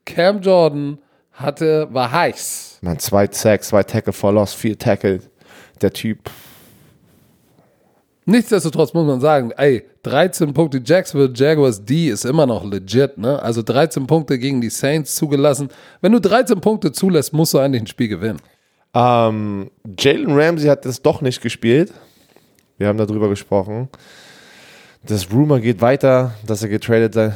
Cam 0.04 0.40
Jordan 0.40 0.98
hatte, 1.32 1.88
war 1.90 2.10
heiß. 2.10 2.78
Man, 2.80 2.98
zwei 2.98 3.28
Sacks, 3.30 3.68
zwei 3.68 3.82
Tackle 3.82 4.12
for 4.12 4.32
Loss, 4.32 4.54
vier 4.54 4.78
Tackle. 4.78 5.20
Der 5.80 5.92
Typ. 5.92 6.30
Nichtsdestotrotz 8.24 8.92
muss 8.92 9.06
man 9.06 9.20
sagen, 9.20 9.52
ey, 9.56 9.84
13 10.02 10.52
Punkte 10.52 10.82
Jacksonville 10.84 11.32
Jaguars 11.34 11.82
D 11.84 12.08
ist 12.10 12.24
immer 12.26 12.44
noch 12.46 12.62
legit, 12.64 13.16
ne? 13.16 13.40
Also 13.42 13.62
13 13.62 14.06
Punkte 14.06 14.38
gegen 14.38 14.60
die 14.60 14.68
Saints 14.68 15.14
zugelassen. 15.14 15.70
Wenn 16.02 16.12
du 16.12 16.20
13 16.20 16.60
Punkte 16.60 16.92
zulässt, 16.92 17.32
musst 17.32 17.54
du 17.54 17.58
eigentlich 17.58 17.82
ein 17.82 17.86
Spiel 17.86 18.08
gewinnen. 18.08 18.38
Ähm, 18.94 19.70
Jalen 19.98 20.32
Ramsey 20.32 20.69
hat 20.69 20.85
das 20.85 21.02
doch 21.02 21.20
nicht 21.20 21.40
gespielt. 21.40 21.93
Wir 22.78 22.89
haben 22.89 22.98
darüber 22.98 23.28
gesprochen. 23.28 23.89
Das 25.02 25.31
Rumor 25.31 25.60
geht 25.60 25.81
weiter, 25.81 26.35
dass 26.47 26.62
er 26.62 26.69
getradet, 26.69 27.32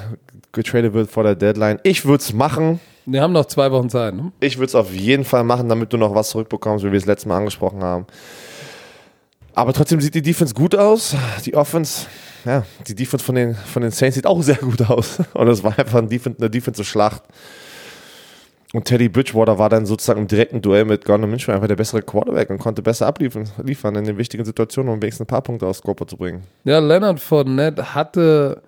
getradet 0.53 0.93
wird 0.93 1.11
vor 1.11 1.23
der 1.23 1.35
Deadline. 1.35 1.79
Ich 1.83 2.05
würde 2.05 2.23
es 2.23 2.33
machen. 2.33 2.81
Wir 3.07 3.23
haben 3.23 3.33
noch 3.33 3.47
zwei 3.47 3.71
Wochen 3.73 3.89
Zeit, 3.91 4.15
ne? 4.15 4.33
Ich 4.41 4.59
würde 4.59 4.67
es 4.67 4.75
auf 4.75 4.93
jeden 4.93 5.25
Fall 5.25 5.43
machen, 5.43 5.69
damit 5.69 5.93
du 5.93 5.97
noch 5.97 6.15
was 6.15 6.31
zurückbekommst, 6.31 6.85
wie 6.85 6.93
wir 6.93 6.99
es 6.99 7.07
letztes 7.07 7.27
Mal 7.27 7.39
angesprochen 7.39 7.83
haben. 7.83 8.07
Aber 9.55 9.73
trotzdem 9.73 10.01
sieht 10.01 10.15
die 10.15 10.23
Defense 10.23 10.55
gut 10.55 10.75
aus. 10.75 11.15
Die 11.45 11.55
Offense, 11.55 12.07
ja, 12.45 12.65
die 12.87 12.95
Defense 12.95 13.25
von 13.25 13.35
den, 13.35 13.55
von 13.55 13.83
den 13.83 13.91
Saints 13.91 14.15
sieht 14.15 14.27
auch 14.27 14.41
sehr 14.43 14.57
gut 14.57 14.83
aus. 14.89 15.19
Und 15.35 15.49
es 15.49 15.63
war 15.63 15.79
einfach 15.79 15.99
eine 15.99 16.51
Defensive-Schlacht. 16.51 17.23
Und 18.73 18.87
Teddy 18.87 19.09
Bridgewater 19.09 19.59
war 19.59 19.69
dann 19.69 19.85
sozusagen 19.85 20.21
im 20.21 20.29
direkten 20.29 20.63
Duell 20.63 20.87
mit 20.87 21.05
Gardner 21.05 21.27
Minshew 21.27 21.53
einfach 21.53 21.69
der 21.69 21.77
bessere 21.77 22.03
Quarterback 22.03 22.49
und 22.49 22.59
konnte 22.59 22.81
besser 22.81 23.07
abliefern 23.07 23.49
liefern 23.63 23.95
in 23.97 24.05
den 24.05 24.17
wichtigen 24.17 24.45
Situationen, 24.45 24.93
um 24.93 25.03
wenigstens 25.03 25.25
ein 25.25 25.27
paar 25.27 25.43
Punkte 25.43 25.67
aus 25.67 25.79
Scoper 25.79 26.07
zu 26.07 26.17
bringen. 26.17 26.43
Ja, 26.65 26.79
Leonard 26.79 27.21
Fournette 27.21 27.95
hatte 27.95 28.63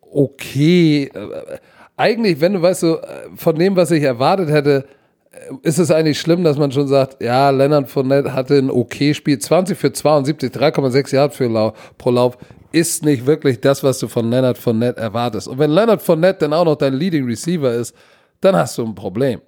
okay. 0.00 1.10
äh, 1.14 1.58
Eigentlich, 1.96 2.40
wenn 2.40 2.54
du 2.54 2.62
weißt, 2.62 2.80
so, 2.80 2.98
äh, 2.98 3.28
von 3.36 3.54
dem, 3.56 3.76
was 3.76 3.92
ich 3.92 4.02
erwartet 4.02 4.50
hätte, 4.50 4.84
äh, 5.30 5.54
ist 5.62 5.78
es 5.78 5.92
eigentlich 5.92 6.18
schlimm, 6.18 6.42
dass 6.42 6.58
man 6.58 6.72
schon 6.72 6.88
sagt, 6.88 7.22
ja, 7.22 7.50
Leonard 7.50 7.88
Fournette 7.88 8.32
hatte 8.32 8.58
ein 8.58 8.70
okay 8.70 9.14
Spiel. 9.14 9.38
20 9.38 9.78
für 9.78 9.92
72, 9.92 10.52
3,6 10.52 11.14
Yard 11.14 11.34
für 11.34 11.46
Lau 11.46 11.72
pro 11.98 12.10
Lauf 12.10 12.36
ist 12.72 13.04
nicht 13.04 13.26
wirklich 13.26 13.60
das, 13.60 13.84
was 13.84 14.00
du 14.00 14.08
von 14.08 14.28
Leonard 14.28 14.58
Fournette 14.58 15.00
erwartest. 15.00 15.46
Und 15.46 15.60
wenn 15.60 15.70
Leonard 15.70 16.02
Fournette 16.02 16.40
dann 16.40 16.52
auch 16.52 16.64
noch 16.64 16.74
dein 16.74 16.94
Leading 16.94 17.26
Receiver 17.26 17.72
ist, 17.72 17.94
dann 18.44 18.56
hast 18.56 18.78
du 18.78 18.84
ein 18.84 18.94
Problem. 18.94 19.40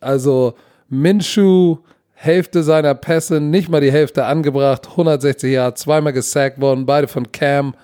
Also 0.00 0.54
Minshew, 0.88 1.78
Hälfte 2.14 2.62
seiner 2.62 2.94
Pässe, 2.94 3.40
nicht 3.40 3.68
mal 3.68 3.80
die 3.80 3.92
Hälfte 3.92 4.24
angebracht, 4.24 4.88
160 4.90 5.52
Yards, 5.52 5.82
zweimal 5.82 6.12
gesackt 6.12 6.60
worden, 6.60 6.86
beide 6.86 7.06
von 7.06 7.30
Cam 7.30 7.74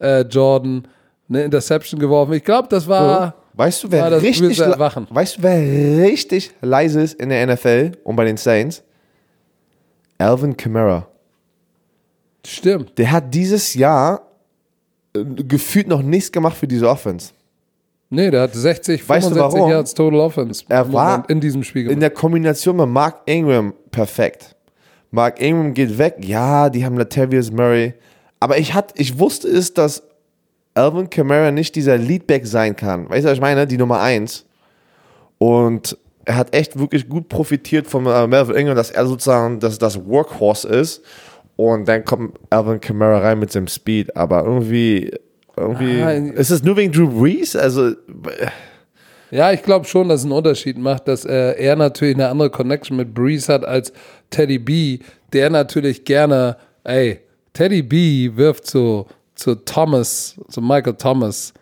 äh, 0.00 0.22
Jordan, 0.22 0.88
eine 1.28 1.42
Interception 1.42 2.00
geworfen. 2.00 2.32
Ich 2.34 2.44
glaube, 2.44 2.68
das 2.68 2.88
war. 2.88 3.34
Weißt 3.54 3.84
du, 3.84 3.92
wer 3.92 4.10
war 4.10 4.22
richtig, 4.22 4.58
weißt 4.58 5.36
du, 5.36 5.42
wer 5.42 6.04
richtig 6.04 6.52
leise 6.62 7.02
ist 7.02 7.20
in 7.20 7.28
der 7.28 7.46
NFL 7.46 7.92
und 8.02 8.16
bei 8.16 8.24
den 8.24 8.38
Saints? 8.38 8.82
Alvin 10.16 10.56
Kamara. 10.56 11.06
Stimmt. 12.46 12.96
Der 12.96 13.10
hat 13.10 13.34
dieses 13.34 13.74
Jahr 13.74 14.22
äh, 15.14 15.22
gefühlt 15.24 15.86
noch 15.86 16.02
nichts 16.02 16.32
gemacht 16.32 16.56
für 16.56 16.66
diese 16.66 16.88
Offense. 16.88 17.32
Nee, 18.14 18.30
der 18.30 18.42
hat 18.42 18.52
60, 18.54 19.08
Weißt 19.08 19.30
du 19.30 19.34
65 19.34 19.58
warum? 19.58 19.70
Yards 19.70 19.94
Total 19.94 20.20
Offense 20.20 20.64
Er 20.68 20.92
war 20.92 21.28
in 21.30 21.40
diesem 21.40 21.64
Spiel 21.64 21.84
In 21.84 21.88
gemacht. 21.88 22.02
der 22.02 22.10
Kombination 22.10 22.76
mit 22.76 22.88
Mark 22.88 23.22
Ingram 23.24 23.72
perfekt. 23.90 24.54
Mark 25.10 25.40
Ingram 25.40 25.72
geht 25.72 25.96
weg. 25.96 26.16
Ja, 26.20 26.68
die 26.68 26.84
haben 26.84 26.98
Latavius 26.98 27.50
Murray. 27.50 27.94
Aber 28.38 28.58
ich, 28.58 28.74
hat, 28.74 28.92
ich 28.96 29.18
wusste 29.18 29.48
es, 29.48 29.72
dass 29.72 30.02
Alvin 30.74 31.08
Kamara 31.08 31.50
nicht 31.52 31.74
dieser 31.74 31.96
Leadback 31.96 32.46
sein 32.46 32.76
kann. 32.76 33.08
Weißt 33.08 33.24
du, 33.24 33.30
was 33.30 33.34
ich 33.38 33.40
meine? 33.40 33.66
Die 33.66 33.78
Nummer 33.78 34.00
1. 34.00 34.44
Und 35.38 35.96
er 36.26 36.36
hat 36.36 36.54
echt 36.54 36.78
wirklich 36.78 37.08
gut 37.08 37.30
profitiert 37.30 37.86
von 37.86 38.04
äh, 38.04 38.26
Melvin 38.26 38.56
Ingram, 38.56 38.76
dass 38.76 38.90
er 38.90 39.06
sozusagen 39.06 39.58
das, 39.58 39.78
das 39.78 40.04
Workhorse 40.06 40.68
ist. 40.68 41.02
Und 41.56 41.88
dann 41.88 42.04
kommt 42.04 42.38
Alvin 42.50 42.78
Kamara 42.78 43.20
rein 43.20 43.38
mit 43.38 43.50
seinem 43.52 43.68
Speed. 43.68 44.14
Aber 44.16 44.44
irgendwie, 44.44 45.12
irgendwie 45.56 46.00
Ah, 46.02 46.10
ist 46.12 46.50
es 46.50 46.62
nur 46.62 46.76
wegen 46.76 46.92
Drew 46.92 47.08
Brees? 47.08 47.56
Also, 47.56 47.92
Ja, 49.30 49.50
ich 49.52 49.62
glaube 49.62 49.86
schon, 49.86 50.08
dass 50.08 50.20
es 50.20 50.24
einen 50.26 50.32
Unterschied 50.32 50.76
macht, 50.76 51.08
dass 51.08 51.24
äh, 51.24 51.52
er 51.58 51.76
natürlich 51.76 52.14
eine 52.16 52.28
andere 52.28 52.50
Connection 52.50 52.96
mit 52.96 53.14
Breeze 53.14 53.50
hat 53.52 53.64
als 53.64 53.92
Teddy 54.30 54.58
B, 54.58 54.98
der 55.32 55.48
natürlich 55.50 56.04
gerne, 56.04 56.56
ey, 56.84 57.20
Teddy 57.54 57.82
B 57.82 58.30
wirft 58.34 58.66
zu, 58.66 59.06
zu 59.34 59.54
Thomas, 59.54 60.38
zu 60.48 60.60
Michael 60.60 60.94
Thomas 60.94 61.54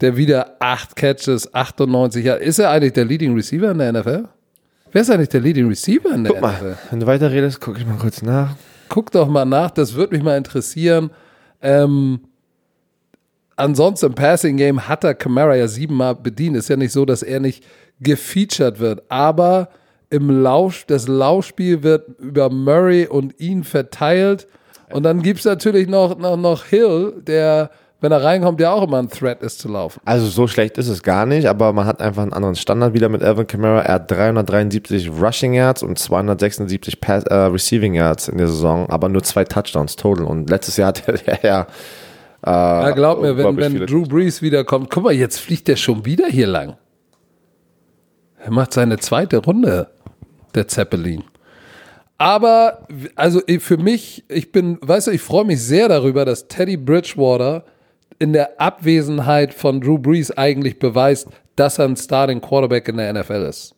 der 0.00 0.16
wieder 0.16 0.56
acht 0.60 0.94
Catches, 0.94 1.52
98 1.52 2.24
Jahre. 2.24 2.38
Ist 2.40 2.58
er 2.58 2.70
eigentlich 2.70 2.92
der 2.92 3.04
Leading 3.04 3.34
Receiver 3.34 3.70
in 3.72 3.78
der 3.78 3.92
NFL? 3.92 4.28
Wer 4.92 5.02
ist 5.02 5.10
eigentlich 5.10 5.28
der 5.28 5.40
Leading 5.40 5.66
Receiver 5.68 6.14
in 6.14 6.24
der 6.24 6.32
Guck 6.34 6.40
mal, 6.42 6.52
NFL? 6.54 6.76
wenn 6.90 7.00
du 7.00 7.06
weiter 7.06 7.30
redest, 7.30 7.60
gucke 7.60 7.78
ich 7.80 7.86
mal 7.86 7.96
kurz 7.98 8.22
nach. 8.22 8.54
Guck 8.88 9.10
doch 9.10 9.28
mal 9.28 9.44
nach, 9.44 9.70
das 9.70 9.94
würde 9.94 10.14
mich 10.14 10.22
mal 10.22 10.36
interessieren. 10.36 11.10
Ähm, 11.60 12.20
ansonsten 13.58 14.06
im 14.06 14.14
Passing 14.14 14.56
Game 14.56 14.88
hat 14.88 15.04
er 15.04 15.14
Camara 15.14 15.56
ja 15.56 15.68
siebenmal 15.68 16.14
bedient. 16.14 16.56
Ist 16.56 16.68
ja 16.68 16.76
nicht 16.76 16.92
so, 16.92 17.04
dass 17.04 17.22
er 17.22 17.40
nicht 17.40 17.64
gefeatured 18.00 18.78
wird, 18.78 19.02
aber 19.08 19.68
im 20.10 20.42
Lauf, 20.42 20.84
das 20.86 21.08
Laufspiel 21.08 21.82
wird 21.82 22.08
über 22.18 22.48
Murray 22.50 23.06
und 23.06 23.38
ihn 23.40 23.64
verteilt. 23.64 24.46
Und 24.90 25.02
dann 25.02 25.22
gibt 25.22 25.40
es 25.40 25.44
natürlich 25.44 25.86
noch, 25.86 26.16
noch, 26.16 26.38
noch 26.38 26.64
Hill, 26.64 27.12
der, 27.26 27.70
wenn 28.00 28.10
er 28.10 28.24
reinkommt, 28.24 28.58
ja 28.58 28.72
auch 28.72 28.84
immer 28.84 28.98
ein 28.98 29.10
Threat 29.10 29.42
ist 29.42 29.58
zu 29.58 29.68
laufen. 29.68 30.00
Also 30.06 30.26
so 30.28 30.46
schlecht 30.46 30.78
ist 30.78 30.88
es 30.88 31.02
gar 31.02 31.26
nicht, 31.26 31.46
aber 31.46 31.74
man 31.74 31.84
hat 31.84 32.00
einfach 32.00 32.22
einen 32.22 32.32
anderen 32.32 32.56
Standard 32.56 32.94
wieder 32.94 33.10
mit 33.10 33.22
Alvin 33.22 33.46
Kamara. 33.46 33.82
Er 33.82 33.94
hat 33.94 34.10
373 34.10 35.10
Rushing 35.10 35.52
Yards 35.52 35.82
und 35.82 35.98
276 35.98 37.00
Pass, 37.00 37.24
äh, 37.24 37.34
Receiving 37.34 37.92
Yards 37.92 38.28
in 38.28 38.38
der 38.38 38.46
Saison, 38.46 38.88
aber 38.88 39.10
nur 39.10 39.22
zwei 39.22 39.44
Touchdowns 39.44 39.96
total. 39.96 40.24
Und 40.24 40.48
letztes 40.48 40.78
Jahr 40.78 40.88
hat 40.88 41.02
er 41.06 41.42
ja 41.42 41.66
äh, 42.44 42.50
Ja, 42.50 42.90
glaub 42.92 43.20
mir, 43.20 43.36
wenn, 43.36 43.56
wenn 43.56 43.86
Drew 43.86 44.04
Brees 44.04 44.42
wiederkommt, 44.42 44.90
guck 44.90 45.04
mal, 45.04 45.12
jetzt 45.12 45.38
fliegt 45.38 45.68
der 45.68 45.76
schon 45.76 46.04
wieder 46.04 46.26
hier 46.26 46.46
lang. 46.46 46.76
Er 48.38 48.50
macht 48.50 48.72
seine 48.72 48.98
zweite 48.98 49.38
Runde, 49.38 49.88
der 50.54 50.68
Zeppelin. 50.68 51.24
Aber, 52.18 52.86
also 53.14 53.40
für 53.60 53.78
mich, 53.78 54.24
ich 54.28 54.50
bin, 54.50 54.78
weißt 54.80 55.06
du, 55.06 55.10
ich 55.12 55.20
freue 55.20 55.44
mich 55.44 55.62
sehr 55.62 55.88
darüber, 55.88 56.24
dass 56.24 56.48
Teddy 56.48 56.76
Bridgewater 56.76 57.64
in 58.18 58.32
der 58.32 58.60
Abwesenheit 58.60 59.54
von 59.54 59.80
Drew 59.80 59.98
Brees 59.98 60.36
eigentlich 60.36 60.78
beweist, 60.80 61.28
dass 61.54 61.78
er 61.78 61.86
ein 61.86 61.96
Starting 61.96 62.40
Quarterback 62.40 62.88
in 62.88 62.96
der 62.96 63.12
NFL 63.12 63.46
ist. 63.48 63.74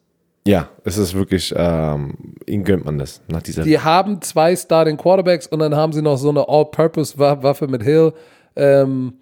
Ja, 0.47 0.71
es 0.85 0.97
ist 0.97 1.13
wirklich, 1.13 1.53
ähm, 1.55 2.15
ihm 2.47 2.65
gönnt 2.65 2.87
man 2.87 2.99
das 2.99 3.21
nach 3.29 3.43
dieser. 3.43 3.63
Die 3.63 3.79
haben 3.79 4.23
zwei 4.23 4.57
Starting 4.57 4.97
Quarterbacks 4.97 5.47
und 5.47 5.59
dann 5.59 5.77
haben 5.77 5.93
sie 5.93 6.01
noch 6.01 6.17
so 6.17 6.31
eine 6.31 6.49
All-Purpose-Waffe 6.49 7.69
mit 7.69 7.83
Hill. 7.83 8.15
Ähm, 8.57 9.15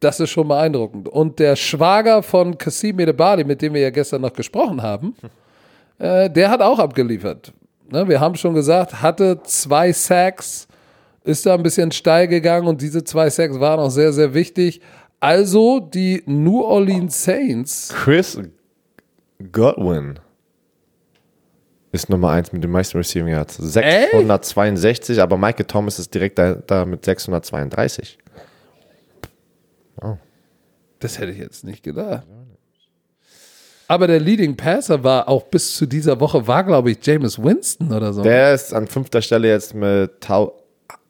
das 0.00 0.20
ist 0.20 0.30
schon 0.30 0.48
beeindruckend. 0.48 1.08
Und 1.08 1.38
der 1.38 1.56
Schwager 1.56 2.22
von 2.22 2.58
Kassim 2.58 2.98
Edebali, 2.98 3.44
mit 3.44 3.62
dem 3.62 3.74
wir 3.74 3.80
ja 3.80 3.90
gestern 3.90 4.22
noch 4.22 4.32
gesprochen 4.32 4.82
haben, 4.82 5.14
äh, 5.98 6.28
der 6.28 6.50
hat 6.50 6.60
auch 6.60 6.78
abgeliefert. 6.78 7.52
Ne, 7.90 8.08
wir 8.08 8.20
haben 8.20 8.34
schon 8.34 8.54
gesagt, 8.54 9.02
hatte 9.02 9.40
zwei 9.44 9.92
Sacks, 9.92 10.66
ist 11.24 11.46
da 11.46 11.54
ein 11.54 11.62
bisschen 11.62 11.90
steil 11.92 12.28
gegangen 12.28 12.66
und 12.66 12.82
diese 12.82 13.04
zwei 13.04 13.30
Sacks 13.30 13.58
waren 13.60 13.80
auch 13.80 13.90
sehr, 13.90 14.12
sehr 14.12 14.34
wichtig. 14.34 14.80
Also 15.20 15.80
die 15.80 16.22
New 16.26 16.60
Orleans 16.60 17.24
Saints 17.24 17.94
Chris 17.94 18.38
Godwin 19.52 20.18
ist 21.92 22.10
Nummer 22.10 22.30
1 22.30 22.52
mit 22.52 22.64
den 22.64 22.70
meisten 22.70 22.98
Receiving 22.98 23.28
Yards. 23.28 23.56
662, 23.56 25.22
aber 25.22 25.38
Michael 25.38 25.64
Thomas 25.64 25.98
ist 25.98 26.12
direkt 26.12 26.38
da, 26.38 26.54
da 26.54 26.84
mit 26.84 27.04
632. 27.04 28.18
Das 31.00 31.18
hätte 31.18 31.32
ich 31.32 31.38
jetzt 31.38 31.64
nicht 31.64 31.82
gedacht. 31.82 32.26
Aber 33.86 34.06
der 34.06 34.20
Leading 34.20 34.56
Passer 34.56 35.04
war 35.04 35.28
auch 35.28 35.42
bis 35.44 35.76
zu 35.76 35.86
dieser 35.86 36.18
Woche, 36.20 36.46
war 36.46 36.64
glaube 36.64 36.90
ich 36.90 37.04
Jameis 37.04 37.42
Winston 37.42 37.92
oder 37.92 38.12
so. 38.12 38.22
Der 38.22 38.54
ist 38.54 38.72
an 38.72 38.86
fünfter 38.86 39.20
Stelle 39.20 39.48
jetzt 39.48 39.74
mit 39.74 40.20
Tau 40.20 40.54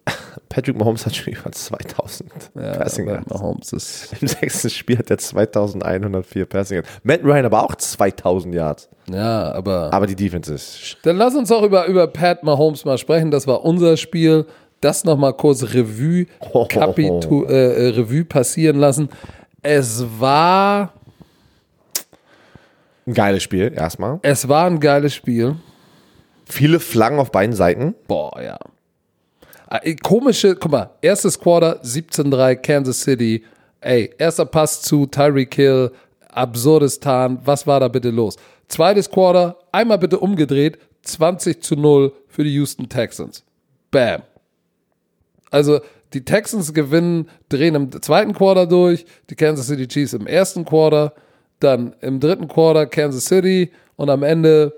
Patrick 0.49 0.77
Mahomes 0.77 1.07
hat 1.07 1.17
schon 1.17 1.33
über 1.33 1.51
2000 1.51 2.31
Passing 2.55 3.09
aber 3.09 3.17
Yards. 3.19 3.31
Mahomes 3.31 3.73
ist, 3.73 4.15
Im 4.21 4.29
sechsten 4.29 4.71
Spiel 4.71 4.99
hat 4.99 5.11
er 5.11 5.19
2104 5.19 6.47
Passing 6.47 6.77
Yards. 6.77 6.89
Matt 7.03 7.25
Ryan 7.25 7.47
aber 7.47 7.63
auch 7.63 7.75
2000 7.75 8.55
Yards. 8.55 8.89
ja, 9.09 9.53
aber. 9.53 9.93
Aber 9.93 10.07
die 10.07 10.17
Defense 10.17 10.53
ist. 10.53 10.99
Dann 11.03 11.17
lass 11.17 11.35
uns 11.35 11.49
doch 11.49 11.63
über, 11.63 11.87
über 11.87 12.07
Pat 12.07 12.43
Mahomes 12.43 12.85
mal 12.85 12.99
sprechen. 12.99 13.31
Das 13.31 13.47
war 13.47 13.65
unser 13.65 13.97
Spiel. 13.97 14.47
Das 14.85 15.03
nochmal 15.03 15.33
kurz 15.33 15.63
Revue, 15.63 16.27
Kapitu, 16.69 17.47
äh, 17.47 17.87
äh, 17.87 17.89
Revue 17.95 18.27
passieren 18.27 18.77
lassen. 18.77 19.09
Es 19.63 20.05
war, 20.21 20.93
Ein 23.07 23.15
geiles 23.15 23.43
Spiel, 23.43 23.73
erstmal. 23.75 24.19
es 24.21 24.47
war 24.47 24.67
ein 24.67 24.79
geiles 24.81 25.15
Spiel. 25.15 25.57
Viele 26.45 26.81
Flaggen 26.81 27.19
auf 27.19 27.33
beiden 27.33 27.57
Seiten. 27.57 27.95
Boah, 28.07 28.39
ja. 28.43 28.59
Äh, 29.71 29.95
Komische, 29.95 30.55
guck 30.55 30.71
mal, 30.71 30.91
erstes 31.01 31.41
Quarter 31.41 31.81
17-3 31.83 32.57
Kansas 32.57 33.01
City. 33.01 33.43
Ey, 33.81 34.11
erster 34.19 34.45
Pass 34.45 34.83
zu 34.83 35.07
Tyreek 35.07 35.55
Hill, 35.55 35.93
Absurdistan. 36.29 37.39
Was 37.43 37.67
war 37.67 37.81
da 37.81 37.89
bitte 37.89 38.11
los? 38.11 38.37
Zweites 38.69 39.09
Quarter, 39.09 39.57
einmal 39.73 39.97
bitte 39.99 40.19
umgedreht, 40.19 40.79
20 41.05 41.63
zu 41.63 41.75
0 41.75 42.13
für 42.29 42.45
die 42.45 42.53
Houston 42.53 42.87
Texans. 42.87 43.43
Bam. 43.91 44.21
Also 45.51 45.81
die 46.13 46.25
Texans 46.25 46.73
gewinnen, 46.73 47.29
drehen 47.49 47.75
im 47.75 48.03
zweiten 48.03 48.33
Quarter 48.33 48.67
durch, 48.67 49.05
die 49.31 49.35
Kansas 49.35 49.67
City 49.67 49.89
Chiefs 49.89 50.13
im 50.13 50.27
ersten 50.27 50.65
Quarter, 50.65 51.13
dann 51.61 51.95
im 52.01 52.21
dritten 52.21 52.49
Quarter 52.49 52.87
Kansas 52.87 53.27
City 53.27 53.71
und 53.97 54.11
am 54.11 54.23
Ende 54.23 54.73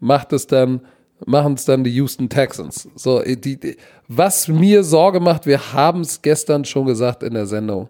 macht 0.00 0.32
es 0.32 0.46
dann, 0.46 0.80
machen 1.24 1.54
es 1.54 1.64
dann 1.64 1.82
die 1.82 1.94
Houston 1.94 2.28
Texans. 2.28 2.88
So, 2.94 3.22
die, 3.22 3.58
die, 3.58 3.76
was 4.08 4.48
mir 4.48 4.84
Sorge 4.84 5.20
macht, 5.20 5.46
wir 5.46 5.72
haben 5.72 6.02
es 6.02 6.22
gestern 6.22 6.64
schon 6.64 6.86
gesagt 6.86 7.22
in 7.22 7.34
der 7.34 7.46
Sendung, 7.46 7.88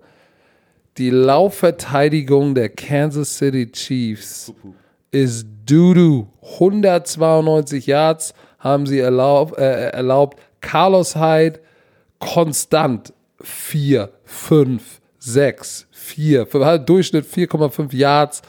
die 0.97 1.11
Laufverteidigung 1.11 2.55
der 2.55 2.69
Kansas 2.69 3.37
City 3.37 3.71
Chiefs 3.71 4.53
ist 5.11 5.47
Dudu. 5.67 6.29
192 6.55 7.87
Yards 7.87 8.33
haben 8.61 8.87
sie 8.87 9.01
erlaub, 9.01 9.59
äh, 9.59 9.91
erlaubt. 9.91 10.39
Carlos 10.61 11.17
Hyde 11.17 11.61
konstant 12.25 13.13
4, 13.43 14.11
5, 14.25 15.01
6, 15.19 15.87
4, 15.91 16.47
halt 16.55 16.89
Durchschnitt 16.89 17.27
4,5 17.27 17.95
Yards. 17.95 18.43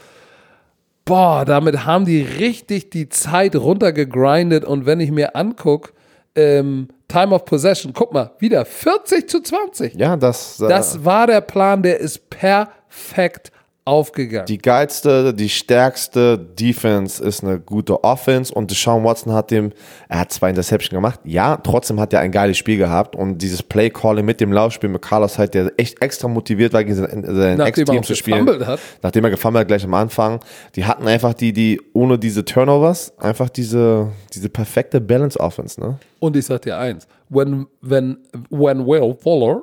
Boah, 1.04 1.44
damit 1.44 1.84
haben 1.84 2.04
die 2.04 2.22
richtig 2.22 2.90
die 2.90 3.08
Zeit 3.08 3.54
runtergegrindet 3.54 4.64
und 4.64 4.86
wenn 4.86 5.00
ich 5.00 5.10
mir 5.12 5.36
angucke, 5.36 5.92
ähm, 6.34 6.88
Time 7.08 7.32
of 7.34 7.44
Possession, 7.44 7.92
guck 7.92 8.12
mal, 8.12 8.32
wieder 8.40 8.64
40 8.64 9.28
zu 9.28 9.40
20. 9.40 9.94
Ja, 9.94 10.16
das. 10.16 10.60
äh, 10.60 10.68
Das 10.68 11.04
war 11.04 11.26
der 11.28 11.40
Plan, 11.40 11.82
der 11.82 12.00
ist 12.00 12.28
perfekt 12.28 13.52
aufgegangen. 13.86 14.46
Die 14.46 14.58
geilste, 14.58 15.32
die 15.32 15.48
stärkste 15.48 16.36
Defense 16.38 17.22
ist 17.22 17.44
eine 17.44 17.60
gute 17.60 18.02
Offense 18.02 18.52
und 18.52 18.70
Deshaun 18.70 19.04
Watson 19.04 19.32
hat 19.32 19.52
dem, 19.52 19.72
er 20.08 20.20
hat 20.20 20.32
zwei 20.32 20.50
Interception 20.50 20.96
gemacht. 20.96 21.20
Ja, 21.24 21.56
trotzdem 21.56 22.00
hat 22.00 22.12
er 22.12 22.20
ein 22.20 22.32
geiles 22.32 22.58
Spiel 22.58 22.78
gehabt 22.78 23.14
und 23.14 23.38
dieses 23.38 23.62
Play 23.62 23.88
Calling 23.88 24.24
mit 24.24 24.40
dem 24.40 24.52
Laufspiel 24.52 24.90
mit 24.90 25.02
Carlos 25.02 25.38
halt, 25.38 25.54
der 25.54 25.72
echt 25.76 26.02
extra 26.02 26.26
motiviert 26.26 26.72
war, 26.72 26.82
gegen 26.82 26.96
sein, 26.96 27.24
sein 27.24 27.60
Ex-Team 27.60 28.02
zu 28.02 28.16
spielen. 28.16 28.44
gefummelt 28.44 28.66
hat. 28.66 28.80
Nachdem 29.02 29.24
er 29.24 29.30
gefummelt 29.30 29.60
hat, 29.60 29.68
gleich 29.68 29.84
am 29.84 29.94
Anfang. 29.94 30.40
Die 30.74 30.84
hatten 30.84 31.06
einfach 31.06 31.32
die, 31.32 31.52
die, 31.52 31.80
ohne 31.92 32.18
diese 32.18 32.44
Turnovers, 32.44 33.12
einfach 33.18 33.48
diese, 33.48 34.10
diese 34.34 34.48
perfekte 34.48 35.00
Balance 35.00 35.38
Offense, 35.38 35.80
ne? 35.80 35.98
Und 36.18 36.36
ich 36.36 36.46
sag 36.46 36.62
dir 36.62 36.76
eins, 36.76 37.06
when, 37.28 37.66
when, 37.82 38.18
when 38.50 38.84
Will 38.84 39.16
Fuller, 39.22 39.62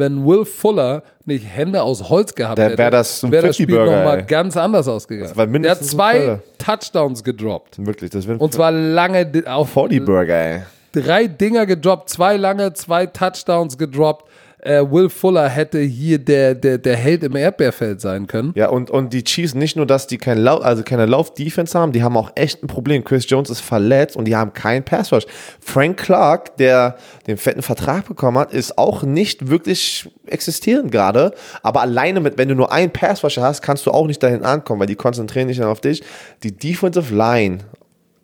wenn 0.00 0.26
Will 0.26 0.44
Fuller 0.44 1.02
nicht 1.24 1.44
Hände 1.46 1.82
aus 1.82 2.08
Holz 2.10 2.34
gehabt 2.34 2.58
Der 2.58 2.70
hätte, 2.70 2.78
wär 2.78 2.90
das 2.90 3.30
wäre 3.30 3.46
das 3.46 3.56
Spiel 3.56 3.66
50-Burger, 3.66 3.96
nochmal 3.98 4.24
ganz 4.24 4.56
anders 4.56 4.88
ausgegangen. 4.88 5.62
Der 5.62 5.70
hat 5.70 5.84
zwei. 5.84 6.40
Touchdowns 6.58 7.22
gedroppt. 7.22 7.84
Wirklich, 7.86 8.10
das 8.10 8.26
wird 8.26 8.40
Und 8.40 8.52
zwar 8.52 8.72
lange 8.72 9.30
auf 9.46 9.70
40 9.70 10.04
Burger, 10.04 10.34
ey. 10.34 10.62
drei 10.92 11.26
Dinger 11.26 11.66
gedroppt, 11.66 12.10
zwei 12.10 12.36
lange, 12.36 12.72
zwei 12.72 13.06
Touchdowns 13.06 13.78
gedroppt. 13.78 14.28
Äh, 14.62 14.82
Will 14.90 15.08
Fuller 15.08 15.48
hätte 15.48 15.80
hier 15.80 16.18
der, 16.18 16.54
der, 16.54 16.78
der 16.78 16.96
Held 16.96 17.24
im 17.24 17.34
Erdbeerfeld 17.34 18.00
sein 18.00 18.26
können. 18.26 18.52
Ja, 18.54 18.68
und, 18.68 18.90
und 18.90 19.12
die 19.12 19.24
Chiefs 19.24 19.54
nicht 19.54 19.76
nur, 19.76 19.86
dass 19.86 20.06
die 20.06 20.18
kein 20.18 20.38
Lau 20.38 20.58
also 20.58 20.82
keine 20.82 21.06
Lauf-Defense 21.06 21.78
haben, 21.78 21.92
die 21.92 22.02
haben 22.02 22.16
auch 22.16 22.32
echt 22.34 22.62
ein 22.62 22.66
Problem. 22.66 23.02
Chris 23.02 23.28
Jones 23.28 23.48
ist 23.48 23.60
verletzt 23.60 24.16
und 24.16 24.26
die 24.26 24.36
haben 24.36 24.52
keinen 24.52 24.84
Pass-Rush. 24.84 25.26
Frank 25.60 25.96
Clark, 25.96 26.56
der 26.58 26.96
den 27.26 27.38
fetten 27.38 27.62
Vertrag 27.62 28.06
bekommen 28.06 28.38
hat, 28.38 28.52
ist 28.52 28.76
auch 28.76 29.02
nicht 29.02 29.48
wirklich 29.48 30.10
existierend 30.26 30.92
gerade. 30.92 31.32
Aber 31.62 31.80
alleine 31.80 32.20
mit, 32.20 32.36
wenn 32.36 32.48
du 32.48 32.54
nur 32.54 32.70
einen 32.70 32.92
Pass-Rusher 32.92 33.42
hast, 33.42 33.62
kannst 33.62 33.86
du 33.86 33.90
auch 33.90 34.06
nicht 34.06 34.22
dahin 34.22 34.44
ankommen, 34.44 34.80
weil 34.80 34.86
die 34.86 34.96
konzentrieren 34.96 35.48
sich 35.48 35.56
dann 35.56 35.68
auf 35.68 35.80
dich. 35.80 36.02
Die 36.42 36.56
Defensive 36.56 37.14
Line 37.14 37.58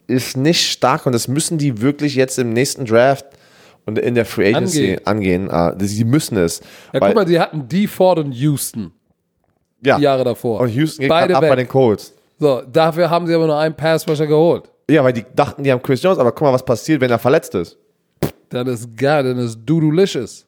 ist 0.07 0.37
nicht 0.37 0.71
stark 0.71 1.07
und 1.07 1.13
das 1.13 1.29
müssen 1.29 1.59
die 1.59 1.81
wirklich 1.81 2.15
jetzt 2.15 2.39
im 2.39 2.53
nächsten 2.53 2.85
Draft 2.85 3.27
und 3.87 3.99
in 3.99 4.15
der 4.15 4.25
Free 4.27 4.53
Agency 4.55 4.99
angehen. 5.05 5.49
Äh, 5.49 5.73
Sie 5.79 6.05
müssen 6.05 6.37
es. 6.37 6.61
Ja, 6.93 7.01
guck 7.01 7.15
mal, 7.15 7.25
die 7.25 7.41
hatten 7.41 7.67
D. 7.69 7.87
Ford 7.87 8.19
und 8.19 8.33
Houston 8.33 8.93
ja. 9.83 9.97
die 9.97 10.03
Jahre 10.03 10.25
davor. 10.25 10.61
Und 10.61 10.69
Houston 10.71 11.03
geht 11.03 11.09
Beide 11.09 11.37
ab 11.37 11.43
weg. 11.43 11.51
bei 11.51 11.57
den 11.57 11.69
Colts. 11.69 12.13
So, 12.39 12.63
dafür 12.71 13.09
haben 13.09 13.27
sie 13.27 13.35
aber 13.35 13.47
nur 13.47 13.59
einen 13.59 13.75
Passrusher 13.75 14.27
geholt. 14.27 14.71
Ja, 14.91 15.03
weil 15.03 15.13
die 15.13 15.25
dachten, 15.35 15.63
die 15.63 15.73
haben 15.73 15.83
Chris 15.83 16.03
Jones, 16.03 16.19
aber 16.19 16.33
guck 16.33 16.43
mal, 16.43 16.53
was 16.53 16.65
passiert, 16.65 17.01
wenn 17.01 17.11
er 17.11 17.19
verletzt 17.19 17.55
ist. 17.55 17.79
Dann 18.51 18.67
ist 18.67 18.97
geil, 18.97 19.25
dann 19.25 19.39
ist 19.39 19.59
Dudulicious. 19.65 20.47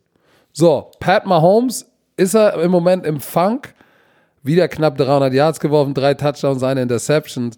So, 0.53 0.91
Pat 1.01 1.27
Mahomes 1.27 1.87
ist 2.17 2.35
er 2.35 2.61
im 2.61 2.71
Moment 2.71 3.07
im 3.07 3.21
Funk. 3.21 3.75
wieder 4.43 4.69
knapp 4.69 4.97
300 4.97 5.33
Yards 5.33 5.61
geworfen, 5.61 5.95
drei 5.95 6.15
Touchdowns, 6.15 6.63
eine 6.63 6.83
Interception. 6.83 7.51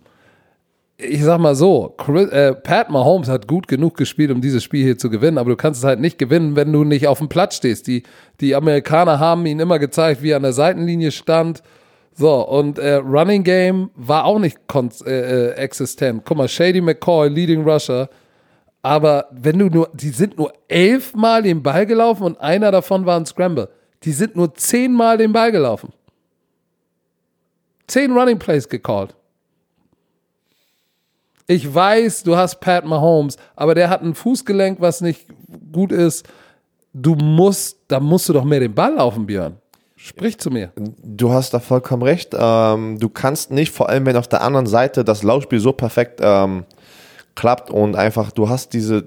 Ich 1.03 1.25
sag 1.25 1.39
mal 1.39 1.55
so, 1.55 1.95
Chris, 1.97 2.29
äh, 2.31 2.55
Pat 2.55 2.91
Mahomes 2.91 3.29
hat 3.29 3.49
gut 3.49 3.69
genug 3.69 3.97
gespielt, 3.97 4.31
um 4.31 4.41
dieses 4.41 4.63
Spiel 4.63 4.85
hier 4.85 4.99
zu 4.99 5.09
gewinnen, 5.09 5.39
aber 5.39 5.51
du 5.51 5.57
kannst 5.57 5.81
es 5.81 5.85
halt 5.85 6.01
nicht 6.01 6.19
gewinnen, 6.19 6.57
wenn 6.57 6.73
du 6.73 6.85
nicht 6.85 7.07
auf 7.07 7.19
dem 7.19 7.29
Platz 7.29 7.57
stehst. 7.57 7.87
Die, 7.87 8.03
die 8.41 8.55
Amerikaner 8.55 9.19
haben 9.19 9.47
ihn 9.47 9.61
immer 9.61 9.79
gezeigt, 9.79 10.23
wie 10.23 10.31
er 10.31 10.37
an 10.37 10.43
der 10.43 10.53
Seitenlinie 10.53 11.11
stand. 11.11 11.63
So, 12.13 12.47
und 12.47 12.79
äh, 12.79 12.97
Running 12.97 13.45
Game 13.45 13.91
war 13.95 14.25
auch 14.25 14.39
nicht 14.39 14.59
äh, 14.75 15.11
äh, 15.11 15.51
existent. 15.53 16.23
Guck 16.27 16.37
mal, 16.37 16.49
Shady 16.49 16.81
McCoy, 16.81 17.29
Leading 17.29 17.63
Rusher. 17.63 18.09
Aber 18.83 19.27
wenn 19.31 19.59
du 19.59 19.67
nur, 19.67 19.91
die 19.93 20.09
sind 20.09 20.39
nur 20.39 20.53
elfmal 20.69 21.43
den 21.43 21.63
Ball 21.63 21.87
gelaufen 21.87 22.25
und 22.25 22.41
einer 22.41 22.71
davon 22.71 23.07
war 23.07 23.19
ein 23.19 23.27
Scramble. 23.27 23.69
Die 24.03 24.13
sind 24.13 24.37
nur 24.37 24.55
zehnmal 24.55 25.19
den 25.19 25.33
Ball 25.33 25.53
gelaufen. 25.53 25.93
Zehn 27.87 28.13
Running 28.13 28.39
Plays 28.39 28.69
gecallt. 28.69 29.15
Ich 31.51 31.75
weiß, 31.75 32.23
du 32.23 32.37
hast 32.37 32.61
Pat 32.61 32.85
Mahomes, 32.85 33.37
aber 33.57 33.75
der 33.75 33.91
hat 33.91 34.03
ein 34.03 34.15
Fußgelenk, 34.15 34.81
was 34.81 35.01
nicht 35.01 35.27
gut 35.73 35.91
ist. 35.91 36.25
Du 36.93 37.17
musst, 37.17 37.77
da 37.89 37.99
musst 37.99 38.29
du 38.29 38.33
doch 38.33 38.45
mehr 38.45 38.61
den 38.61 38.73
Ball 38.73 38.95
laufen, 38.95 39.27
Björn. 39.27 39.57
Sprich 39.97 40.39
zu 40.39 40.53
mir. 40.53 40.71
Du 40.77 41.33
hast 41.33 41.53
da 41.53 41.59
vollkommen 41.59 42.05
recht. 42.05 42.37
Ähm, 42.39 43.01
du 43.01 43.09
kannst 43.09 43.51
nicht, 43.51 43.73
vor 43.73 43.89
allem 43.89 44.07
wenn 44.07 44.17
auf 44.17 44.29
der 44.29 44.43
anderen 44.43 44.67
Seite 44.67 45.03
das 45.03 45.25
Laufspiel 45.25 45.59
so 45.59 45.73
perfekt 45.73 46.21
ähm, 46.23 46.67
klappt 47.35 47.71
und 47.71 47.97
einfach, 47.97 48.33
du 48.33 48.49
hast 48.49 48.73
diese, 48.73 49.07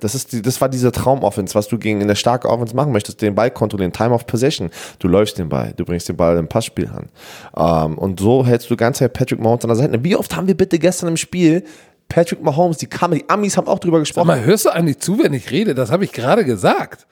das 0.00 0.14
ist 0.14 0.32
die, 0.32 0.42
das 0.42 0.60
war 0.60 0.68
diese 0.68 0.92
Traumoffense, 0.92 1.54
was 1.54 1.68
du 1.68 1.78
gegen 1.78 2.00
eine 2.00 2.16
starke 2.16 2.48
Offense 2.48 2.74
machen 2.74 2.92
möchtest, 2.92 3.20
den 3.22 3.34
Ball 3.34 3.50
kontrollieren, 3.50 3.92
Time 3.92 4.14
of 4.14 4.26
Possession. 4.26 4.70
Du 4.98 5.08
läufst 5.08 5.38
den 5.38 5.48
Ball, 5.48 5.74
du 5.76 5.84
bringst 5.84 6.08
den 6.08 6.16
Ball 6.16 6.36
im 6.38 6.48
Passspiel 6.48 6.88
an. 6.88 7.08
Ähm, 7.56 7.98
und 7.98 8.20
so 8.20 8.46
hältst 8.46 8.70
du 8.70 8.74
die 8.74 8.78
ganze 8.78 9.00
Zeit 9.00 9.12
Patrick 9.12 9.40
Mahomes 9.40 9.64
an 9.64 9.68
der 9.68 9.76
Seite. 9.76 10.04
Wie 10.04 10.16
oft 10.16 10.34
haben 10.36 10.46
wir 10.46 10.56
bitte 10.56 10.78
gestern 10.78 11.08
im 11.08 11.16
Spiel 11.16 11.64
Patrick 12.08 12.42
Mahomes, 12.42 12.78
die 12.78 12.86
Kamer, 12.86 13.16
die 13.16 13.28
Amis 13.28 13.56
haben 13.56 13.66
auch 13.66 13.78
drüber 13.78 13.98
gesprochen. 13.98 14.28
Sag 14.28 14.36
mal, 14.36 14.44
hörst 14.44 14.66
du 14.66 14.70
eigentlich 14.70 14.98
zu, 14.98 15.18
wenn 15.18 15.32
ich 15.32 15.50
rede? 15.50 15.74
Das 15.74 15.90
habe 15.90 16.04
ich 16.04 16.12
gerade 16.12 16.44
gesagt. 16.44 17.06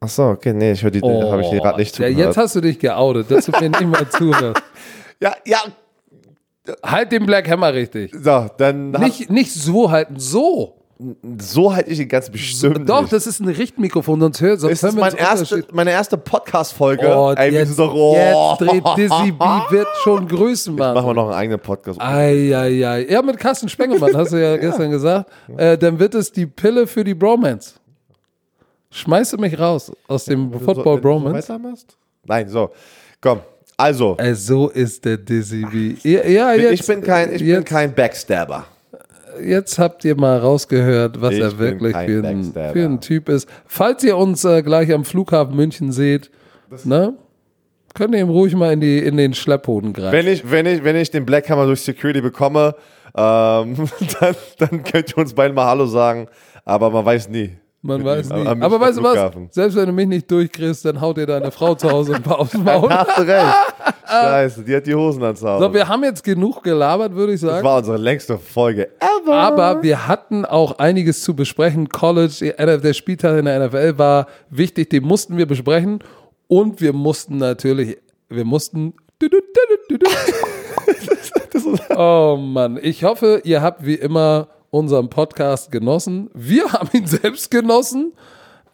Ach 0.00 0.08
so, 0.08 0.24
okay, 0.24 0.52
nee, 0.52 0.72
ich 0.72 0.82
höre 0.82 0.90
die, 0.90 1.00
oh, 1.00 1.30
habe 1.30 1.42
ich 1.42 1.50
dir 1.50 1.60
gerade 1.60 1.78
nicht 1.78 1.94
zugehört. 1.94 2.18
Ja, 2.18 2.26
jetzt 2.26 2.36
hast 2.36 2.56
du 2.56 2.60
dich 2.60 2.78
geoutet, 2.78 3.30
dass 3.30 3.46
du 3.46 3.52
mir 3.52 3.70
nicht 3.70 3.86
mal 3.86 4.08
zuhörst. 4.08 4.62
Ja, 5.20 5.36
ja, 5.46 5.58
Halt 6.84 7.10
den 7.10 7.26
Black 7.26 7.50
Hammer 7.50 7.74
richtig. 7.74 8.14
So, 8.14 8.48
dann. 8.56 8.92
Nicht, 8.92 9.30
nicht 9.30 9.52
so 9.52 9.90
halten, 9.90 10.18
so. 10.18 10.78
So 11.38 11.74
halte 11.74 11.90
ich 11.90 11.98
ihn 11.98 12.08
ganz 12.08 12.30
bestimmt. 12.30 12.88
Doch, 12.88 13.00
nicht. 13.00 13.12
das 13.12 13.26
ist 13.26 13.40
ein 13.40 13.48
Richtmikrofon, 13.48 14.20
sonst 14.20 14.40
hört 14.40 14.60
sonst 14.60 14.82
Das 14.82 14.94
ist 14.94 14.98
mein 14.98 15.14
erste, 15.14 15.64
meine 15.72 15.90
erste 15.90 16.16
Podcast-Folge. 16.16 17.12
Oh, 17.12 17.32
Ey, 17.32 17.52
jetzt, 17.52 17.76
doch, 17.76 17.92
oh. 17.92 18.14
jetzt 18.14 18.60
dreht 18.60 18.84
Dizzy 18.96 19.32
B 19.32 19.44
wird 19.70 19.88
schon 20.04 20.28
grüßen, 20.28 20.74
Mann. 20.76 20.94
Machen 20.94 21.08
wir 21.08 21.14
noch 21.14 21.24
einen 21.24 21.34
eigenen 21.34 21.60
Podcast. 21.60 22.00
Eieiei. 22.00 23.06
Ja, 23.08 23.20
mit 23.22 23.38
Carsten 23.38 23.68
Spengemann, 23.68 24.16
hast 24.16 24.32
du 24.32 24.36
ja, 24.36 24.50
ja. 24.50 24.56
gestern 24.58 24.92
gesagt. 24.92 25.30
Äh, 25.56 25.76
dann 25.76 25.98
wird 25.98 26.14
es 26.14 26.30
die 26.30 26.46
Pille 26.46 26.86
für 26.86 27.02
die 27.02 27.14
Bromance. 27.14 27.74
Schmeiße 28.90 29.38
mich 29.38 29.58
raus 29.58 29.90
aus 30.06 30.26
dem 30.26 30.52
Football 30.52 31.00
Bromance. 31.00 31.58
Nein, 32.24 32.48
so. 32.48 32.70
Komm, 33.20 33.40
also. 33.76 34.16
Äh, 34.18 34.34
so 34.34 34.68
ist 34.68 35.04
der 35.04 35.16
Dizzy 35.16 35.64
B. 35.70 35.94
Ja, 36.02 36.26
ja, 36.26 36.54
jetzt, 36.54 36.80
ich 36.80 36.86
bin 36.86 37.02
kein, 37.02 37.32
ich 37.32 37.40
jetzt, 37.40 37.56
bin 37.56 37.64
kein 37.64 37.94
Backstabber. 37.94 38.66
Jetzt 39.42 39.78
habt 39.78 40.04
ihr 40.04 40.14
mal 40.14 40.38
rausgehört, 40.38 41.20
was 41.20 41.34
ich 41.34 41.40
er 41.40 41.58
wirklich 41.58 41.96
für 41.96 42.24
ein, 42.24 42.52
für 42.52 42.84
ein, 42.84 43.00
Typ 43.00 43.28
ist. 43.28 43.48
Falls 43.66 44.04
ihr 44.04 44.16
uns 44.16 44.44
äh, 44.44 44.62
gleich 44.62 44.92
am 44.92 45.04
Flughafen 45.04 45.56
München 45.56 45.90
seht, 45.90 46.30
ne? 46.84 47.14
Könnt 47.94 48.14
ihr 48.14 48.20
ihm 48.20 48.30
ruhig 48.30 48.54
mal 48.54 48.72
in, 48.72 48.80
die, 48.80 48.98
in 48.98 49.16
den 49.16 49.34
Schlepphoden 49.34 49.92
greifen. 49.92 50.12
Wenn 50.12 50.26
ich, 50.26 50.50
wenn, 50.50 50.66
ich, 50.66 50.82
wenn 50.82 50.96
ich 50.96 51.10
den 51.10 51.26
Black 51.26 51.48
Hammer 51.50 51.66
durch 51.66 51.82
Security 51.82 52.20
bekomme, 52.20 52.74
ähm, 53.14 53.74
dann, 54.20 54.36
dann 54.58 54.82
könnt 54.82 55.10
ihr 55.10 55.18
uns 55.18 55.34
beiden 55.34 55.54
mal 55.54 55.66
Hallo 55.66 55.86
sagen. 55.86 56.28
Aber 56.64 56.90
man 56.90 57.04
weiß 57.04 57.28
nie. 57.28 57.56
Man 57.84 58.04
weiß 58.04 58.30
nicht. 58.30 58.46
Aber 58.46 58.80
weißt 58.80 58.98
du 58.98 59.02
was? 59.02 59.32
Selbst 59.50 59.76
wenn 59.76 59.86
du 59.86 59.92
mich 59.92 60.06
nicht 60.06 60.30
durchkriegst, 60.30 60.84
dann 60.84 61.00
haut 61.00 61.16
dir 61.16 61.26
deine 61.26 61.50
Frau 61.50 61.74
zu 61.74 61.90
Hause 61.90 62.14
ein 62.14 62.22
paar 62.22 62.38
aufs 62.38 62.54
Maul. 62.54 62.88
Hast 62.88 63.18
du 63.18 63.22
recht. 63.22 63.54
Scheiße, 64.08 64.62
die 64.62 64.76
hat 64.76 64.86
die 64.86 64.94
Hosen 64.94 65.24
ans 65.24 65.42
Haus. 65.42 65.60
So, 65.60 65.74
wir 65.74 65.88
haben 65.88 66.04
jetzt 66.04 66.22
genug 66.22 66.62
gelabert, 66.62 67.12
würde 67.14 67.32
ich 67.32 67.40
sagen. 67.40 67.56
Das 67.56 67.64
war 67.64 67.78
unsere 67.78 67.96
längste 67.96 68.38
Folge 68.38 68.88
ever. 69.00 69.34
Aber 69.34 69.82
wir 69.82 70.06
hatten 70.06 70.44
auch 70.44 70.78
einiges 70.78 71.22
zu 71.22 71.34
besprechen. 71.34 71.88
College, 71.88 72.54
der 72.56 72.92
Spieltag 72.92 73.38
in 73.38 73.46
der 73.46 73.66
NFL 73.66 73.98
war 73.98 74.28
wichtig, 74.48 74.90
den 74.90 75.02
mussten 75.02 75.36
wir 75.36 75.46
besprechen. 75.46 76.04
Und 76.46 76.80
wir 76.80 76.92
mussten 76.92 77.38
natürlich, 77.38 77.98
wir 78.28 78.44
mussten. 78.44 78.94
oh 81.96 82.36
Mann, 82.38 82.78
ich 82.80 83.02
hoffe, 83.02 83.40
ihr 83.44 83.60
habt 83.62 83.84
wie 83.84 83.94
immer 83.94 84.48
unseren 84.72 85.10
Podcast 85.10 85.70
genossen. 85.70 86.30
Wir 86.34 86.72
haben 86.72 86.88
ihn 86.92 87.06
selbst 87.06 87.50
genossen. 87.50 88.12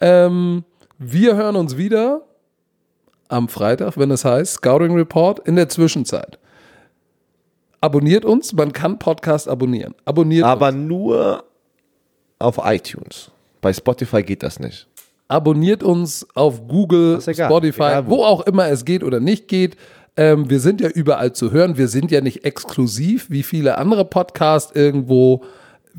Ähm, 0.00 0.64
wir 0.96 1.36
hören 1.36 1.56
uns 1.56 1.76
wieder 1.76 2.22
am 3.28 3.48
Freitag, 3.48 3.98
wenn 3.98 4.10
es 4.10 4.24
heißt 4.24 4.54
Scouting 4.54 4.94
Report 4.94 5.40
in 5.40 5.56
der 5.56 5.68
Zwischenzeit. 5.68 6.38
Abonniert 7.80 8.24
uns, 8.24 8.52
man 8.52 8.72
kann 8.72 8.98
Podcast 8.98 9.48
abonnieren. 9.48 9.94
Abonniert 10.04 10.44
Aber 10.44 10.68
uns. 10.68 10.76
nur 10.76 11.44
auf 12.38 12.58
iTunes. 12.64 13.30
Bei 13.60 13.72
Spotify 13.72 14.22
geht 14.22 14.42
das 14.42 14.58
nicht. 14.60 14.86
Abonniert 15.26 15.82
uns 15.82 16.26
auf 16.34 16.66
Google, 16.68 17.20
Spotify, 17.20 17.82
egal 17.82 18.06
wo. 18.06 18.18
wo. 18.18 18.24
auch 18.24 18.40
immer 18.46 18.68
es 18.68 18.84
geht 18.84 19.02
oder 19.02 19.20
nicht 19.20 19.48
geht. 19.48 19.76
Ähm, 20.16 20.48
wir 20.48 20.60
sind 20.60 20.80
ja 20.80 20.88
überall 20.88 21.32
zu 21.32 21.50
hören. 21.50 21.76
Wir 21.76 21.88
sind 21.88 22.10
ja 22.10 22.20
nicht 22.20 22.44
exklusiv 22.44 23.30
wie 23.30 23.42
viele 23.42 23.78
andere 23.78 24.04
Podcasts 24.04 24.74
irgendwo 24.74 25.42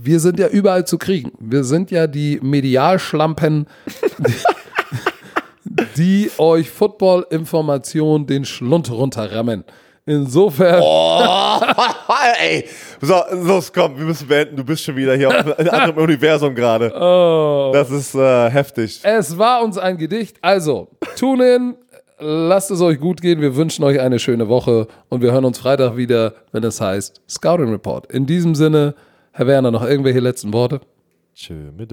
wir 0.01 0.19
sind 0.19 0.39
ja 0.39 0.47
überall 0.47 0.85
zu 0.85 0.97
kriegen. 0.97 1.31
Wir 1.39 1.63
sind 1.63 1.91
ja 1.91 2.07
die 2.07 2.39
Medialschlampen, 2.41 3.67
die, 4.17 5.83
die 5.97 6.31
euch 6.37 6.69
Football-Informationen 6.69 8.25
den 8.25 8.45
Schlund 8.45 8.89
runterrammen. 8.89 9.65
Insofern. 10.05 10.81
Oh, 10.81 11.59
ey. 12.41 12.65
So, 13.01 13.21
los, 13.31 13.71
komm, 13.71 13.97
wir 13.97 14.05
müssen 14.05 14.27
beenden. 14.27 14.55
Du 14.55 14.63
bist 14.63 14.83
schon 14.83 14.95
wieder 14.95 15.15
hier 15.15 15.29
in 15.29 15.53
einem 15.67 15.69
anderen 15.69 15.97
Universum 15.97 16.55
gerade. 16.55 16.91
Oh. 16.95 17.71
Das 17.73 17.91
ist 17.91 18.15
äh, 18.15 18.49
heftig. 18.49 19.01
Es 19.03 19.37
war 19.37 19.61
uns 19.61 19.77
ein 19.77 19.97
Gedicht. 19.97 20.37
Also, 20.41 20.87
tune 21.17 21.55
in. 21.55 21.75
Lasst 22.21 22.71
es 22.71 22.81
euch 22.81 22.99
gut 22.99 23.21
gehen. 23.21 23.39
Wir 23.39 23.55
wünschen 23.55 23.83
euch 23.83 23.99
eine 23.99 24.19
schöne 24.19 24.47
Woche 24.47 24.87
und 25.09 25.21
wir 25.21 25.31
hören 25.31 25.45
uns 25.45 25.59
Freitag 25.59 25.95
wieder, 25.95 26.33
wenn 26.51 26.63
es 26.63 26.81
heißt 26.81 27.21
Scouting 27.29 27.69
Report. 27.69 28.11
In 28.11 28.25
diesem 28.25 28.55
Sinne, 28.55 28.95
Herr 29.31 29.47
Werner, 29.47 29.71
noch 29.71 29.83
irgendwelche 29.83 30.19
letzten 30.19 30.53
Worte? 30.53 30.81
Tschö 31.33 31.71
mit 31.71 31.91